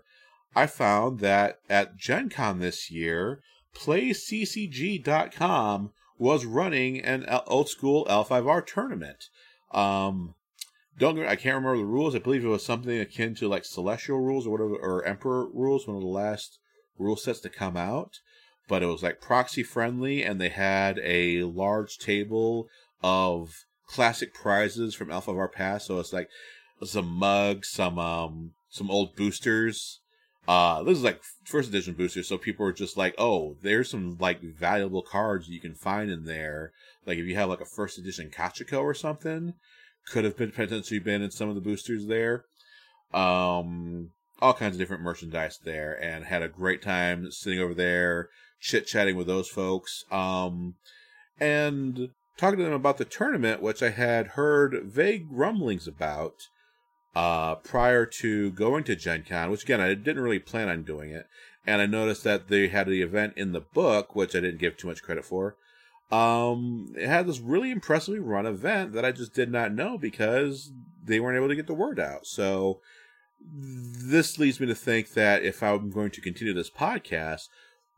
I 0.54 0.66
found 0.66 1.20
that 1.20 1.60
at 1.68 1.96
Gen 1.96 2.28
Con 2.28 2.58
this 2.58 2.90
year, 2.90 3.40
PlayCCG.com 3.74 5.92
was 6.18 6.44
running 6.44 7.00
an 7.00 7.24
old 7.46 7.68
school 7.68 8.06
L5R 8.06 8.66
tournament. 8.66 9.24
Um, 9.72 10.34
don't 10.98 11.18
I 11.20 11.36
can't 11.36 11.56
remember 11.56 11.78
the 11.78 11.86
rules. 11.86 12.14
I 12.14 12.18
believe 12.18 12.44
it 12.44 12.48
was 12.48 12.64
something 12.64 12.98
akin 12.98 13.34
to 13.36 13.48
like 13.48 13.64
Celestial 13.64 14.20
rules 14.20 14.46
or 14.46 14.50
whatever, 14.50 14.76
or 14.76 15.04
Emperor 15.04 15.46
rules, 15.46 15.86
one 15.86 15.96
of 15.96 16.02
the 16.02 16.08
last 16.08 16.58
rule 16.98 17.16
sets 17.16 17.40
to 17.40 17.48
come 17.48 17.76
out. 17.76 18.18
But 18.68 18.82
it 18.82 18.86
was 18.86 19.02
like 19.02 19.20
proxy 19.20 19.62
friendly, 19.62 20.22
and 20.22 20.40
they 20.40 20.50
had 20.50 21.00
a 21.02 21.44
large 21.44 21.98
table 21.98 22.68
of 23.02 23.64
classic 23.86 24.34
prizes 24.34 24.94
from 24.94 25.08
L5R 25.08 25.50
Past. 25.50 25.86
So 25.86 25.98
it's 25.98 26.12
like 26.12 26.28
some 26.84 27.08
mugs, 27.08 27.70
some 27.70 27.98
um, 27.98 28.52
some 28.68 28.90
old 28.90 29.16
boosters, 29.16 30.00
uh, 30.50 30.82
this 30.82 30.98
is 30.98 31.04
like 31.04 31.22
first 31.44 31.68
edition 31.68 31.94
boosters, 31.94 32.26
so 32.26 32.36
people 32.36 32.66
are 32.66 32.72
just 32.72 32.96
like, 32.96 33.14
oh, 33.18 33.54
there's 33.62 33.88
some 33.88 34.16
like 34.18 34.42
valuable 34.42 35.00
cards 35.00 35.48
you 35.48 35.60
can 35.60 35.76
find 35.76 36.10
in 36.10 36.24
there. 36.24 36.72
Like 37.06 37.18
if 37.18 37.26
you 37.26 37.36
have 37.36 37.48
like 37.48 37.60
a 37.60 37.64
first 37.64 37.98
edition 37.98 38.32
Kachiko 38.36 38.82
or 38.82 38.92
something, 38.92 39.54
could 40.08 40.24
have 40.24 40.36
been 40.36 40.50
potentially 40.50 40.98
been 40.98 41.22
in 41.22 41.30
some 41.30 41.48
of 41.48 41.54
the 41.54 41.60
boosters 41.60 42.06
there. 42.06 42.46
Um, 43.14 44.10
all 44.42 44.52
kinds 44.52 44.74
of 44.74 44.80
different 44.80 45.04
merchandise 45.04 45.60
there, 45.62 45.96
and 46.02 46.24
had 46.24 46.42
a 46.42 46.48
great 46.48 46.82
time 46.82 47.30
sitting 47.30 47.60
over 47.60 47.72
there, 47.72 48.28
chit 48.58 48.88
chatting 48.88 49.14
with 49.14 49.28
those 49.28 49.48
folks. 49.48 50.04
Um, 50.10 50.74
and 51.38 52.08
talking 52.36 52.58
to 52.58 52.64
them 52.64 52.72
about 52.72 52.98
the 52.98 53.04
tournament, 53.04 53.62
which 53.62 53.84
I 53.84 53.90
had 53.90 54.28
heard 54.28 54.82
vague 54.82 55.28
rumblings 55.30 55.86
about 55.86 56.34
uh, 57.14 57.56
prior 57.56 58.06
to 58.06 58.50
going 58.52 58.84
to 58.84 58.96
Gen 58.96 59.24
Con, 59.28 59.50
which 59.50 59.64
again, 59.64 59.80
I 59.80 59.94
didn't 59.94 60.22
really 60.22 60.38
plan 60.38 60.68
on 60.68 60.82
doing 60.82 61.10
it. 61.10 61.26
And 61.66 61.82
I 61.82 61.86
noticed 61.86 62.24
that 62.24 62.48
they 62.48 62.68
had 62.68 62.86
the 62.86 63.02
event 63.02 63.34
in 63.36 63.52
the 63.52 63.60
book, 63.60 64.14
which 64.14 64.34
I 64.34 64.40
didn't 64.40 64.60
give 64.60 64.76
too 64.76 64.88
much 64.88 65.02
credit 65.02 65.24
for. 65.24 65.56
Um, 66.10 66.92
it 66.96 67.06
had 67.06 67.26
this 67.26 67.38
really 67.38 67.70
impressively 67.70 68.18
run 68.18 68.46
event 68.46 68.92
that 68.94 69.04
I 69.04 69.12
just 69.12 69.34
did 69.34 69.50
not 69.50 69.72
know 69.72 69.98
because 69.98 70.72
they 71.04 71.20
weren't 71.20 71.36
able 71.36 71.48
to 71.48 71.54
get 71.54 71.66
the 71.66 71.74
word 71.74 72.00
out. 72.00 72.26
So 72.26 72.80
this 73.52 74.38
leads 74.38 74.58
me 74.58 74.66
to 74.66 74.74
think 74.74 75.12
that 75.12 75.42
if 75.42 75.62
I'm 75.62 75.90
going 75.90 76.10
to 76.12 76.20
continue 76.20 76.52
this 76.52 76.70
podcast, 76.70 77.48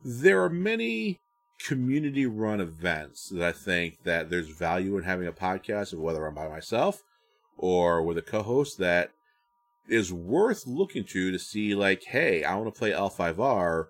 there 0.04 0.42
are 0.42 0.50
many 0.50 1.20
community 1.64 2.26
run 2.26 2.60
events 2.60 3.28
that 3.28 3.42
I 3.42 3.52
think 3.52 4.02
that 4.04 4.30
there's 4.30 4.48
value 4.48 4.96
in 4.98 5.04
having 5.04 5.28
a 5.28 5.32
podcast 5.32 5.94
whether 5.94 6.26
I'm 6.26 6.34
by 6.34 6.48
myself 6.48 7.02
or 7.62 8.02
with 8.02 8.18
a 8.18 8.22
co-host 8.22 8.76
that 8.76 9.12
is 9.88 10.12
worth 10.12 10.66
looking 10.66 11.04
to 11.04 11.30
to 11.30 11.38
see 11.38 11.74
like, 11.76 12.02
hey, 12.08 12.42
I 12.42 12.56
want 12.56 12.74
to 12.74 12.78
play 12.78 12.90
L5R. 12.90 13.86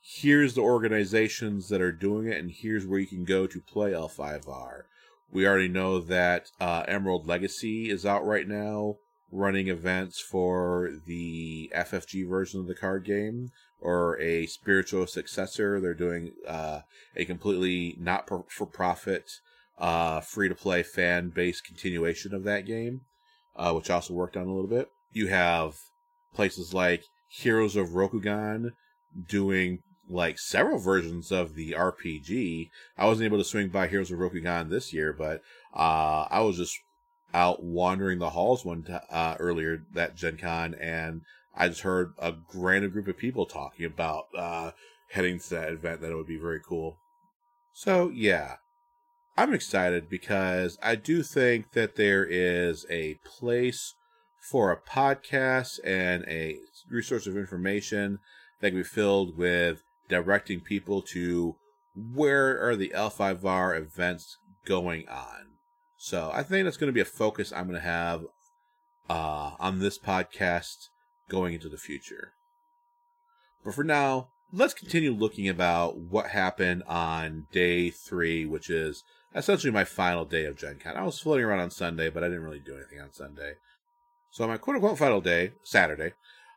here's 0.00 0.54
the 0.54 0.62
organizations 0.62 1.68
that 1.68 1.80
are 1.80 1.92
doing 1.92 2.26
it, 2.26 2.38
and 2.38 2.50
here's 2.50 2.86
where 2.86 2.98
you 2.98 3.06
can 3.06 3.24
go 3.24 3.46
to 3.46 3.60
play 3.60 3.92
L5R. 3.92 4.82
We 5.30 5.46
already 5.46 5.68
know 5.68 6.00
that 6.00 6.50
uh, 6.60 6.84
Emerald 6.88 7.26
Legacy 7.26 7.88
is 7.88 8.04
out 8.04 8.26
right 8.26 8.48
now, 8.48 8.96
running 9.30 9.68
events 9.68 10.20
for 10.20 10.90
the 11.06 11.70
FFG 11.76 12.28
version 12.28 12.60
of 12.60 12.66
the 12.66 12.74
card 12.74 13.04
game 13.04 13.50
or 13.80 14.18
a 14.20 14.46
spiritual 14.46 15.06
successor. 15.06 15.80
They're 15.80 15.94
doing 15.94 16.32
uh, 16.48 16.80
a 17.14 17.24
completely 17.24 17.96
not 18.00 18.28
for 18.28 18.66
profit, 18.66 19.30
uh, 19.78 20.20
free 20.20 20.48
to 20.48 20.54
play 20.54 20.82
fan 20.82 21.30
based 21.30 21.64
continuation 21.64 22.34
of 22.34 22.44
that 22.44 22.66
game, 22.66 23.02
uh, 23.56 23.72
which 23.72 23.90
I 23.90 23.94
also 23.94 24.14
worked 24.14 24.36
on 24.36 24.46
a 24.46 24.54
little 24.54 24.70
bit. 24.70 24.88
You 25.12 25.28
have 25.28 25.76
places 26.34 26.74
like 26.74 27.04
Heroes 27.28 27.76
of 27.76 27.90
Rokugan 27.90 28.72
doing 29.28 29.80
like 30.08 30.38
several 30.38 30.78
versions 30.78 31.30
of 31.30 31.54
the 31.54 31.72
RPG. 31.72 32.70
I 32.96 33.06
wasn't 33.06 33.26
able 33.26 33.38
to 33.38 33.44
swing 33.44 33.68
by 33.68 33.88
Heroes 33.88 34.10
of 34.10 34.18
Rokugan 34.18 34.70
this 34.70 34.92
year, 34.92 35.12
but 35.12 35.42
uh, 35.74 36.26
I 36.30 36.40
was 36.40 36.56
just 36.56 36.78
out 37.34 37.62
wandering 37.62 38.18
the 38.18 38.30
halls 38.30 38.64
one 38.64 38.84
t- 38.84 38.96
uh, 39.10 39.36
earlier 39.38 39.82
that 39.92 40.16
Gen 40.16 40.38
Con, 40.38 40.74
and 40.74 41.22
I 41.54 41.68
just 41.68 41.82
heard 41.82 42.14
a 42.18 42.34
random 42.54 42.90
group 42.90 43.08
of 43.08 43.18
people 43.18 43.46
talking 43.46 43.84
about 43.84 44.26
uh, 44.36 44.70
heading 45.10 45.38
to 45.40 45.50
that 45.50 45.72
event. 45.72 46.00
That 46.00 46.10
it 46.10 46.16
would 46.16 46.26
be 46.26 46.38
very 46.38 46.60
cool. 46.66 46.98
So 47.74 48.10
yeah, 48.14 48.56
I'm 49.38 49.54
excited 49.54 50.10
because 50.10 50.78
I 50.82 50.96
do 50.96 51.22
think 51.22 51.70
that 51.70 51.94
there 51.94 52.24
is 52.24 52.84
a 52.90 53.20
place 53.24 53.94
for 54.50 54.72
a 54.72 54.76
podcast 54.76 55.78
and 55.84 56.24
a 56.26 56.58
resource 56.90 57.28
of 57.28 57.36
information 57.36 58.18
that 58.60 58.70
can 58.70 58.80
be 58.80 58.82
filled 58.82 59.38
with 59.38 59.84
directing 60.08 60.58
people 60.58 61.02
to 61.12 61.54
where 61.94 62.60
are 62.68 62.74
the 62.74 62.92
L5R 62.92 63.78
events 63.78 64.38
going 64.64 65.08
on. 65.08 65.52
So 65.96 66.32
I 66.34 66.42
think 66.42 66.64
that's 66.64 66.76
going 66.76 66.88
to 66.88 66.92
be 66.92 67.00
a 67.00 67.04
focus 67.04 67.52
I'm 67.52 67.68
going 67.68 67.80
to 67.80 67.86
have 67.86 68.24
uh, 69.08 69.52
on 69.60 69.78
this 69.78 70.00
podcast 70.00 70.88
going 71.28 71.54
into 71.54 71.68
the 71.68 71.78
future. 71.78 72.32
But 73.64 73.76
for 73.76 73.84
now, 73.84 74.30
let's 74.52 74.74
continue 74.74 75.12
looking 75.12 75.48
about 75.48 75.96
what 75.96 76.30
happened 76.30 76.82
on 76.88 77.46
day 77.52 77.90
three, 77.90 78.44
which 78.44 78.68
is 78.68 79.04
essentially 79.38 79.72
my 79.72 79.84
final 79.84 80.24
day 80.24 80.44
of 80.44 80.56
Gen 80.56 80.78
Con. 80.82 80.96
I 80.96 81.04
was 81.04 81.20
floating 81.20 81.44
around 81.44 81.60
on 81.60 81.70
Sunday, 81.70 82.10
but 82.10 82.22
I 82.22 82.28
didn't 82.28 82.44
really 82.44 82.60
do 82.60 82.76
anything 82.76 83.00
on 83.00 83.12
Sunday. 83.12 83.54
So 84.30 84.46
my 84.46 84.58
quote 84.58 84.76
unquote 84.76 84.98
final 84.98 85.20
day, 85.20 85.52
Saturday, 85.62 86.12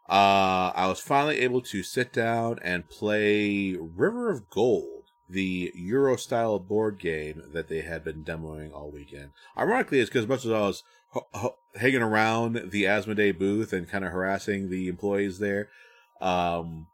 uh, 0.10 0.72
I 0.76 0.88
was 0.88 1.00
finally 1.00 1.40
able 1.40 1.62
to 1.62 1.84
sit 1.84 2.12
down 2.12 2.60
and 2.64 2.90
play 2.90 3.78
River 3.80 4.30
of 4.30 4.50
Gold, 4.50 5.06
the 5.30 5.72
Euro 5.76 6.18
style 6.18 6.60
board 6.60 7.00
game 7.00 7.44
that 7.54 7.70
they 7.70 7.82
had 7.82 8.04
been 8.04 8.24
demoing 8.26 8.74
all 8.74 8.92
weekend. 8.92 9.32
Ironically, 9.58 10.00
it's 10.00 10.10
because 10.10 10.24
as 10.24 10.30
much 10.30 10.46
as 10.46 10.52
I 10.52 10.60
was 10.60 10.84
h- 11.16 11.24
h- 11.34 11.52
hanging 11.80 12.02
around 12.02 12.72
the 12.72 12.84
Asmodee 12.84 13.38
booth 13.40 13.72
and 13.72 13.90
kind 13.90 14.04
of 14.04 14.12
harassing 14.12 14.70
the 14.70 14.90
employees 14.90 15.40
there, 15.40 15.70
um, 16.20 16.88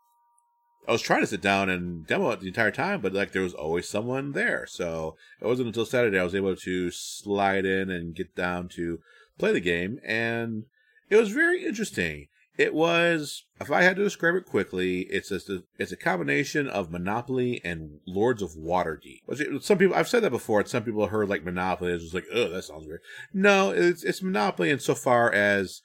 I 0.87 0.91
was 0.91 1.01
trying 1.01 1.21
to 1.21 1.27
sit 1.27 1.41
down 1.41 1.69
and 1.69 2.07
demo 2.07 2.31
it 2.31 2.39
the 2.39 2.47
entire 2.47 2.71
time, 2.71 3.01
but 3.01 3.13
like 3.13 3.31
there 3.31 3.41
was 3.41 3.53
always 3.53 3.89
someone 3.89 4.31
there. 4.31 4.65
So 4.67 5.17
it 5.41 5.45
wasn't 5.45 5.67
until 5.67 5.85
Saturday 5.85 6.17
I 6.17 6.23
was 6.23 6.35
able 6.35 6.55
to 6.55 6.91
slide 6.91 7.65
in 7.65 7.89
and 7.89 8.15
get 8.15 8.35
down 8.35 8.69
to 8.69 8.99
play 9.37 9.51
the 9.51 9.59
game, 9.59 9.99
and 10.05 10.63
it 11.09 11.17
was 11.17 11.29
very 11.29 11.65
interesting. 11.65 12.27
It 12.57 12.73
was, 12.73 13.43
if 13.61 13.69
I 13.69 13.83
had 13.83 13.97
to 13.97 14.03
describe 14.03 14.33
it 14.33 14.45
quickly, 14.45 15.01
it's 15.11 15.29
a 15.29 15.39
it's 15.77 15.91
a 15.91 15.97
combination 15.97 16.67
of 16.67 16.89
Monopoly 16.89 17.61
and 17.63 17.99
Lords 18.07 18.41
of 18.41 18.55
Waterdeep. 18.57 19.61
Some 19.61 19.77
people, 19.77 19.95
I've 19.95 20.07
said 20.07 20.23
that 20.23 20.31
before, 20.31 20.61
and 20.61 20.69
some 20.69 20.83
people 20.83 21.05
heard 21.05 21.29
like 21.29 21.45
Monopoly 21.45 21.91
is 21.91 22.01
just 22.01 22.15
like, 22.15 22.25
oh, 22.33 22.49
that 22.49 22.63
sounds 22.63 22.87
weird. 22.87 23.01
No, 23.31 23.69
it's 23.69 24.03
it's 24.03 24.23
Monopoly 24.23 24.71
insofar 24.71 25.31
as 25.31 25.81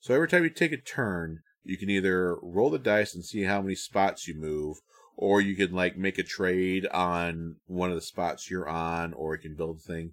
so 0.00 0.14
every 0.14 0.28
time 0.28 0.44
you 0.44 0.50
take 0.50 0.72
a 0.72 0.76
turn, 0.76 1.40
you 1.66 1.76
can 1.76 1.90
either 1.90 2.36
roll 2.42 2.70
the 2.70 2.78
dice 2.78 3.14
and 3.14 3.24
see 3.24 3.42
how 3.42 3.60
many 3.60 3.74
spots 3.74 4.26
you 4.26 4.34
move, 4.34 4.78
or 5.16 5.40
you 5.40 5.56
can 5.56 5.72
like 5.74 5.96
make 5.96 6.18
a 6.18 6.22
trade 6.22 6.86
on 6.86 7.56
one 7.66 7.90
of 7.90 7.96
the 7.96 8.02
spots 8.02 8.50
you're 8.50 8.68
on, 8.68 9.12
or 9.12 9.34
you 9.34 9.40
can 9.40 9.54
build 9.54 9.76
a 9.76 9.80
thing, 9.80 10.12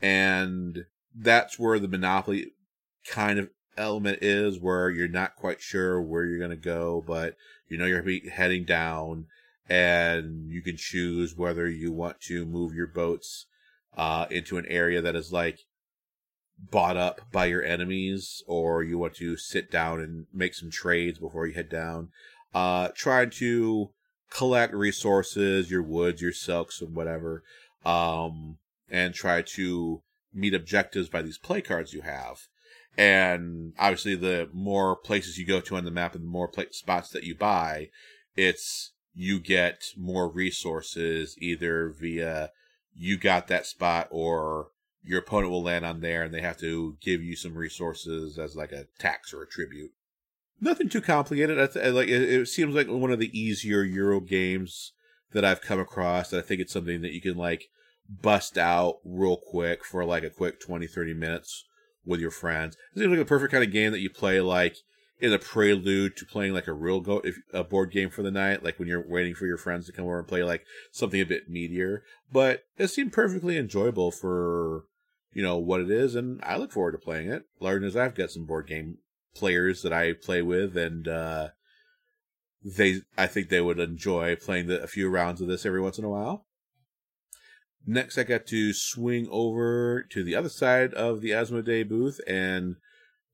and 0.00 0.84
that's 1.14 1.58
where 1.58 1.78
the 1.78 1.88
Monopoly 1.88 2.52
kind 3.06 3.38
of 3.38 3.50
element 3.76 4.18
is 4.22 4.58
where 4.58 4.90
you're 4.90 5.08
not 5.08 5.36
quite 5.36 5.60
sure 5.60 6.00
where 6.00 6.24
you're 6.24 6.38
going 6.38 6.50
to 6.50 6.56
go, 6.56 7.02
but 7.06 7.36
you 7.68 7.76
know 7.76 7.86
you're 7.86 8.04
heading 8.30 8.64
down 8.64 9.26
and 9.68 10.50
you 10.50 10.62
can 10.62 10.76
choose 10.76 11.36
whether 11.36 11.68
you 11.68 11.92
want 11.92 12.20
to 12.20 12.46
move 12.46 12.74
your 12.74 12.86
boats 12.86 13.46
uh, 13.96 14.26
into 14.30 14.56
an 14.56 14.66
area 14.66 15.02
that 15.02 15.14
is 15.14 15.32
like 15.32 15.60
bought 16.58 16.96
up 16.96 17.20
by 17.32 17.46
your 17.46 17.62
enemies 17.62 18.42
or 18.46 18.82
you 18.82 18.98
want 18.98 19.14
to 19.14 19.36
sit 19.36 19.70
down 19.70 20.00
and 20.00 20.26
make 20.32 20.54
some 20.54 20.70
trades 20.70 21.18
before 21.18 21.46
you 21.46 21.54
head 21.54 21.68
down. 21.68 22.08
Uh, 22.54 22.88
trying 22.94 23.30
to 23.30 23.90
collect 24.30 24.74
resources, 24.74 25.70
your 25.70 25.82
woods, 25.82 26.20
your 26.20 26.32
silks, 26.32 26.80
and 26.80 26.94
whatever, 26.94 27.42
um, 27.84 28.58
and 28.90 29.14
try 29.14 29.42
to 29.42 30.02
meet 30.34 30.54
objectives 30.54 31.08
by 31.08 31.22
these 31.22 31.38
play 31.38 31.60
cards 31.60 31.92
you 31.92 32.02
have. 32.02 32.38
And 32.96 33.74
obviously, 33.78 34.16
the 34.16 34.48
more 34.52 34.96
places 34.96 35.38
you 35.38 35.46
go 35.46 35.60
to 35.60 35.76
on 35.76 35.84
the 35.84 35.90
map 35.90 36.14
and 36.14 36.24
the 36.24 36.28
more 36.28 36.50
spots 36.72 37.10
that 37.10 37.22
you 37.22 37.34
buy, 37.34 37.90
it's 38.34 38.92
you 39.14 39.38
get 39.40 39.82
more 39.96 40.28
resources 40.28 41.36
either 41.38 41.90
via 41.90 42.50
you 42.94 43.16
got 43.16 43.46
that 43.48 43.66
spot 43.66 44.08
or 44.10 44.68
your 45.08 45.20
opponent 45.20 45.50
will 45.50 45.62
land 45.62 45.86
on 45.86 46.00
there 46.00 46.22
and 46.22 46.34
they 46.34 46.42
have 46.42 46.58
to 46.58 46.98
give 47.00 47.22
you 47.22 47.34
some 47.34 47.54
resources 47.54 48.38
as 48.38 48.54
like 48.54 48.72
a 48.72 48.84
tax 48.98 49.32
or 49.32 49.42
a 49.42 49.48
tribute. 49.48 49.90
Nothing 50.60 50.90
too 50.90 51.00
complicated. 51.00 51.58
I 51.58 51.88
like 51.88 52.08
it, 52.08 52.22
it 52.22 52.46
seems 52.46 52.74
like 52.74 52.88
one 52.88 53.10
of 53.10 53.18
the 53.18 53.36
easier 53.38 53.82
Euro 53.82 54.20
games 54.20 54.92
that 55.32 55.46
I've 55.46 55.62
come 55.62 55.80
across. 55.80 56.34
I 56.34 56.42
think 56.42 56.60
it's 56.60 56.74
something 56.74 57.00
that 57.00 57.14
you 57.14 57.22
can 57.22 57.38
like 57.38 57.70
bust 58.06 58.58
out 58.58 58.96
real 59.02 59.38
quick 59.38 59.82
for 59.82 60.04
like 60.04 60.24
a 60.24 60.30
quick 60.30 60.60
20, 60.60 60.86
30 60.86 61.14
minutes 61.14 61.64
with 62.04 62.20
your 62.20 62.30
friends. 62.30 62.76
It 62.94 62.98
seems 62.98 63.10
like 63.10 63.18
the 63.18 63.24
perfect 63.24 63.52
kind 63.52 63.64
of 63.64 63.72
game 63.72 63.92
that 63.92 64.00
you 64.00 64.10
play 64.10 64.42
like 64.42 64.76
in 65.20 65.32
a 65.32 65.38
prelude 65.38 66.18
to 66.18 66.26
playing 66.26 66.52
like 66.52 66.66
a 66.66 66.72
real 66.74 67.00
go 67.00 67.20
if, 67.24 67.38
a 67.54 67.64
board 67.64 67.92
game 67.92 68.10
for 68.10 68.22
the 68.22 68.30
night, 68.30 68.62
like 68.62 68.78
when 68.78 68.88
you're 68.88 69.08
waiting 69.08 69.34
for 69.34 69.46
your 69.46 69.56
friends 69.56 69.86
to 69.86 69.92
come 69.92 70.04
over 70.04 70.18
and 70.18 70.28
play 70.28 70.42
like 70.42 70.66
something 70.92 71.20
a 71.20 71.24
bit 71.24 71.50
meatier. 71.50 72.00
But 72.30 72.64
it 72.76 72.88
seemed 72.88 73.14
perfectly 73.14 73.56
enjoyable 73.56 74.10
for 74.10 74.84
you 75.38 75.44
know 75.44 75.56
what 75.56 75.80
it 75.80 75.88
is, 75.88 76.16
and 76.16 76.40
I 76.42 76.56
look 76.56 76.72
forward 76.72 76.90
to 76.90 76.98
playing 76.98 77.30
it. 77.30 77.44
Learn 77.60 77.84
as 77.84 77.96
I've 77.96 78.16
got 78.16 78.32
some 78.32 78.44
board 78.44 78.66
game 78.66 78.98
players 79.36 79.82
that 79.82 79.92
I 79.92 80.12
play 80.12 80.42
with, 80.42 80.76
and 80.76 81.06
uh, 81.06 81.50
they 82.64 83.02
I 83.16 83.28
think 83.28 83.48
they 83.48 83.60
would 83.60 83.78
enjoy 83.78 84.34
playing 84.34 84.66
the, 84.66 84.82
a 84.82 84.88
few 84.88 85.08
rounds 85.08 85.40
of 85.40 85.46
this 85.46 85.64
every 85.64 85.80
once 85.80 85.96
in 85.96 86.04
a 86.04 86.08
while. 86.08 86.44
Next, 87.86 88.18
I 88.18 88.24
got 88.24 88.46
to 88.46 88.72
swing 88.72 89.28
over 89.30 90.04
to 90.10 90.24
the 90.24 90.34
other 90.34 90.48
side 90.48 90.92
of 90.94 91.20
the 91.20 91.30
Asmodee 91.30 91.88
booth 91.88 92.18
and 92.26 92.74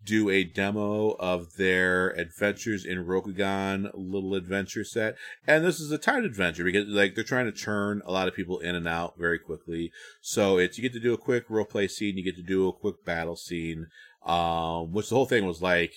do 0.05 0.29
a 0.29 0.45
demo 0.45 1.11
of 1.19 1.57
their 1.57 2.11
Adventures 2.11 2.85
in 2.85 3.05
Rokugan 3.05 3.91
little 3.95 4.35
adventure 4.35 4.85
set. 4.85 5.17
And 5.47 5.65
this 5.65 5.81
is 5.81 5.91
a 5.91 5.99
timed 5.99 6.27
adventure 6.27 6.65
because 6.65 6.87
like 6.89 7.15
they're 7.15 7.25
trying 7.25 7.47
to 7.47 7.53
churn 7.53 8.03
a 8.05 8.13
lot 8.13 8.29
of 8.29 8.35
people 8.35 8.59
in 8.59 8.75
and 8.75 8.89
out 8.89 9.19
very 9.19 9.39
quickly. 9.39 9.93
So 10.21 10.59
it's 10.59 10.79
you 10.79 10.83
get 10.83 10.93
to 10.93 11.01
do 11.01 11.15
a 11.15 11.19
quick 11.19 11.49
role 11.49 11.65
play 11.65 11.89
scene, 11.89 12.17
you 12.17 12.25
get 12.25 12.37
to 12.37 12.43
do 12.43 12.69
a 12.69 12.73
quick 12.73 13.05
battle 13.05 13.37
scene, 13.37 13.87
um, 14.25 14.93
which 14.93 15.09
the 15.09 15.15
whole 15.15 15.27
thing 15.27 15.47
was 15.47 15.63
like 15.63 15.93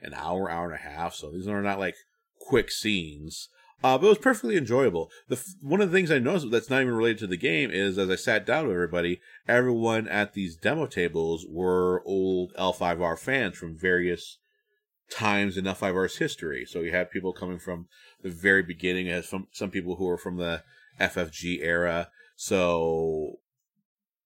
an 0.00 0.14
hour, 0.14 0.50
hour 0.50 0.64
and 0.64 0.74
a 0.74 0.88
half. 0.88 1.14
So 1.14 1.30
these 1.30 1.48
are 1.48 1.62
not 1.62 1.78
like 1.78 1.96
quick 2.40 2.70
scenes. 2.70 3.48
Uh, 3.82 3.98
but 3.98 4.06
it 4.06 4.10
was 4.10 4.18
perfectly 4.18 4.56
enjoyable. 4.56 5.10
The 5.28 5.42
one 5.60 5.80
of 5.80 5.90
the 5.90 5.96
things 5.96 6.10
I 6.10 6.18
noticed 6.18 6.50
that's 6.50 6.70
not 6.70 6.82
even 6.82 6.94
related 6.94 7.18
to 7.20 7.26
the 7.26 7.36
game 7.36 7.70
is 7.70 7.98
as 7.98 8.08
I 8.08 8.16
sat 8.16 8.46
down 8.46 8.66
with 8.66 8.74
everybody, 8.74 9.20
everyone 9.48 10.06
at 10.06 10.34
these 10.34 10.56
demo 10.56 10.86
tables 10.86 11.44
were 11.48 12.02
old 12.04 12.52
L5R 12.54 13.18
fans 13.18 13.56
from 13.56 13.76
various 13.76 14.38
times 15.10 15.56
in 15.56 15.64
L5R's 15.64 16.18
history. 16.18 16.64
So 16.64 16.80
you 16.80 16.92
had 16.92 17.10
people 17.10 17.32
coming 17.32 17.58
from 17.58 17.88
the 18.22 18.30
very 18.30 18.62
beginning, 18.62 19.08
as 19.08 19.28
some 19.28 19.48
some 19.50 19.70
people 19.70 19.96
who 19.96 20.04
were 20.04 20.18
from 20.18 20.36
the 20.36 20.62
FFG 21.00 21.62
era. 21.62 22.08
So 22.36 23.40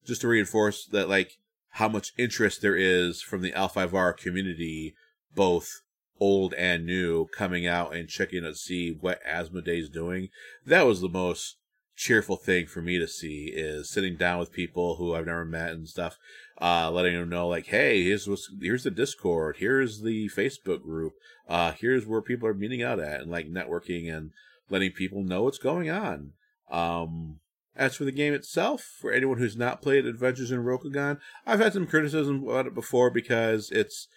just 0.05 0.21
to 0.21 0.27
reinforce 0.27 0.85
that, 0.85 1.09
like 1.09 1.37
how 1.71 1.89
much 1.89 2.13
interest 2.17 2.61
there 2.61 2.75
is 2.75 3.21
from 3.21 3.41
the 3.41 3.51
L5R 3.51 4.17
community, 4.17 4.95
both 5.35 5.81
old 6.19 6.53
and 6.53 6.85
new 6.85 7.27
coming 7.27 7.65
out 7.65 7.95
and 7.95 8.09
checking 8.09 8.43
to 8.43 8.55
see 8.55 8.91
what 8.91 9.19
Asmodee's 9.25 9.89
doing. 9.89 10.29
That 10.65 10.85
was 10.85 11.01
the 11.01 11.09
most 11.09 11.57
cheerful 11.95 12.37
thing 12.37 12.67
for 12.67 12.81
me 12.81 12.99
to 12.99 13.07
see 13.07 13.51
is 13.53 13.89
sitting 13.89 14.15
down 14.15 14.39
with 14.39 14.51
people 14.51 14.95
who 14.95 15.15
I've 15.15 15.25
never 15.25 15.45
met 15.45 15.71
and 15.71 15.87
stuff, 15.87 16.17
uh, 16.61 16.91
letting 16.91 17.15
them 17.15 17.29
know 17.29 17.47
like, 17.47 17.67
hey, 17.67 18.03
here's 18.03 18.27
what's, 18.27 18.49
here's 18.61 18.83
the 18.83 18.91
Discord, 18.91 19.57
here's 19.57 20.01
the 20.01 20.29
Facebook 20.29 20.83
group, 20.83 21.13
uh, 21.49 21.71
here's 21.71 22.05
where 22.05 22.21
people 22.21 22.47
are 22.47 22.53
meeting 22.53 22.83
out 22.83 22.99
at 22.99 23.21
and 23.21 23.31
like 23.31 23.47
networking 23.47 24.15
and 24.15 24.31
letting 24.69 24.91
people 24.91 25.23
know 25.23 25.43
what's 25.43 25.57
going 25.57 25.89
on. 25.89 26.33
Um, 26.69 27.39
as 27.75 27.95
for 27.95 28.05
the 28.05 28.11
game 28.11 28.33
itself, 28.33 28.81
for 28.81 29.11
anyone 29.11 29.37
who's 29.37 29.55
not 29.55 29.81
played 29.81 30.05
Adventures 30.05 30.51
in 30.51 30.63
Rokugan, 30.63 31.19
I've 31.45 31.59
had 31.59 31.73
some 31.73 31.87
criticism 31.87 32.43
about 32.43 32.67
it 32.67 32.75
before 32.75 33.09
because 33.09 33.69
it's 33.71 34.07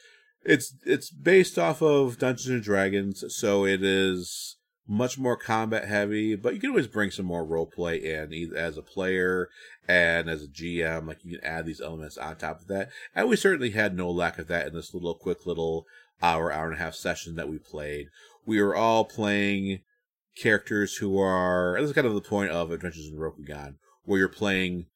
it's 0.44 0.74
it's 0.84 1.10
based 1.10 1.58
off 1.58 1.82
of 1.82 2.18
Dungeons 2.18 2.48
and 2.48 2.62
Dragons, 2.62 3.24
so 3.28 3.64
it 3.64 3.82
is 3.82 4.56
much 4.90 5.16
more 5.16 5.36
combat 5.36 5.86
heavy, 5.86 6.34
but 6.34 6.52
you 6.52 6.60
can 6.60 6.70
always 6.70 6.88
bring 6.88 7.12
some 7.12 7.24
more 7.24 7.44
role 7.44 7.66
play 7.66 7.96
in 7.96 8.52
as 8.56 8.76
a 8.76 8.82
player 8.82 9.48
and 9.86 10.28
as 10.28 10.42
a 10.42 10.48
GM. 10.48 11.06
Like 11.06 11.24
you 11.24 11.38
can 11.38 11.46
add 11.46 11.64
these 11.64 11.80
elements 11.80 12.18
on 12.18 12.36
top 12.36 12.62
of 12.62 12.66
that. 12.66 12.90
And 13.14 13.28
we 13.28 13.36
certainly 13.36 13.70
had 13.70 13.96
no 13.96 14.10
lack 14.10 14.38
of 14.38 14.48
that 14.48 14.66
in 14.66 14.74
this 14.74 14.92
little 14.92 15.14
quick 15.14 15.46
little 15.46 15.86
hour, 16.20 16.52
hour 16.52 16.66
and 16.66 16.74
a 16.74 16.82
half 16.82 16.94
session 16.94 17.36
that 17.36 17.48
we 17.48 17.58
played. 17.58 18.08
We 18.44 18.60
were 18.60 18.74
all 18.74 19.04
playing 19.04 19.80
characters 20.36 20.96
who 20.96 21.20
are 21.20 21.76
this 21.78 21.90
is 21.90 21.94
kind 21.94 22.06
of 22.06 22.14
the 22.14 22.20
point 22.20 22.50
of 22.50 22.72
Adventures 22.72 23.08
in 23.08 23.16
Rokugan, 23.16 23.76
where 24.02 24.18
you're 24.18 24.28
playing 24.28 24.86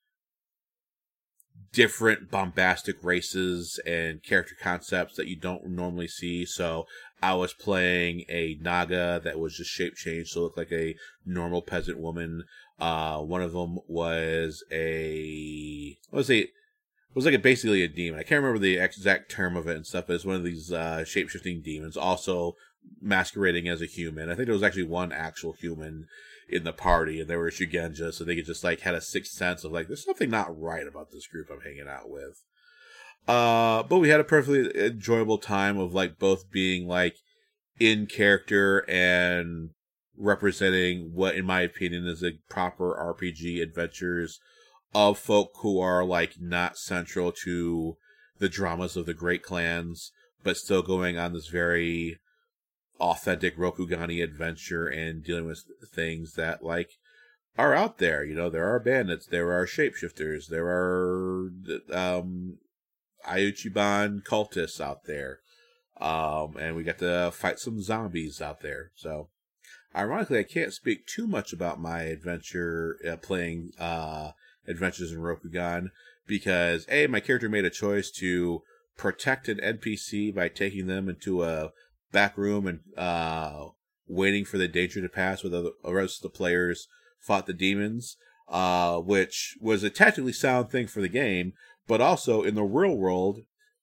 different 1.74 2.30
bombastic 2.30 3.02
races 3.02 3.80
and 3.84 4.22
character 4.22 4.54
concepts 4.60 5.16
that 5.16 5.26
you 5.26 5.36
don't 5.36 5.66
normally 5.66 6.08
see. 6.08 6.46
So 6.46 6.86
I 7.20 7.34
was 7.34 7.52
playing 7.52 8.24
a 8.28 8.56
Naga 8.60 9.20
that 9.24 9.38
was 9.38 9.56
just 9.56 9.70
shape 9.70 9.96
changed 9.96 10.32
to 10.32 10.40
look 10.40 10.56
like 10.56 10.72
a 10.72 10.94
normal 11.26 11.62
peasant 11.62 11.98
woman. 11.98 12.44
Uh, 12.78 13.18
one 13.18 13.42
of 13.42 13.52
them 13.52 13.78
was 13.86 14.64
a, 14.70 15.96
what 16.10 16.18
was 16.18 16.30
it? 16.30 16.50
was 17.14 17.24
like 17.24 17.34
a, 17.34 17.38
basically 17.38 17.82
a 17.82 17.88
demon. 17.88 18.18
I 18.18 18.24
can't 18.24 18.42
remember 18.42 18.58
the 18.58 18.78
exact 18.78 19.30
term 19.30 19.56
of 19.56 19.68
it 19.68 19.76
and 19.76 19.86
stuff, 19.86 20.06
but 20.06 20.14
it's 20.14 20.24
one 20.24 20.36
of 20.36 20.44
these 20.44 20.72
uh, 20.72 21.04
shape 21.04 21.28
shifting 21.28 21.62
demons, 21.62 21.96
also 21.96 22.54
masquerading 23.00 23.68
as 23.68 23.80
a 23.80 23.86
human. 23.86 24.28
I 24.28 24.34
think 24.34 24.46
there 24.46 24.54
was 24.54 24.62
actually 24.62 24.84
one 24.84 25.12
actual 25.12 25.52
human 25.52 26.06
in 26.48 26.64
the 26.64 26.72
party, 26.72 27.20
and 27.20 27.28
they 27.28 27.36
were 27.36 27.50
Shugenja, 27.50 28.12
so 28.12 28.24
they 28.24 28.36
could 28.36 28.46
just 28.46 28.64
like 28.64 28.80
had 28.80 28.94
a 28.94 29.00
sixth 29.00 29.32
sense 29.32 29.64
of 29.64 29.72
like, 29.72 29.88
there's 29.88 30.04
something 30.04 30.30
not 30.30 30.58
right 30.58 30.86
about 30.86 31.10
this 31.10 31.26
group 31.26 31.48
I'm 31.50 31.60
hanging 31.60 31.88
out 31.88 32.10
with. 32.10 32.42
Uh, 33.26 33.82
but 33.82 33.98
we 33.98 34.10
had 34.10 34.20
a 34.20 34.24
perfectly 34.24 34.70
enjoyable 34.86 35.38
time 35.38 35.78
of 35.78 35.94
like 35.94 36.18
both 36.18 36.50
being 36.50 36.86
like 36.86 37.16
in 37.80 38.06
character 38.06 38.84
and 38.88 39.70
representing 40.16 41.10
what, 41.14 41.34
in 41.34 41.44
my 41.44 41.62
opinion, 41.62 42.06
is 42.06 42.22
a 42.22 42.38
proper 42.48 42.94
RPG 42.94 43.62
adventures 43.62 44.40
of 44.94 45.18
folk 45.18 45.52
who 45.60 45.80
are 45.80 46.04
like 46.04 46.34
not 46.38 46.76
central 46.76 47.32
to 47.32 47.96
the 48.38 48.48
dramas 48.48 48.96
of 48.96 49.06
the 49.06 49.14
great 49.14 49.42
clans, 49.42 50.12
but 50.42 50.56
still 50.56 50.82
going 50.82 51.18
on 51.18 51.32
this 51.32 51.48
very 51.48 52.18
authentic 53.00 53.56
Rokugani 53.56 54.22
adventure 54.22 54.86
and 54.86 55.22
dealing 55.22 55.46
with 55.46 55.64
things 55.92 56.34
that 56.34 56.62
like 56.62 56.90
are 57.56 57.74
out 57.74 57.98
there. 57.98 58.24
You 58.24 58.34
know, 58.34 58.50
there 58.50 58.68
are 58.72 58.80
bandits, 58.80 59.26
there 59.26 59.52
are 59.52 59.66
shapeshifters, 59.66 60.48
there 60.48 60.66
are 60.66 61.50
um 61.92 62.58
Iuchiban 63.26 64.22
cultists 64.24 64.80
out 64.80 65.04
there. 65.04 65.40
Um 66.00 66.56
and 66.58 66.76
we 66.76 66.82
got 66.82 66.98
to 66.98 67.30
fight 67.32 67.58
some 67.58 67.80
zombies 67.80 68.40
out 68.40 68.60
there. 68.60 68.90
So 68.94 69.28
ironically 69.94 70.38
I 70.38 70.44
can't 70.44 70.72
speak 70.72 71.06
too 71.06 71.26
much 71.26 71.52
about 71.52 71.80
my 71.80 72.02
adventure 72.02 72.98
uh, 73.08 73.16
playing 73.16 73.72
uh 73.78 74.32
Adventures 74.66 75.12
in 75.12 75.18
Rokugan 75.18 75.90
because 76.26 76.86
a 76.88 77.06
my 77.06 77.20
character 77.20 77.48
made 77.48 77.64
a 77.64 77.70
choice 77.70 78.10
to 78.12 78.62
protect 78.96 79.48
an 79.48 79.58
NPC 79.58 80.34
by 80.34 80.48
taking 80.48 80.86
them 80.86 81.08
into 81.08 81.42
a 81.42 81.72
back 82.14 82.38
room 82.38 82.66
and 82.66 82.80
uh, 82.96 83.66
waiting 84.08 84.46
for 84.46 84.56
the 84.56 84.68
danger 84.68 85.02
to 85.02 85.08
pass 85.08 85.42
with 85.42 85.52
the 85.52 85.74
rest 85.84 86.18
of 86.18 86.22
the 86.22 86.36
players 86.36 86.88
fought 87.20 87.46
the 87.46 87.52
demons, 87.52 88.16
uh, 88.48 88.98
which 88.98 89.56
was 89.60 89.82
a 89.82 89.90
tactically 89.90 90.32
sound 90.32 90.70
thing 90.70 90.86
for 90.86 91.00
the 91.00 91.08
game, 91.08 91.52
but 91.86 92.00
also 92.00 92.42
in 92.42 92.54
the 92.54 92.62
real 92.62 92.96
world, 92.96 93.40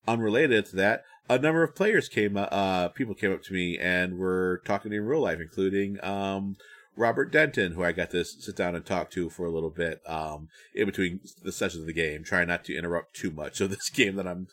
unrelated 0.07 0.65
to 0.65 0.75
that, 0.75 1.03
a 1.29 1.37
number 1.37 1.63
of 1.63 1.75
players 1.75 2.07
came, 2.07 2.37
uh, 2.37 2.87
people 2.89 3.15
came 3.15 3.31
up 3.31 3.43
to 3.43 3.53
me 3.53 3.77
and 3.77 4.17
were 4.17 4.61
talking 4.65 4.93
in 4.93 5.05
real 5.05 5.21
life, 5.21 5.39
including 5.39 6.03
um, 6.03 6.55
Robert 6.95 7.31
Denton, 7.31 7.73
who 7.73 7.83
I 7.83 7.91
got 7.91 8.11
to 8.11 8.23
sit 8.23 8.55
down 8.55 8.75
and 8.75 8.85
talk 8.85 9.09
to 9.11 9.29
for 9.29 9.45
a 9.45 9.51
little 9.51 9.69
bit 9.69 10.01
um, 10.07 10.49
in 10.75 10.85
between 10.85 11.21
the 11.43 11.51
sessions 11.51 11.81
of 11.81 11.87
the 11.87 11.93
game, 11.93 12.23
trying 12.23 12.47
not 12.47 12.63
to 12.65 12.75
interrupt 12.75 13.15
too 13.15 13.31
much 13.31 13.61
of 13.61 13.69
this 13.69 13.89
game 13.93 14.15
that 14.15 14.27
I'm 14.27 14.47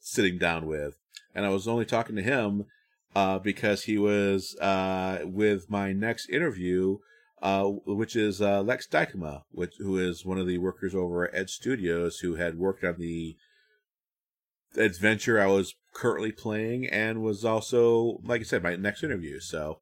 sitting 0.00 0.38
down 0.38 0.66
with. 0.66 0.96
And 1.34 1.44
I 1.44 1.50
was 1.50 1.66
only 1.66 1.84
talking 1.84 2.16
to 2.16 2.22
him 2.22 2.66
uh, 3.14 3.38
because 3.38 3.84
he 3.84 3.98
was 3.98 4.56
uh, 4.60 5.20
with 5.24 5.70
my 5.70 5.92
next 5.92 6.28
interview, 6.28 6.98
uh, 7.42 7.64
which 7.64 8.16
is 8.16 8.40
uh, 8.40 8.62
Lex 8.62 8.86
Dykema, 8.86 9.42
which 9.50 9.74
who 9.78 9.98
is 9.98 10.24
one 10.24 10.38
of 10.38 10.46
the 10.46 10.58
workers 10.58 10.94
over 10.94 11.26
at 11.26 11.34
Edge 11.34 11.50
Studios 11.50 12.18
who 12.18 12.36
had 12.36 12.56
worked 12.56 12.84
on 12.84 12.96
the 12.98 13.36
adventure 14.76 15.40
I 15.40 15.46
was 15.46 15.74
currently 15.94 16.32
playing 16.32 16.86
and 16.86 17.22
was 17.22 17.44
also, 17.44 18.20
like 18.24 18.40
I 18.40 18.44
said, 18.44 18.62
my 18.62 18.76
next 18.76 19.02
interview. 19.02 19.40
So 19.40 19.80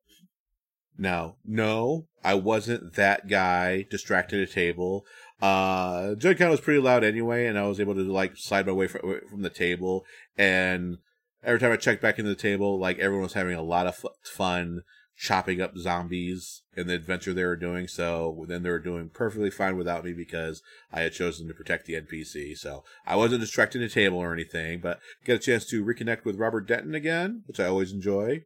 now, 0.99 1.37
no, 1.45 2.07
I 2.25 2.35
wasn't 2.35 2.95
that 2.95 3.29
guy 3.29 3.87
distracted 3.91 4.43
at 4.43 4.49
a 4.49 4.53
table. 4.53 5.05
Uh, 5.41 6.15
Gen 6.17 6.37
Con 6.37 6.51
was 6.51 6.61
pretty 6.61 6.81
loud 6.81 7.05
anyway, 7.05 7.47
and 7.47 7.59
I 7.59 7.67
was 7.67 7.81
able 7.81 7.95
to 7.95 8.03
like 8.03 8.37
slide 8.37 8.67
my 8.67 8.73
way 8.73 8.87
from, 8.87 9.21
from 9.31 9.43
the 9.43 9.51
table 9.51 10.05
and 10.37 10.99
every 11.43 11.59
time 11.59 11.73
I 11.73 11.77
checked 11.77 12.03
back 12.03 12.19
into 12.19 12.31
the 12.31 12.35
table, 12.35 12.79
like 12.79 12.99
everyone 12.99 13.25
was 13.25 13.35
having 13.35 13.55
a 13.55 13.63
lot 13.63 13.87
of 13.87 14.05
fun 14.23 14.83
chopping 15.17 15.61
up 15.61 15.77
zombies 15.77 16.63
in 16.75 16.87
the 16.87 16.95
adventure 16.95 17.35
they 17.35 17.45
were 17.45 17.57
doing. 17.57 17.87
So 17.87 18.47
then 18.49 18.63
they 18.63 18.71
were 18.71 18.79
doing 18.79 19.11
perfectly 19.13 19.51
fine 19.51 19.77
without 19.77 20.03
me 20.03 20.15
because 20.15 20.63
I 20.91 21.03
had 21.03 21.13
chosen 21.13 21.47
to 21.49 21.55
protect 21.55 21.85
the 21.85 21.95
NPC. 21.95 22.57
So 22.57 22.85
I 23.07 23.17
wasn't 23.17 23.43
distracting 23.43 23.83
the 23.83 23.89
table 23.89 24.17
or 24.17 24.33
anything, 24.33 24.81
but 24.81 24.99
get 25.25 25.37
a 25.37 25.39
chance 25.39 25.67
to 25.67 25.85
reconnect 25.85 26.25
with 26.25 26.39
Robert 26.39 26.67
Denton 26.67 26.95
again, 26.95 27.43
which 27.47 27.61
I 27.61 27.67
always 27.67 27.93
enjoy. 27.93 28.45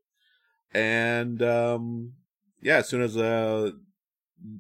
And 0.73 1.41
um, 1.43 2.15
yeah, 2.61 2.79
as 2.79 2.89
soon 2.89 3.03
as 3.03 3.17
uh, 3.17 3.71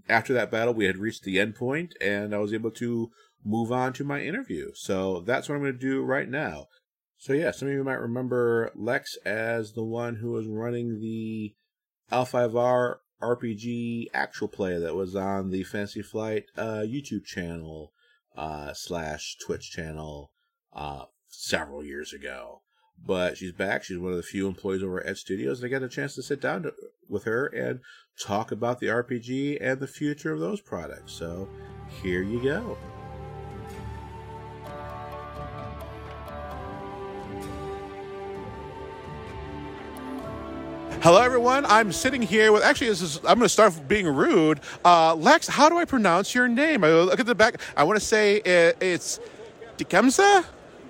after 0.08 0.32
that 0.34 0.52
battle, 0.52 0.72
we 0.72 0.84
had 0.84 0.98
reached 0.98 1.24
the 1.24 1.40
end 1.40 1.56
point, 1.56 1.94
and 2.00 2.32
I 2.32 2.38
was 2.38 2.54
able 2.54 2.70
to 2.72 3.10
move 3.44 3.72
on 3.72 3.92
to 3.94 4.04
my 4.04 4.20
interview. 4.20 4.70
So 4.74 5.20
that's 5.20 5.48
what 5.48 5.56
I'm 5.56 5.62
going 5.62 5.72
to 5.72 5.78
do 5.78 6.02
right 6.02 6.28
now. 6.28 6.66
So 7.18 7.32
yeah, 7.32 7.50
some 7.50 7.68
of 7.68 7.74
you 7.74 7.84
might 7.84 7.94
remember 7.94 8.70
Lex 8.74 9.16
as 9.24 9.72
the 9.72 9.84
one 9.84 10.16
who 10.16 10.32
was 10.32 10.46
running 10.46 11.00
the 11.00 11.54
L5R 12.12 12.96
RPG 13.22 14.06
actual 14.12 14.48
play 14.48 14.78
that 14.78 14.94
was 14.94 15.16
on 15.16 15.50
the 15.50 15.64
Fantasy 15.64 16.02
Flight 16.02 16.44
uh, 16.56 16.82
YouTube 16.84 17.24
channel 17.24 17.92
uh, 18.36 18.72
slash 18.74 19.36
Twitch 19.44 19.70
channel 19.70 20.30
uh, 20.72 21.04
several 21.28 21.84
years 21.84 22.12
ago. 22.12 22.60
But 23.06 23.36
she's 23.36 23.52
back. 23.52 23.82
She's 23.82 23.98
one 23.98 24.12
of 24.12 24.16
the 24.16 24.22
few 24.22 24.46
employees 24.46 24.82
over 24.82 25.00
at 25.00 25.08
Edge 25.08 25.20
Studios, 25.20 25.60
and 25.62 25.66
I 25.66 25.78
got 25.78 25.84
a 25.84 25.88
chance 25.88 26.14
to 26.14 26.22
sit 26.22 26.40
down 26.40 26.62
to, 26.62 26.72
with 27.08 27.24
her 27.24 27.46
and 27.46 27.80
talk 28.20 28.52
about 28.52 28.78
the 28.78 28.86
RPG 28.86 29.58
and 29.60 29.80
the 29.80 29.88
future 29.88 30.32
of 30.32 30.40
those 30.40 30.60
products. 30.60 31.12
So 31.12 31.48
here 32.02 32.22
you 32.22 32.42
go. 32.42 32.76
Hello, 41.04 41.20
everyone. 41.20 41.66
I'm 41.66 41.92
sitting 41.92 42.22
here 42.22 42.50
with 42.50 42.62
actually, 42.62 42.88
this 42.88 43.02
is, 43.02 43.18
I'm 43.18 43.36
going 43.36 43.40
to 43.40 43.48
start 43.50 43.74
being 43.86 44.06
rude. 44.06 44.60
Uh, 44.86 45.14
Lex, 45.14 45.46
how 45.46 45.68
do 45.68 45.76
I 45.76 45.84
pronounce 45.84 46.34
your 46.34 46.48
name? 46.48 46.82
I 46.82 46.88
look 46.92 47.20
at 47.20 47.26
the 47.26 47.34
back. 47.34 47.60
I 47.76 47.84
want 47.84 48.00
to 48.00 48.04
say 48.06 48.36
it, 48.36 48.78
it's 48.80 49.20
Dikemsa? 49.76 50.46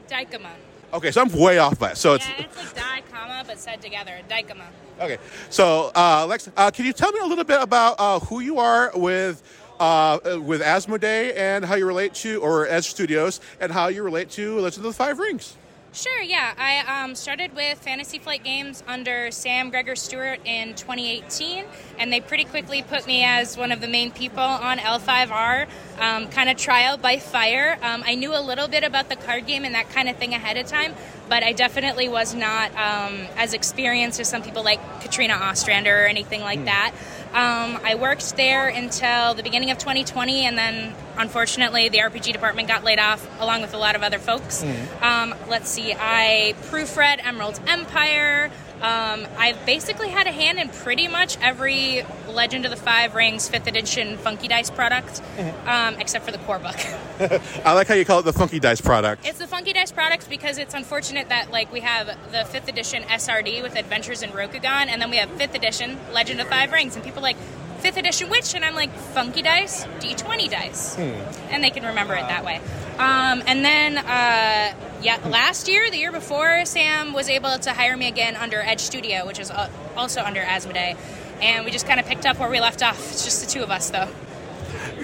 Dykema. 0.08 0.50
Okay, 0.92 1.10
so 1.10 1.20
I'm 1.20 1.32
way 1.32 1.58
off 1.58 1.80
that. 1.80 1.98
So 1.98 2.14
it's 2.14 2.28
yeah, 2.28 2.44
it's 2.44 2.56
like 2.56 2.74
di 2.76 3.00
comma 3.10 3.42
but 3.44 3.58
said 3.58 3.82
together. 3.82 4.20
Dykema. 4.30 4.66
Okay, 5.00 5.18
so 5.50 5.90
uh, 5.96 6.24
Lex, 6.28 6.48
uh, 6.56 6.70
can 6.70 6.84
you 6.84 6.92
tell 6.92 7.10
me 7.10 7.18
a 7.18 7.26
little 7.26 7.42
bit 7.42 7.60
about 7.60 7.96
uh, 7.98 8.20
who 8.20 8.38
you 8.38 8.60
are 8.60 8.92
with? 8.94 9.42
Uh, 9.80 10.38
with 10.40 10.62
Asmodee 10.62 11.36
and 11.36 11.64
how 11.64 11.74
you 11.74 11.84
relate 11.84 12.14
to, 12.14 12.40
or 12.40 12.68
Edge 12.68 12.84
Studios, 12.84 13.40
and 13.58 13.72
how 13.72 13.88
you 13.88 14.04
relate 14.04 14.30
to 14.30 14.60
Legend 14.60 14.86
of 14.86 14.92
the 14.92 14.96
Five 14.96 15.18
Rings. 15.18 15.56
Sure, 15.94 16.20
yeah. 16.22 16.52
I 16.58 17.04
um, 17.04 17.14
started 17.14 17.54
with 17.54 17.78
Fantasy 17.78 18.18
Flight 18.18 18.42
Games 18.42 18.82
under 18.88 19.30
Sam 19.30 19.70
Gregor 19.70 19.94
Stewart 19.94 20.40
in 20.44 20.74
2018, 20.74 21.64
and 22.00 22.12
they 22.12 22.20
pretty 22.20 22.42
quickly 22.42 22.82
put 22.82 23.06
me 23.06 23.22
as 23.22 23.56
one 23.56 23.70
of 23.70 23.80
the 23.80 23.86
main 23.86 24.10
people 24.10 24.42
on 24.42 24.78
L5R, 24.78 25.68
um, 26.00 26.26
kind 26.30 26.50
of 26.50 26.56
trial 26.56 26.96
by 26.96 27.20
fire. 27.20 27.78
Um, 27.80 28.02
I 28.04 28.16
knew 28.16 28.36
a 28.36 28.42
little 28.42 28.66
bit 28.66 28.82
about 28.82 29.08
the 29.08 29.14
card 29.14 29.46
game 29.46 29.64
and 29.64 29.76
that 29.76 29.88
kind 29.90 30.08
of 30.08 30.16
thing 30.16 30.34
ahead 30.34 30.56
of 30.56 30.66
time, 30.66 30.94
but 31.28 31.44
I 31.44 31.52
definitely 31.52 32.08
was 32.08 32.34
not 32.34 32.72
um, 32.72 33.28
as 33.36 33.54
experienced 33.54 34.18
as 34.18 34.28
some 34.28 34.42
people 34.42 34.64
like 34.64 34.80
Katrina 35.00 35.34
Ostrander 35.34 35.96
or 35.96 36.06
anything 36.06 36.40
like 36.40 36.58
mm. 36.58 36.64
that. 36.64 36.92
Um, 37.34 37.80
I 37.82 37.96
worked 37.96 38.36
there 38.36 38.68
until 38.68 39.34
the 39.34 39.42
beginning 39.42 39.72
of 39.72 39.78
2020, 39.78 40.46
and 40.46 40.56
then 40.56 40.94
unfortunately, 41.18 41.88
the 41.88 41.98
RPG 41.98 42.32
department 42.32 42.68
got 42.68 42.84
laid 42.84 43.00
off 43.00 43.26
along 43.40 43.60
with 43.60 43.74
a 43.74 43.76
lot 43.76 43.96
of 43.96 44.04
other 44.04 44.20
folks. 44.20 44.62
Mm. 44.62 45.02
Um, 45.02 45.34
let's 45.48 45.68
see, 45.68 45.92
I 45.98 46.54
proofread 46.70 47.18
Emerald 47.26 47.58
Empire. 47.66 48.52
Um, 48.84 49.26
I've 49.38 49.64
basically 49.64 50.10
had 50.10 50.26
a 50.26 50.30
hand 50.30 50.58
in 50.58 50.68
pretty 50.68 51.08
much 51.08 51.38
every 51.40 52.04
Legend 52.28 52.66
of 52.66 52.70
the 52.70 52.76
Five 52.76 53.14
Rings 53.14 53.48
5th 53.48 53.66
edition 53.66 54.18
Funky 54.18 54.46
Dice 54.46 54.68
product, 54.68 55.22
um, 55.64 55.94
except 55.94 56.26
for 56.26 56.32
the 56.32 56.38
core 56.38 56.58
book. 56.58 56.76
I 57.64 57.72
like 57.72 57.86
how 57.86 57.94
you 57.94 58.04
call 58.04 58.18
it 58.18 58.24
the 58.24 58.34
Funky 58.34 58.60
Dice 58.60 58.82
product. 58.82 59.26
It's 59.26 59.38
the 59.38 59.46
Funky 59.46 59.72
Dice 59.72 59.90
product 59.90 60.28
because 60.28 60.58
it's 60.58 60.74
unfortunate 60.74 61.30
that 61.30 61.50
like 61.50 61.72
we 61.72 61.80
have 61.80 62.08
the 62.30 62.38
5th 62.38 62.68
edition 62.68 63.04
SRD 63.04 63.62
with 63.62 63.74
Adventures 63.74 64.22
in 64.22 64.30
Rokugan, 64.30 64.88
and 64.88 65.00
then 65.00 65.08
we 65.08 65.16
have 65.16 65.30
5th 65.30 65.54
edition 65.54 65.98
Legend 66.12 66.42
of 66.42 66.48
Five 66.48 66.70
Rings, 66.70 66.94
and 66.94 67.02
people 67.02 67.20
are 67.20 67.22
like, 67.22 67.36
5th 67.82 67.96
edition 67.96 68.28
which? 68.28 68.54
And 68.54 68.66
I'm 68.66 68.74
like, 68.74 68.92
Funky 68.92 69.40
Dice, 69.40 69.84
D20 70.00 70.50
dice. 70.50 70.98
And 70.98 71.64
they 71.64 71.70
can 71.70 71.84
remember 71.84 72.14
it 72.14 72.22
that 72.22 72.44
way. 72.44 72.56
Um, 72.98 73.42
and 73.46 73.64
then, 73.64 73.98
uh, 73.98 74.74
yeah, 75.04 75.18
last 75.26 75.68
year, 75.68 75.90
the 75.90 75.98
year 75.98 76.10
before, 76.10 76.64
Sam 76.64 77.12
was 77.12 77.28
able 77.28 77.58
to 77.58 77.72
hire 77.74 77.94
me 77.94 78.08
again 78.08 78.36
under 78.36 78.60
Edge 78.60 78.80
Studio, 78.80 79.26
which 79.26 79.38
is 79.38 79.50
uh, 79.50 79.68
also 79.96 80.22
under 80.22 80.40
Asmodee. 80.40 80.96
And 81.42 81.66
we 81.66 81.70
just 81.70 81.86
kind 81.86 82.00
of 82.00 82.06
picked 82.06 82.24
up 82.24 82.38
where 82.38 82.48
we 82.48 82.58
left 82.58 82.82
off. 82.82 82.98
It's 83.12 83.22
just 83.22 83.44
the 83.44 83.50
two 83.50 83.62
of 83.62 83.70
us, 83.70 83.90
though. 83.90 84.08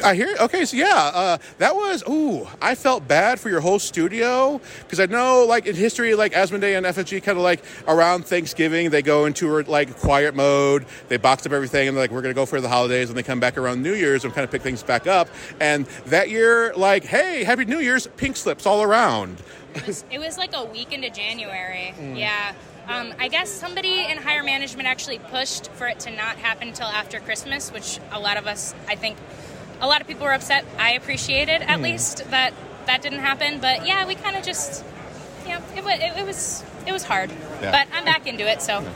I 0.02 0.14
hear. 0.14 0.34
Okay, 0.40 0.64
so 0.64 0.76
yeah, 0.76 1.10
uh, 1.12 1.38
that 1.58 1.74
was. 1.74 2.02
Ooh, 2.08 2.48
I 2.62 2.74
felt 2.74 3.06
bad 3.06 3.38
for 3.38 3.50
your 3.50 3.60
whole 3.60 3.78
studio 3.78 4.60
because 4.80 5.00
I 5.00 5.06
know, 5.06 5.44
like 5.46 5.66
in 5.66 5.76
history, 5.76 6.14
like 6.14 6.32
Asmodee 6.32 6.76
and 6.76 6.86
FFG, 6.86 7.22
kind 7.22 7.36
of 7.36 7.44
like 7.44 7.62
around 7.86 8.24
Thanksgiving, 8.24 8.90
they 8.90 9.02
go 9.02 9.26
into 9.26 9.62
like 9.64 9.94
quiet 9.98 10.34
mode. 10.34 10.86
They 11.08 11.18
box 11.18 11.44
up 11.44 11.52
everything, 11.52 11.88
and 11.88 11.96
they're 11.96 12.04
like, 12.04 12.10
"We're 12.10 12.22
gonna 12.22 12.34
go 12.34 12.46
for 12.46 12.60
the 12.60 12.68
holidays," 12.68 13.10
and 13.10 13.18
they 13.18 13.22
come 13.22 13.40
back 13.40 13.58
around 13.58 13.82
New 13.82 13.94
Year's 13.94 14.24
and 14.24 14.32
kind 14.32 14.44
of 14.44 14.50
pick 14.50 14.62
things 14.62 14.82
back 14.82 15.06
up. 15.06 15.28
And 15.60 15.84
that 16.06 16.30
year, 16.30 16.72
like, 16.74 17.04
hey, 17.04 17.44
Happy 17.44 17.64
New 17.66 17.80
Year's, 17.80 18.06
pink 18.16 18.36
slips 18.36 18.66
all 18.66 18.82
around. 18.82 19.42
It 19.74 19.86
was, 19.86 20.04
it 20.10 20.18
was 20.18 20.38
like 20.38 20.54
a 20.54 20.64
week 20.64 20.92
into 20.92 21.10
January. 21.10 21.94
Yeah. 21.98 22.52
Um, 22.88 23.14
I 23.18 23.28
guess 23.28 23.48
somebody 23.48 24.06
in 24.06 24.18
higher 24.18 24.42
management 24.42 24.88
actually 24.88 25.18
pushed 25.18 25.68
for 25.72 25.86
it 25.86 26.00
to 26.00 26.10
not 26.10 26.36
happen 26.36 26.68
until 26.68 26.88
after 26.88 27.20
Christmas, 27.20 27.72
which 27.72 28.00
a 28.10 28.18
lot 28.18 28.36
of 28.36 28.46
us, 28.46 28.74
I 28.88 28.96
think, 28.96 29.16
a 29.80 29.86
lot 29.86 30.00
of 30.00 30.08
people 30.08 30.24
were 30.24 30.32
upset. 30.32 30.64
I 30.78 30.92
appreciated 30.92 31.62
at 31.62 31.80
least 31.80 32.28
that 32.30 32.52
that 32.86 33.00
didn't 33.02 33.20
happen. 33.20 33.60
But 33.60 33.86
yeah, 33.86 34.06
we 34.06 34.14
kind 34.14 34.36
of 34.36 34.42
just, 34.42 34.84
you 35.44 35.50
know, 35.50 35.60
it, 35.76 35.84
it, 36.00 36.18
it 36.18 36.26
was 36.26 36.64
it 36.86 36.92
was 36.92 37.04
hard. 37.04 37.30
Yeah. 37.62 37.70
But 37.70 37.96
I'm 37.96 38.04
back 38.04 38.26
into 38.26 38.50
it, 38.50 38.60
so. 38.60 38.80
Yeah, 38.80 38.90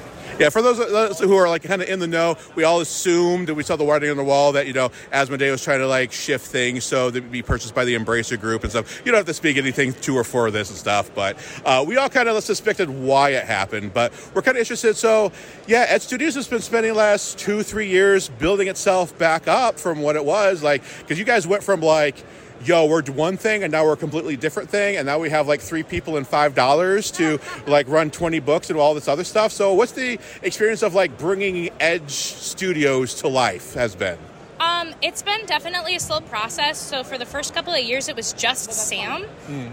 for 0.51 0.62
those, 0.62 0.78
those 0.78 1.19
who 1.20 1.36
are 1.36 1.48
like 1.48 1.62
kind 1.62 1.81
of 1.81 1.89
in 1.89 2.01
the 2.01 2.06
know, 2.06 2.36
we 2.55 2.65
all 2.65 2.81
assumed 2.81 3.48
we 3.51 3.62
saw 3.62 3.77
the 3.77 3.85
writing 3.85 4.11
on 4.11 4.16
the 4.16 4.24
wall 4.24 4.52
that 4.52 4.66
you 4.66 4.73
know 4.73 4.90
Asmodee 5.12 5.51
was 5.51 5.62
trying 5.62 5.78
to 5.81 5.86
like 5.86 6.12
shift 6.12 6.47
things 6.47 6.85
so 6.85 7.11
they 7.11 7.20
would 7.20 7.31
be 7.31 7.43
purchased 7.43 7.74
by 7.74 7.85
the 7.85 7.94
Embracer 7.94 8.40
Group 8.40 8.62
and 8.62 8.70
stuff. 8.70 9.01
You 9.05 9.12
don't 9.12 9.19
have 9.19 9.27
to 9.27 9.35
speak 9.35 9.56
anything 9.56 9.93
to 9.93 10.16
or 10.16 10.24
for 10.24 10.51
this 10.51 10.70
and 10.70 10.78
stuff, 10.78 11.15
but 11.15 11.36
uh, 11.65 11.85
we 11.86 11.97
all 11.97 12.09
kind 12.09 12.28
of 12.28 12.43
suspected 12.43 12.90
why 12.90 13.31
it 13.31 13.44
happened. 13.44 13.94
But 13.94 14.12
we're 14.35 14.43
kind 14.43 14.56
of 14.56 14.61
interested. 14.61 14.97
So 14.97 15.32
yeah, 15.66 15.86
Edge 15.89 16.02
Studios 16.02 16.35
has 16.35 16.48
been 16.48 16.61
spending 16.61 16.93
the 16.93 16.98
last 16.98 17.39
two 17.39 17.62
three 17.62 17.89
years 17.89 18.28
building 18.28 18.69
itself 18.69 19.16
back 19.19 19.47
up 19.47 19.78
from 19.78 20.02
what 20.02 20.16
it 20.16 20.24
was 20.24 20.62
like 20.62 20.82
because 20.98 21.19
you 21.19 21.24
guys 21.24 21.47
went 21.47 21.62
from 21.62 21.81
like 21.81 22.16
yo, 22.65 22.86
we're 22.86 23.03
one 23.03 23.36
thing 23.36 23.62
and 23.62 23.73
now 23.73 23.85
we're 23.85 23.93
a 23.93 23.97
completely 23.97 24.36
different 24.36 24.70
thing, 24.70 24.97
and 24.97 25.07
now 25.07 25.19
we 25.19 25.31
have 25.31 25.47
like 25.47 25.61
three 25.61 25.82
people 25.82 26.16
and 26.16 26.27
five 26.27 26.55
dollars 26.55 27.11
to 27.12 27.39
like 27.66 27.89
run 27.89 28.11
twenty 28.11 28.41
books 28.41 28.70
and 28.70 28.78
all 28.78 28.95
this 28.95 29.09
other 29.09 29.24
stuff. 29.24 29.53
So, 29.53 29.74
what's 29.74 29.93
the 29.93 30.19
experience 30.43 30.82
of 30.82 30.95
like 30.95 31.19
bringing 31.19 31.70
Edge 31.81 32.11
Studios 32.11 33.15
to 33.16 33.28
life 33.28 33.74
has 33.74 33.95
been? 33.95 34.19
Um, 34.65 34.95
it's 35.03 35.23
been 35.23 35.45
definitely 35.45 35.95
a 35.95 36.01
slow 36.01 36.20
process. 36.20 36.78
So 36.78 37.05
for 37.05 37.19
the 37.19 37.27
first 37.27 37.55
couple 37.55 37.74
of 37.74 37.81
years, 37.81 38.09
it 38.09 38.16
was 38.16 38.32
just 38.32 38.73
Sam, 38.73 39.24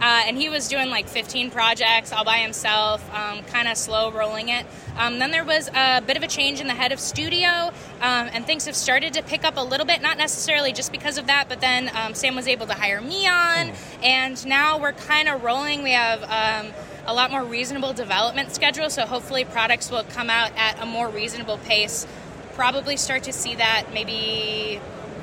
uh, 0.02 0.24
and 0.28 0.38
he 0.38 0.50
was 0.50 0.68
doing 0.68 0.90
like 0.90 1.08
15 1.08 1.50
projects 1.50 2.12
all 2.12 2.26
by 2.26 2.38
himself, 2.40 3.02
um, 3.14 3.42
kind 3.44 3.70
of 3.70 3.78
slow 3.78 4.12
rolling 4.12 4.50
it. 4.50 4.66
Um, 4.98 5.20
then 5.20 5.32
there 5.32 5.46
was 5.46 5.70
a 5.70 6.02
bit 6.06 6.18
of 6.18 6.24
a 6.24 6.28
change 6.28 6.60
in 6.60 6.68
the 6.68 6.74
head 6.74 6.92
of 6.92 7.00
studio, 7.00 7.72
um, 8.02 8.30
and 8.34 8.46
things 8.46 8.66
have 8.66 8.76
started 8.76 9.14
to 9.14 9.24
pick 9.24 9.46
up 9.46 9.56
a 9.56 9.62
little 9.62 9.86
bit. 9.86 10.02
Not 10.02 10.18
necessarily 10.18 10.74
just 10.74 10.92
because 10.92 11.18
of 11.18 11.28
that, 11.28 11.48
but 11.48 11.62
then 11.62 11.90
um, 11.96 12.14
Sam 12.14 12.36
was 12.36 12.48
able 12.48 12.68
to 12.68 12.74
hire 12.74 13.00
me 13.00 13.28
on, 13.28 13.72
and 14.04 14.46
now 14.46 14.78
we're 14.78 14.94
kind 14.94 15.30
of 15.30 15.44
rolling. 15.44 15.84
We 15.84 15.92
have. 15.92 16.24
Um, 16.24 16.74
a 17.08 17.16
lot 17.16 17.32
more 17.32 17.44
reasonable 17.44 17.94
development 17.94 18.54
schedule, 18.54 18.88
so 18.90 19.08
hopefully 19.08 19.44
products 19.44 19.90
will 19.90 20.04
come 20.04 20.30
out 20.30 20.52
at 20.56 20.80
a 20.80 20.86
more 20.86 21.10
reasonable 21.10 21.58
pace 21.58 22.06
probably 22.52 22.98
start 22.98 23.24
to 23.24 23.34
see 23.34 23.56
that 23.56 23.86
maybe 23.94 24.80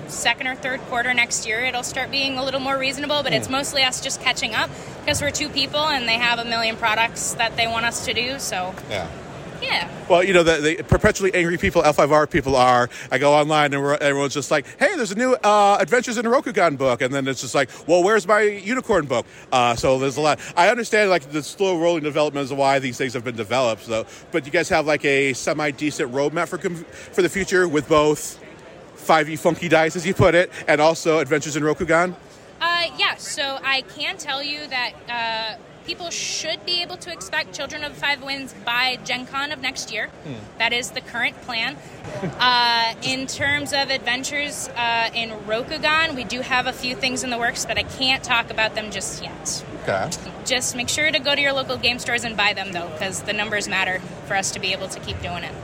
second 0.08 0.46
or 0.46 0.54
third 0.54 0.80
quarter 0.82 1.12
next 1.12 1.46
year 1.46 1.60
it'll 1.60 1.82
start 1.82 2.10
being 2.10 2.38
a 2.38 2.44
little 2.44 2.60
more 2.60 2.78
reasonable 2.78 3.22
but 3.22 3.32
it's 3.32 3.46
hmm. 3.46 3.52
mostly 3.52 3.82
us 3.82 4.00
just 4.00 4.20
catching 4.20 4.54
up 4.54 4.70
because 5.00 5.20
we're 5.20 5.30
two 5.30 5.48
people 5.48 5.80
and 5.80 6.08
they 6.08 6.14
have 6.14 6.38
a 6.38 6.44
million 6.44 6.76
products 6.76 7.34
that 7.34 7.56
they 7.56 7.66
want 7.66 7.84
us 7.84 8.06
to 8.06 8.14
do 8.14 8.38
so 8.38 8.74
Yeah. 8.90 9.06
Yeah 9.62 9.88
Well, 10.08 10.24
you 10.24 10.32
know, 10.32 10.42
the, 10.42 10.76
the 10.76 10.82
perpetually 10.84 11.34
angry 11.34 11.58
people 11.58 11.82
L5R 11.82 12.30
people 12.30 12.56
are. 12.56 12.88
I 13.10 13.18
go 13.18 13.34
online 13.34 13.74
and 13.74 14.02
everyone's 14.02 14.34
just 14.34 14.50
like, 14.50 14.66
hey, 14.78 14.96
there's 14.96 15.12
a 15.12 15.14
new 15.14 15.34
uh, 15.34 15.76
Adventures 15.80 16.16
in 16.16 16.24
Rokugan 16.24 16.78
book. 16.78 17.02
And 17.02 17.12
then 17.12 17.28
it's 17.28 17.42
just 17.42 17.54
like, 17.54 17.68
well, 17.86 18.02
where's 18.02 18.26
my 18.26 18.40
unicorn 18.40 19.06
book? 19.06 19.26
Uh, 19.52 19.76
so 19.76 19.98
there's 19.98 20.16
a 20.16 20.20
lot. 20.20 20.40
I 20.56 20.68
understand 20.68 21.10
like 21.10 21.30
the 21.30 21.42
slow 21.42 21.78
rolling 21.78 22.02
development 22.04 22.44
is 22.44 22.52
why 22.52 22.78
these 22.78 22.96
things 22.96 23.12
have 23.12 23.24
been 23.24 23.36
developed. 23.36 23.82
So, 23.82 24.06
but 24.32 24.46
you 24.46 24.52
guys 24.52 24.68
have 24.70 24.86
like 24.86 25.04
a 25.04 25.34
semi 25.34 25.70
decent 25.72 26.12
roadmap 26.12 26.48
for, 26.48 26.58
com- 26.58 26.84
for 27.12 27.20
the 27.22 27.28
future 27.28 27.68
with 27.68 27.88
both 27.88 28.40
5e 28.96 29.38
funky 29.38 29.68
dice, 29.68 29.96
as 29.96 30.06
you 30.06 30.14
put 30.14 30.34
it, 30.34 30.50
and 30.66 30.80
also 30.80 31.18
Adventures 31.18 31.56
in 31.56 31.62
Rokugan? 31.62 32.14
Uh, 32.60 32.86
yeah, 32.98 33.14
so 33.16 33.58
I 33.62 33.82
can 33.82 34.16
tell 34.18 34.42
you 34.42 34.66
that 34.66 34.92
uh, 35.08 35.62
people 35.88 36.10
should 36.10 36.66
be 36.66 36.82
able 36.82 36.98
to 36.98 37.10
expect 37.10 37.54
Children 37.56 37.82
of 37.82 37.94
the 37.94 37.98
Five 37.98 38.22
Winds 38.22 38.52
by 38.62 38.98
Gen 39.04 39.24
Con 39.24 39.52
of 39.52 39.62
next 39.62 39.90
year. 39.90 40.10
That 40.58 40.74
is 40.74 40.90
the 40.90 41.00
current 41.00 41.40
plan. 41.42 41.76
Uh, 42.40 42.94
in 43.02 43.26
terms 43.26 43.72
of 43.72 43.90
adventures 43.90 44.68
uh, 44.70 45.10
in 45.14 45.30
Rokugan, 45.46 46.16
we 46.16 46.24
do 46.24 46.40
have 46.40 46.66
a 46.66 46.72
few 46.72 46.96
things 46.96 47.22
in 47.22 47.30
the 47.30 47.38
works, 47.38 47.66
but 47.66 47.76
I 47.78 47.82
can't 47.82 48.24
talk 48.24 48.50
about 48.50 48.74
them 48.74 48.90
just 48.90 49.22
yet. 49.22 49.64
Okay. 49.82 50.10
Just 50.44 50.74
make 50.74 50.88
sure 50.88 51.10
to 51.10 51.18
go 51.18 51.34
to 51.34 51.40
your 51.40 51.52
local 51.52 51.76
game 51.76 51.98
stores 51.98 52.24
and 52.24 52.36
buy 52.36 52.54
them, 52.54 52.72
though, 52.72 52.88
because 52.88 53.22
the 53.22 53.32
numbers 53.32 53.68
matter 53.68 54.00
for 54.26 54.34
us 54.34 54.50
to 54.52 54.60
be 54.60 54.72
able 54.72 54.88
to 54.88 55.00
keep 55.00 55.20
doing 55.20 55.44
it. 55.44 55.54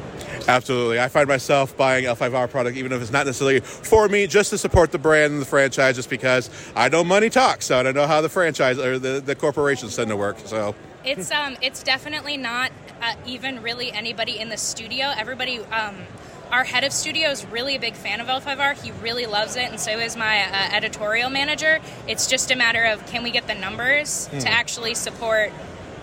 Absolutely. 0.48 1.00
I 1.00 1.08
find 1.08 1.28
myself 1.28 1.76
buying 1.76 2.04
L5R 2.04 2.50
product, 2.50 2.76
even 2.76 2.92
if 2.92 3.00
it's 3.02 3.12
not 3.12 3.26
necessarily 3.26 3.60
for 3.60 4.08
me, 4.08 4.26
just 4.26 4.50
to 4.50 4.58
support 4.58 4.92
the 4.92 4.98
brand 4.98 5.32
and 5.32 5.42
the 5.42 5.46
franchise, 5.46 5.96
just 5.96 6.10
because 6.10 6.50
I 6.76 6.88
know 6.88 7.04
money 7.04 7.30
talks, 7.30 7.66
so 7.66 7.78
I 7.78 7.82
don't 7.82 7.94
know 7.94 8.06
how 8.06 8.20
the 8.20 8.28
franchise 8.28 8.78
or 8.78 8.98
the, 8.98 9.20
the 9.20 9.34
corporations 9.34 9.96
tend 9.96 10.10
to 10.10 10.16
work. 10.16 10.36
So, 10.44 10.74
It's 11.04 11.30
um, 11.30 11.56
it's 11.60 11.82
definitely 11.82 12.36
not 12.36 12.72
uh, 13.02 13.14
even 13.26 13.62
really 13.62 13.92
anybody 13.92 14.38
in 14.38 14.48
the 14.48 14.56
studio. 14.56 15.12
Everybody, 15.16 15.58
um, 15.58 15.96
our 16.50 16.64
head 16.64 16.84
of 16.84 16.92
studio 16.92 17.30
is 17.30 17.44
really 17.46 17.76
a 17.76 17.80
big 17.80 17.94
fan 17.94 18.20
of 18.20 18.26
L5R. 18.26 18.82
He 18.82 18.92
really 19.02 19.26
loves 19.26 19.56
it, 19.56 19.70
and 19.70 19.80
so 19.80 19.98
is 19.98 20.16
my 20.16 20.40
uh, 20.40 20.76
editorial 20.76 21.30
manager. 21.30 21.80
It's 22.06 22.26
just 22.26 22.50
a 22.50 22.56
matter 22.56 22.84
of 22.84 23.04
can 23.06 23.22
we 23.22 23.30
get 23.30 23.46
the 23.46 23.54
numbers 23.54 24.28
to 24.40 24.48
actually 24.48 24.94
support 24.94 25.52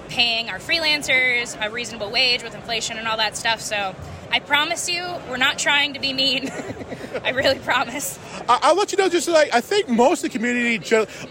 paying 0.09 0.49
our 0.49 0.59
freelancers 0.59 1.57
a 1.65 1.69
reasonable 1.71 2.11
wage 2.11 2.43
with 2.43 2.53
inflation 2.53 2.97
and 2.97 3.07
all 3.07 3.17
that 3.17 3.37
stuff. 3.37 3.61
So. 3.61 3.95
I 4.31 4.39
promise 4.39 4.89
you, 4.89 5.03
we're 5.29 5.35
not 5.35 5.59
trying 5.59 5.93
to 5.93 5.99
be 5.99 6.13
mean. 6.13 6.49
I 7.23 7.31
really 7.31 7.59
promise. 7.59 8.17
I, 8.47 8.59
I'll 8.63 8.75
let 8.75 8.93
you 8.93 8.97
know. 8.97 9.09
Just 9.09 9.27
like 9.27 9.53
I 9.53 9.59
think 9.59 9.89
most 9.89 10.23
of 10.23 10.31
the 10.31 10.37
community, 10.37 10.79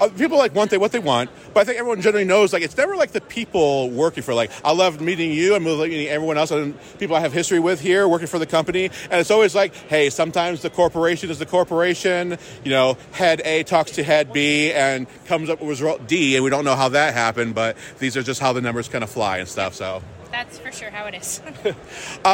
uh, 0.01 0.09
people 0.11 0.37
like 0.37 0.55
want 0.55 0.71
they 0.71 0.77
what 0.77 0.93
they 0.93 0.99
want, 0.99 1.31
but 1.55 1.61
I 1.61 1.65
think 1.65 1.79
everyone 1.79 2.03
generally 2.03 2.27
knows 2.27 2.53
like 2.53 2.63
it's 2.63 2.77
never 2.77 2.97
like 2.97 3.13
the 3.13 3.23
people 3.23 3.89
working 3.89 4.23
for. 4.23 4.35
Like 4.35 4.51
I 4.63 4.73
love 4.73 5.01
meeting 5.01 5.33
you, 5.33 5.55
and 5.55 5.65
meeting 5.65 6.09
everyone 6.09 6.37
else, 6.37 6.51
and 6.51 6.79
people 6.99 7.17
I 7.17 7.21
have 7.21 7.33
history 7.33 7.59
with 7.59 7.81
here 7.81 8.07
working 8.07 8.29
for 8.29 8.39
the 8.39 8.47
company, 8.47 8.91
and 9.11 9.15
it's 9.15 9.31
always 9.31 9.55
like, 9.55 9.75
hey, 9.75 10.11
sometimes 10.11 10.61
the 10.61 10.71
corporation 10.71 11.31
is 11.31 11.39
the 11.39 11.47
corporation. 11.47 12.37
You 12.65 12.71
know, 12.71 12.99
head 13.13 13.41
A 13.47 13.63
talks 13.63 13.93
to 13.93 14.03
head 14.03 14.31
B 14.33 14.73
and 14.73 15.07
comes 15.25 15.49
up 15.49 15.61
with 15.61 15.71
result 15.71 16.07
D, 16.07 16.37
and 16.37 16.45
we 16.45 16.51
don't 16.51 16.67
know 16.67 16.77
how 16.77 16.91
that 16.91 17.15
happened, 17.15 17.55
but 17.55 17.79
these 17.99 18.17
are 18.19 18.23
just 18.23 18.41
how 18.41 18.53
the 18.53 18.61
numbers 18.61 18.89
kind 18.89 19.03
of 19.03 19.09
fly 19.09 19.39
and 19.39 19.49
stuff. 19.49 19.75
So. 19.75 20.03
That's 20.31 20.59
for 20.59 20.73
sure 20.73 20.91
how 20.91 21.07
it 21.07 21.15
is. 21.15 21.41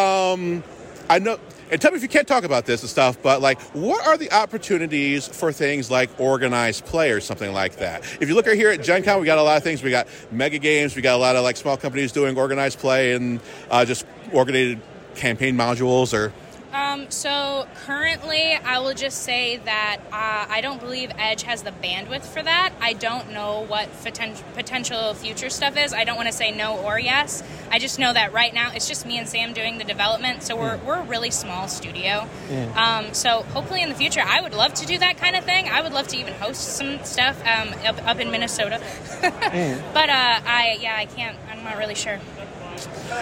I 1.08 1.18
know, 1.20 1.38
and 1.70 1.80
tell 1.80 1.92
me 1.92 1.96
if 1.96 2.02
you 2.02 2.08
can't 2.08 2.26
talk 2.26 2.44
about 2.44 2.66
this 2.66 2.82
and 2.82 2.90
stuff, 2.90 3.22
but 3.22 3.40
like, 3.40 3.60
what 3.74 4.06
are 4.06 4.18
the 4.18 4.32
opportunities 4.32 5.26
for 5.26 5.52
things 5.52 5.90
like 5.90 6.10
organized 6.18 6.84
play 6.84 7.12
or 7.12 7.20
something 7.20 7.52
like 7.52 7.76
that? 7.76 8.02
If 8.20 8.28
you 8.28 8.34
look 8.34 8.46
right 8.46 8.56
here 8.56 8.70
at 8.70 8.82
Gen 8.82 9.04
Con, 9.04 9.20
we 9.20 9.26
got 9.26 9.38
a 9.38 9.42
lot 9.42 9.56
of 9.56 9.62
things. 9.62 9.82
We 9.82 9.90
got 9.90 10.08
mega 10.32 10.58
games, 10.58 10.96
we 10.96 11.02
got 11.02 11.14
a 11.14 11.18
lot 11.18 11.36
of 11.36 11.44
like 11.44 11.56
small 11.56 11.76
companies 11.76 12.12
doing 12.12 12.36
organized 12.36 12.78
play 12.78 13.14
and 13.14 13.40
uh, 13.70 13.84
just 13.84 14.04
organized 14.32 14.80
campaign 15.14 15.56
modules 15.56 16.12
or. 16.12 16.32
Um, 16.76 17.10
so 17.10 17.66
currently, 17.86 18.52
I 18.52 18.80
will 18.80 18.92
just 18.92 19.22
say 19.22 19.56
that 19.56 19.98
uh, 20.12 20.52
I 20.52 20.60
don't 20.60 20.78
believe 20.78 21.10
Edge 21.16 21.42
has 21.44 21.62
the 21.62 21.70
bandwidth 21.70 22.26
for 22.26 22.42
that. 22.42 22.74
I 22.80 22.92
don't 22.92 23.32
know 23.32 23.64
what 23.66 23.90
poten- 24.04 24.42
potential 24.52 25.14
future 25.14 25.48
stuff 25.48 25.78
is. 25.78 25.94
I 25.94 26.04
don't 26.04 26.16
want 26.16 26.28
to 26.28 26.34
say 26.34 26.50
no 26.50 26.76
or 26.78 26.98
yes. 26.98 27.42
I 27.70 27.78
just 27.78 27.98
know 27.98 28.12
that 28.12 28.34
right 28.34 28.52
now 28.52 28.72
it's 28.74 28.86
just 28.86 29.06
me 29.06 29.16
and 29.18 29.26
Sam 29.26 29.54
doing 29.54 29.78
the 29.78 29.84
development. 29.84 30.42
So 30.42 30.54
we're, 30.54 30.76
we're 30.78 31.00
a 31.00 31.04
really 31.04 31.30
small 31.30 31.66
studio. 31.66 32.28
Um, 32.76 33.14
so 33.14 33.42
hopefully 33.54 33.82
in 33.82 33.88
the 33.88 33.94
future, 33.94 34.22
I 34.24 34.42
would 34.42 34.52
love 34.52 34.74
to 34.74 34.86
do 34.86 34.98
that 34.98 35.16
kind 35.16 35.34
of 35.34 35.44
thing. 35.44 35.68
I 35.68 35.80
would 35.80 35.94
love 35.94 36.08
to 36.08 36.16
even 36.18 36.34
host 36.34 36.76
some 36.76 37.02
stuff 37.04 37.40
um, 37.46 37.72
up, 37.86 38.06
up 38.06 38.20
in 38.20 38.30
Minnesota. 38.30 38.80
but 39.22 40.10
uh, 40.10 40.40
I 40.44 40.76
yeah 40.80 40.94
I 40.96 41.06
can't. 41.06 41.38
I'm 41.50 41.64
not 41.64 41.78
really 41.78 41.94
sure. 41.94 42.20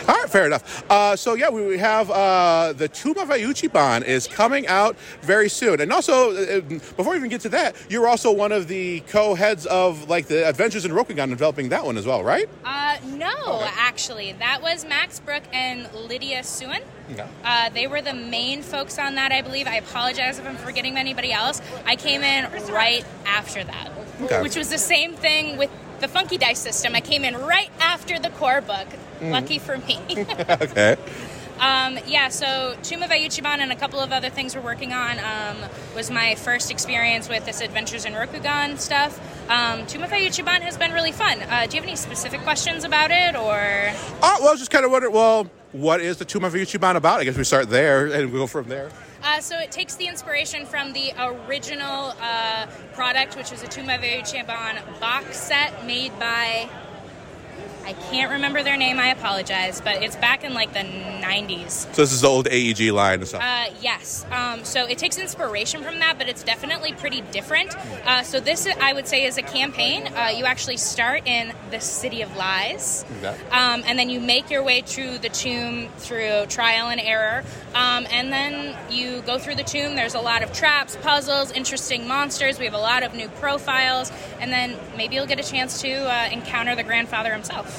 All 0.09 0.15
right, 0.15 0.29
fair 0.29 0.47
enough. 0.47 0.85
Uh, 0.91 1.17
so 1.17 1.35
yeah, 1.35 1.49
we 1.51 1.67
we 1.67 1.79
have 1.79 2.11
uh, 2.11 2.73
the 2.73 2.89
Tomb 2.89 3.19
of 3.19 3.29
Iuchiban 3.29 4.05
is 4.05 4.27
coming 4.27 4.67
out 4.67 4.97
very 5.23 5.49
soon, 5.49 5.81
and 5.81 5.93
also 5.93 6.33
uh, 6.37 6.61
before 6.61 7.11
we 7.13 7.17
even 7.17 7.31
get 7.31 7.41
to 7.43 7.49
that, 7.51 7.77
you're 7.89 8.07
also 8.09 8.33
one 8.33 8.53
of 8.53 8.69
the 8.69 9.01
co-heads 9.09 9.67
of 9.67 10.09
like 10.09 10.27
the 10.27 10.47
Adventures 10.49 10.85
in 10.85 10.93
Rokugan, 10.93 11.29
developing 11.31 11.69
that 11.71 11.85
one 11.85 11.97
as 11.97 12.07
well, 12.07 12.23
right? 12.25 12.49
Uh, 12.65 12.97
no, 13.07 13.63
actually, 13.77 14.33
that 14.33 14.63
was 14.63 14.85
Max 14.85 15.21
Brooke 15.21 15.45
and 15.53 15.93
Lydia 15.95 16.41
Suen. 16.41 16.81
Okay. 17.13 17.27
Uh, 17.45 17.69
they 17.71 17.87
were 17.87 18.01
the 18.03 18.15
main 18.15 18.63
folks 18.63 18.99
on 18.99 19.15
that, 19.17 19.31
I 19.33 19.43
believe. 19.43 19.67
I 19.67 19.77
apologize 19.77 20.39
if 20.39 20.47
I'm 20.47 20.57
forgetting 20.57 20.97
anybody 20.97 21.33
else. 21.33 21.61
I 21.85 21.97
came 21.97 22.23
in 22.23 22.51
right 22.73 23.05
after 23.27 23.63
that, 23.63 23.91
Okay. 24.23 24.43
which 24.43 24.57
was 24.57 24.71
the 24.71 24.79
same 24.79 25.15
thing 25.15 25.57
with 25.59 25.71
the 26.05 26.09
Funky 26.09 26.37
Dice 26.37 26.59
system. 26.59 26.95
I 26.95 27.01
came 27.01 27.25
in 27.25 27.35
right 27.35 27.71
after 27.81 28.19
the 28.19 28.29
core 28.29 28.61
book. 28.61 28.87
Lucky 29.23 29.59
for 29.59 29.79
me. 29.79 29.99
okay. 30.11 30.97
Um, 31.59 31.99
yeah, 32.07 32.29
so 32.29 32.77
Tomb 32.83 33.03
of 33.03 33.09
Iuchiban 33.09 33.61
and 33.61 33.73
a 33.73 33.77
couple 33.77 34.01
of 34.01 34.13
other 34.13 34.29
things 34.29 34.55
we're 34.55 34.61
working 34.61 34.93
on 34.93 35.19
um, 35.21 35.57
was 35.95 36.11
my 36.11 36.35
first 36.35 36.71
experience 36.71 37.29
with 37.29 37.47
this 37.47 37.63
Adventures 37.63 38.05
in 38.05 38.13
Rokugan 38.13 38.79
stuff. 38.79 39.19
Um, 39.49 39.87
Tomb 39.87 40.03
of 40.03 40.11
Iuchiban 40.11 40.61
has 40.61 40.77
been 40.77 40.93
really 40.93 41.13
fun. 41.13 41.41
Uh, 41.41 41.67
do 41.67 41.77
you 41.77 41.81
have 41.81 41.89
any 41.89 41.97
specific 41.97 42.41
questions 42.43 42.85
about 42.85 43.11
it, 43.11 43.35
or? 43.35 43.55
Uh, 43.57 44.37
well, 44.41 44.49
I 44.49 44.51
was 44.51 44.59
just 44.59 44.71
kind 44.71 44.85
of 44.85 44.91
wondering. 44.91 45.15
Well, 45.15 45.49
what 45.73 46.03
is 46.03 46.19
the 46.19 46.27
Tomb 46.27 46.45
of 46.45 46.53
Iuchiban 46.53 46.97
about? 46.97 47.21
I 47.21 47.25
guess 47.25 47.39
we 47.39 47.45
start 47.45 47.71
there 47.71 48.07
and 48.07 48.31
we 48.31 48.39
go 48.39 48.47
from 48.47 48.69
there. 48.69 48.91
Uh, 49.27 49.41
so 49.41 49.59
it 49.59 49.73
takes 49.73 49.97
the 49.97 50.07
inspiration 50.07 50.67
from 50.67 50.93
the 50.93 51.11
original 51.19 52.13
uh, 52.21 52.67
product, 52.93 53.39
which 53.39 53.51
was 53.51 53.63
a 53.63 53.67
of 53.89 54.03
Iuchiban 54.03 55.01
box 55.01 55.39
set 55.41 55.87
made 55.87 56.17
by. 56.19 56.69
I 57.85 57.93
can't 58.11 58.31
remember 58.33 58.63
their 58.63 58.77
name. 58.77 58.99
I 58.99 59.09
apologize, 59.09 59.81
but 59.81 60.03
it's 60.03 60.17
back 60.17 60.43
in 60.43 60.55
like 60.55 60.73
the 60.73 60.81
90s. 60.81 61.71
So 61.95 62.03
this 62.03 62.13
is 62.13 62.23
the 62.23 62.29
old 62.29 62.47
AEG 62.47 62.93
line 62.93 63.21
and 63.21 63.29
stuff. 63.29 63.43
Uh, 63.43 63.75
yes. 63.81 64.25
Um, 64.31 64.65
so 64.65 64.87
it 64.87 64.99
takes 64.99 65.19
inspiration 65.19 65.83
from 65.83 65.99
that, 65.99 66.17
but 66.19 66.29
it's 66.29 66.43
definitely 66.43 66.93
pretty 66.93 67.21
different. 67.33 67.77
Uh, 68.07 68.23
so 68.23 68.41
this, 68.41 68.67
I 68.67 68.93
would 68.93 69.07
say, 69.07 69.25
is 69.25 69.37
a 69.37 69.43
campaign. 69.43 70.09
Uh, 70.09 70.33
you 70.35 70.45
actually 70.45 70.77
start 70.77 71.27
in 71.27 71.53
the 71.71 71.81
City 71.81 72.23
of 72.23 72.35
Lies, 72.37 73.05
um, 73.51 73.83
and 73.87 73.99
then 73.99 74.09
you 74.09 74.21
make 74.21 74.51
your 74.51 74.63
way 74.63 74.81
through 74.81 75.19
the 75.19 75.29
tomb 75.29 75.89
through 75.99 76.47
trial 76.47 76.89
and 76.89 77.01
error, 77.01 77.43
um, 77.75 78.07
and 78.11 78.33
then 78.33 78.77
you 78.91 79.23
go 79.23 79.39
through 79.39 79.57
the 79.57 79.65
tomb. 79.65 79.97
There's 79.97 80.15
a 80.15 80.21
lot 80.21 80.43
of 80.43 80.53
traps, 80.53 80.97
puzzles, 80.97 81.51
interesting 81.51 82.07
monsters. 82.09 82.59
We 82.59 82.65
have 82.65 82.75
a 82.75 82.79
lot 82.79 83.03
of 83.03 83.15
new 83.15 83.29
profiles, 83.29 84.13
and 84.41 84.53
then 84.53 84.77
maybe 84.97 85.17
you'll 85.17 85.27
get 85.27 85.41
a 85.41 85.49
chance 85.49 85.81
to 85.83 85.91
uh, 85.93 86.29
encounter 86.31 86.75
the 86.75 86.83
grandfather 86.83 87.33
himself. 87.33 87.74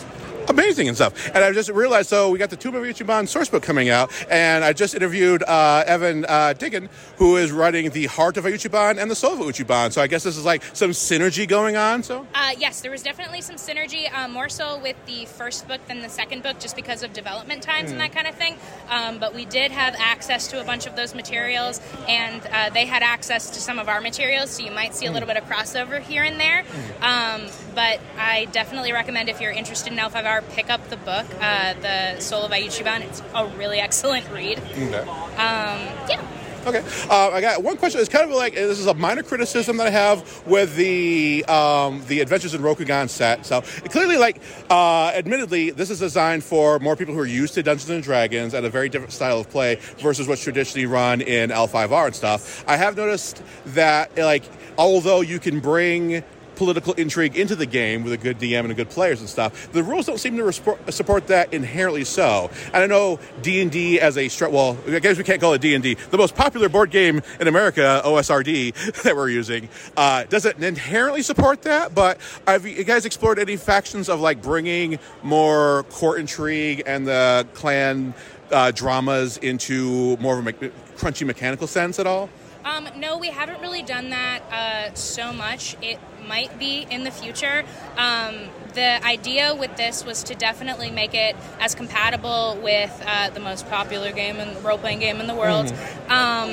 Amazing 0.47 0.87
and 0.87 0.95
stuff. 0.95 1.27
And 1.33 1.43
I 1.43 1.51
just 1.51 1.69
realized, 1.69 2.09
so 2.09 2.29
we 2.29 2.37
got 2.37 2.49
the 2.49 2.55
Tomb 2.55 2.75
of 2.75 2.83
Iuchiban 2.83 3.23
sourcebook 3.23 3.63
coming 3.63 3.89
out, 3.89 4.11
and 4.29 4.63
I 4.63 4.73
just 4.73 4.93
interviewed 4.93 5.43
uh, 5.43 5.83
Evan 5.87 6.25
uh, 6.25 6.53
Dicken, 6.57 6.89
who 7.17 7.37
is 7.37 7.51
writing 7.51 7.89
the 7.89 8.05
Heart 8.05 8.37
of 8.37 8.45
Iuchiban 8.45 9.01
and 9.01 9.09
the 9.09 9.15
Soul 9.15 9.33
of 9.33 9.39
Iuchiban. 9.39 9.91
So 9.91 10.01
I 10.01 10.07
guess 10.07 10.23
this 10.23 10.37
is 10.37 10.45
like 10.45 10.63
some 10.73 10.91
synergy 10.91 11.47
going 11.47 11.75
on. 11.77 12.03
So 12.03 12.27
Uh, 12.35 12.51
yes, 12.57 12.81
there 12.81 12.91
was 12.91 13.01
definitely 13.03 13.41
some 13.41 13.55
synergy, 13.55 14.13
uh, 14.13 14.27
more 14.27 14.49
so 14.49 14.77
with 14.77 14.95
the 15.05 15.25
first 15.25 15.67
book 15.67 15.85
than 15.87 16.01
the 16.01 16.09
second 16.09 16.43
book, 16.43 16.59
just 16.59 16.75
because 16.75 17.01
of 17.03 17.11
development 17.13 17.63
times 17.63 17.91
and 17.91 17.99
that 17.99 18.11
kind 18.11 18.27
of 18.27 18.35
thing. 18.35 18.55
Um, 18.89 19.17
but 19.19 19.33
we 19.33 19.45
did 19.45 19.71
have 19.71 19.95
access 19.97 20.47
to 20.49 20.61
a 20.61 20.63
bunch 20.63 20.85
of 20.85 20.95
those 20.95 21.15
materials, 21.15 21.81
and 22.07 22.41
uh, 22.51 22.69
they 22.69 22.85
had 22.85 23.01
access 23.03 23.49
to 23.51 23.59
some 23.59 23.79
of 23.79 23.89
our 23.89 23.99
materials, 24.01 24.51
so 24.51 24.63
you 24.63 24.71
might 24.71 24.93
see 24.93 25.05
a 25.07 25.11
little 25.11 25.27
bit 25.27 25.37
of 25.37 25.45
crossover 25.45 25.99
here 26.01 26.23
and 26.23 26.39
there. 26.39 26.63
Um, 27.01 27.47
but 27.73 27.99
I 28.17 28.45
definitely 28.51 28.93
recommend 28.93 29.27
if 29.27 29.41
you're 29.41 29.51
interested 29.51 29.91
in 29.91 29.99
L5R, 29.99 30.34
pick 30.41 30.69
up 30.69 30.89
the 30.89 30.97
book, 30.97 31.25
uh, 31.39 31.73
The 31.81 32.19
Soul 32.19 32.43
of 32.43 32.51
Iuchiban. 32.51 33.01
It's 33.01 33.21
a 33.33 33.47
really 33.57 33.79
excellent 33.85 34.29
read. 34.31 34.59
Um, 34.59 35.79
yeah. 36.07 36.25
Okay. 36.65 36.83
Uh, 37.11 37.29
I 37.29 37.41
got 37.41 37.61
one 37.61 37.77
question. 37.77 38.01
It's 38.01 38.09
kind 38.09 38.27
of 38.27 38.35
like 38.35 38.55
this 38.55 38.79
is 38.79 38.87
a 38.87 38.93
minor 38.95 39.21
criticism 39.21 39.77
that 39.77 39.85
I 39.85 39.91
have 39.91 40.47
with 40.47 40.75
the 40.75 41.45
um, 41.45 42.03
the 42.07 42.21
Adventures 42.21 42.55
in 42.55 42.61
Rokugan 42.61 43.07
set. 43.07 43.45
So 43.45 43.61
clearly, 43.61 44.17
like, 44.17 44.41
uh, 44.71 45.11
admittedly, 45.13 45.69
this 45.69 45.91
is 45.91 45.99
designed 45.99 46.43
for 46.43 46.79
more 46.79 46.95
people 46.95 47.13
who 47.13 47.19
are 47.19 47.27
used 47.27 47.53
to 47.53 47.63
Dungeons 47.63 47.91
and 47.91 48.03
Dragons 48.03 48.55
and 48.55 48.65
a 48.65 48.69
very 48.69 48.89
different 48.89 49.13
style 49.13 49.39
of 49.39 49.49
play 49.51 49.75
versus 49.99 50.27
what's 50.27 50.43
traditionally 50.43 50.87
run 50.87 51.21
in 51.21 51.51
L5R 51.51 52.07
and 52.07 52.15
stuff. 52.15 52.63
I 52.67 52.77
have 52.77 52.97
noticed 52.97 53.43
that, 53.67 54.17
like, 54.17 54.43
although 54.75 55.21
you 55.21 55.37
can 55.37 55.59
bring 55.59 56.23
political 56.55 56.93
intrigue 56.93 57.35
into 57.35 57.55
the 57.55 57.65
game 57.65 58.03
with 58.03 58.13
a 58.13 58.17
good 58.17 58.39
DM 58.39 58.65
and 58.65 58.75
good 58.75 58.89
players 58.89 59.19
and 59.19 59.29
stuff. 59.29 59.71
The 59.71 59.83
rules 59.83 60.05
don't 60.05 60.19
seem 60.19 60.37
to 60.37 60.51
support 60.91 61.27
that 61.27 61.53
inherently 61.53 62.03
so. 62.03 62.49
And 62.73 62.77
I 62.83 62.87
know 62.87 63.19
D 63.41 63.61
and 63.61 63.71
D 63.71 63.99
as 63.99 64.17
a 64.17 64.27
str- 64.27 64.47
well, 64.47 64.77
I 64.87 64.99
guess 64.99 65.17
we 65.17 65.23
can't 65.23 65.41
call 65.41 65.53
it 65.53 65.61
D 65.61 65.73
and 65.75 65.83
D. 65.83 65.95
The 65.95 66.17
most 66.17 66.35
popular 66.35 66.69
board 66.69 66.91
game 66.91 67.21
in 67.39 67.47
America, 67.47 68.01
OSRD, 68.05 69.01
that 69.03 69.15
we're 69.15 69.29
using, 69.29 69.69
uh, 69.97 70.23
doesn't 70.25 70.63
inherently 70.63 71.21
support 71.21 71.63
that. 71.63 71.93
But 71.93 72.19
have 72.47 72.65
you 72.65 72.83
guys 72.83 73.05
explored 73.05 73.39
any 73.39 73.57
factions 73.57 74.09
of 74.09 74.19
like 74.19 74.41
bringing 74.41 74.99
more 75.23 75.83
court 75.89 76.19
intrigue 76.19 76.83
and 76.85 77.07
the 77.07 77.47
clan 77.53 78.13
uh, 78.51 78.71
dramas 78.71 79.37
into 79.37 80.17
more 80.17 80.39
of 80.39 80.47
a 80.47 80.51
me- 80.51 80.71
crunchy 80.97 81.25
mechanical 81.25 81.67
sense 81.67 81.99
at 81.99 82.07
all? 82.07 82.29
Um, 82.65 82.89
no, 82.97 83.19
we 83.19 83.29
haven't 83.29 83.61
really 83.61 83.83
done 83.83 84.09
that 84.09 84.41
uh, 84.51 84.93
so 84.95 85.31
much. 85.31 85.77
It 85.83 85.99
might 86.27 86.57
be 86.57 86.87
in 86.89 87.03
the 87.03 87.11
future. 87.11 87.63
Um, 87.95 88.49
the 88.73 89.05
idea 89.05 89.55
with 89.55 89.77
this 89.77 90.03
was 90.03 90.23
to 90.23 90.35
definitely 90.35 90.89
make 90.89 91.13
it 91.13 91.35
as 91.59 91.75
compatible 91.75 92.57
with 92.63 93.03
uh, 93.05 93.29
the 93.29 93.39
most 93.39 93.69
popular 93.69 94.11
game 94.11 94.37
and 94.37 94.63
role 94.63 94.79
playing 94.79 94.97
game 94.97 95.21
in 95.21 95.27
the 95.27 95.35
world. 95.35 95.71
Um, 96.09 96.49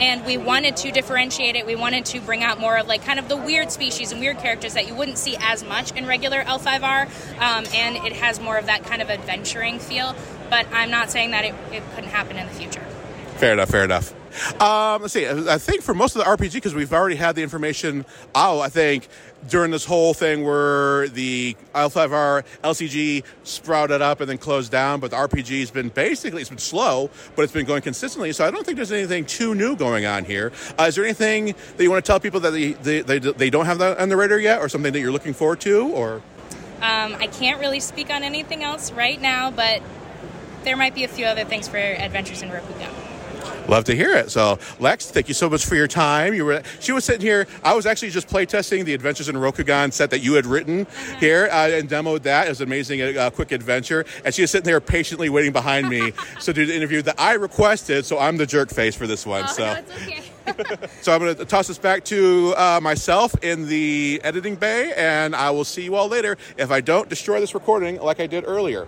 and 0.00 0.26
we 0.26 0.36
wanted 0.36 0.76
to 0.78 0.90
differentiate 0.90 1.54
it. 1.54 1.66
We 1.66 1.76
wanted 1.76 2.04
to 2.06 2.20
bring 2.20 2.42
out 2.42 2.58
more 2.58 2.76
of 2.76 2.88
like 2.88 3.04
kind 3.04 3.20
of 3.20 3.28
the 3.28 3.36
weird 3.36 3.70
species 3.70 4.10
and 4.10 4.20
weird 4.20 4.38
characters 4.38 4.74
that 4.74 4.88
you 4.88 4.94
wouldn't 4.96 5.18
see 5.18 5.36
as 5.38 5.62
much 5.62 5.92
in 5.92 6.06
regular 6.06 6.42
L5R. 6.42 7.06
Um, 7.40 7.64
and 7.72 8.04
it 8.04 8.14
has 8.14 8.40
more 8.40 8.58
of 8.58 8.66
that 8.66 8.82
kind 8.82 9.00
of 9.00 9.08
adventuring 9.08 9.78
feel. 9.78 10.16
But 10.50 10.66
I'm 10.72 10.90
not 10.90 11.12
saying 11.12 11.30
that 11.30 11.44
it, 11.44 11.54
it 11.70 11.84
couldn't 11.94 12.10
happen 12.10 12.36
in 12.38 12.46
the 12.48 12.52
future. 12.52 12.84
Fair 13.36 13.52
enough. 13.52 13.68
Fair 13.68 13.84
enough. 13.84 14.12
Um, 14.60 15.02
let's 15.02 15.14
see. 15.14 15.28
I 15.28 15.58
think 15.58 15.82
for 15.82 15.94
most 15.94 16.16
of 16.16 16.24
the 16.24 16.30
RPG, 16.30 16.54
because 16.54 16.74
we've 16.74 16.92
already 16.92 17.16
had 17.16 17.36
the 17.36 17.42
information 17.42 18.04
out, 18.34 18.60
I 18.60 18.68
think 18.68 19.08
during 19.48 19.70
this 19.70 19.84
whole 19.84 20.14
thing 20.14 20.44
where 20.44 21.08
the 21.08 21.56
L5R 21.74 22.44
LCG 22.62 23.24
sprouted 23.42 24.00
up 24.00 24.20
and 24.20 24.28
then 24.28 24.38
closed 24.38 24.72
down, 24.72 25.00
but 25.00 25.10
the 25.10 25.16
RPG 25.16 25.60
has 25.60 25.70
been 25.70 25.88
basically 25.88 26.40
it's 26.40 26.50
been 26.50 26.58
slow, 26.58 27.10
but 27.36 27.42
it's 27.42 27.52
been 27.52 27.66
going 27.66 27.82
consistently. 27.82 28.32
So 28.32 28.46
I 28.46 28.50
don't 28.50 28.64
think 28.64 28.76
there's 28.76 28.92
anything 28.92 29.26
too 29.26 29.54
new 29.54 29.76
going 29.76 30.06
on 30.06 30.24
here. 30.24 30.52
Uh, 30.78 30.84
is 30.84 30.94
there 30.94 31.04
anything 31.04 31.54
that 31.76 31.82
you 31.82 31.90
want 31.90 32.04
to 32.04 32.08
tell 32.08 32.20
people 32.20 32.40
that 32.40 32.50
they, 32.50 32.72
they, 32.72 33.00
they, 33.02 33.18
they 33.18 33.50
don't 33.50 33.66
have 33.66 33.80
on 33.80 34.08
the 34.08 34.16
radar 34.16 34.38
yet, 34.38 34.60
or 34.60 34.68
something 34.68 34.92
that 34.92 35.00
you're 35.00 35.12
looking 35.12 35.34
forward 35.34 35.60
to, 35.60 35.88
or? 35.88 36.22
Um, 36.80 37.14
I 37.14 37.28
can't 37.28 37.60
really 37.60 37.80
speak 37.80 38.10
on 38.10 38.22
anything 38.22 38.62
else 38.62 38.92
right 38.92 39.20
now, 39.20 39.50
but 39.50 39.82
there 40.64 40.76
might 40.76 40.94
be 40.94 41.04
a 41.04 41.08
few 41.08 41.26
other 41.26 41.44
things 41.44 41.68
for 41.68 41.76
Adventures 41.76 42.42
in 42.42 42.50
Rokugan. 42.50 43.03
Love 43.66 43.84
to 43.84 43.96
hear 43.96 44.14
it. 44.14 44.30
So, 44.30 44.58
Lex, 44.78 45.10
thank 45.10 45.28
you 45.28 45.34
so 45.34 45.48
much 45.48 45.64
for 45.64 45.74
your 45.74 45.86
time. 45.88 46.34
You 46.34 46.44
were 46.44 46.62
she 46.80 46.92
was 46.92 47.04
sitting 47.04 47.22
here. 47.22 47.46
I 47.62 47.74
was 47.74 47.86
actually 47.86 48.10
just 48.10 48.28
playtesting 48.28 48.84
the 48.84 48.92
Adventures 48.92 49.28
in 49.28 49.36
Rokugan 49.36 49.92
set 49.92 50.10
that 50.10 50.20
you 50.20 50.34
had 50.34 50.44
written 50.44 50.86
here 51.18 51.48
uh, 51.50 51.70
and 51.70 51.88
demoed 51.88 52.22
that. 52.22 52.46
It 52.46 52.50
was 52.50 52.60
an 52.60 52.68
amazing, 52.68 53.16
uh, 53.16 53.30
quick 53.30 53.52
adventure. 53.52 54.04
And 54.24 54.34
she 54.34 54.42
was 54.42 54.50
sitting 54.50 54.66
there 54.66 54.80
patiently 54.80 55.30
waiting 55.30 55.52
behind 55.52 55.88
me 55.88 56.12
to 56.42 56.52
do 56.52 56.66
the 56.66 56.74
interview 56.74 57.00
that 57.02 57.18
I 57.18 57.34
requested. 57.34 58.04
So 58.04 58.18
I'm 58.18 58.36
the 58.36 58.46
jerk 58.46 58.70
face 58.70 58.94
for 58.94 59.06
this 59.06 59.24
one. 59.24 59.48
so. 59.48 59.64
Oh, 59.64 59.80
it's 59.80 60.02
okay. 60.02 60.22
So 61.00 61.14
I'm 61.14 61.20
going 61.20 61.34
to 61.36 61.44
toss 61.46 61.68
this 61.68 61.78
back 61.78 62.04
to 62.04 62.54
uh, 62.58 62.78
myself 62.82 63.34
in 63.42 63.66
the 63.66 64.20
editing 64.22 64.56
bay, 64.56 64.92
and 64.94 65.34
I 65.34 65.50
will 65.50 65.64
see 65.64 65.82
you 65.82 65.94
all 65.94 66.06
later 66.06 66.36
if 66.58 66.70
I 66.70 66.82
don't 66.82 67.08
destroy 67.08 67.40
this 67.40 67.54
recording 67.54 67.98
like 67.98 68.20
I 68.20 68.26
did 68.26 68.44
earlier. 68.46 68.86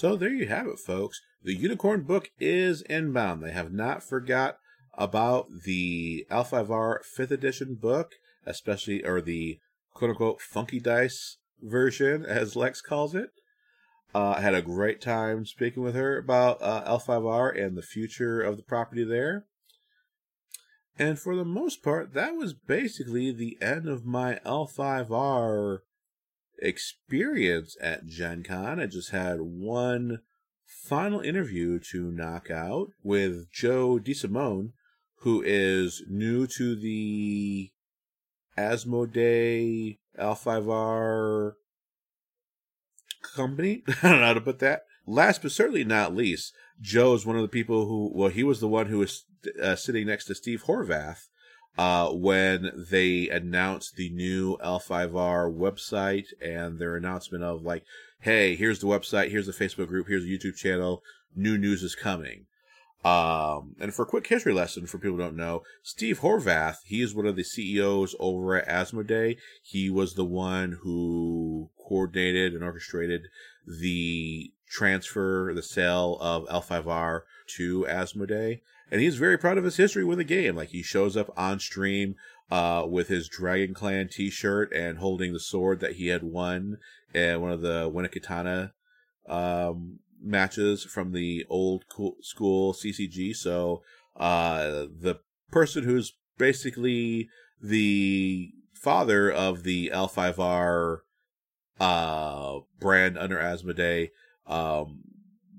So 0.00 0.16
there 0.16 0.32
you 0.32 0.46
have 0.46 0.66
it, 0.66 0.78
folks. 0.78 1.20
The 1.42 1.52
Unicorn 1.52 2.04
book 2.04 2.30
is 2.40 2.80
inbound. 2.80 3.42
They 3.42 3.50
have 3.50 3.70
not 3.70 4.02
forgot 4.02 4.56
about 4.94 5.48
the 5.66 6.24
L5R 6.30 7.00
5th 7.04 7.30
edition 7.30 7.74
book, 7.74 8.12
especially, 8.46 9.04
or 9.04 9.20
the 9.20 9.58
quote 9.92 10.12
unquote 10.12 10.40
funky 10.40 10.80
dice 10.80 11.36
version, 11.60 12.24
as 12.26 12.56
Lex 12.56 12.80
calls 12.80 13.14
it. 13.14 13.28
Uh, 14.14 14.36
I 14.38 14.40
had 14.40 14.54
a 14.54 14.62
great 14.62 15.02
time 15.02 15.44
speaking 15.44 15.82
with 15.82 15.94
her 15.94 16.16
about 16.16 16.62
uh, 16.62 16.82
L5R 16.96 17.62
and 17.62 17.76
the 17.76 17.82
future 17.82 18.40
of 18.40 18.56
the 18.56 18.62
property 18.62 19.04
there. 19.04 19.44
And 20.98 21.18
for 21.18 21.36
the 21.36 21.44
most 21.44 21.82
part, 21.82 22.14
that 22.14 22.36
was 22.36 22.54
basically 22.54 23.32
the 23.32 23.58
end 23.60 23.86
of 23.86 24.06
my 24.06 24.40
L5R 24.46 25.80
experience 26.60 27.76
at 27.80 28.06
Gen 28.06 28.42
Con. 28.42 28.80
I 28.80 28.86
just 28.86 29.10
had 29.10 29.40
one 29.40 30.20
final 30.66 31.20
interview 31.20 31.78
to 31.90 32.10
knock 32.10 32.50
out 32.50 32.88
with 33.02 33.50
Joe 33.50 33.98
DeSimone, 34.02 34.72
who 35.20 35.42
is 35.44 36.02
new 36.08 36.46
to 36.46 36.76
the 36.76 37.70
Asmodee 38.56 39.98
L5R 40.18 41.52
company. 43.34 43.82
I 44.02 44.08
don't 44.08 44.20
know 44.20 44.26
how 44.26 44.34
to 44.34 44.40
put 44.40 44.58
that. 44.60 44.82
Last 45.06 45.42
but 45.42 45.52
certainly 45.52 45.84
not 45.84 46.14
least, 46.14 46.54
Joe 46.80 47.14
is 47.14 47.26
one 47.26 47.36
of 47.36 47.42
the 47.42 47.48
people 47.48 47.86
who, 47.86 48.10
well, 48.14 48.30
he 48.30 48.44
was 48.44 48.60
the 48.60 48.68
one 48.68 48.86
who 48.86 48.98
was 48.98 49.24
uh, 49.62 49.76
sitting 49.76 50.06
next 50.06 50.26
to 50.26 50.34
Steve 50.34 50.64
Horvath 50.64 51.28
uh, 51.78 52.10
when 52.10 52.70
they 52.90 53.28
announced 53.28 53.96
the 53.96 54.10
new 54.10 54.56
L5R 54.58 55.54
website 55.54 56.26
and 56.40 56.78
their 56.78 56.96
announcement 56.96 57.44
of 57.44 57.62
like, 57.62 57.84
hey, 58.20 58.54
here's 58.54 58.80
the 58.80 58.86
website, 58.86 59.30
here's 59.30 59.46
the 59.46 59.52
Facebook 59.52 59.88
group, 59.88 60.06
here's 60.08 60.24
the 60.24 60.38
YouTube 60.38 60.56
channel, 60.56 61.02
new 61.34 61.56
news 61.56 61.82
is 61.82 61.94
coming. 61.94 62.46
Um, 63.02 63.76
and 63.80 63.94
for 63.94 64.02
a 64.02 64.06
quick 64.06 64.26
history 64.26 64.52
lesson 64.52 64.86
for 64.86 64.98
people 64.98 65.16
who 65.16 65.22
don't 65.22 65.36
know, 65.36 65.62
Steve 65.82 66.20
Horvath, 66.20 66.78
he 66.84 67.00
is 67.00 67.14
one 67.14 67.26
of 67.26 67.36
the 67.36 67.44
CEOs 67.44 68.14
over 68.20 68.56
at 68.56 68.68
Asmodee. 68.68 69.38
He 69.62 69.88
was 69.88 70.14
the 70.14 70.24
one 70.24 70.78
who 70.82 71.70
coordinated 71.82 72.52
and 72.52 72.62
orchestrated 72.62 73.22
the 73.66 74.52
transfer, 74.68 75.52
the 75.54 75.62
sale 75.62 76.18
of 76.20 76.46
L5R 76.48 77.22
to 77.56 77.86
Asmodee. 77.88 78.60
And 78.90 79.00
he's 79.00 79.16
very 79.16 79.38
proud 79.38 79.56
of 79.56 79.64
his 79.64 79.76
history 79.76 80.04
with 80.04 80.18
the 80.18 80.24
game. 80.24 80.56
Like 80.56 80.70
he 80.70 80.82
shows 80.82 81.16
up 81.16 81.30
on 81.36 81.60
stream, 81.60 82.16
uh, 82.50 82.84
with 82.88 83.08
his 83.08 83.28
Dragon 83.28 83.74
Clan 83.74 84.08
t-shirt 84.08 84.72
and 84.72 84.98
holding 84.98 85.32
the 85.32 85.40
sword 85.40 85.80
that 85.80 85.94
he 85.94 86.08
had 86.08 86.22
won 86.22 86.78
in 87.14 87.40
one 87.40 87.52
of 87.52 87.60
the 87.60 87.90
Winnekatana, 87.90 88.72
um, 89.28 90.00
matches 90.20 90.84
from 90.84 91.12
the 91.12 91.46
old 91.48 91.84
school 92.20 92.72
CCG. 92.72 93.34
So, 93.34 93.82
uh, 94.16 94.86
the 94.90 95.20
person 95.50 95.84
who's 95.84 96.16
basically 96.38 97.28
the 97.62 98.50
father 98.74 99.30
of 99.30 99.62
the 99.62 99.90
L5R, 99.92 100.98
uh, 101.78 102.58
brand 102.80 103.16
under 103.16 103.38
Asmodee, 103.38 104.10
um, 104.46 105.02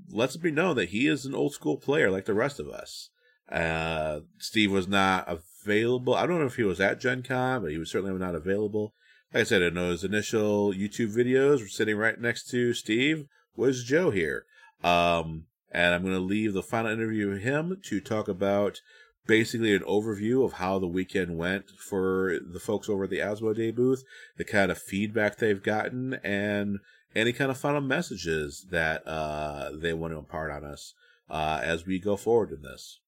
lets 0.10 0.36
it 0.36 0.42
be 0.42 0.52
known 0.52 0.76
that 0.76 0.90
he 0.90 1.08
is 1.08 1.26
an 1.26 1.34
old 1.34 1.54
school 1.54 1.78
player 1.78 2.12
like 2.12 2.26
the 2.26 2.34
rest 2.34 2.60
of 2.60 2.68
us. 2.68 3.11
Uh, 3.52 4.22
Steve 4.38 4.72
was 4.72 4.88
not 4.88 5.26
available. 5.28 6.16
I 6.16 6.26
don't 6.26 6.40
know 6.40 6.46
if 6.46 6.56
he 6.56 6.64
was 6.64 6.80
at 6.80 7.00
Gen 7.00 7.24
Con, 7.24 7.62
but 7.62 7.72
he 7.72 7.78
was 7.78 7.92
certainly 7.92 8.18
not 8.18 8.36
available. 8.36 8.94
Like 9.34 9.42
I 9.42 9.44
said, 9.46 9.62
in 9.62 9.76
those 9.76 10.04
initial 10.04 10.74
YouTube 10.74 11.16
videos, 11.16 11.60
we're 11.60 11.68
sitting 11.68 11.98
right 11.98 12.20
next 12.20 12.50
to 12.50 12.74
Steve 12.74 13.28
was 13.56 13.84
Joe 13.84 14.12
here. 14.12 14.46
Um, 14.84 15.46
and 15.72 15.94
I'm 15.94 16.02
going 16.02 16.16
to 16.16 16.20
leave 16.20 16.54
the 16.54 16.64
final 16.64 16.92
interview 16.92 17.30
with 17.30 17.42
him 17.42 17.80
to 17.84 18.02
talk 18.02 18.28
about 18.28 18.82
basically 19.28 19.76
an 19.76 19.84
overview 19.84 20.44
of 20.44 20.54
how 20.54 20.80
the 20.80 20.88
weekend 20.88 21.38
went 21.38 21.70
for 21.70 22.40
the 22.46 22.60
folks 22.60 22.90
over 22.90 23.06
at 23.06 23.10
the 23.10 23.20
Asmodee 23.20 23.76
booth, 23.76 24.04
the 24.38 24.44
kind 24.44 24.72
of 24.72 24.78
feedback 24.78 25.38
they've 25.38 25.62
gotten, 25.62 26.16
and 26.24 26.80
any 27.16 27.32
kind 27.32 27.52
of 27.52 27.58
final 27.58 27.82
messages 27.82 28.66
that 28.72 29.06
uh, 29.08 29.70
they 29.74 29.94
want 29.94 30.14
to 30.14 30.18
impart 30.18 30.52
on 30.52 30.64
us 30.64 30.94
uh, 31.30 31.60
as 31.64 31.86
we 31.86 32.00
go 32.00 32.16
forward 32.18 32.52
in 32.52 32.62
this. 32.62 33.01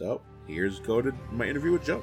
So 0.00 0.22
here's 0.46 0.80
go 0.80 1.02
to 1.02 1.12
my 1.30 1.44
interview 1.44 1.72
with 1.72 1.84
Joe. 1.84 2.02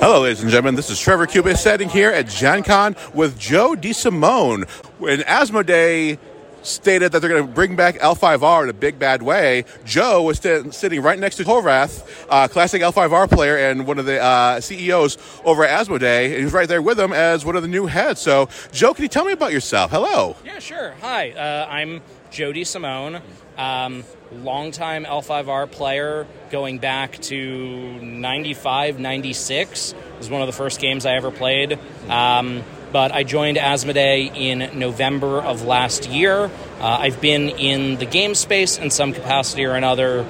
Hello, 0.00 0.20
ladies 0.20 0.42
and 0.42 0.50
gentlemen. 0.50 0.74
This 0.74 0.90
is 0.90 1.00
Trevor 1.00 1.26
Cuba 1.26 1.56
sitting 1.56 1.88
here 1.88 2.10
at 2.10 2.28
Gen 2.28 2.62
Con 2.62 2.94
with 3.14 3.38
Joe 3.38 3.74
DeSimone. 3.74 4.68
When 4.98 5.20
Asmodee 5.20 6.18
stated 6.62 7.12
that 7.12 7.20
they're 7.20 7.30
going 7.30 7.46
to 7.46 7.52
bring 7.52 7.76
back 7.76 7.98
L5R 7.98 8.64
in 8.64 8.68
a 8.68 8.72
big 8.72 8.98
bad 8.98 9.22
way, 9.22 9.64
Joe 9.84 10.22
was 10.22 10.38
st- 10.38 10.74
sitting 10.74 11.02
right 11.02 11.18
next 11.18 11.36
to 11.36 11.44
Horvath, 11.44 12.24
uh, 12.28 12.48
classic 12.48 12.82
L5R 12.82 13.28
player 13.30 13.56
and 13.56 13.86
one 13.86 13.98
of 13.98 14.06
the 14.06 14.20
uh, 14.22 14.60
CEOs 14.60 15.18
over 15.44 15.64
at 15.64 15.86
Asmodee. 15.86 16.32
And 16.34 16.42
he's 16.42 16.52
right 16.52 16.68
there 16.68 16.82
with 16.82 16.98
him 16.98 17.12
as 17.12 17.44
one 17.44 17.56
of 17.56 17.62
the 17.62 17.68
new 17.68 17.86
heads. 17.86 18.20
So, 18.20 18.48
Joe, 18.72 18.94
can 18.94 19.02
you 19.02 19.08
tell 19.08 19.24
me 19.24 19.32
about 19.32 19.52
yourself? 19.52 19.90
Hello. 19.90 20.36
Yeah, 20.44 20.58
sure. 20.58 20.94
Hi, 21.00 21.30
uh, 21.32 21.66
I'm 21.68 22.00
Joe 22.30 22.52
DeSimone, 22.52 23.20
Um, 23.58 24.04
longtime 24.32 25.04
L5R 25.04 25.70
player 25.70 26.26
going 26.50 26.78
back 26.78 27.18
to 27.22 28.00
95, 28.00 28.98
96 28.98 29.94
was 30.18 30.30
one 30.30 30.40
of 30.40 30.46
the 30.46 30.52
first 30.54 30.80
games 30.80 31.04
I 31.04 31.14
ever 31.16 31.30
played. 31.30 31.78
Um, 32.08 32.62
but 32.92 33.12
I 33.12 33.24
joined 33.24 33.56
Asmodee 33.56 34.36
in 34.36 34.78
November 34.78 35.40
of 35.40 35.64
last 35.64 36.08
year. 36.08 36.44
Uh, 36.44 36.50
I've 36.80 37.20
been 37.20 37.48
in 37.48 37.98
the 37.98 38.06
game 38.06 38.34
space 38.34 38.78
in 38.78 38.90
some 38.90 39.12
capacity 39.12 39.64
or 39.64 39.74
another 39.74 40.26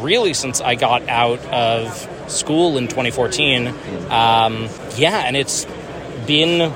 really 0.00 0.34
since 0.34 0.60
I 0.60 0.74
got 0.74 1.08
out 1.08 1.40
of 1.46 2.08
school 2.30 2.78
in 2.78 2.88
2014. 2.88 3.68
Um, 4.10 4.68
yeah, 4.96 5.22
and 5.24 5.36
it's 5.36 5.66
been 6.26 6.72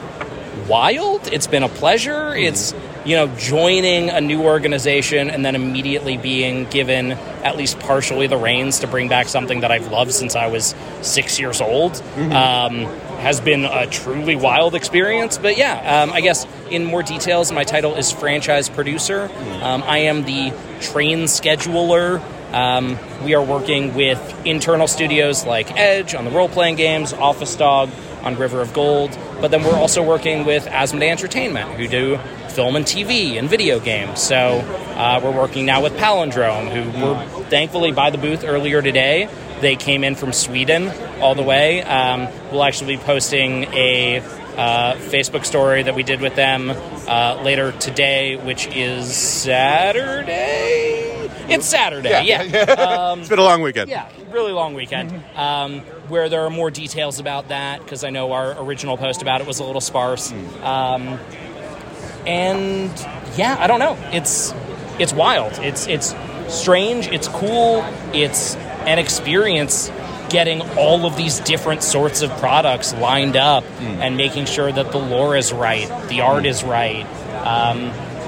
wild. 0.68 1.28
It's 1.32 1.46
been 1.46 1.62
a 1.62 1.68
pleasure. 1.68 2.34
It's 2.34 2.74
you 3.04 3.16
know, 3.16 3.26
joining 3.36 4.10
a 4.10 4.20
new 4.20 4.42
organization 4.42 5.30
and 5.30 5.42
then 5.42 5.54
immediately 5.54 6.18
being 6.18 6.64
given 6.66 7.12
at 7.12 7.56
least 7.56 7.78
partially 7.78 8.26
the 8.26 8.36
reins 8.36 8.80
to 8.80 8.86
bring 8.86 9.08
back 9.08 9.28
something 9.28 9.60
that 9.60 9.70
I've 9.70 9.90
loved 9.90 10.12
since 10.12 10.36
I 10.36 10.48
was 10.48 10.74
six 11.00 11.40
years 11.40 11.62
old 11.62 11.92
mm-hmm. 11.92 12.32
um, 12.32 13.07
has 13.18 13.40
been 13.40 13.64
a 13.64 13.86
truly 13.86 14.36
wild 14.36 14.74
experience. 14.74 15.38
But 15.38 15.56
yeah, 15.56 16.02
um, 16.02 16.12
I 16.12 16.20
guess 16.20 16.46
in 16.70 16.84
more 16.84 17.02
details, 17.02 17.50
my 17.52 17.64
title 17.64 17.94
is 17.94 18.12
franchise 18.12 18.68
producer. 18.68 19.30
Um, 19.62 19.82
I 19.82 19.98
am 19.98 20.24
the 20.24 20.52
train 20.80 21.24
scheduler. 21.24 22.22
Um, 22.52 22.98
we 23.24 23.34
are 23.34 23.42
working 23.42 23.94
with 23.94 24.46
internal 24.46 24.86
studios 24.88 25.44
like 25.44 25.76
Edge 25.76 26.14
on 26.14 26.24
the 26.24 26.30
role 26.30 26.48
playing 26.48 26.76
games, 26.76 27.12
Office 27.12 27.54
Dog 27.56 27.90
on 28.22 28.36
River 28.36 28.60
of 28.62 28.72
Gold, 28.72 29.16
but 29.40 29.50
then 29.50 29.62
we're 29.62 29.76
also 29.76 30.02
working 30.02 30.44
with 30.44 30.64
Asmodee 30.66 31.10
Entertainment, 31.10 31.70
who 31.72 31.86
do 31.86 32.18
film 32.48 32.74
and 32.74 32.84
TV 32.84 33.38
and 33.38 33.48
video 33.48 33.78
games. 33.78 34.20
So 34.20 34.36
uh, 34.96 35.20
we're 35.22 35.36
working 35.36 35.66
now 35.66 35.82
with 35.82 35.92
Palindrome, 35.94 36.70
who 36.70 37.04
were 37.04 37.44
thankfully 37.44 37.92
by 37.92 38.10
the 38.10 38.18
booth 38.18 38.44
earlier 38.44 38.82
today. 38.82 39.28
They 39.60 39.76
came 39.76 40.04
in 40.04 40.14
from 40.14 40.32
Sweden 40.32 40.88
all 41.20 41.34
the 41.34 41.42
way. 41.42 41.82
Um, 41.82 42.28
we'll 42.50 42.64
actually 42.64 42.96
be 42.96 43.02
posting 43.02 43.64
a 43.64 44.18
uh, 44.18 44.94
Facebook 44.96 45.44
story 45.44 45.82
that 45.84 45.94
we 45.94 46.02
did 46.02 46.20
with 46.20 46.34
them 46.34 46.70
uh, 46.70 47.40
later 47.44 47.72
today, 47.72 48.36
which 48.36 48.66
is 48.68 49.14
Saturday. 49.14 51.08
It's 51.48 51.66
Saturday, 51.66 52.26
yeah. 52.26 52.42
yeah. 52.42 52.64
Um, 52.88 53.20
it's 53.20 53.28
been 53.28 53.38
a 53.38 53.44
long 53.44 53.62
weekend. 53.62 53.88
Yeah, 53.88 54.08
really 54.30 54.52
long 54.52 54.74
weekend. 54.74 55.22
Um, 55.34 55.80
where 56.08 56.28
there 56.28 56.44
are 56.44 56.50
more 56.50 56.70
details 56.70 57.20
about 57.20 57.48
that, 57.48 57.80
because 57.80 58.04
I 58.04 58.10
know 58.10 58.32
our 58.32 58.60
original 58.60 58.96
post 58.96 59.22
about 59.22 59.40
it 59.40 59.46
was 59.46 59.58
a 59.60 59.64
little 59.64 59.80
sparse. 59.80 60.30
Mm. 60.32 60.62
Um, 60.62 61.18
and 62.26 62.90
yeah, 63.36 63.56
I 63.58 63.66
don't 63.66 63.78
know. 63.78 63.96
It's 64.12 64.52
it's 64.98 65.12
wild. 65.12 65.52
It's 65.60 65.86
it's 65.86 66.14
strange. 66.48 67.08
It's 67.08 67.28
cool. 67.28 67.84
It's 68.12 68.56
an 68.88 68.98
experience 68.98 69.90
getting 70.30 70.62
all 70.76 71.06
of 71.06 71.16
these 71.16 71.40
different 71.40 71.82
sorts 71.82 72.22
of 72.22 72.30
products 72.38 72.94
lined 72.94 73.36
up 73.36 73.64
mm. 73.64 73.98
and 74.00 74.16
making 74.16 74.46
sure 74.46 74.70
that 74.70 74.92
the 74.92 74.98
lore 74.98 75.36
is 75.36 75.52
right, 75.52 75.88
the 76.08 76.20
art 76.20 76.46
is 76.46 76.64
right, 76.64 77.04
um, 77.46 77.80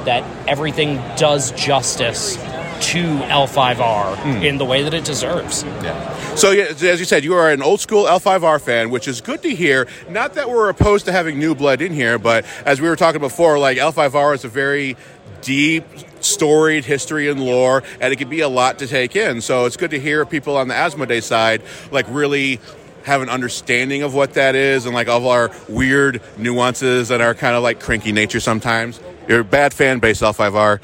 that 0.05 0.23
everything 0.49 0.97
does 1.17 1.53
justice 1.53 2.37
to 2.81 3.03
L5R 3.03 4.17
mm. 4.17 4.45
in 4.45 4.59
the 4.59 4.65
way 4.65 4.83
that 4.83 4.95
it 4.95 5.05
deserves. 5.05 5.65
Yeah. 5.65 6.35
So, 6.35 6.53
as 6.53 6.83
you 6.83 7.05
said, 7.05 7.25
you 7.25 7.35
are 7.35 7.51
an 7.51 7.63
old 7.63 7.81
school 7.81 8.05
L5R 8.05 8.61
fan, 8.61 8.91
which 8.91 9.07
is 9.07 9.21
good 9.21 9.43
to 9.43 9.55
hear. 9.55 9.87
Not 10.09 10.35
that 10.35 10.49
we're 10.49 10.71
opposed 10.71 11.05
to 11.07 11.13
having 11.13 11.39
new 11.39 11.55
blood 11.55 11.83
in 11.83 11.93
here, 11.93 12.19
but 12.19 12.47
as 12.65 12.81
we 12.81 12.89
were 12.89 12.97
talking 12.97 13.21
before, 13.21 13.59
like 13.59 13.77
L5R 13.77 14.35
is 14.35 14.45
a 14.45 14.49
very 14.49 14.97
deep, 15.43 15.85
storied 16.21 16.85
history 16.85 17.29
and 17.29 17.43
lore, 17.43 17.83
and 18.01 18.13
it 18.13 18.17
can 18.17 18.29
be 18.29 18.41
a 18.41 18.49
lot 18.49 18.79
to 18.79 18.87
take 18.87 19.17
in. 19.17 19.41
So, 19.41 19.67
it's 19.67 19.77
good 19.77 19.91
to 19.91 20.01
hear 20.01 20.25
people 20.25 20.57
on 20.57 20.69
the 20.69 20.75
Asmodee 20.75 21.23
side 21.23 21.63
like 21.91 22.07
really 22.09 22.61
have 23.05 23.23
an 23.23 23.29
understanding 23.29 24.03
of 24.03 24.15
what 24.15 24.35
that 24.35 24.55
is 24.55 24.87
and 24.87 24.95
like 24.95 25.09
all 25.09 25.19
of 25.19 25.27
our 25.27 25.51
weird 25.69 26.21
nuances 26.37 27.11
and 27.11 27.23
our 27.23 27.35
kind 27.35 27.57
of 27.57 27.63
like 27.63 27.81
cranky 27.81 28.13
nature 28.13 28.41
sometimes. 28.41 29.01
You're 29.29 29.41
a 29.41 29.45
bad 29.45 29.73
fan 29.73 30.01
base, 30.01 30.21
L5R. 30.21 30.81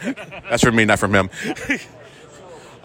That's 0.48 0.62
from 0.62 0.76
me, 0.76 0.84
not 0.84 0.98
from 0.98 1.14
him. 1.14 1.30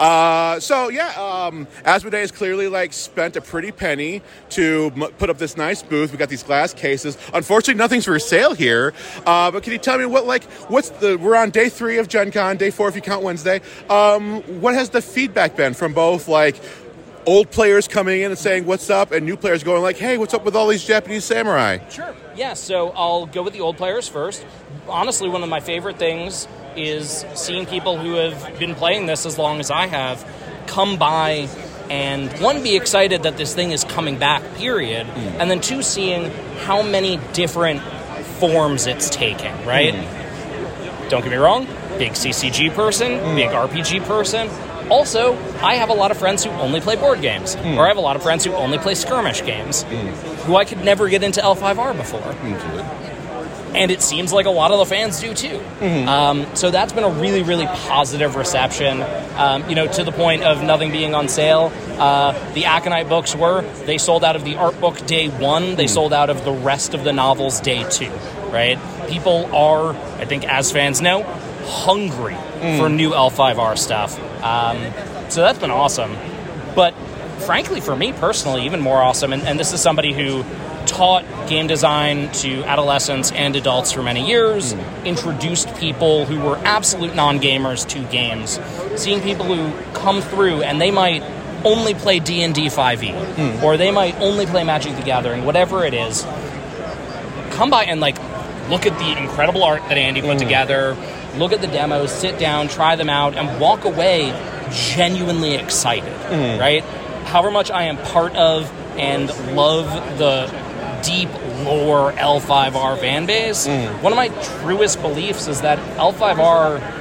Uh, 0.02 0.60
so 0.60 0.90
yeah, 0.90 1.10
um, 1.10 1.68
Asmodee 1.86 2.22
has 2.22 2.32
clearly 2.32 2.68
like 2.68 2.92
spent 2.92 3.36
a 3.36 3.42
pretty 3.42 3.72
penny 3.72 4.24
to 4.50 4.92
m- 4.96 5.12
put 5.20 5.30
up 5.30 5.38
this 5.38 5.56
nice 5.56 5.84
booth. 5.84 6.12
We 6.12 6.18
got 6.18 6.30
these 6.30 6.42
glass 6.44 6.74
cases. 6.74 7.20
Unfortunately, 7.36 7.76
nothing's 7.78 8.06
for 8.06 8.18
sale 8.18 8.56
here. 8.56 8.94
Uh, 9.28 9.52
but 9.52 9.62
can 9.62 9.74
you 9.74 9.80
tell 9.80 10.00
me 10.00 10.06
what 10.08 10.26
like 10.26 10.44
what's 10.70 10.90
the? 10.90 11.18
We're 11.18 11.36
on 11.36 11.52
day 11.52 11.70
three 11.70 12.00
of 12.00 12.08
Gen 12.08 12.32
Con, 12.32 12.58
day 12.58 12.72
four 12.72 12.90
if 12.90 12.96
you 12.96 13.02
count 13.04 13.24
Wednesday. 13.24 13.62
Um, 13.92 14.42
what 14.60 14.74
has 14.74 14.90
the 14.90 15.04
feedback 15.04 15.56
been 15.56 15.76
from 15.76 15.94
both 15.94 16.28
like 16.28 16.56
old 17.26 17.52
players 17.52 17.88
coming 17.88 18.22
in 18.22 18.32
and 18.32 18.40
saying 18.40 18.66
what's 18.66 18.90
up, 18.90 19.12
and 19.12 19.26
new 19.26 19.38
players 19.38 19.64
going 19.64 19.82
like, 19.82 19.98
"Hey, 19.98 20.18
what's 20.18 20.34
up 20.34 20.46
with 20.46 20.56
all 20.56 20.68
these 20.68 20.84
Japanese 20.84 21.26
samurai?" 21.26 21.80
Sure. 21.90 22.16
Yeah, 22.36 22.54
so 22.54 22.90
I'll 22.96 23.26
go 23.26 23.44
with 23.44 23.54
the 23.54 23.62
old 23.62 23.78
players 23.78 24.08
first. 24.08 24.46
Honestly, 24.88 25.30
one 25.30 25.44
of 25.44 25.50
my 25.50 25.60
favorite 25.60 25.98
things 25.98 26.48
is 26.76 27.26
seeing 27.36 27.66
people 27.66 27.98
who 27.98 28.16
have 28.16 28.60
been 28.60 28.76
playing 28.76 29.06
this 29.06 29.26
as 29.26 29.38
long 29.38 29.60
as 29.60 29.70
I 29.70 29.88
have 29.88 30.26
come 30.68 30.98
by 30.98 31.50
and 31.90 32.32
one 32.40 32.64
be 32.64 32.78
excited 32.78 33.24
that 33.24 33.36
this 33.36 33.54
thing 33.54 33.72
is 33.72 33.84
coming 33.84 34.18
back 34.18 34.42
period 34.56 35.06
hmm. 35.06 35.42
and 35.42 35.52
then 35.52 35.60
two 35.60 35.84
seeing 35.84 36.32
how 36.60 36.82
many 36.82 37.20
different 37.34 37.82
forms 38.40 38.88
it's 38.88 39.10
taking 39.10 39.54
right 39.66 39.94
hmm. 39.94 41.10
don't 41.10 41.22
get 41.22 41.32
me 41.32 41.36
wrong 41.36 41.66
big 41.98 42.14
ccg 42.14 42.74
person 42.74 43.20
hmm. 43.20 43.36
big 43.36 43.50
rpg 43.50 44.02
person 44.06 44.48
also 44.92 45.34
i 45.62 45.76
have 45.76 45.90
a 45.90 45.94
lot 45.94 46.12
of 46.12 46.18
friends 46.18 46.44
who 46.44 46.52
only 46.52 46.82
play 46.82 46.96
board 46.96 47.22
games 47.22 47.56
or 47.56 47.86
i 47.86 47.88
have 47.88 47.98
a 47.98 48.02
lot 48.02 48.16
of 48.16 48.22
friends 48.22 48.44
who 48.44 48.52
only 48.54 48.78
play 48.78 48.94
skirmish 48.94 49.44
games 49.46 49.84
who 50.46 50.56
i 50.56 50.66
could 50.66 50.84
never 50.84 51.08
get 51.10 51.24
into 51.24 51.40
l5r 51.40 51.96
before 51.96 52.36
and 53.74 53.90
it 53.90 54.02
seems 54.02 54.34
like 54.34 54.46
a 54.46 54.50
lot 54.50 54.72
of 54.72 54.80
the 54.80 54.86
fans 54.86 55.22
do 55.22 55.34
too. 55.34 55.58
Um, 56.08 56.46
so 56.56 56.72
that's 56.72 56.92
been 56.92 57.06
a 57.06 57.10
really, 57.10 57.42
really 57.42 57.66
positive 57.68 58.36
reception. 58.36 59.02
Um, 59.38 59.68
you 59.70 59.76
know, 59.76 59.88
to 59.88 60.04
the 60.04 60.12
point 60.12 60.44
of 60.44 60.62
nothing 60.62 60.92
being 60.92 61.16
on 61.16 61.30
sale. 61.30 61.72
Uh, 61.98 62.34
the 62.54 62.64
Aconyte 62.64 63.08
books 63.08 63.36
were 63.36 63.62
they 63.86 63.98
sold 63.98 64.24
out 64.24 64.36
of 64.36 64.44
the 64.44 64.56
art 64.56 64.80
book 64.82 65.06
day 65.06 65.30
one. 65.30 65.76
They 65.76 65.88
sold 65.88 66.12
out 66.12 66.30
of 66.30 66.44
the 66.44 66.52
rest 66.52 66.94
of 66.94 67.04
the 67.04 67.14
novels 67.14 67.62
day 67.62 67.88
two. 67.90 68.12
Right? 68.50 68.78
People 69.08 69.54
are, 69.56 69.94
I 70.20 70.26
think, 70.26 70.44
as 70.46 70.72
fans 70.72 71.02
know, 71.02 71.24
hungry 71.64 72.36
for 72.78 72.90
new 72.90 73.12
L5R 73.12 73.78
stuff. 73.78 74.20
Um, 74.44 74.78
so 75.30 75.42
that's 75.42 75.60
been 75.60 75.72
awesome. 75.72 76.16
But 76.76 76.94
frankly, 77.42 77.82
for 77.82 77.96
me 77.96 78.14
personally, 78.14 78.66
even 78.66 78.80
more 78.80 79.02
awesome. 79.02 79.34
And, 79.34 79.44
and 79.44 79.60
this 79.60 79.74
is 79.74 79.82
somebody 79.82 80.14
who 80.14 80.44
taught 80.86 81.26
game 81.48 81.68
design 81.68 82.32
to 82.32 82.64
adolescents 82.64 83.32
and 83.32 83.56
adults 83.56 83.92
for 83.92 84.04
many 84.04 84.28
years, 84.28 84.74
hmm. 84.74 85.06
introduced 85.06 85.74
people 85.76 86.26
who 86.26 86.40
were 86.40 86.58
absolute 86.60 87.16
non 87.16 87.40
gamers 87.40 87.88
to 87.90 88.04
games, 88.12 88.60
seeing 89.00 89.22
people 89.22 89.46
who 89.46 89.72
come 89.94 90.22
through 90.22 90.62
and 90.64 90.82
they 90.82 90.92
might 90.92 91.24
only 91.64 91.94
play 91.94 92.20
D&D 92.20 92.68
5e 92.68 93.36
hmm. 93.36 93.64
or 93.64 93.78
they 93.78 93.92
might 93.92 94.16
only 94.16 94.46
play 94.46 94.64
Magic 94.64 94.96
the 94.96 95.04
Gathering, 95.04 95.46
whatever 95.46 95.86
it 95.86 95.94
is. 95.94 96.24
Come 97.52 97.70
by 97.70 97.86
and 97.86 98.00
like 98.00 98.18
look 98.70 98.86
at 98.86 98.98
the 99.00 99.18
incredible 99.18 99.64
art 99.64 99.82
that 99.90 99.98
Andy 99.98 100.22
put 100.22 100.34
hmm. 100.34 100.38
together, 100.40 100.96
look 101.38 101.54
at 101.54 101.62
the 101.62 101.68
demos, 101.68 102.12
sit 102.12 102.40
down, 102.40 102.68
try 102.68 102.96
them 102.96 103.10
out 103.10 103.36
and 103.36 103.60
walk 103.60 103.86
away 103.86 104.32
genuinely 104.72 105.56
excited, 105.56 106.14
mm. 106.30 106.60
right? 106.60 106.84
However 107.26 107.52
much 107.52 107.72
I 107.72 107.84
am 107.84 107.98
part 107.98 108.36
of 108.36 108.72
and 108.98 109.30
love 109.56 109.88
the 110.18 110.48
deep 111.04 111.30
lore 111.66 112.12
L5R 112.14 113.00
fan 113.00 113.26
base, 113.26 113.68
mm. 113.68 114.02
one 114.02 114.12
of 114.12 114.18
my 114.18 114.30
truest 114.60 115.02
beliefs 115.02 115.48
is 115.48 115.62
that 115.62 115.80
L5R 115.98 117.00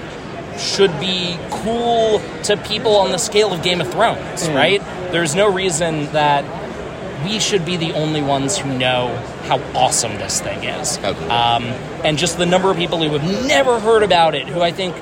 should 0.59 0.98
be 1.01 1.39
cool 1.51 2.20
to 2.44 2.57
people 2.57 2.97
on 2.97 3.12
the 3.12 3.19
scale 3.19 3.52
of 3.52 3.62
Game 3.62 3.81
of 3.81 3.90
Thrones, 3.90 4.47
mm. 4.47 4.55
right? 4.55 4.81
There's 5.12 5.35
no 5.35 5.52
reason 5.52 6.07
that 6.12 6.44
we 7.24 7.38
should 7.38 7.64
be 7.64 7.76
the 7.76 7.92
only 7.92 8.22
ones 8.22 8.59
who 8.59 8.76
know 8.76 9.14
how 9.44 9.59
awesome 9.74 10.12
this 10.18 10.40
thing 10.40 10.64
is. 10.64 10.98
Um, 10.98 11.64
and 12.05 12.18
just 12.18 12.38
the 12.38 12.47
number 12.47 12.70
of 12.70 12.76
people 12.76 12.98
who 13.02 13.16
have 13.16 13.47
never 13.47 13.78
heard 13.80 14.02
about 14.02 14.34
it, 14.34 14.48
who 14.48 14.60
I 14.60 14.72
think 14.72 14.94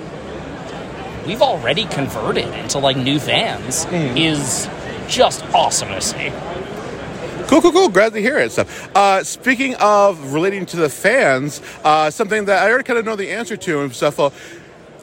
we've 1.26 1.42
already 1.42 1.84
converted 1.84 2.46
into 2.54 2.78
like 2.78 2.96
new 2.96 3.18
fans, 3.18 3.86
is 4.16 4.68
just 5.08 5.44
awesome 5.54 5.88
to 5.88 6.00
see. 6.00 6.32
Cool, 7.48 7.62
cool, 7.62 7.72
cool. 7.72 7.88
Glad 7.88 8.12
to 8.12 8.20
hear 8.20 8.38
it. 8.38 8.52
Stuff. 8.52 8.94
Uh, 8.94 9.24
speaking 9.24 9.74
of 9.76 10.34
relating 10.34 10.66
to 10.66 10.76
the 10.76 10.90
fans, 10.90 11.62
uh, 11.82 12.10
something 12.10 12.44
that 12.44 12.62
I 12.62 12.68
already 12.68 12.84
kind 12.84 12.98
of 12.98 13.06
know 13.06 13.16
the 13.16 13.30
answer 13.30 13.56
to 13.56 13.80
and 13.80 13.94
stuff. 13.94 14.20
Uh, 14.20 14.28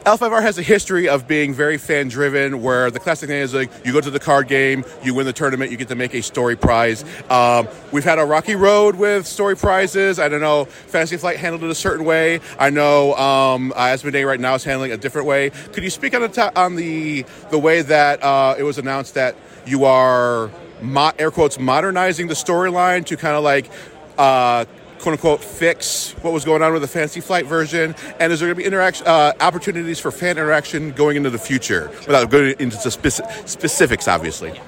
L5R 0.06 0.40
has 0.40 0.56
a 0.56 0.62
history 0.62 1.08
of 1.08 1.26
being 1.26 1.52
very 1.52 1.78
fan 1.78 2.06
driven, 2.06 2.62
where 2.62 2.92
the 2.92 3.00
classic 3.00 3.28
thing 3.28 3.40
is 3.40 3.52
like 3.52 3.68
you 3.84 3.92
go 3.92 4.00
to 4.00 4.08
the 4.08 4.20
card 4.20 4.46
game, 4.46 4.84
you 5.02 5.14
win 5.14 5.26
the 5.26 5.32
tournament, 5.32 5.72
you 5.72 5.76
get 5.76 5.88
to 5.88 5.96
make 5.96 6.14
a 6.14 6.22
story 6.22 6.54
prize. 6.54 7.04
Um, 7.28 7.66
we've 7.90 8.04
had 8.04 8.20
a 8.20 8.24
rocky 8.24 8.54
road 8.54 8.94
with 8.94 9.26
story 9.26 9.56
prizes. 9.56 10.20
I 10.20 10.28
don't 10.28 10.40
know, 10.40 10.66
Fantasy 10.66 11.16
Flight 11.16 11.38
handled 11.38 11.64
it 11.64 11.70
a 11.70 11.74
certain 11.74 12.06
way. 12.06 12.38
I 12.56 12.70
know 12.70 13.16
um, 13.16 13.72
Asmodee 13.72 14.24
right 14.24 14.38
now 14.38 14.54
is 14.54 14.62
handling 14.62 14.92
it 14.92 14.94
a 14.94 14.98
different 14.98 15.26
way. 15.26 15.50
Could 15.72 15.82
you 15.82 15.90
speak 15.90 16.14
on 16.14 16.22
the 16.22 16.52
on 16.54 16.76
the 16.76 17.26
the 17.50 17.58
way 17.58 17.82
that 17.82 18.22
uh, 18.22 18.54
it 18.56 18.62
was 18.62 18.78
announced 18.78 19.14
that 19.14 19.34
you 19.66 19.86
are 19.86 20.52
mo- 20.82 21.14
air 21.18 21.32
quotes 21.32 21.58
modernizing 21.58 22.28
the 22.28 22.34
storyline 22.34 23.04
to 23.06 23.16
kind 23.16 23.34
of 23.34 23.42
like 23.42 23.68
uh, 24.18 24.66
quote 25.06 25.12
unquote 25.12 25.44
fix 25.44 26.14
what 26.22 26.32
was 26.32 26.44
going 26.44 26.62
on 26.62 26.72
with 26.72 26.82
the 26.82 26.88
Fantasy 26.88 27.20
Flight 27.20 27.46
version? 27.46 27.94
And 28.18 28.32
is 28.32 28.40
there 28.40 28.48
going 28.48 28.56
to 28.56 28.60
be 28.60 28.64
interaction 28.64 29.06
uh, 29.06 29.34
opportunities 29.38 30.00
for 30.00 30.10
fan 30.10 30.36
interaction 30.36 30.90
going 30.90 31.16
into 31.16 31.30
the 31.30 31.38
future? 31.38 31.92
Without 32.08 32.28
going 32.28 32.56
into 32.58 32.76
the 32.78 32.88
speci- 32.88 33.48
specifics 33.48 34.08
obviously. 34.08 34.60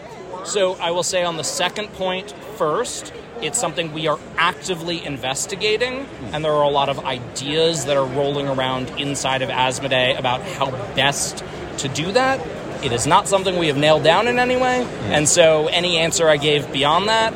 So 0.45 0.75
I 0.75 0.93
will 0.93 1.03
say 1.03 1.25
on 1.25 1.39
the 1.39 1.43
second 1.43 1.89
point 1.95 2.31
first, 2.57 3.13
it's 3.43 3.59
something 3.59 3.93
we 3.93 4.07
are 4.07 4.21
actively 4.37 5.05
investigating, 5.05 6.07
and 6.33 6.45
there 6.45 6.53
are 6.53 6.63
a 6.63 6.71
lot 6.71 6.89
of 6.89 7.05
ideas 7.05 7.87
that 7.87 7.97
are 7.97 8.07
rolling 8.07 8.47
around 8.47 8.91
inside 8.91 9.43
of 9.43 9.49
Asmodee 9.49 10.17
about 10.17 10.41
how 10.43 10.71
best 10.95 11.43
to 11.79 11.89
do 11.89 12.13
that. 12.13 12.39
It 12.85 12.93
is 12.93 13.09
not 13.09 13.27
something 13.27 13.59
we 13.59 13.67
have 13.67 13.77
nailed 13.77 14.05
down 14.05 14.29
in 14.29 14.39
any 14.39 14.57
way, 14.57 14.87
and 15.07 15.29
so 15.29 15.67
any 15.67 15.99
answer 15.99 16.29
I 16.29 16.37
gave 16.37 16.73
beyond 16.73 17.09
that 17.09 17.35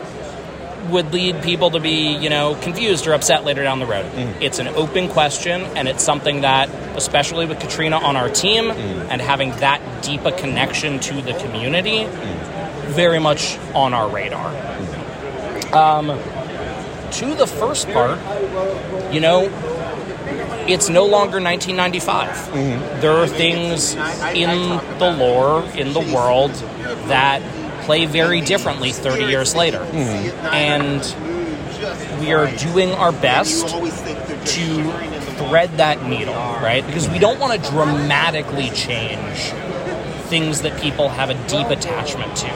would 0.90 1.12
lead 1.12 1.42
people 1.42 1.70
to 1.70 1.80
be, 1.80 2.16
you 2.16 2.30
know, 2.30 2.54
confused 2.56 3.06
or 3.06 3.14
upset 3.14 3.44
later 3.44 3.62
down 3.62 3.78
the 3.78 3.86
road. 3.86 4.04
Mm-hmm. 4.06 4.42
It's 4.42 4.59
an 4.59 4.68
open 4.68 5.09
question, 5.09 5.62
and 5.76 5.88
it's 5.88 6.02
something 6.02 6.42
that, 6.42 6.68
especially 6.96 7.46
with 7.46 7.60
Katrina 7.60 7.96
on 7.96 8.16
our 8.16 8.28
team 8.28 8.64
mm-hmm. 8.64 9.10
and 9.10 9.20
having 9.20 9.50
that 9.56 9.80
deep 10.02 10.24
a 10.24 10.32
connection 10.32 11.00
to 11.00 11.22
the 11.22 11.34
community, 11.34 12.04
mm-hmm. 12.04 12.92
very 12.92 13.18
much 13.18 13.59
on 13.74 13.94
our 13.94 14.09
radar. 14.09 14.48
Um, 15.74 16.09
to 17.12 17.34
the 17.34 17.46
first 17.46 17.88
part, 17.90 18.18
you 19.12 19.20
know, 19.20 19.48
it's 20.68 20.88
no 20.88 21.06
longer 21.06 21.40
1995. 21.40 23.00
There 23.00 23.12
are 23.12 23.26
things 23.26 23.94
in 24.34 24.78
the 24.98 25.14
lore, 25.18 25.64
in 25.74 25.92
the 25.92 26.00
world, 26.00 26.52
that 27.09 27.42
play 27.82 28.06
very 28.06 28.40
differently 28.40 28.92
30 28.92 29.24
years 29.24 29.54
later. 29.54 29.82
And 30.52 31.00
we 32.20 32.32
are 32.32 32.46
doing 32.56 32.92
our 32.92 33.12
best 33.12 33.68
to 33.68 34.92
thread 35.36 35.70
that 35.78 36.04
needle, 36.06 36.34
right? 36.34 36.84
Because 36.86 37.09
we 37.09 37.18
don't 37.18 37.38
want 37.40 37.52
to 37.62 37.70
dramatically 37.70 38.70
change 38.70 39.52
things 40.28 40.62
that 40.62 40.80
people 40.80 41.09
have 41.10 41.30
a 41.30 41.34
deep 41.48 41.68
attachment 41.68 42.36
to. 42.36 42.48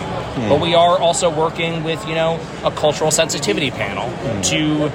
But 0.49 0.61
we 0.61 0.75
are 0.75 0.99
also 0.99 1.29
working 1.31 1.83
with, 1.85 2.07
you 2.07 2.15
know, 2.15 2.41
a 2.65 2.71
cultural 2.71 3.11
sensitivity 3.11 3.71
panel 3.71 4.09
to 4.45 4.91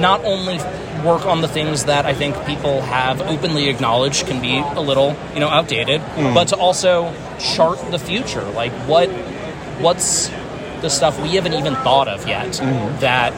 not 0.00 0.24
only 0.24 0.58
work 1.04 1.26
on 1.26 1.40
the 1.42 1.48
things 1.48 1.84
that 1.84 2.06
I 2.06 2.14
think 2.14 2.34
people 2.46 2.80
have 2.80 3.20
openly 3.20 3.68
acknowledged 3.68 4.26
can 4.26 4.40
be 4.40 4.58
a 4.58 4.80
little, 4.80 5.16
you 5.34 5.40
know, 5.40 5.48
outdated, 5.48 6.00
but 6.34 6.48
to 6.48 6.56
also 6.56 7.14
chart 7.38 7.78
the 7.90 7.98
future. 7.98 8.42
Like 8.42 8.72
what 8.88 9.08
what's 9.80 10.28
the 10.80 10.88
stuff 10.88 11.20
we 11.20 11.30
haven't 11.30 11.54
even 11.54 11.74
thought 11.76 12.08
of 12.08 12.26
yet 12.28 12.52
that 13.00 13.32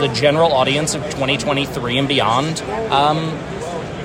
the 0.00 0.08
general 0.08 0.52
audience 0.52 0.94
of 0.94 1.02
2023 1.04 1.98
and 1.98 2.08
beyond 2.08 2.60
um, 2.90 3.18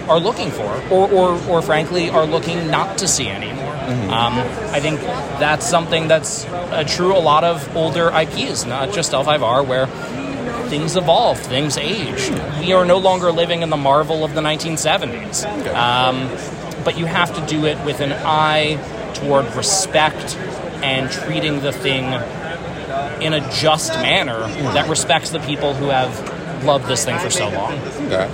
are 0.09 0.19
looking 0.19 0.51
for, 0.51 0.83
or, 0.91 1.09
or, 1.11 1.49
or 1.49 1.61
frankly, 1.61 2.09
are 2.09 2.25
looking 2.25 2.69
not 2.69 2.97
to 2.97 3.07
see 3.07 3.27
anymore. 3.27 3.61
Um, 3.91 4.33
I 4.71 4.79
think 4.79 5.01
that's 5.01 5.67
something 5.67 6.07
that's 6.07 6.45
uh, 6.45 6.85
true 6.87 7.15
a 7.15 7.19
lot 7.19 7.43
of 7.43 7.75
older 7.75 8.09
IPs, 8.09 8.65
not 8.65 8.93
just 8.93 9.11
L5R, 9.11 9.67
where 9.67 9.87
things 10.69 10.95
evolve, 10.95 11.39
things 11.39 11.77
age. 11.77 12.29
We 12.59 12.71
are 12.71 12.85
no 12.85 12.97
longer 12.97 13.31
living 13.31 13.61
in 13.61 13.69
the 13.69 13.77
marvel 13.77 14.23
of 14.23 14.33
the 14.33 14.41
1970s. 14.41 15.45
Um, 15.73 16.29
but 16.85 16.97
you 16.97 17.05
have 17.05 17.35
to 17.35 17.45
do 17.53 17.65
it 17.65 17.83
with 17.85 17.99
an 17.99 18.13
eye 18.13 18.75
toward 19.13 19.53
respect 19.55 20.37
and 20.83 21.11
treating 21.11 21.61
the 21.61 21.71
thing 21.71 22.05
in 23.21 23.33
a 23.33 23.51
just 23.51 23.93
manner 23.95 24.39
that 24.73 24.89
respects 24.89 25.29
the 25.29 25.39
people 25.39 25.73
who 25.73 25.85
have 25.85 26.63
loved 26.65 26.87
this 26.87 27.05
thing 27.05 27.17
for 27.19 27.29
so 27.29 27.49
long. 27.49 27.73
Okay. 28.07 28.29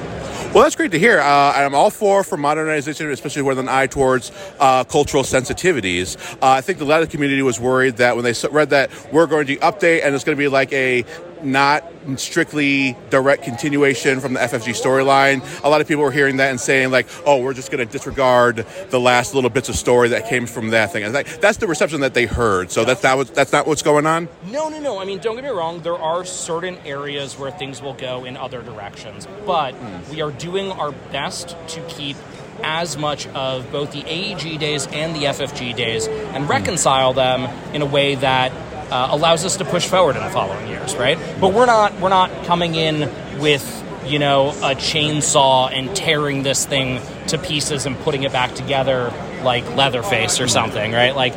Well, 0.53 0.63
that's 0.63 0.77
great 0.77 0.91
to 0.91 0.99
hear. 0.99 1.19
Uh, 1.19 1.53
I'm 1.53 1.75
all 1.75 1.89
for 1.89 2.23
for 2.23 2.37
modernization, 2.37 3.11
especially 3.11 3.41
with 3.41 3.59
an 3.59 3.67
eye 3.67 3.87
towards 3.87 4.31
uh, 4.59 4.85
cultural 4.85 5.23
sensitivities. 5.23 6.17
Uh, 6.35 6.51
I 6.51 6.61
think 6.61 6.79
the 6.79 6.85
Latin 6.85 7.09
community 7.09 7.41
was 7.41 7.59
worried 7.59 7.97
that 7.97 8.15
when 8.15 8.23
they 8.23 8.33
read 8.49 8.69
that 8.69 8.89
we're 9.11 9.27
going 9.27 9.45
to 9.47 9.57
update 9.57 10.05
and 10.05 10.15
it's 10.15 10.23
going 10.23 10.37
to 10.37 10.41
be 10.41 10.47
like 10.47 10.71
a 10.71 11.03
not 11.43 11.83
strictly 12.15 12.95
direct 13.09 13.43
continuation 13.43 14.19
from 14.19 14.33
the 14.33 14.39
FFG 14.39 14.81
storyline. 14.81 15.43
A 15.63 15.69
lot 15.69 15.81
of 15.81 15.87
people 15.87 16.03
were 16.03 16.11
hearing 16.11 16.37
that 16.37 16.49
and 16.49 16.59
saying 16.59 16.91
like, 16.91 17.07
"Oh, 17.25 17.41
we're 17.41 17.53
just 17.53 17.71
going 17.71 17.85
to 17.85 17.91
disregard 17.91 18.65
the 18.89 18.99
last 18.99 19.33
little 19.33 19.49
bits 19.49 19.69
of 19.69 19.75
story 19.75 20.09
that 20.09 20.27
came 20.27 20.45
from 20.45 20.69
that 20.69 20.91
thing." 20.91 21.03
And 21.03 21.13
like, 21.13 21.39
that's 21.41 21.57
the 21.57 21.67
reception 21.67 22.01
that 22.01 22.13
they 22.13 22.25
heard. 22.25 22.71
So 22.71 22.85
that's 22.85 23.03
not 23.03 23.17
what, 23.17 23.35
that's 23.35 23.51
not 23.51 23.67
what's 23.67 23.81
going 23.81 24.05
on. 24.05 24.29
No, 24.45 24.69
no, 24.69 24.79
no. 24.79 24.99
I 24.99 25.05
mean, 25.05 25.19
don't 25.19 25.35
get 25.35 25.43
me 25.43 25.49
wrong. 25.49 25.81
There 25.81 25.97
are 25.97 26.23
certain 26.25 26.77
areas 26.85 27.37
where 27.37 27.51
things 27.51 27.81
will 27.81 27.93
go 27.93 28.25
in 28.25 28.37
other 28.37 28.61
directions, 28.61 29.27
but 29.45 29.73
hmm. 29.73 30.11
we 30.11 30.21
are 30.21 30.31
doing 30.31 30.71
our 30.71 30.91
best 31.11 31.55
to 31.69 31.81
keep 31.87 32.15
as 32.63 32.97
much 32.97 33.27
of 33.27 33.71
both 33.71 33.91
the 33.91 34.03
AEG 34.03 34.59
days 34.59 34.87
and 34.87 35.15
the 35.15 35.25
FFG 35.25 35.75
days 35.75 36.07
and 36.07 36.45
hmm. 36.45 36.49
reconcile 36.49 37.13
them 37.13 37.43
in 37.73 37.81
a 37.81 37.85
way 37.85 38.15
that 38.15 38.51
uh, 38.91 39.09
allows 39.11 39.45
us 39.45 39.57
to 39.57 39.65
push 39.65 39.87
forward 39.87 40.15
in 40.15 40.23
the 40.23 40.29
following 40.29 40.67
years, 40.67 40.95
right? 40.95 41.17
But 41.39 41.53
we're 41.53 41.65
not 41.65 41.99
we're 41.99 42.09
not 42.09 42.45
coming 42.45 42.75
in 42.75 43.09
with 43.39 43.83
you 44.05 44.19
know 44.19 44.49
a 44.49 44.75
chainsaw 44.75 45.71
and 45.71 45.95
tearing 45.95 46.43
this 46.43 46.65
thing 46.65 47.01
to 47.27 47.37
pieces 47.37 47.85
and 47.85 47.97
putting 47.99 48.23
it 48.23 48.31
back 48.31 48.55
together 48.55 49.13
like 49.43 49.63
Leatherface 49.75 50.39
or 50.39 50.47
something, 50.47 50.91
right? 50.91 51.15
Like 51.15 51.33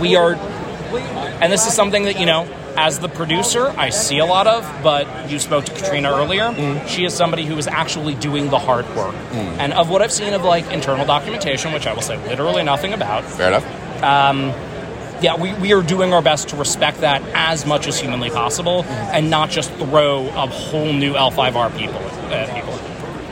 we 0.00 0.16
are, 0.16 0.34
and 0.34 1.52
this 1.52 1.66
is 1.66 1.74
something 1.74 2.04
that 2.04 2.18
you 2.18 2.26
know. 2.26 2.48
As 2.80 3.00
the 3.00 3.08
producer, 3.08 3.74
I 3.76 3.90
see 3.90 4.18
a 4.18 4.24
lot 4.24 4.46
of, 4.46 4.62
but 4.84 5.28
you 5.28 5.40
spoke 5.40 5.64
to 5.64 5.74
Katrina 5.74 6.12
earlier. 6.12 6.44
Mm. 6.44 6.86
She 6.86 7.04
is 7.04 7.12
somebody 7.12 7.44
who 7.44 7.58
is 7.58 7.66
actually 7.66 8.14
doing 8.14 8.50
the 8.50 8.58
hard 8.60 8.86
work. 8.94 9.16
Mm. 9.16 9.58
And 9.58 9.72
of 9.72 9.90
what 9.90 10.00
I've 10.00 10.12
seen 10.12 10.32
of 10.32 10.44
like 10.44 10.70
internal 10.70 11.04
documentation, 11.04 11.72
which 11.72 11.88
I 11.88 11.92
will 11.92 12.02
say 12.02 12.16
literally 12.28 12.62
nothing 12.62 12.92
about, 12.92 13.24
Fair 13.24 13.48
enough. 13.48 13.64
Um, 14.00 14.52
yeah, 15.20 15.36
we, 15.36 15.52
we 15.54 15.72
are 15.72 15.82
doing 15.82 16.12
our 16.12 16.22
best 16.22 16.48
to 16.50 16.56
respect 16.56 17.00
that 17.00 17.22
as 17.34 17.66
much 17.66 17.86
as 17.86 17.98
humanly 17.98 18.30
possible 18.30 18.84
and 18.84 19.30
not 19.30 19.50
just 19.50 19.72
throw 19.74 20.28
a 20.28 20.46
whole 20.46 20.92
new 20.92 21.14
L5R 21.14 21.76
people 21.76 21.98
at 22.32 22.54
people. 22.54 22.74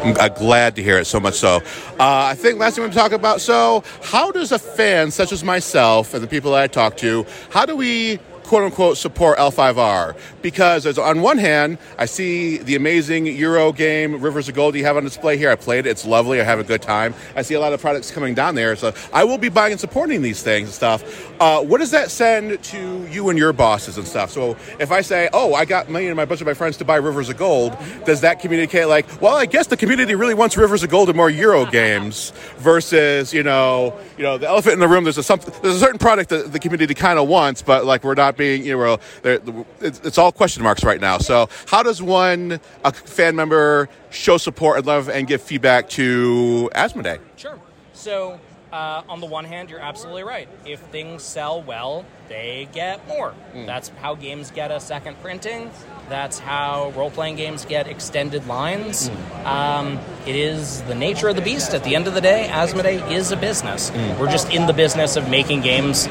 I'm 0.03 0.17
uh, 0.19 0.29
glad 0.29 0.77
to 0.77 0.83
hear 0.83 0.99
it 0.99 1.07
so 1.07 1.19
much 1.19 1.35
so. 1.35 1.57
Uh, 1.99 2.31
I 2.31 2.35
think 2.35 2.59
last 2.59 2.77
thing 2.77 2.85
we 2.85 2.91
talk 2.91 3.13
about. 3.13 3.41
So, 3.41 3.83
how 4.03 4.31
does 4.31 4.53
a 4.53 4.59
fan 4.59 5.11
such 5.11 5.33
as 5.33 5.43
myself 5.43 6.13
and 6.15 6.23
the 6.23 6.29
people 6.29 6.53
that 6.53 6.63
I 6.63 6.67
talk 6.67 6.97
to, 6.99 7.25
how 7.51 7.67
do 7.67 7.75
we 7.77 8.19
quote 8.45 8.65
unquote 8.65 8.99
support 8.99 9.39
L5R? 9.39 10.17
Because 10.47 10.87
as 10.87 10.97
on 10.97 11.23
one 11.23 11.39
hand, 11.39 11.77
I 11.99 12.05
see 12.05 12.59
the 12.59 12.77
amazing 12.77 13.27
Euro 13.27 13.73
game 13.73 14.21
Rivers 14.21 14.49
of 14.49 14.55
Gold 14.55 14.77
you 14.77 14.85
have 14.85 14.97
on 14.97 15.03
display 15.03 15.37
here. 15.37 15.51
I 15.51 15.57
played 15.57 15.87
it; 15.87 15.91
it's 15.91 16.07
lovely. 16.07 16.41
I 16.41 16.45
have 16.45 16.61
a 16.61 16.63
good 16.63 16.81
time. 16.81 17.15
I 17.35 17.43
see 17.43 17.55
a 17.55 17.61
lot 17.61 17.73
of 17.73 17.81
products 17.81 18.13
coming 18.13 18.33
down 18.33 18.55
there, 18.55 18.77
so 18.77 18.95
I 19.13 19.25
will 19.25 19.39
be 19.39 19.49
buying 19.49 19.73
and 19.73 19.81
supporting 19.81 20.23
these 20.23 20.45
things 20.45 20.69
and 20.69 20.73
stuff. 20.73 21.03
Uh, 21.41 21.63
what 21.63 21.79
does 21.79 21.91
that 21.91 22.13
send 22.13 22.63
to 22.63 23.09
you 23.11 23.29
and 23.29 23.37
your 23.37 23.53
bosses 23.53 23.99
and 23.99 24.07
stuff? 24.07 24.31
So, 24.31 24.57
if 24.79 24.93
I 24.93 25.01
say, 25.01 25.29
"Oh, 25.33 25.53
I 25.53 25.65
got 25.65 25.91
me 25.91 26.07
and 26.07 26.15
my 26.15 26.25
bunch 26.25 26.41
of 26.43 26.47
my 26.47 26.55
friends 26.55 26.77
to 26.77 26.85
buy 26.85 26.95
Rivers 26.95 27.29
of 27.29 27.37
Gold," 27.37 27.77
does 28.05 28.21
that 28.21 28.39
communicate 28.39 28.87
like, 28.87 29.21
"Well, 29.21 29.35
I 29.35 29.47
guess 29.47 29.67
the 29.67 29.77
community 29.77 30.15
really 30.15 30.35
wants 30.35 30.57
Rivers 30.57 30.85
of 30.85 30.91
Gold 30.91 31.09
and 31.09 31.17
more 31.17 31.29
Euro 31.29 31.67
games," 31.67 32.31
versus 32.59 33.35
you 33.35 33.43
know, 33.43 33.99
you 34.17 34.23
know, 34.23 34.39
the 34.39 34.47
elephant 34.47 34.75
in 34.75 34.79
the 34.79 34.87
room. 34.87 35.03
There's 35.03 35.19
a 35.19 35.25
some, 35.25 35.41
there's 35.63 35.75
a 35.75 35.81
certain 35.81 35.99
product 35.99 36.31
that 36.31 36.53
the 36.53 36.61
community 36.61 36.95
kind 36.95 37.19
of 37.19 37.27
wants, 37.27 37.63
but 37.63 37.85
like 37.85 38.05
we're 38.05 38.15
not 38.15 38.37
being, 38.37 38.65
you 38.65 38.79
know, 38.79 39.01
it's, 39.25 40.01
it's 40.05 40.19
all 40.19 40.31
question 40.37 40.63
marks 40.63 40.85
right 40.85 41.01
now. 41.01 41.19
So, 41.19 41.49
how 41.67 41.83
does 41.83 42.03
one 42.03 42.61
a 42.85 42.93
fan 42.93 43.35
member 43.37 43.89
show 44.11 44.37
support 44.37 44.79
and 44.79 44.87
love 44.87 45.09
and 45.09 45.27
give 45.27 45.43
feedback 45.43 45.89
to 45.91 46.71
Asmodee? 46.75 47.19
Sure. 47.37 47.59
So, 47.95 48.39
uh, 48.73 49.03
on 49.09 49.21
the 49.21 49.27
one 49.27 49.45
hand, 49.45 49.71
you're 49.71 49.81
absolutely 49.81 50.25
right. 50.25 50.49
If 50.67 50.81
things 50.81 51.23
sell 51.23 51.63
well, 51.63 52.05
they 52.29 52.69
get 52.73 53.07
more. 53.09 53.33
That's 53.55 53.89
how 54.01 54.17
games 54.17 54.51
get 54.51 54.71
a 54.71 54.81
second 54.81 55.17
printing. 55.23 55.71
That's 56.09 56.39
how 56.39 56.93
role 56.97 57.11
playing 57.11 57.37
games 57.37 57.65
get 57.65 57.87
extended 57.87 58.47
lines. 58.47 59.11
Um, 59.45 59.99
it 60.27 60.35
is 60.37 60.83
the 60.83 60.95
nature 60.95 61.29
of 61.29 61.37
the 61.37 61.43
beast. 61.43 61.73
At 61.75 61.85
the 61.85 61.95
end 61.95 62.07
of 62.07 62.15
the 62.15 62.21
day, 62.21 62.49
Asmodee 62.51 63.11
is 63.11 63.31
a 63.33 63.37
business. 63.37 63.91
We're 64.19 64.31
just 64.31 64.53
in 64.53 64.67
the 64.67 64.73
business 64.75 65.17
of 65.17 65.31
making 65.31 65.61
games 65.63 66.09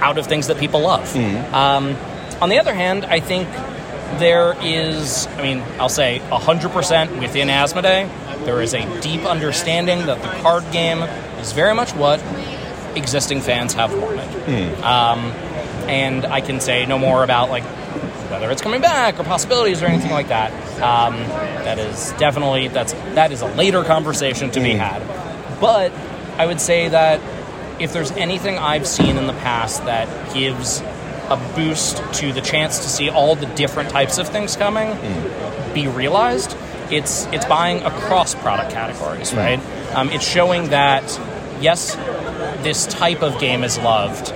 out 0.00 0.18
of 0.18 0.26
things 0.26 0.46
that 0.48 0.58
people 0.58 0.80
love. 0.80 1.16
Um, 1.52 1.96
on 2.40 2.48
the 2.48 2.58
other 2.58 2.74
hand, 2.74 3.04
I 3.04 3.20
think 3.20 3.48
there 4.18 4.54
is, 4.62 5.26
I 5.26 5.42
mean, 5.42 5.62
I'll 5.78 5.88
say 5.88 6.20
100% 6.30 7.20
within 7.20 7.48
Asmodee, 7.48 8.44
there 8.44 8.60
is 8.62 8.74
a 8.74 9.00
deep 9.00 9.22
understanding 9.24 10.06
that 10.06 10.20
the 10.22 10.28
card 10.42 10.70
game 10.72 10.98
is 11.40 11.52
very 11.52 11.74
much 11.74 11.94
what 11.94 12.22
existing 12.96 13.40
fans 13.40 13.74
have 13.74 13.92
wanted. 13.96 14.28
Um, 14.82 15.18
and 15.88 16.24
I 16.26 16.40
can 16.40 16.60
say 16.60 16.86
no 16.86 16.98
more 16.98 17.24
about 17.24 17.50
like 17.50 17.64
whether 18.30 18.50
it's 18.50 18.62
coming 18.62 18.80
back 18.80 19.18
or 19.18 19.24
possibilities 19.24 19.82
or 19.82 19.86
anything 19.86 20.10
like 20.10 20.28
that. 20.28 20.52
Um, 20.82 21.14
that 21.64 21.78
is 21.78 22.12
definitely 22.18 22.68
that's 22.68 22.92
that 23.14 23.32
is 23.32 23.42
a 23.42 23.46
later 23.54 23.84
conversation 23.84 24.50
to 24.52 24.60
be 24.60 24.72
had. 24.72 25.00
But 25.60 25.92
I 26.38 26.46
would 26.46 26.60
say 26.60 26.88
that 26.88 27.20
if 27.80 27.92
there's 27.92 28.12
anything 28.12 28.58
I've 28.58 28.86
seen 28.86 29.16
in 29.18 29.26
the 29.26 29.32
past 29.34 29.84
that 29.84 30.32
gives 30.34 30.80
a 31.30 31.52
boost 31.54 32.02
to 32.14 32.32
the 32.32 32.40
chance 32.40 32.78
to 32.80 32.88
see 32.88 33.08
all 33.10 33.34
the 33.34 33.46
different 33.46 33.90
types 33.90 34.18
of 34.18 34.28
things 34.28 34.56
coming 34.56 34.90
be 35.74 35.88
realized, 35.88 36.56
it's 36.90 37.26
it's 37.26 37.44
buying 37.46 37.82
across 37.82 38.34
product 38.34 38.70
categories, 38.70 39.34
right? 39.34 39.58
Um, 39.94 40.10
it's 40.10 40.26
showing 40.26 40.68
that 40.68 41.02
yes, 41.60 41.94
this 42.62 42.86
type 42.86 43.22
of 43.22 43.38
game 43.40 43.64
is 43.64 43.78
loved, 43.78 44.32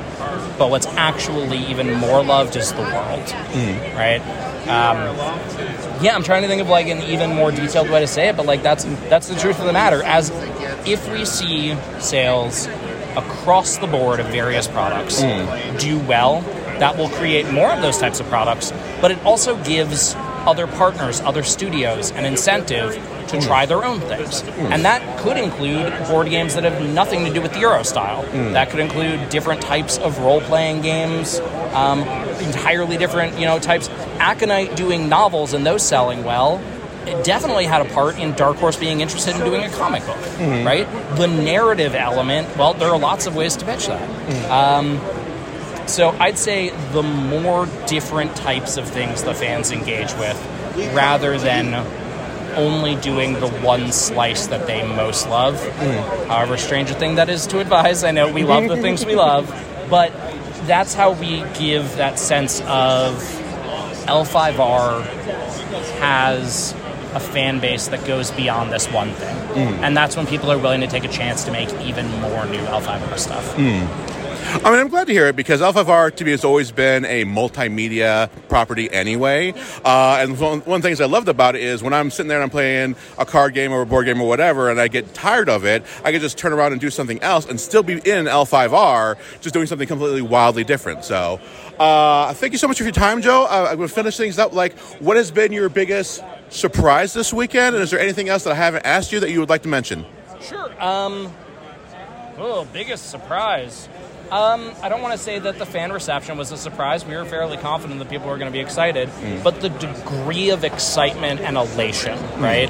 but 0.58 0.70
what's 0.70 0.86
actually 0.86 1.58
even 1.66 1.92
more 1.94 2.22
loved 2.24 2.56
is 2.56 2.72
the 2.72 2.82
world, 2.82 3.30
right? 3.94 4.20
Um, 4.62 5.16
yeah, 6.02 6.14
I'm 6.14 6.22
trying 6.22 6.42
to 6.42 6.48
think 6.48 6.60
of 6.60 6.68
like 6.68 6.88
an 6.88 7.02
even 7.02 7.34
more 7.34 7.50
detailed 7.50 7.90
way 7.90 8.00
to 8.00 8.06
say 8.06 8.28
it, 8.28 8.36
but 8.36 8.46
like 8.46 8.62
that's 8.62 8.84
that's 9.08 9.28
the 9.28 9.36
truth 9.36 9.60
of 9.60 9.66
the 9.66 9.72
matter. 9.72 10.02
As 10.02 10.30
if 10.86 11.10
we 11.12 11.24
see 11.24 11.76
sales 12.00 12.66
across 13.16 13.78
the 13.78 13.86
board 13.86 14.20
of 14.20 14.26
various 14.26 14.68
products 14.68 15.20
do 15.82 15.98
well, 16.00 16.42
that 16.80 16.96
will 16.96 17.08
create 17.10 17.50
more 17.50 17.70
of 17.70 17.82
those 17.82 17.98
types 17.98 18.20
of 18.20 18.26
products, 18.26 18.72
but 19.00 19.10
it 19.10 19.18
also 19.24 19.62
gives 19.64 20.14
other 20.46 20.66
partners, 20.66 21.20
other 21.20 21.42
studios, 21.42 22.10
an 22.12 22.24
incentive 22.24 22.94
to 23.28 23.36
mm. 23.36 23.42
try 23.46 23.66
their 23.66 23.84
own 23.84 24.00
things. 24.00 24.42
Mm. 24.42 24.70
And 24.70 24.84
that 24.84 25.18
could 25.18 25.36
include 25.36 25.92
board 26.08 26.30
games 26.30 26.54
that 26.54 26.64
have 26.64 26.82
nothing 26.94 27.24
to 27.24 27.32
do 27.32 27.42
with 27.42 27.52
the 27.52 27.60
Euro 27.60 27.82
style. 27.82 28.24
Mm. 28.24 28.52
That 28.52 28.70
could 28.70 28.80
include 28.80 29.28
different 29.28 29.60
types 29.60 29.98
of 29.98 30.18
role 30.18 30.40
playing 30.40 30.82
games, 30.82 31.40
um, 31.74 32.00
entirely 32.40 32.96
different 32.96 33.38
you 33.38 33.46
know 33.46 33.58
types. 33.58 33.88
Aconyte 34.18 34.74
doing 34.74 35.08
novels 35.08 35.52
and 35.52 35.66
those 35.66 35.82
selling 35.82 36.24
well. 36.24 36.62
It 37.06 37.24
definitely 37.24 37.64
had 37.64 37.80
a 37.80 37.88
part 37.94 38.18
in 38.18 38.34
Dark 38.34 38.56
Horse 38.56 38.76
being 38.76 39.00
interested 39.00 39.34
in 39.34 39.42
doing 39.42 39.64
a 39.64 39.70
comic 39.70 40.04
book, 40.04 40.16
mm-hmm. 40.16 40.66
right? 40.66 40.86
The 41.16 41.26
narrative 41.26 41.94
element, 41.94 42.54
well, 42.58 42.74
there 42.74 42.90
are 42.90 42.98
lots 42.98 43.26
of 43.26 43.34
ways 43.34 43.56
to 43.56 43.64
pitch 43.64 43.86
that. 43.86 44.50
Um, 44.50 45.00
so 45.88 46.10
I'd 46.18 46.38
say 46.38 46.70
the 46.92 47.02
more 47.02 47.66
different 47.86 48.34
types 48.36 48.76
of 48.76 48.88
things 48.88 49.22
the 49.22 49.34
fans 49.34 49.72
engage 49.72 50.12
with, 50.14 50.36
rather 50.94 51.38
than 51.38 51.74
only 52.56 52.96
doing 52.96 53.34
the 53.34 53.48
one 53.48 53.92
slice 53.92 54.48
that 54.48 54.66
they 54.66 54.86
most 54.86 55.28
love. 55.28 55.54
Mm. 55.56 56.26
However 56.26 56.56
strange 56.56 56.90
a 56.90 56.94
thing 56.94 57.14
that 57.16 57.28
is 57.28 57.46
to 57.48 57.60
advise, 57.60 58.04
I 58.04 58.10
know 58.10 58.32
we 58.32 58.44
love 58.44 58.68
the 58.68 58.76
things 58.76 59.04
we 59.06 59.14
love, 59.14 59.48
but 59.90 60.12
that's 60.66 60.94
how 60.94 61.12
we 61.12 61.44
give 61.58 61.96
that 61.96 62.18
sense 62.18 62.60
of 62.62 63.14
L5R 64.06 65.02
has 66.00 66.74
a 67.14 67.20
fan 67.20 67.58
base 67.58 67.88
that 67.88 68.06
goes 68.06 68.30
beyond 68.30 68.72
this 68.72 68.86
one 68.88 69.12
thing. 69.12 69.36
Mm. 69.36 69.78
And 69.82 69.96
that's 69.96 70.16
when 70.16 70.26
people 70.26 70.50
are 70.50 70.58
willing 70.58 70.80
to 70.80 70.86
take 70.86 71.04
a 71.04 71.08
chance 71.08 71.44
to 71.44 71.52
make 71.52 71.72
even 71.80 72.06
more 72.20 72.44
new 72.46 72.60
L5R 72.60 73.18
stuff. 73.18 73.54
Mm. 73.56 73.86
I 74.40 74.70
mean, 74.70 74.80
I'm 74.80 74.88
glad 74.88 75.06
to 75.06 75.12
hear 75.12 75.26
it 75.26 75.36
because 75.36 75.60
L5R 75.60 76.14
to 76.16 76.24
me 76.24 76.30
has 76.30 76.44
always 76.44 76.72
been 76.72 77.04
a 77.04 77.24
multimedia 77.24 78.30
property 78.48 78.90
anyway. 78.90 79.52
Uh, 79.84 80.18
and 80.20 80.38
one, 80.38 80.60
one 80.60 80.76
of 80.76 80.82
the 80.82 80.88
things 80.88 81.00
I 81.00 81.06
loved 81.06 81.28
about 81.28 81.54
it 81.54 81.62
is 81.62 81.82
when 81.82 81.92
I'm 81.92 82.10
sitting 82.10 82.28
there 82.28 82.38
and 82.38 82.44
I'm 82.44 82.50
playing 82.50 82.96
a 83.18 83.26
card 83.26 83.54
game 83.54 83.72
or 83.72 83.82
a 83.82 83.86
board 83.86 84.06
game 84.06 84.20
or 84.20 84.28
whatever, 84.28 84.70
and 84.70 84.80
I 84.80 84.88
get 84.88 85.12
tired 85.14 85.48
of 85.48 85.64
it, 85.64 85.84
I 86.04 86.12
can 86.12 86.20
just 86.20 86.38
turn 86.38 86.52
around 86.52 86.72
and 86.72 86.80
do 86.80 86.90
something 86.90 87.20
else 87.22 87.46
and 87.46 87.60
still 87.60 87.82
be 87.82 87.94
in 87.94 88.26
L5R, 88.26 89.16
just 89.40 89.52
doing 89.52 89.66
something 89.66 89.86
completely 89.86 90.22
wildly 90.22 90.64
different. 90.64 91.04
So, 91.04 91.40
uh, 91.78 92.34
thank 92.34 92.52
you 92.52 92.58
so 92.58 92.68
much 92.68 92.78
for 92.78 92.84
your 92.84 92.92
time, 92.92 93.22
Joe. 93.22 93.44
Uh, 93.44 93.68
I'm 93.70 93.76
going 93.76 93.88
to 93.88 93.94
finish 93.94 94.16
things 94.16 94.38
up. 94.38 94.52
Like, 94.52 94.76
what 94.98 95.16
has 95.16 95.30
been 95.30 95.52
your 95.52 95.68
biggest 95.68 96.22
surprise 96.48 97.12
this 97.12 97.32
weekend? 97.32 97.76
And 97.76 97.82
is 97.82 97.90
there 97.90 98.00
anything 98.00 98.28
else 98.28 98.44
that 98.44 98.52
I 98.52 98.56
haven't 98.56 98.84
asked 98.84 99.12
you 99.12 99.20
that 99.20 99.30
you 99.30 99.40
would 99.40 99.48
like 99.48 99.62
to 99.62 99.68
mention? 99.68 100.04
Sure. 100.40 100.70
Um, 100.82 101.32
oh, 102.38 102.66
biggest 102.72 103.10
surprise. 103.10 103.88
Um, 104.30 104.74
I 104.82 104.90
don't 104.90 105.00
want 105.00 105.12
to 105.12 105.18
say 105.18 105.38
that 105.38 105.58
the 105.58 105.64
fan 105.64 105.90
reception 105.90 106.36
was 106.36 106.52
a 106.52 106.58
surprise. 106.58 107.04
We 107.04 107.16
were 107.16 107.24
fairly 107.24 107.56
confident 107.56 107.98
that 108.00 108.10
people 108.10 108.28
were 108.28 108.36
going 108.36 108.50
to 108.50 108.52
be 108.52 108.60
excited, 108.60 109.08
mm. 109.08 109.42
but 109.42 109.62
the 109.62 109.70
degree 109.70 110.50
of 110.50 110.64
excitement 110.64 111.40
and 111.40 111.56
elation, 111.56 112.18
mm. 112.18 112.40
right, 112.40 112.68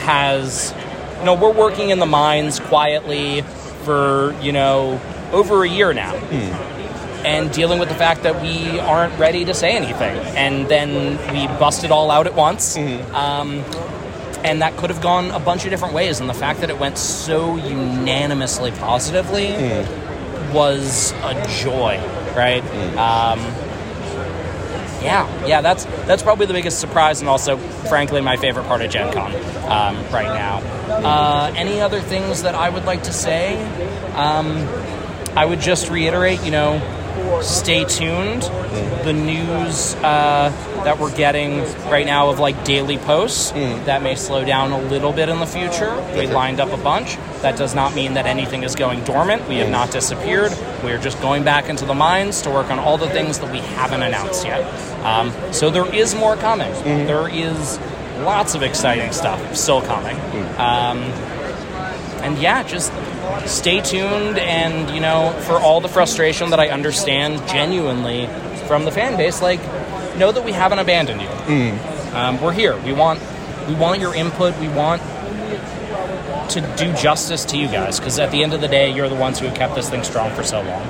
has. 0.00 0.74
You 1.18 1.26
know, 1.26 1.34
we're 1.34 1.52
working 1.52 1.90
in 1.90 2.00
the 2.00 2.06
mines 2.06 2.58
quietly 2.58 3.42
for 3.84 4.34
you 4.40 4.52
know 4.52 5.00
over 5.32 5.64
a 5.64 5.68
year 5.68 5.92
now. 5.92 6.14
Mm. 6.14 6.70
and 7.24 7.50
dealing 7.52 7.78
with 7.78 7.88
the 7.88 7.94
fact 7.94 8.22
that 8.22 8.42
we 8.42 8.78
aren't 8.80 9.18
ready 9.18 9.46
to 9.46 9.54
say 9.54 9.74
anything. 9.74 10.14
And 10.36 10.68
then 10.68 11.16
we 11.32 11.46
bust 11.58 11.82
it 11.82 11.90
all 11.90 12.10
out 12.10 12.26
at 12.26 12.34
once. 12.34 12.76
Um, 12.76 13.64
and 14.44 14.60
that 14.60 14.76
could 14.76 14.90
have 14.90 15.00
gone 15.00 15.30
a 15.30 15.40
bunch 15.40 15.64
of 15.64 15.70
different 15.70 15.94
ways. 15.94 16.20
And 16.20 16.28
the 16.28 16.34
fact 16.34 16.60
that 16.60 16.68
it 16.68 16.78
went 16.78 16.98
so 16.98 17.56
unanimously 17.56 18.72
positively 18.72 19.46
was 20.54 21.12
a 21.12 21.46
joy, 21.60 22.00
right? 22.34 22.64
Um, 22.96 23.40
yeah, 25.02 25.46
yeah, 25.46 25.60
that's 25.60 25.84
that's 26.06 26.22
probably 26.22 26.46
the 26.46 26.54
biggest 26.54 26.80
surprise, 26.80 27.20
and 27.20 27.28
also, 27.28 27.58
frankly, 27.58 28.22
my 28.22 28.36
favorite 28.36 28.64
part 28.66 28.80
of 28.80 28.90
Gen 28.90 29.12
Con 29.12 29.34
um, 29.64 29.96
right 30.10 30.28
now. 30.28 30.62
Uh, 30.88 31.52
any 31.56 31.80
other 31.80 32.00
things 32.00 32.42
that 32.42 32.54
I 32.54 32.70
would 32.70 32.84
like 32.86 33.02
to 33.02 33.12
say? 33.12 33.62
Um, 34.14 34.66
I 35.36 35.44
would 35.44 35.60
just 35.60 35.90
reiterate, 35.90 36.42
you 36.42 36.52
know, 36.52 36.78
stay 37.42 37.84
tuned. 37.84 38.42
The 39.04 39.12
news 39.12 39.94
uh, 39.96 40.50
that 40.84 40.98
we're 40.98 41.14
getting 41.14 41.58
right 41.90 42.06
now 42.06 42.30
of 42.30 42.38
like 42.38 42.64
daily 42.64 42.98
posts 42.98 43.50
that 43.52 44.02
may 44.02 44.14
slow 44.14 44.44
down 44.44 44.72
a 44.72 44.80
little 44.80 45.12
bit 45.12 45.28
in 45.28 45.38
the 45.38 45.46
future. 45.46 45.94
We 46.16 46.26
lined 46.26 46.60
up 46.60 46.72
a 46.72 46.82
bunch. 46.82 47.16
That 47.42 47.56
does 47.56 47.74
not 47.74 47.94
mean 47.94 48.14
that 48.14 48.26
anything 48.26 48.62
is 48.62 48.74
going 48.74 49.04
dormant. 49.04 49.46
We 49.48 49.56
have 49.56 49.70
not 49.70 49.90
disappeared. 49.90 50.52
We 50.82 50.92
are 50.92 50.98
just 50.98 51.20
going 51.20 51.44
back 51.44 51.68
into 51.68 51.84
the 51.84 51.94
mines 51.94 52.40
to 52.42 52.50
work 52.50 52.70
on 52.70 52.78
all 52.78 52.96
the 52.96 53.08
things 53.10 53.38
that 53.40 53.52
we 53.52 53.58
haven't 53.58 54.02
announced 54.02 54.44
yet. 54.46 54.62
Um, 55.04 55.32
so 55.52 55.70
there 55.70 55.92
is 55.94 56.14
more 56.14 56.36
coming. 56.36 56.72
There 57.06 57.28
is 57.28 57.78
lots 58.20 58.54
of 58.54 58.62
exciting 58.62 59.12
stuff 59.12 59.54
still 59.54 59.82
coming. 59.82 60.16
Um, 60.58 60.98
and 62.22 62.38
yeah, 62.38 62.62
just 62.62 62.90
stay 63.46 63.80
tuned 63.80 64.38
and 64.38 64.90
you 64.94 65.00
know 65.00 65.32
for 65.46 65.54
all 65.54 65.80
the 65.80 65.88
frustration 65.88 66.50
that 66.50 66.60
i 66.60 66.68
understand 66.68 67.38
genuinely 67.48 68.26
from 68.66 68.84
the 68.84 68.90
fan 68.90 69.16
base 69.16 69.42
like 69.42 69.60
know 70.18 70.32
that 70.32 70.44
we 70.44 70.52
haven't 70.52 70.78
abandoned 70.78 71.20
you 71.20 71.28
um, 72.16 72.40
we're 72.40 72.52
here 72.52 72.76
we 72.82 72.92
want 72.92 73.20
we 73.68 73.74
want 73.74 74.00
your 74.00 74.14
input 74.14 74.56
we 74.58 74.68
want 74.68 75.02
to 76.50 76.60
do 76.76 76.92
justice 76.94 77.44
to 77.44 77.56
you 77.56 77.66
guys 77.68 77.98
because 77.98 78.18
at 78.18 78.30
the 78.30 78.42
end 78.42 78.52
of 78.54 78.60
the 78.60 78.68
day 78.68 78.90
you're 78.94 79.08
the 79.08 79.14
ones 79.14 79.38
who 79.38 79.46
have 79.46 79.56
kept 79.56 79.74
this 79.74 79.88
thing 79.90 80.02
strong 80.04 80.30
for 80.34 80.42
so 80.44 80.60
long 80.62 80.86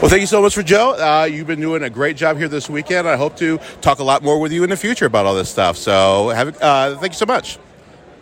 Well, 0.00 0.08
thank 0.08 0.22
you 0.22 0.26
so 0.26 0.40
much 0.40 0.54
for 0.54 0.62
Joe. 0.62 0.92
Uh, 0.94 1.24
you've 1.26 1.46
been 1.46 1.60
doing 1.60 1.82
a 1.82 1.90
great 1.90 2.16
job 2.16 2.38
here 2.38 2.48
this 2.48 2.70
weekend. 2.70 3.06
I 3.06 3.16
hope 3.16 3.36
to 3.36 3.58
talk 3.82 3.98
a 3.98 4.02
lot 4.02 4.22
more 4.22 4.40
with 4.40 4.50
you 4.50 4.64
in 4.64 4.70
the 4.70 4.76
future 4.78 5.04
about 5.04 5.26
all 5.26 5.34
this 5.34 5.50
stuff. 5.50 5.76
So, 5.76 6.30
have, 6.30 6.56
uh, 6.62 6.96
thank 6.96 7.12
you 7.12 7.18
so 7.18 7.26
much. 7.26 7.58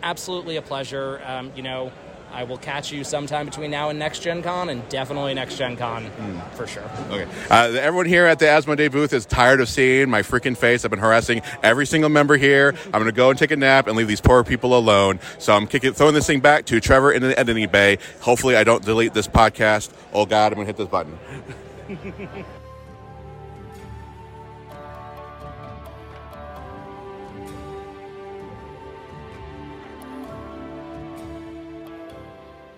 absolutely 0.03 0.57
a 0.57 0.61
pleasure 0.61 1.21
um, 1.25 1.51
you 1.55 1.63
know 1.63 1.91
i 2.31 2.43
will 2.43 2.57
catch 2.57 2.91
you 2.91 3.03
sometime 3.03 3.45
between 3.45 3.71
now 3.71 3.89
and 3.89 3.97
next 3.99 4.19
gen 4.19 4.41
con 4.41 4.69
and 4.69 4.87
definitely 4.89 5.33
next 5.33 5.57
gen 5.57 5.75
con 5.75 6.09
for 6.53 6.67
sure 6.67 6.83
Okay. 7.09 7.27
Uh, 7.49 7.71
everyone 7.79 8.05
here 8.05 8.25
at 8.25 8.39
the 8.39 8.45
Asmodee 8.45 8.91
booth 8.91 9.13
is 9.13 9.25
tired 9.25 9.61
of 9.61 9.69
seeing 9.69 10.09
my 10.09 10.21
freaking 10.21 10.55
face. 10.55 10.85
I've 10.85 10.91
been 10.91 10.99
harassing 10.99 11.41
every 11.63 11.85
single 11.87 12.09
member 12.09 12.37
here. 12.37 12.75
I'm 12.85 12.91
going 12.91 13.05
to 13.05 13.11
go 13.11 13.29
and 13.31 13.39
take 13.39 13.51
a 13.51 13.55
nap 13.55 13.87
and 13.87 13.97
leave 13.97 14.07
these 14.07 14.21
poor 14.21 14.43
people 14.43 14.77
alone. 14.77 15.19
So 15.39 15.53
I'm 15.55 15.65
kicking, 15.65 15.93
throwing 15.93 16.13
this 16.13 16.27
thing 16.27 16.39
back 16.39 16.65
to 16.65 16.79
Trevor 16.79 17.11
in 17.11 17.21
the 17.23 17.37
editing 17.39 17.67
bay. 17.69 17.97
Hopefully, 18.21 18.55
I 18.55 18.63
don't 18.63 18.83
delete 18.83 19.13
this 19.13 19.27
podcast. 19.27 19.91
Oh 20.13 20.25
God, 20.25 20.51
I'm 20.51 20.57
going 20.57 20.67
to 20.67 20.73
hit 20.73 20.77
this 20.77 20.87
button. 20.87 22.45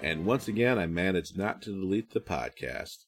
And 0.01 0.25
once 0.25 0.47
again, 0.47 0.79
I 0.79 0.87
managed 0.87 1.37
not 1.37 1.61
to 1.63 1.71
delete 1.71 2.11
the 2.11 2.19
podcast. 2.19 3.05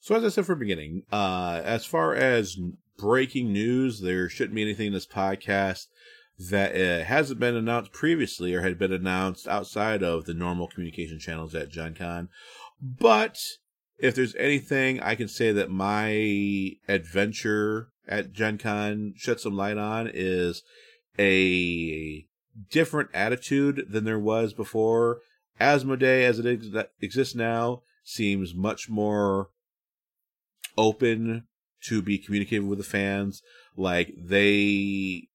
So 0.00 0.14
as 0.14 0.24
I 0.24 0.28
said 0.28 0.46
from 0.46 0.58
the 0.58 0.64
beginning, 0.64 1.02
uh, 1.12 1.60
as 1.64 1.84
far 1.84 2.14
as 2.14 2.56
breaking 2.96 3.52
news, 3.52 4.00
there 4.00 4.28
shouldn't 4.28 4.54
be 4.54 4.62
anything 4.62 4.88
in 4.88 4.92
this 4.92 5.06
podcast 5.06 5.86
that 6.38 6.74
uh, 6.74 7.04
hasn't 7.04 7.40
been 7.40 7.56
announced 7.56 7.92
previously 7.92 8.54
or 8.54 8.62
had 8.62 8.78
been 8.78 8.92
announced 8.92 9.48
outside 9.48 10.02
of 10.02 10.24
the 10.24 10.34
normal 10.34 10.68
communication 10.68 11.18
channels 11.18 11.54
at 11.54 11.68
Gen 11.68 11.94
Con. 11.94 12.28
But 12.80 13.38
if 13.98 14.14
there's 14.14 14.36
anything 14.36 15.00
I 15.00 15.14
can 15.16 15.28
say 15.28 15.52
that 15.52 15.70
my 15.70 16.76
adventure 16.86 17.88
at 18.06 18.32
Gen 18.32 18.58
Con 18.58 19.14
shed 19.16 19.40
some 19.40 19.56
light 19.56 19.76
on 19.78 20.08
is 20.12 20.62
a 21.18 22.24
different 22.70 23.10
attitude 23.12 23.86
than 23.90 24.04
there 24.04 24.18
was 24.18 24.54
before. 24.54 25.20
Asmodee, 25.60 26.24
as 26.24 26.38
it 26.38 26.46
ex- 26.46 26.88
exists 27.00 27.34
now, 27.34 27.82
seems 28.04 28.54
much 28.54 28.88
more 28.88 29.50
open 30.76 31.44
to 31.84 32.02
be 32.02 32.18
communicating 32.18 32.68
with 32.68 32.78
the 32.78 32.84
fans. 32.84 33.42
Like 33.76 34.14
they, 34.16 35.28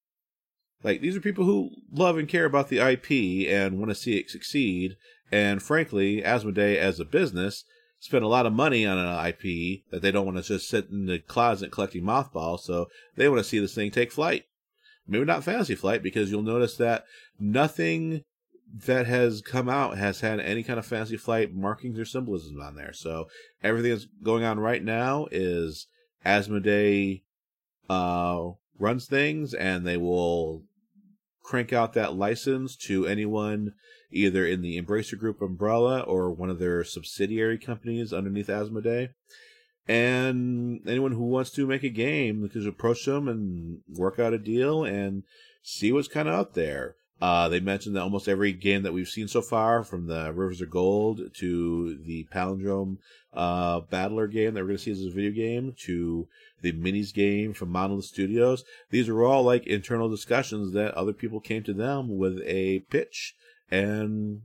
like 0.82 1.00
these 1.00 1.16
are 1.16 1.20
people 1.20 1.44
who 1.44 1.70
love 1.90 2.18
and 2.18 2.28
care 2.28 2.44
about 2.44 2.68
the 2.68 2.78
IP 2.78 3.48
and 3.48 3.78
want 3.78 3.90
to 3.90 3.94
see 3.94 4.18
it 4.18 4.30
succeed. 4.30 4.96
And 5.30 5.62
frankly, 5.62 6.22
Asmodee 6.22 6.76
as 6.76 7.00
a 7.00 7.04
business 7.04 7.64
spent 7.98 8.24
a 8.24 8.28
lot 8.28 8.44
of 8.44 8.52
money 8.52 8.84
on 8.84 8.98
an 8.98 9.26
IP 9.26 9.82
that 9.90 10.02
they 10.02 10.10
don't 10.10 10.26
want 10.26 10.36
to 10.36 10.42
just 10.42 10.68
sit 10.68 10.90
in 10.90 11.06
the 11.06 11.18
closet 11.18 11.72
collecting 11.72 12.04
mothballs. 12.04 12.64
So 12.64 12.88
they 13.16 13.28
want 13.28 13.42
to 13.42 13.48
see 13.48 13.58
this 13.58 13.74
thing 13.74 13.90
take 13.90 14.12
flight. 14.12 14.44
Maybe 15.06 15.24
not 15.24 15.44
Fantasy 15.44 15.74
Flight 15.74 16.02
because 16.02 16.30
you'll 16.30 16.42
notice 16.42 16.76
that 16.76 17.04
nothing 17.38 18.24
that 18.74 19.06
has 19.06 19.40
come 19.40 19.68
out 19.68 19.98
has 19.98 20.20
had 20.20 20.40
any 20.40 20.62
kind 20.64 20.78
of 20.78 20.86
fantasy 20.86 21.16
flight 21.16 21.54
markings 21.54 21.98
or 21.98 22.04
symbolism 22.04 22.60
on 22.60 22.74
there. 22.74 22.92
So 22.92 23.28
everything 23.62 23.92
that's 23.92 24.06
going 24.22 24.44
on 24.44 24.58
right 24.58 24.82
now 24.82 25.28
is 25.30 25.86
Asmodee 26.26 27.22
uh, 27.88 28.50
runs 28.78 29.06
things, 29.06 29.54
and 29.54 29.86
they 29.86 29.96
will 29.96 30.64
crank 31.42 31.72
out 31.72 31.92
that 31.92 32.16
license 32.16 32.74
to 32.76 33.06
anyone 33.06 33.74
either 34.10 34.46
in 34.46 34.62
the 34.62 34.80
Embracer 34.80 35.18
Group 35.18 35.40
umbrella 35.40 36.00
or 36.00 36.32
one 36.32 36.50
of 36.50 36.58
their 36.58 36.82
subsidiary 36.82 37.58
companies 37.58 38.12
underneath 38.12 38.48
Asmodee. 38.48 39.10
And 39.86 40.80
anyone 40.88 41.12
who 41.12 41.24
wants 41.24 41.50
to 41.52 41.66
make 41.66 41.82
a 41.82 41.90
game 41.90 42.48
can 42.48 42.66
approach 42.66 43.04
them 43.04 43.28
and 43.28 43.80
work 43.88 44.18
out 44.18 44.32
a 44.32 44.38
deal 44.38 44.82
and 44.82 45.24
see 45.62 45.92
what's 45.92 46.08
kind 46.08 46.26
of 46.26 46.34
out 46.34 46.54
there. 46.54 46.96
Uh, 47.24 47.48
they 47.48 47.58
mentioned 47.58 47.96
that 47.96 48.02
almost 48.02 48.28
every 48.28 48.52
game 48.52 48.82
that 48.82 48.92
we've 48.92 49.08
seen 49.08 49.26
so 49.26 49.40
far, 49.40 49.82
from 49.82 50.08
the 50.08 50.30
Rivers 50.30 50.60
of 50.60 50.68
Gold 50.68 51.22
to 51.36 51.96
the 52.04 52.28
Palindrome 52.30 52.98
uh, 53.32 53.80
Battler 53.80 54.26
game 54.26 54.52
that 54.52 54.60
we're 54.60 54.66
going 54.66 54.76
to 54.76 54.82
see 54.82 54.90
as 54.90 55.06
a 55.06 55.10
video 55.10 55.30
game 55.30 55.74
to 55.86 56.28
the 56.60 56.74
Minis 56.74 57.14
game 57.14 57.54
from 57.54 57.70
Monolith 57.70 58.04
Studios, 58.04 58.62
these 58.90 59.08
are 59.08 59.24
all 59.24 59.42
like 59.42 59.66
internal 59.66 60.10
discussions 60.10 60.74
that 60.74 60.92
other 60.92 61.14
people 61.14 61.40
came 61.40 61.62
to 61.62 61.72
them 61.72 62.18
with 62.18 62.42
a 62.44 62.80
pitch 62.90 63.34
and 63.70 64.42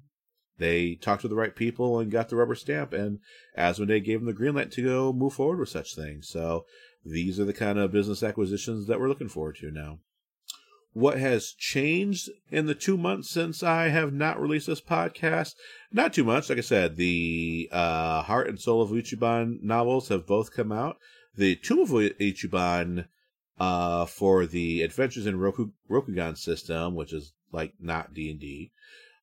they 0.57 0.95
talked 0.95 1.23
to 1.23 1.27
the 1.27 1.35
right 1.35 1.57
people 1.57 1.99
and 1.99 2.09
got 2.09 2.29
the 2.29 2.37
rubber 2.37 2.55
stamp. 2.55 2.93
And 2.93 3.19
Asmodee 3.57 4.05
gave 4.05 4.21
them 4.21 4.27
the 4.27 4.31
green 4.31 4.55
light 4.55 4.71
to 4.71 4.81
go 4.81 5.11
move 5.11 5.33
forward 5.33 5.59
with 5.59 5.67
such 5.67 5.95
things. 5.95 6.29
So 6.29 6.63
these 7.03 7.41
are 7.41 7.45
the 7.45 7.51
kind 7.51 7.77
of 7.77 7.91
business 7.91 8.23
acquisitions 8.23 8.87
that 8.87 9.01
we're 9.01 9.09
looking 9.09 9.27
forward 9.27 9.57
to 9.57 9.69
now 9.69 9.99
what 10.99 11.17
has 11.17 11.53
changed 11.53 12.29
in 12.51 12.65
the 12.65 12.75
two 12.75 12.97
months 12.97 13.29
since 13.29 13.63
I 13.63 13.87
have 13.87 14.13
not 14.13 14.39
released 14.39 14.67
this 14.67 14.81
podcast. 14.81 15.53
Not 15.91 16.13
too 16.13 16.23
much. 16.23 16.49
Like 16.49 16.57
I 16.57 16.61
said, 16.61 16.95
the 16.95 17.69
uh, 17.71 18.23
Heart 18.23 18.49
and 18.49 18.59
Soul 18.59 18.81
of 18.81 18.89
Iuchiban 18.89 19.63
novels 19.63 20.09
have 20.09 20.27
both 20.27 20.53
come 20.53 20.71
out. 20.71 20.97
The 21.35 21.55
Tomb 21.55 21.79
of 21.79 21.89
Iuchiban 21.89 23.05
uh, 23.59 24.05
for 24.05 24.45
the 24.45 24.81
Adventures 24.81 25.25
in 25.25 25.39
Roku- 25.39 25.71
Rokugan 25.89 26.37
system, 26.37 26.95
which 26.95 27.13
is 27.13 27.33
like 27.51 27.73
not 27.79 28.13
D&D, 28.13 28.71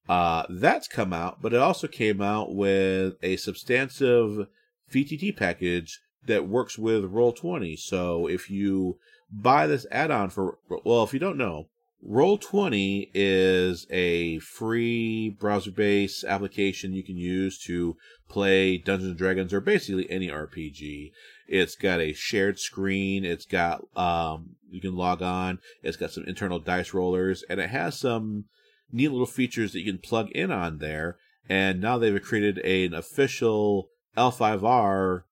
uh, 0.08 0.44
that's 0.48 0.88
come 0.88 1.12
out, 1.12 1.42
but 1.42 1.52
it 1.52 1.60
also 1.60 1.88
came 1.88 2.22
out 2.22 2.54
with 2.54 3.14
a 3.22 3.36
substantive 3.36 4.46
VTT 4.90 5.36
package 5.36 6.00
that 6.26 6.48
works 6.48 6.78
with 6.78 7.12
Roll20. 7.12 7.78
So 7.78 8.26
if 8.26 8.50
you 8.50 8.98
buy 9.30 9.66
this 9.66 9.86
add-on 9.90 10.30
for 10.30 10.58
well 10.84 11.02
if 11.02 11.12
you 11.12 11.18
don't 11.18 11.38
know 11.38 11.68
roll20 12.06 13.10
is 13.14 13.86
a 13.90 14.38
free 14.38 15.30
browser-based 15.30 16.24
application 16.24 16.92
you 16.92 17.02
can 17.02 17.16
use 17.16 17.58
to 17.58 17.96
play 18.28 18.78
dungeons 18.78 19.10
and 19.10 19.18
dragons 19.18 19.52
or 19.52 19.60
basically 19.60 20.08
any 20.10 20.28
rpg 20.28 21.10
it's 21.48 21.76
got 21.76 22.00
a 22.00 22.12
shared 22.12 22.58
screen. 22.58 23.24
It's 23.24 23.46
got 23.46 23.84
um 23.96 24.56
you 24.70 24.80
can 24.80 24.96
log 24.96 25.22
on. 25.22 25.60
It's 25.82 25.96
got 25.96 26.10
some 26.10 26.24
internal 26.24 26.58
dice 26.58 26.92
rollers 26.92 27.44
and 27.48 27.60
it 27.60 27.70
has 27.70 27.98
some 27.98 28.46
neat 28.92 29.08
little 29.08 29.26
features 29.26 29.72
that 29.72 29.80
you 29.80 29.92
can 29.92 30.00
plug 30.00 30.30
in 30.30 30.50
on 30.50 30.78
there. 30.78 31.18
And 31.48 31.80
now 31.80 31.98
they've 31.98 32.22
created 32.22 32.58
an 32.58 32.94
official 32.94 33.88
l5r 34.16 35.22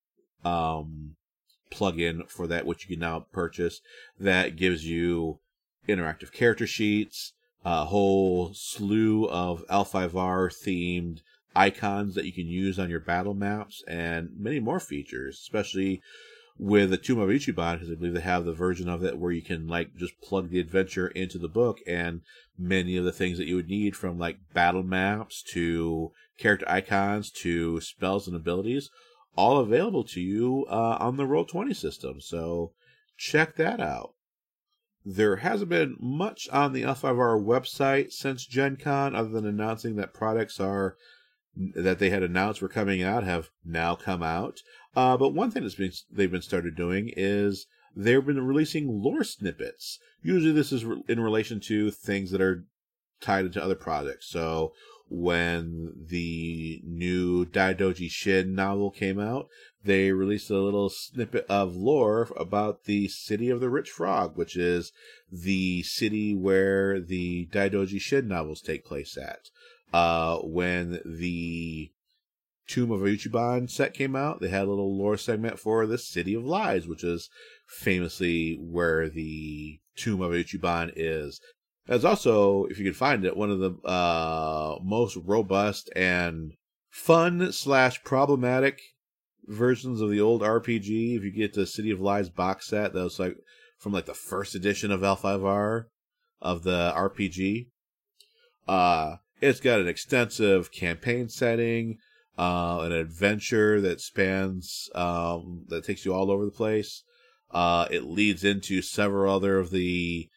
um 0.45 0.94
plugin 1.75 2.29
for 2.29 2.47
that, 2.47 2.67
which 2.67 2.85
you 2.85 2.97
can 2.97 3.01
now 3.01 3.27
purchase. 3.33 3.81
That 4.19 4.57
gives 4.57 4.87
you 4.87 5.39
interactive 5.89 6.33
character 6.33 6.67
sheets, 6.67 7.33
a 7.65 7.87
whole 7.87 8.53
slew 8.55 9.27
of 9.29 9.67
L5R 9.69 10.53
themed 10.53 11.21
icons 11.57 12.15
that 12.15 12.27
you 12.27 12.33
can 12.33 12.47
use 12.47 12.79
on 12.79 12.91
your 12.91 13.01
battle 13.01 13.35
maps 13.35 13.83
and 13.87 14.31
many 14.37 14.61
more 14.61 14.81
features, 14.81 15.39
especially 15.41 16.03
with 16.59 16.91
the 16.91 16.97
Tomb 16.97 17.19
of 17.19 17.29
Iuchiban, 17.29 17.75
because 17.75 17.91
I 17.91 17.95
believe 17.95 18.15
they 18.15 18.21
have 18.21 18.45
the 18.45 18.53
version 18.53 18.89
of 18.89 19.05
it 19.05 19.19
where 19.19 19.33
you 19.33 19.43
can 19.43 19.67
like 19.67 19.97
just 19.97 20.21
plug 20.21 20.51
the 20.51 20.61
adventure 20.61 21.09
into 21.09 21.39
the 21.39 21.49
book 21.49 21.79
and 21.87 22.21
many 22.59 22.97
of 22.97 23.05
the 23.05 23.13
things 23.13 23.39
that 23.39 23.47
you 23.47 23.57
would 23.57 23.69
need 23.69 23.97
from 23.97 24.19
like 24.19 24.39
battle 24.53 24.83
maps 24.83 25.43
to 25.53 26.13
character 26.39 26.69
icons 26.69 27.31
to 27.31 27.81
spells 27.81 28.27
and 28.27 28.37
abilities, 28.37 28.91
all 29.37 29.59
available 29.59 30.05
to 30.05 30.21
you 30.21 30.67
uh, 30.69 30.97
on 31.01 31.17
the 31.17 31.25
Roll20 31.25 31.75
system. 31.75 32.21
So 32.21 32.73
check 33.17 33.57
that 33.57 33.81
out. 33.81 34.15
There 35.05 35.37
hasn't 35.37 35.69
been 35.69 35.97
much 36.01 36.49
on 36.51 36.73
the 36.73 36.83
L5R 36.83 37.45
website 37.45 38.13
since 38.13 38.47
Gen 38.47 38.77
Con 38.77 39.15
other 39.15 39.29
than 39.29 39.47
announcing 39.47 39.97
that 39.97 40.15
products 40.15 40.59
are 40.59 40.97
that 41.57 41.99
they 41.99 42.11
had 42.11 42.23
announced 42.23 42.61
were 42.61 42.69
coming 42.69 43.03
out 43.03 43.23
have 43.23 43.51
now 43.65 43.95
come 43.95 44.23
out. 44.23 44.61
Uh, 44.97 45.17
but 45.17 45.35
one 45.35 45.51
thing 45.51 45.63
that's 45.63 45.75
been 45.75 45.93
they've 46.11 46.31
been 46.31 46.43
started 46.43 46.75
doing 46.75 47.13
is 47.17 47.67
they've 47.95 48.25
been 48.25 48.45
releasing 48.45 49.03
lore 49.03 49.25
snippets. 49.25 49.99
Usually, 50.23 50.53
this 50.53 50.73
is 50.73 50.85
re- 50.85 51.03
in 51.09 51.21
relation 51.21 51.61
to 51.61 51.91
things 51.91 52.31
that 52.31 52.41
are 52.41 52.65
tied 53.21 53.45
into 53.45 53.63
other 53.63 53.75
projects. 53.75 54.29
So 54.29 54.73
when 55.17 55.93
the 56.09 56.83
new 56.85 57.47
Daidoji 57.47 58.11
Shin 58.11 58.55
novel 58.55 58.91
came 58.91 59.21
out, 59.21 59.49
they 59.85 60.11
released 60.13 60.51
a 60.51 60.59
little 60.59 60.91
snippet 60.91 61.47
of 61.49 61.77
lore 61.77 62.29
about 62.37 62.85
the 62.85 63.09
city 63.09 63.49
of 63.49 63.61
the 63.61 63.71
Rich 63.71 63.91
Frog, 63.91 64.37
which 64.37 64.57
is 64.57 64.93
the 65.31 65.83
city 65.83 66.35
where 66.35 67.01
the 67.01 67.47
Daidoji 67.53 68.01
Shin 68.01 68.27
novels 68.27 68.61
take 68.61 68.85
place 68.85 69.17
at. 69.17 69.51
Uh, 69.93 70.39
when 70.39 71.01
the 71.05 71.93
Tomb 72.67 72.91
of 72.91 73.01
Iuchiban 73.01 73.71
set 73.71 73.95
came 73.95 74.17
out, 74.17 74.41
they 74.41 74.49
had 74.49 74.67
a 74.67 74.71
little 74.71 74.97
lore 74.97 75.17
segment 75.17 75.59
for 75.59 75.87
the 75.87 75.99
City 75.99 76.35
of 76.35 76.45
Lies, 76.45 76.89
which 76.89 77.05
is 77.05 77.29
famously 77.67 78.59
where 78.61 79.09
the 79.09 79.79
Tomb 79.97 80.23
of 80.23 80.33
Iuchiban 80.33 80.93
is. 80.97 81.41
There's 81.87 82.05
also, 82.05 82.65
if 82.67 82.79
you 82.79 82.85
can 82.85 82.95
find 82.95 83.25
it, 83.25 83.37
one 83.37 83.51
of 83.51 83.59
the 83.59 83.73
uh, 83.87 84.79
most 84.83 85.17
robust 85.17 85.91
and 85.95 86.53
fun 86.91 87.53
slash 87.53 88.03
problematic 88.05 88.81
versions 89.47 90.01
of 90.01 90.11
the 90.11 90.21
old 90.21 90.41
RPG. 90.41 91.17
If 91.17 91.25
you 91.25 91.31
get 91.31 91.53
the 91.53 91.67
City 91.67 91.91
of 91.91 92.01
Lies 92.01 92.31
box 92.31 92.69
set, 92.69 92.95
that 92.95 93.03
was 93.03 93.19
like 93.19 93.37
from 93.79 93.93
like 93.93 94.07
the 94.07 94.15
first 94.15 94.55
edition 94.55 94.91
of 94.91 95.01
L5R 95.01 95.85
of 96.41 96.63
the 96.63 96.93
RPG. 96.97 97.67
Uh, 98.67 99.17
it's 99.43 99.61
got 99.61 99.81
an 99.81 99.89
extensive 99.89 100.73
campaign 100.73 101.29
setting, 101.29 101.99
uh, 102.39 102.81
an 102.81 102.93
adventure 102.93 103.81
that 103.83 104.01
spans, 104.01 104.89
um, 104.95 105.65
that 105.69 105.85
takes 105.85 106.07
you 106.07 106.15
all 106.15 106.31
over 106.31 106.47
the 106.47 106.51
place. 106.51 107.03
Uh, 107.51 107.87
it 107.91 108.05
leads 108.05 108.43
into 108.43 108.81
several 108.81 109.35
other 109.35 109.59
of 109.59 109.71
the 109.71 110.29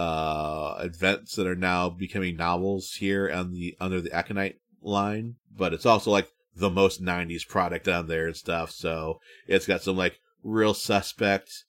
uh, 0.00 0.78
events 0.80 1.34
that 1.36 1.46
are 1.46 1.54
now 1.54 1.90
becoming 1.90 2.34
novels 2.34 2.94
here 3.00 3.30
on 3.30 3.52
the 3.52 3.76
under 3.78 4.00
the 4.00 4.08
Aconyte 4.08 4.54
line, 4.80 5.34
but 5.54 5.74
it's 5.74 5.84
also 5.84 6.10
like 6.10 6.30
the 6.56 6.70
most 6.70 7.04
90s 7.04 7.46
product 7.46 7.86
on 7.86 8.08
there 8.08 8.26
and 8.26 8.36
stuff. 8.36 8.70
So 8.70 9.20
it's 9.46 9.66
got 9.66 9.82
some 9.82 9.98
like 9.98 10.18
real 10.42 10.72
suspect 10.72 11.64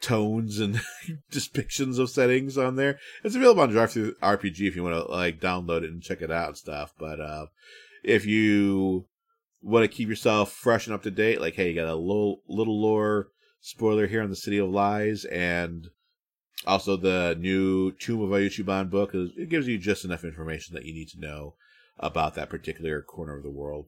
tones 0.00 0.58
and 0.58 0.80
depictions 1.30 1.98
of 1.98 2.08
settings 2.08 2.56
on 2.56 2.76
there. 2.76 2.98
It's 3.22 3.36
available 3.36 3.62
on 3.62 3.68
Drive 3.68 3.92
Through 3.92 4.14
RPG 4.22 4.66
if 4.66 4.74
you 4.74 4.82
want 4.82 4.94
to 4.94 5.12
like 5.12 5.38
download 5.38 5.82
it 5.82 5.90
and 5.90 6.02
check 6.02 6.22
it 6.22 6.30
out 6.30 6.48
and 6.48 6.56
stuff. 6.56 6.94
But 6.98 7.20
uh, 7.20 7.46
if 8.02 8.24
you 8.24 9.04
want 9.60 9.84
to 9.84 9.94
keep 9.94 10.08
yourself 10.08 10.50
fresh 10.50 10.86
and 10.86 10.94
up 10.94 11.02
to 11.02 11.10
date, 11.10 11.42
like 11.42 11.56
hey, 11.56 11.68
you 11.68 11.74
got 11.74 11.88
a 11.88 11.94
little 11.94 12.40
little 12.48 12.80
lore 12.80 13.28
spoiler 13.60 14.06
here 14.06 14.22
on 14.22 14.30
the 14.30 14.36
City 14.36 14.56
of 14.56 14.70
Lies 14.70 15.26
and 15.26 15.88
also 16.64 16.96
the 16.96 17.36
new 17.38 17.92
Tomb 17.92 18.22
of 18.22 18.30
Iuchiban 18.30 18.90
book. 18.90 19.14
It 19.14 19.48
gives 19.48 19.68
you 19.68 19.78
just 19.78 20.04
enough 20.04 20.24
information 20.24 20.74
that 20.74 20.84
you 20.84 20.94
need 20.94 21.08
to 21.10 21.20
know 21.20 21.54
about 21.98 22.34
that 22.34 22.50
particular 22.50 23.02
corner 23.02 23.36
of 23.36 23.42
the 23.42 23.50
world. 23.50 23.86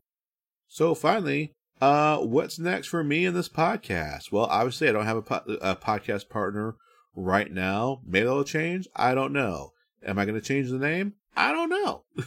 So 0.66 0.94
finally, 0.94 1.52
uh, 1.80 2.18
what's 2.18 2.58
next 2.58 2.88
for 2.88 3.04
me 3.04 3.24
in 3.24 3.34
this 3.34 3.48
podcast? 3.48 4.32
Well, 4.32 4.46
obviously, 4.46 4.88
I 4.88 4.92
don't 4.92 5.06
have 5.06 5.16
a, 5.16 5.22
po- 5.22 5.56
a 5.60 5.76
podcast 5.76 6.28
partner 6.28 6.74
right 7.14 7.50
now. 7.52 8.00
Maybe 8.04 8.26
that'll 8.26 8.44
change. 8.44 8.88
I 8.96 9.14
don't 9.14 9.32
know. 9.32 9.72
Am 10.04 10.18
I 10.18 10.24
going 10.24 10.40
to 10.40 10.46
change 10.46 10.70
the 10.70 10.78
name? 10.78 11.14
I 11.36 11.52
don't 11.52 11.70
know. 11.70 12.04
a 12.18 12.24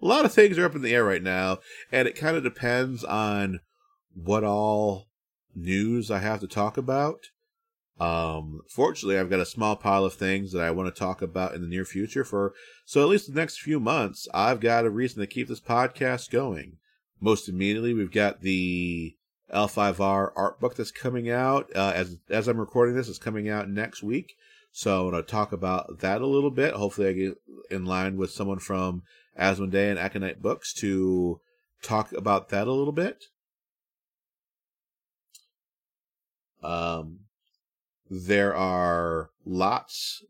lot 0.00 0.24
of 0.24 0.32
things 0.32 0.58
are 0.58 0.64
up 0.64 0.74
in 0.74 0.82
the 0.82 0.94
air 0.94 1.04
right 1.04 1.22
now, 1.22 1.58
and 1.90 2.06
it 2.06 2.16
kind 2.16 2.36
of 2.36 2.42
depends 2.42 3.04
on 3.04 3.60
what 4.14 4.44
all 4.44 5.08
news 5.54 6.10
I 6.10 6.18
have 6.18 6.40
to 6.40 6.46
talk 6.46 6.76
about. 6.76 7.26
Um, 8.00 8.62
fortunately, 8.68 9.18
I've 9.18 9.30
got 9.30 9.40
a 9.40 9.46
small 9.46 9.76
pile 9.76 10.04
of 10.04 10.14
things 10.14 10.52
that 10.52 10.62
I 10.62 10.70
want 10.70 10.92
to 10.92 10.98
talk 10.98 11.20
about 11.20 11.54
in 11.54 11.60
the 11.60 11.68
near 11.68 11.84
future 11.84 12.24
for, 12.24 12.54
so 12.86 13.02
at 13.02 13.08
least 13.08 13.32
the 13.32 13.38
next 13.38 13.60
few 13.60 13.78
months, 13.78 14.26
I've 14.32 14.58
got 14.58 14.86
a 14.86 14.90
reason 14.90 15.20
to 15.20 15.26
keep 15.26 15.48
this 15.48 15.60
podcast 15.60 16.30
going 16.30 16.78
most 17.20 17.48
immediately, 17.48 17.94
we've 17.94 18.10
got 18.10 18.40
the 18.40 19.14
L5R 19.52 20.32
art 20.34 20.60
book 20.60 20.74
that's 20.74 20.90
coming 20.90 21.30
out. 21.30 21.70
Uh, 21.74 21.92
as 21.94 22.16
as 22.28 22.48
I'm 22.48 22.58
recording 22.58 22.96
this, 22.96 23.08
it's 23.08 23.18
coming 23.18 23.48
out 23.48 23.68
next 23.68 24.02
week. 24.02 24.34
So 24.72 25.06
I'm 25.06 25.10
going 25.10 25.22
to 25.22 25.30
talk 25.30 25.52
about 25.52 25.98
that 25.98 26.20
a 26.20 26.26
little 26.26 26.50
bit. 26.50 26.74
Hopefully, 26.74 27.08
I 27.08 27.12
get 27.12 27.38
in 27.70 27.84
line 27.84 28.16
with 28.16 28.30
someone 28.30 28.60
from 28.60 29.02
Asmodee 29.38 29.90
and 29.90 29.98
Aconyte 29.98 30.40
Books 30.40 30.72
to 30.74 31.40
talk 31.82 32.12
about 32.12 32.48
that 32.50 32.66
a 32.66 32.72
little 32.72 32.92
bit. 32.92 33.24
Um, 36.62 37.20
there 38.10 38.54
are 38.54 39.30
lots. 39.46 40.24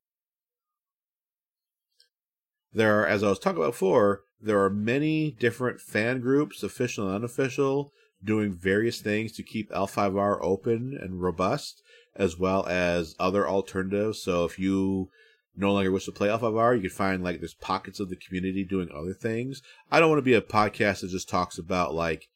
There 2.72 3.00
are, 3.00 3.06
as 3.06 3.24
I 3.24 3.30
was 3.30 3.38
talking 3.38 3.58
about 3.58 3.72
before, 3.72 4.20
there 4.40 4.62
are 4.62 4.70
many 4.70 5.30
different 5.30 5.80
fan 5.80 6.20
groups, 6.20 6.62
official 6.62 7.06
and 7.06 7.16
unofficial, 7.16 7.92
doing 8.22 8.52
various 8.52 9.00
things 9.00 9.32
to 9.32 9.42
keep 9.42 9.70
L5R 9.70 10.38
open 10.42 10.96
and 11.00 11.22
robust, 11.22 11.82
as 12.14 12.38
well 12.38 12.66
as 12.66 13.16
other 13.18 13.48
alternatives. 13.48 14.22
So 14.22 14.44
if 14.44 14.58
you 14.58 15.08
no 15.56 15.72
longer 15.72 15.90
wish 15.90 16.04
to 16.04 16.12
play 16.12 16.28
L5R, 16.28 16.76
you 16.76 16.82
can 16.82 16.90
find 16.90 17.24
like 17.24 17.40
there's 17.40 17.54
pockets 17.54 17.98
of 17.98 18.10
the 18.10 18.16
community 18.16 18.62
doing 18.62 18.90
other 18.94 19.14
things. 19.14 19.62
I 19.90 19.98
don't 19.98 20.10
want 20.10 20.18
to 20.18 20.22
be 20.22 20.34
a 20.34 20.42
podcast 20.42 21.00
that 21.00 21.10
just 21.10 21.28
talks 21.28 21.58
about 21.58 21.94
like 21.94 22.28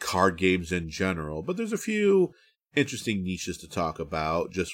card 0.00 0.36
games 0.36 0.72
in 0.72 0.90
general, 0.90 1.42
but 1.42 1.56
there's 1.56 1.72
a 1.72 1.78
few 1.78 2.34
interesting 2.74 3.22
niches 3.22 3.58
to 3.58 3.68
talk 3.68 3.98
about 3.98 4.50
just 4.50 4.72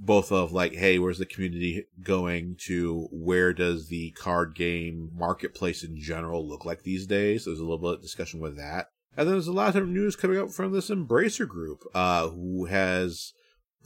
both 0.00 0.32
of 0.32 0.52
like, 0.52 0.74
hey, 0.74 0.98
where's 0.98 1.18
the 1.18 1.26
community 1.26 1.84
going 2.02 2.56
to 2.66 3.08
where 3.12 3.52
does 3.52 3.88
the 3.88 4.10
card 4.12 4.54
game 4.54 5.10
marketplace 5.14 5.84
in 5.84 5.98
general 6.00 6.46
look 6.46 6.64
like 6.64 6.82
these 6.82 7.06
days? 7.06 7.44
There's 7.44 7.60
a 7.60 7.62
little 7.62 7.78
bit 7.78 7.94
of 7.94 8.02
discussion 8.02 8.40
with 8.40 8.56
that. 8.56 8.88
And 9.16 9.26
then 9.26 9.34
there's 9.34 9.46
a 9.46 9.52
lot 9.52 9.76
of 9.76 9.88
news 9.88 10.16
coming 10.16 10.38
up 10.38 10.50
from 10.50 10.72
this 10.72 10.90
Embracer 10.90 11.48
group, 11.48 11.84
uh, 11.94 12.28
who 12.28 12.66
has 12.66 13.32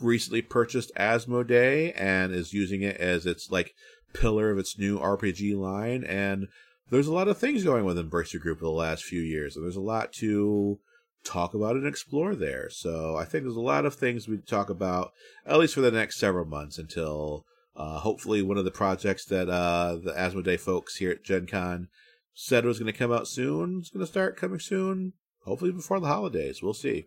recently 0.01 0.43
purchased 0.43 0.90
Asmodee 0.97 1.93
and 1.97 2.32
is 2.32 2.52
using 2.52 2.82
it 2.82 2.97
as 2.97 3.27
its 3.27 3.51
like 3.51 3.74
pillar 4.12 4.51
of 4.51 4.59
its 4.59 4.78
new 4.78 4.98
RPG 4.98 5.56
line. 5.56 6.02
And 6.02 6.48
there's 6.90 7.06
a 7.06 7.12
lot 7.12 7.28
of 7.28 7.39
things 7.39 7.62
going 7.62 7.85
with 7.85 7.97
Embracer 7.97 8.40
Group 8.40 8.59
in 8.59 8.64
the 8.64 8.70
last 8.70 9.05
few 9.05 9.20
years, 9.20 9.55
and 9.55 9.64
there's 9.64 9.77
a 9.77 9.81
lot 9.81 10.12
to 10.14 10.81
talk 11.24 11.55
about 11.55 11.76
and 11.76 11.86
explore 11.86 12.34
there. 12.34 12.68
So 12.70 13.16
I 13.16 13.24
think 13.24 13.44
there's 13.44 13.56
a 13.56 13.60
lot 13.60 13.84
of 13.84 13.94
things 13.94 14.28
we 14.28 14.38
talk 14.38 14.70
about, 14.70 15.12
at 15.47 15.59
least 15.59 15.74
for 15.74 15.80
the 15.80 15.90
next 15.90 16.18
several 16.18 16.44
months 16.44 16.78
until 16.78 17.44
uh, 17.76 17.98
hopefully 18.01 18.42
one 18.42 18.59
of 18.59 18.64
the 18.64 18.70
projects 18.70 19.24
that 19.26 19.48
uh, 19.48 19.97
the 20.02 20.12
Asmodee 20.12 20.60
folks 20.60 20.97
here 20.97 21.12
at 21.12 21.24
Gen 21.24 21.47
Con 21.47 21.88
said 22.34 22.64
was 22.64 22.78
going 22.78 22.92
to 22.92 22.98
come 22.98 23.12
out 23.12 23.28
soon 23.28 23.80
is 23.80 23.90
going 23.90 24.05
to 24.05 24.10
start 24.10 24.36
coming 24.36 24.60
soon, 24.60 25.12
hopefully 25.44 25.72
before 25.72 26.01
the 26.01 26.06
holidays. 26.06 26.62
We'll 26.62 26.74
see. 26.74 27.06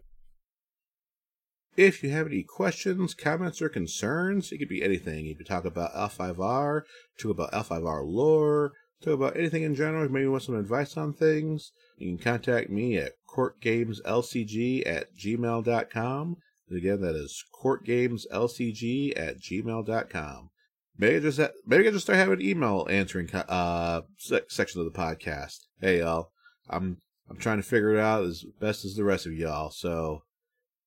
If 1.76 2.04
you 2.04 2.12
have 2.12 2.28
any 2.28 2.44
questions, 2.44 3.16
comments, 3.16 3.60
or 3.60 3.68
concerns, 3.68 4.52
it 4.52 4.60
could 4.60 4.70
be 4.70 4.84
anything. 4.84 5.26
You 5.26 5.36
could 5.36 5.48
talk 5.48 5.66
about 5.66 5.94
L5R, 5.96 6.84
talk 7.20 7.32
about 7.32 7.52
L5R 7.52 8.06
lore, 8.06 8.74
talk 9.04 9.14
about 9.16 9.36
anything 9.36 9.64
in 9.64 9.74
general, 9.74 10.08
maybe 10.08 10.26
you 10.26 10.32
want 10.32 10.44
some 10.44 10.56
advice 10.56 10.96
on 10.98 11.14
things, 11.14 11.72
you 11.98 12.16
can 12.16 12.24
contact 12.24 12.70
me 12.70 12.98
at 12.98 13.14
courtgameslcg 13.34 14.88
at 14.88 15.16
gmail.com. 15.16 16.38
Again, 16.72 17.02
that 17.02 17.16
is 17.16 17.44
courtgameslcg 17.64 19.14
at 19.18 19.40
gmail.com. 19.40 20.50
Maybe 20.98 21.16
I 21.16 21.20
just 21.20 21.40
maybe 21.66 21.88
I 21.88 21.92
just 21.92 22.06
start 22.06 22.20
having 22.20 22.42
email 22.42 22.88
answering 22.90 23.30
uh 23.34 24.02
section 24.48 24.80
of 24.80 24.86
the 24.86 24.98
podcast. 24.98 25.60
Hey 25.82 26.00
y'all, 26.00 26.32
I'm 26.70 26.98
I'm 27.30 27.38
trying 27.38 27.58
to 27.58 27.64
figure 27.64 27.96
it 27.96 28.00
out 28.00 28.24
as 28.24 28.46
best 28.60 28.86
as 28.86 28.96
the 28.96 29.04
rest 29.04 29.26
of 29.26 29.34
y'all. 29.34 29.72
So 29.72 30.24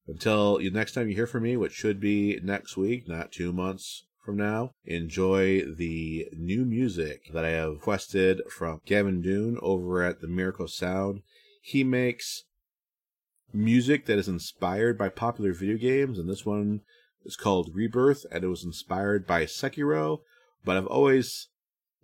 until 0.06 0.60
you 0.60 0.70
next 0.70 0.92
time 0.92 1.08
you 1.08 1.14
hear 1.14 1.26
from 1.26 1.42
me, 1.42 1.56
which 1.56 1.72
should 1.72 2.00
be 2.00 2.38
next 2.42 2.76
week, 2.76 3.08
not 3.08 3.32
two 3.32 3.52
months 3.52 4.06
from 4.24 4.36
now, 4.36 4.72
enjoy 4.84 5.62
the 5.62 6.28
new 6.32 6.64
music 6.64 7.32
that 7.32 7.44
I 7.44 7.50
have 7.50 7.70
requested 7.70 8.42
from 8.50 8.80
Gavin 8.86 9.22
Dunne 9.22 9.58
over 9.60 10.02
at 10.02 10.20
the 10.20 10.28
Miracle 10.28 10.68
Sound. 10.68 11.22
He 11.66 11.82
makes 11.82 12.44
music 13.52 14.06
that 14.06 14.20
is 14.20 14.28
inspired 14.28 14.96
by 14.96 15.08
popular 15.08 15.52
video 15.52 15.76
games, 15.76 16.16
and 16.16 16.30
this 16.30 16.46
one 16.46 16.82
is 17.24 17.34
called 17.34 17.74
Rebirth, 17.74 18.24
and 18.30 18.44
it 18.44 18.46
was 18.46 18.64
inspired 18.64 19.26
by 19.26 19.46
Sekiro, 19.46 20.20
but 20.64 20.76
I've 20.76 20.86
always 20.86 21.48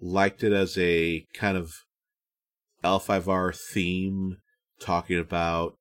liked 0.01 0.43
it 0.43 0.53
as 0.53 0.77
a 0.77 1.29
kind 1.33 1.57
of 1.57 1.75
L5R 2.83 3.57
theme 3.57 4.39
talking 4.81 5.21
about 5.21 5.77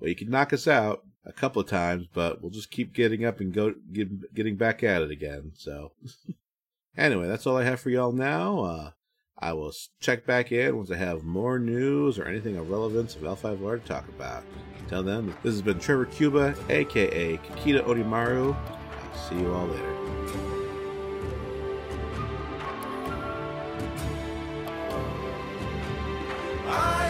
well, 0.00 0.08
you 0.08 0.16
can 0.16 0.30
knock 0.30 0.54
us 0.54 0.66
out 0.66 1.02
a 1.26 1.32
couple 1.34 1.60
of 1.60 1.68
times, 1.68 2.06
but 2.14 2.40
we'll 2.40 2.50
just 2.50 2.70
keep 2.70 2.94
getting 2.94 3.26
up 3.26 3.40
and 3.40 3.52
go 3.52 3.74
get, 3.92 4.34
getting 4.34 4.56
back 4.56 4.82
at 4.82 5.02
it 5.02 5.10
again. 5.10 5.52
So, 5.54 5.92
anyway, 6.96 7.28
that's 7.28 7.46
all 7.46 7.58
I 7.58 7.64
have 7.64 7.80
for 7.80 7.90
y'all 7.90 8.12
now. 8.12 8.60
Uh, 8.60 8.90
I 9.42 9.52
will 9.54 9.72
check 9.98 10.24
back 10.24 10.52
in 10.52 10.76
once 10.76 10.92
I 10.92 10.96
have 10.96 11.24
more 11.24 11.58
news 11.58 12.16
or 12.16 12.26
anything 12.26 12.56
of 12.56 12.70
relevance 12.70 13.16
of 13.16 13.22
L5R 13.22 13.82
to 13.82 13.88
talk 13.88 14.08
about. 14.08 14.44
Until 14.78 15.02
then, 15.02 15.34
this 15.42 15.52
has 15.52 15.62
been 15.62 15.80
Trevor 15.80 16.04
Cuba, 16.04 16.54
aka 16.68 17.38
Kakita 17.38 17.82
Odimaru. 17.84 18.54
I'll 18.54 19.28
see 19.28 19.40
you 19.40 19.52
all 19.52 19.66
later. 19.66 19.96
I 26.68 27.01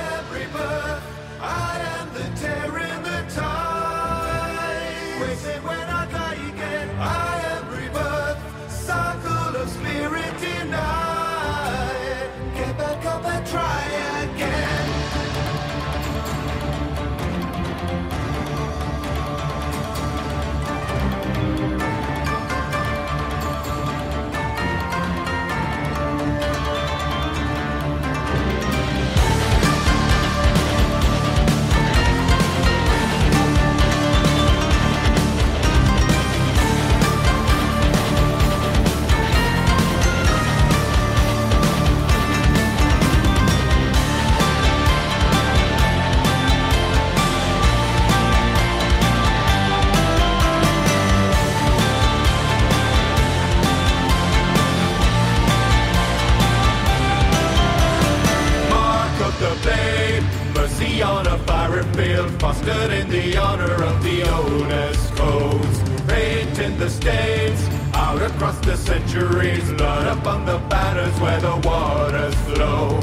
fostered 62.39 62.91
in 62.91 63.09
the 63.09 63.37
honor 63.37 63.85
of 63.85 64.03
the 64.03 64.23
oldest 64.31 65.15
codes. 65.15 65.83
Painting 66.07 66.79
the 66.79 66.91
stains 66.91 67.69
out 67.95 68.23
across 68.23 68.59
the 68.61 68.77
centuries, 68.77 69.73
blood 69.73 70.19
upon 70.19 70.45
the 70.47 70.59
banners 70.69 71.19
where 71.21 71.41
the 71.41 71.57
waters 71.67 72.35
flow. 72.47 73.01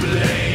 Blaze, 0.00 0.49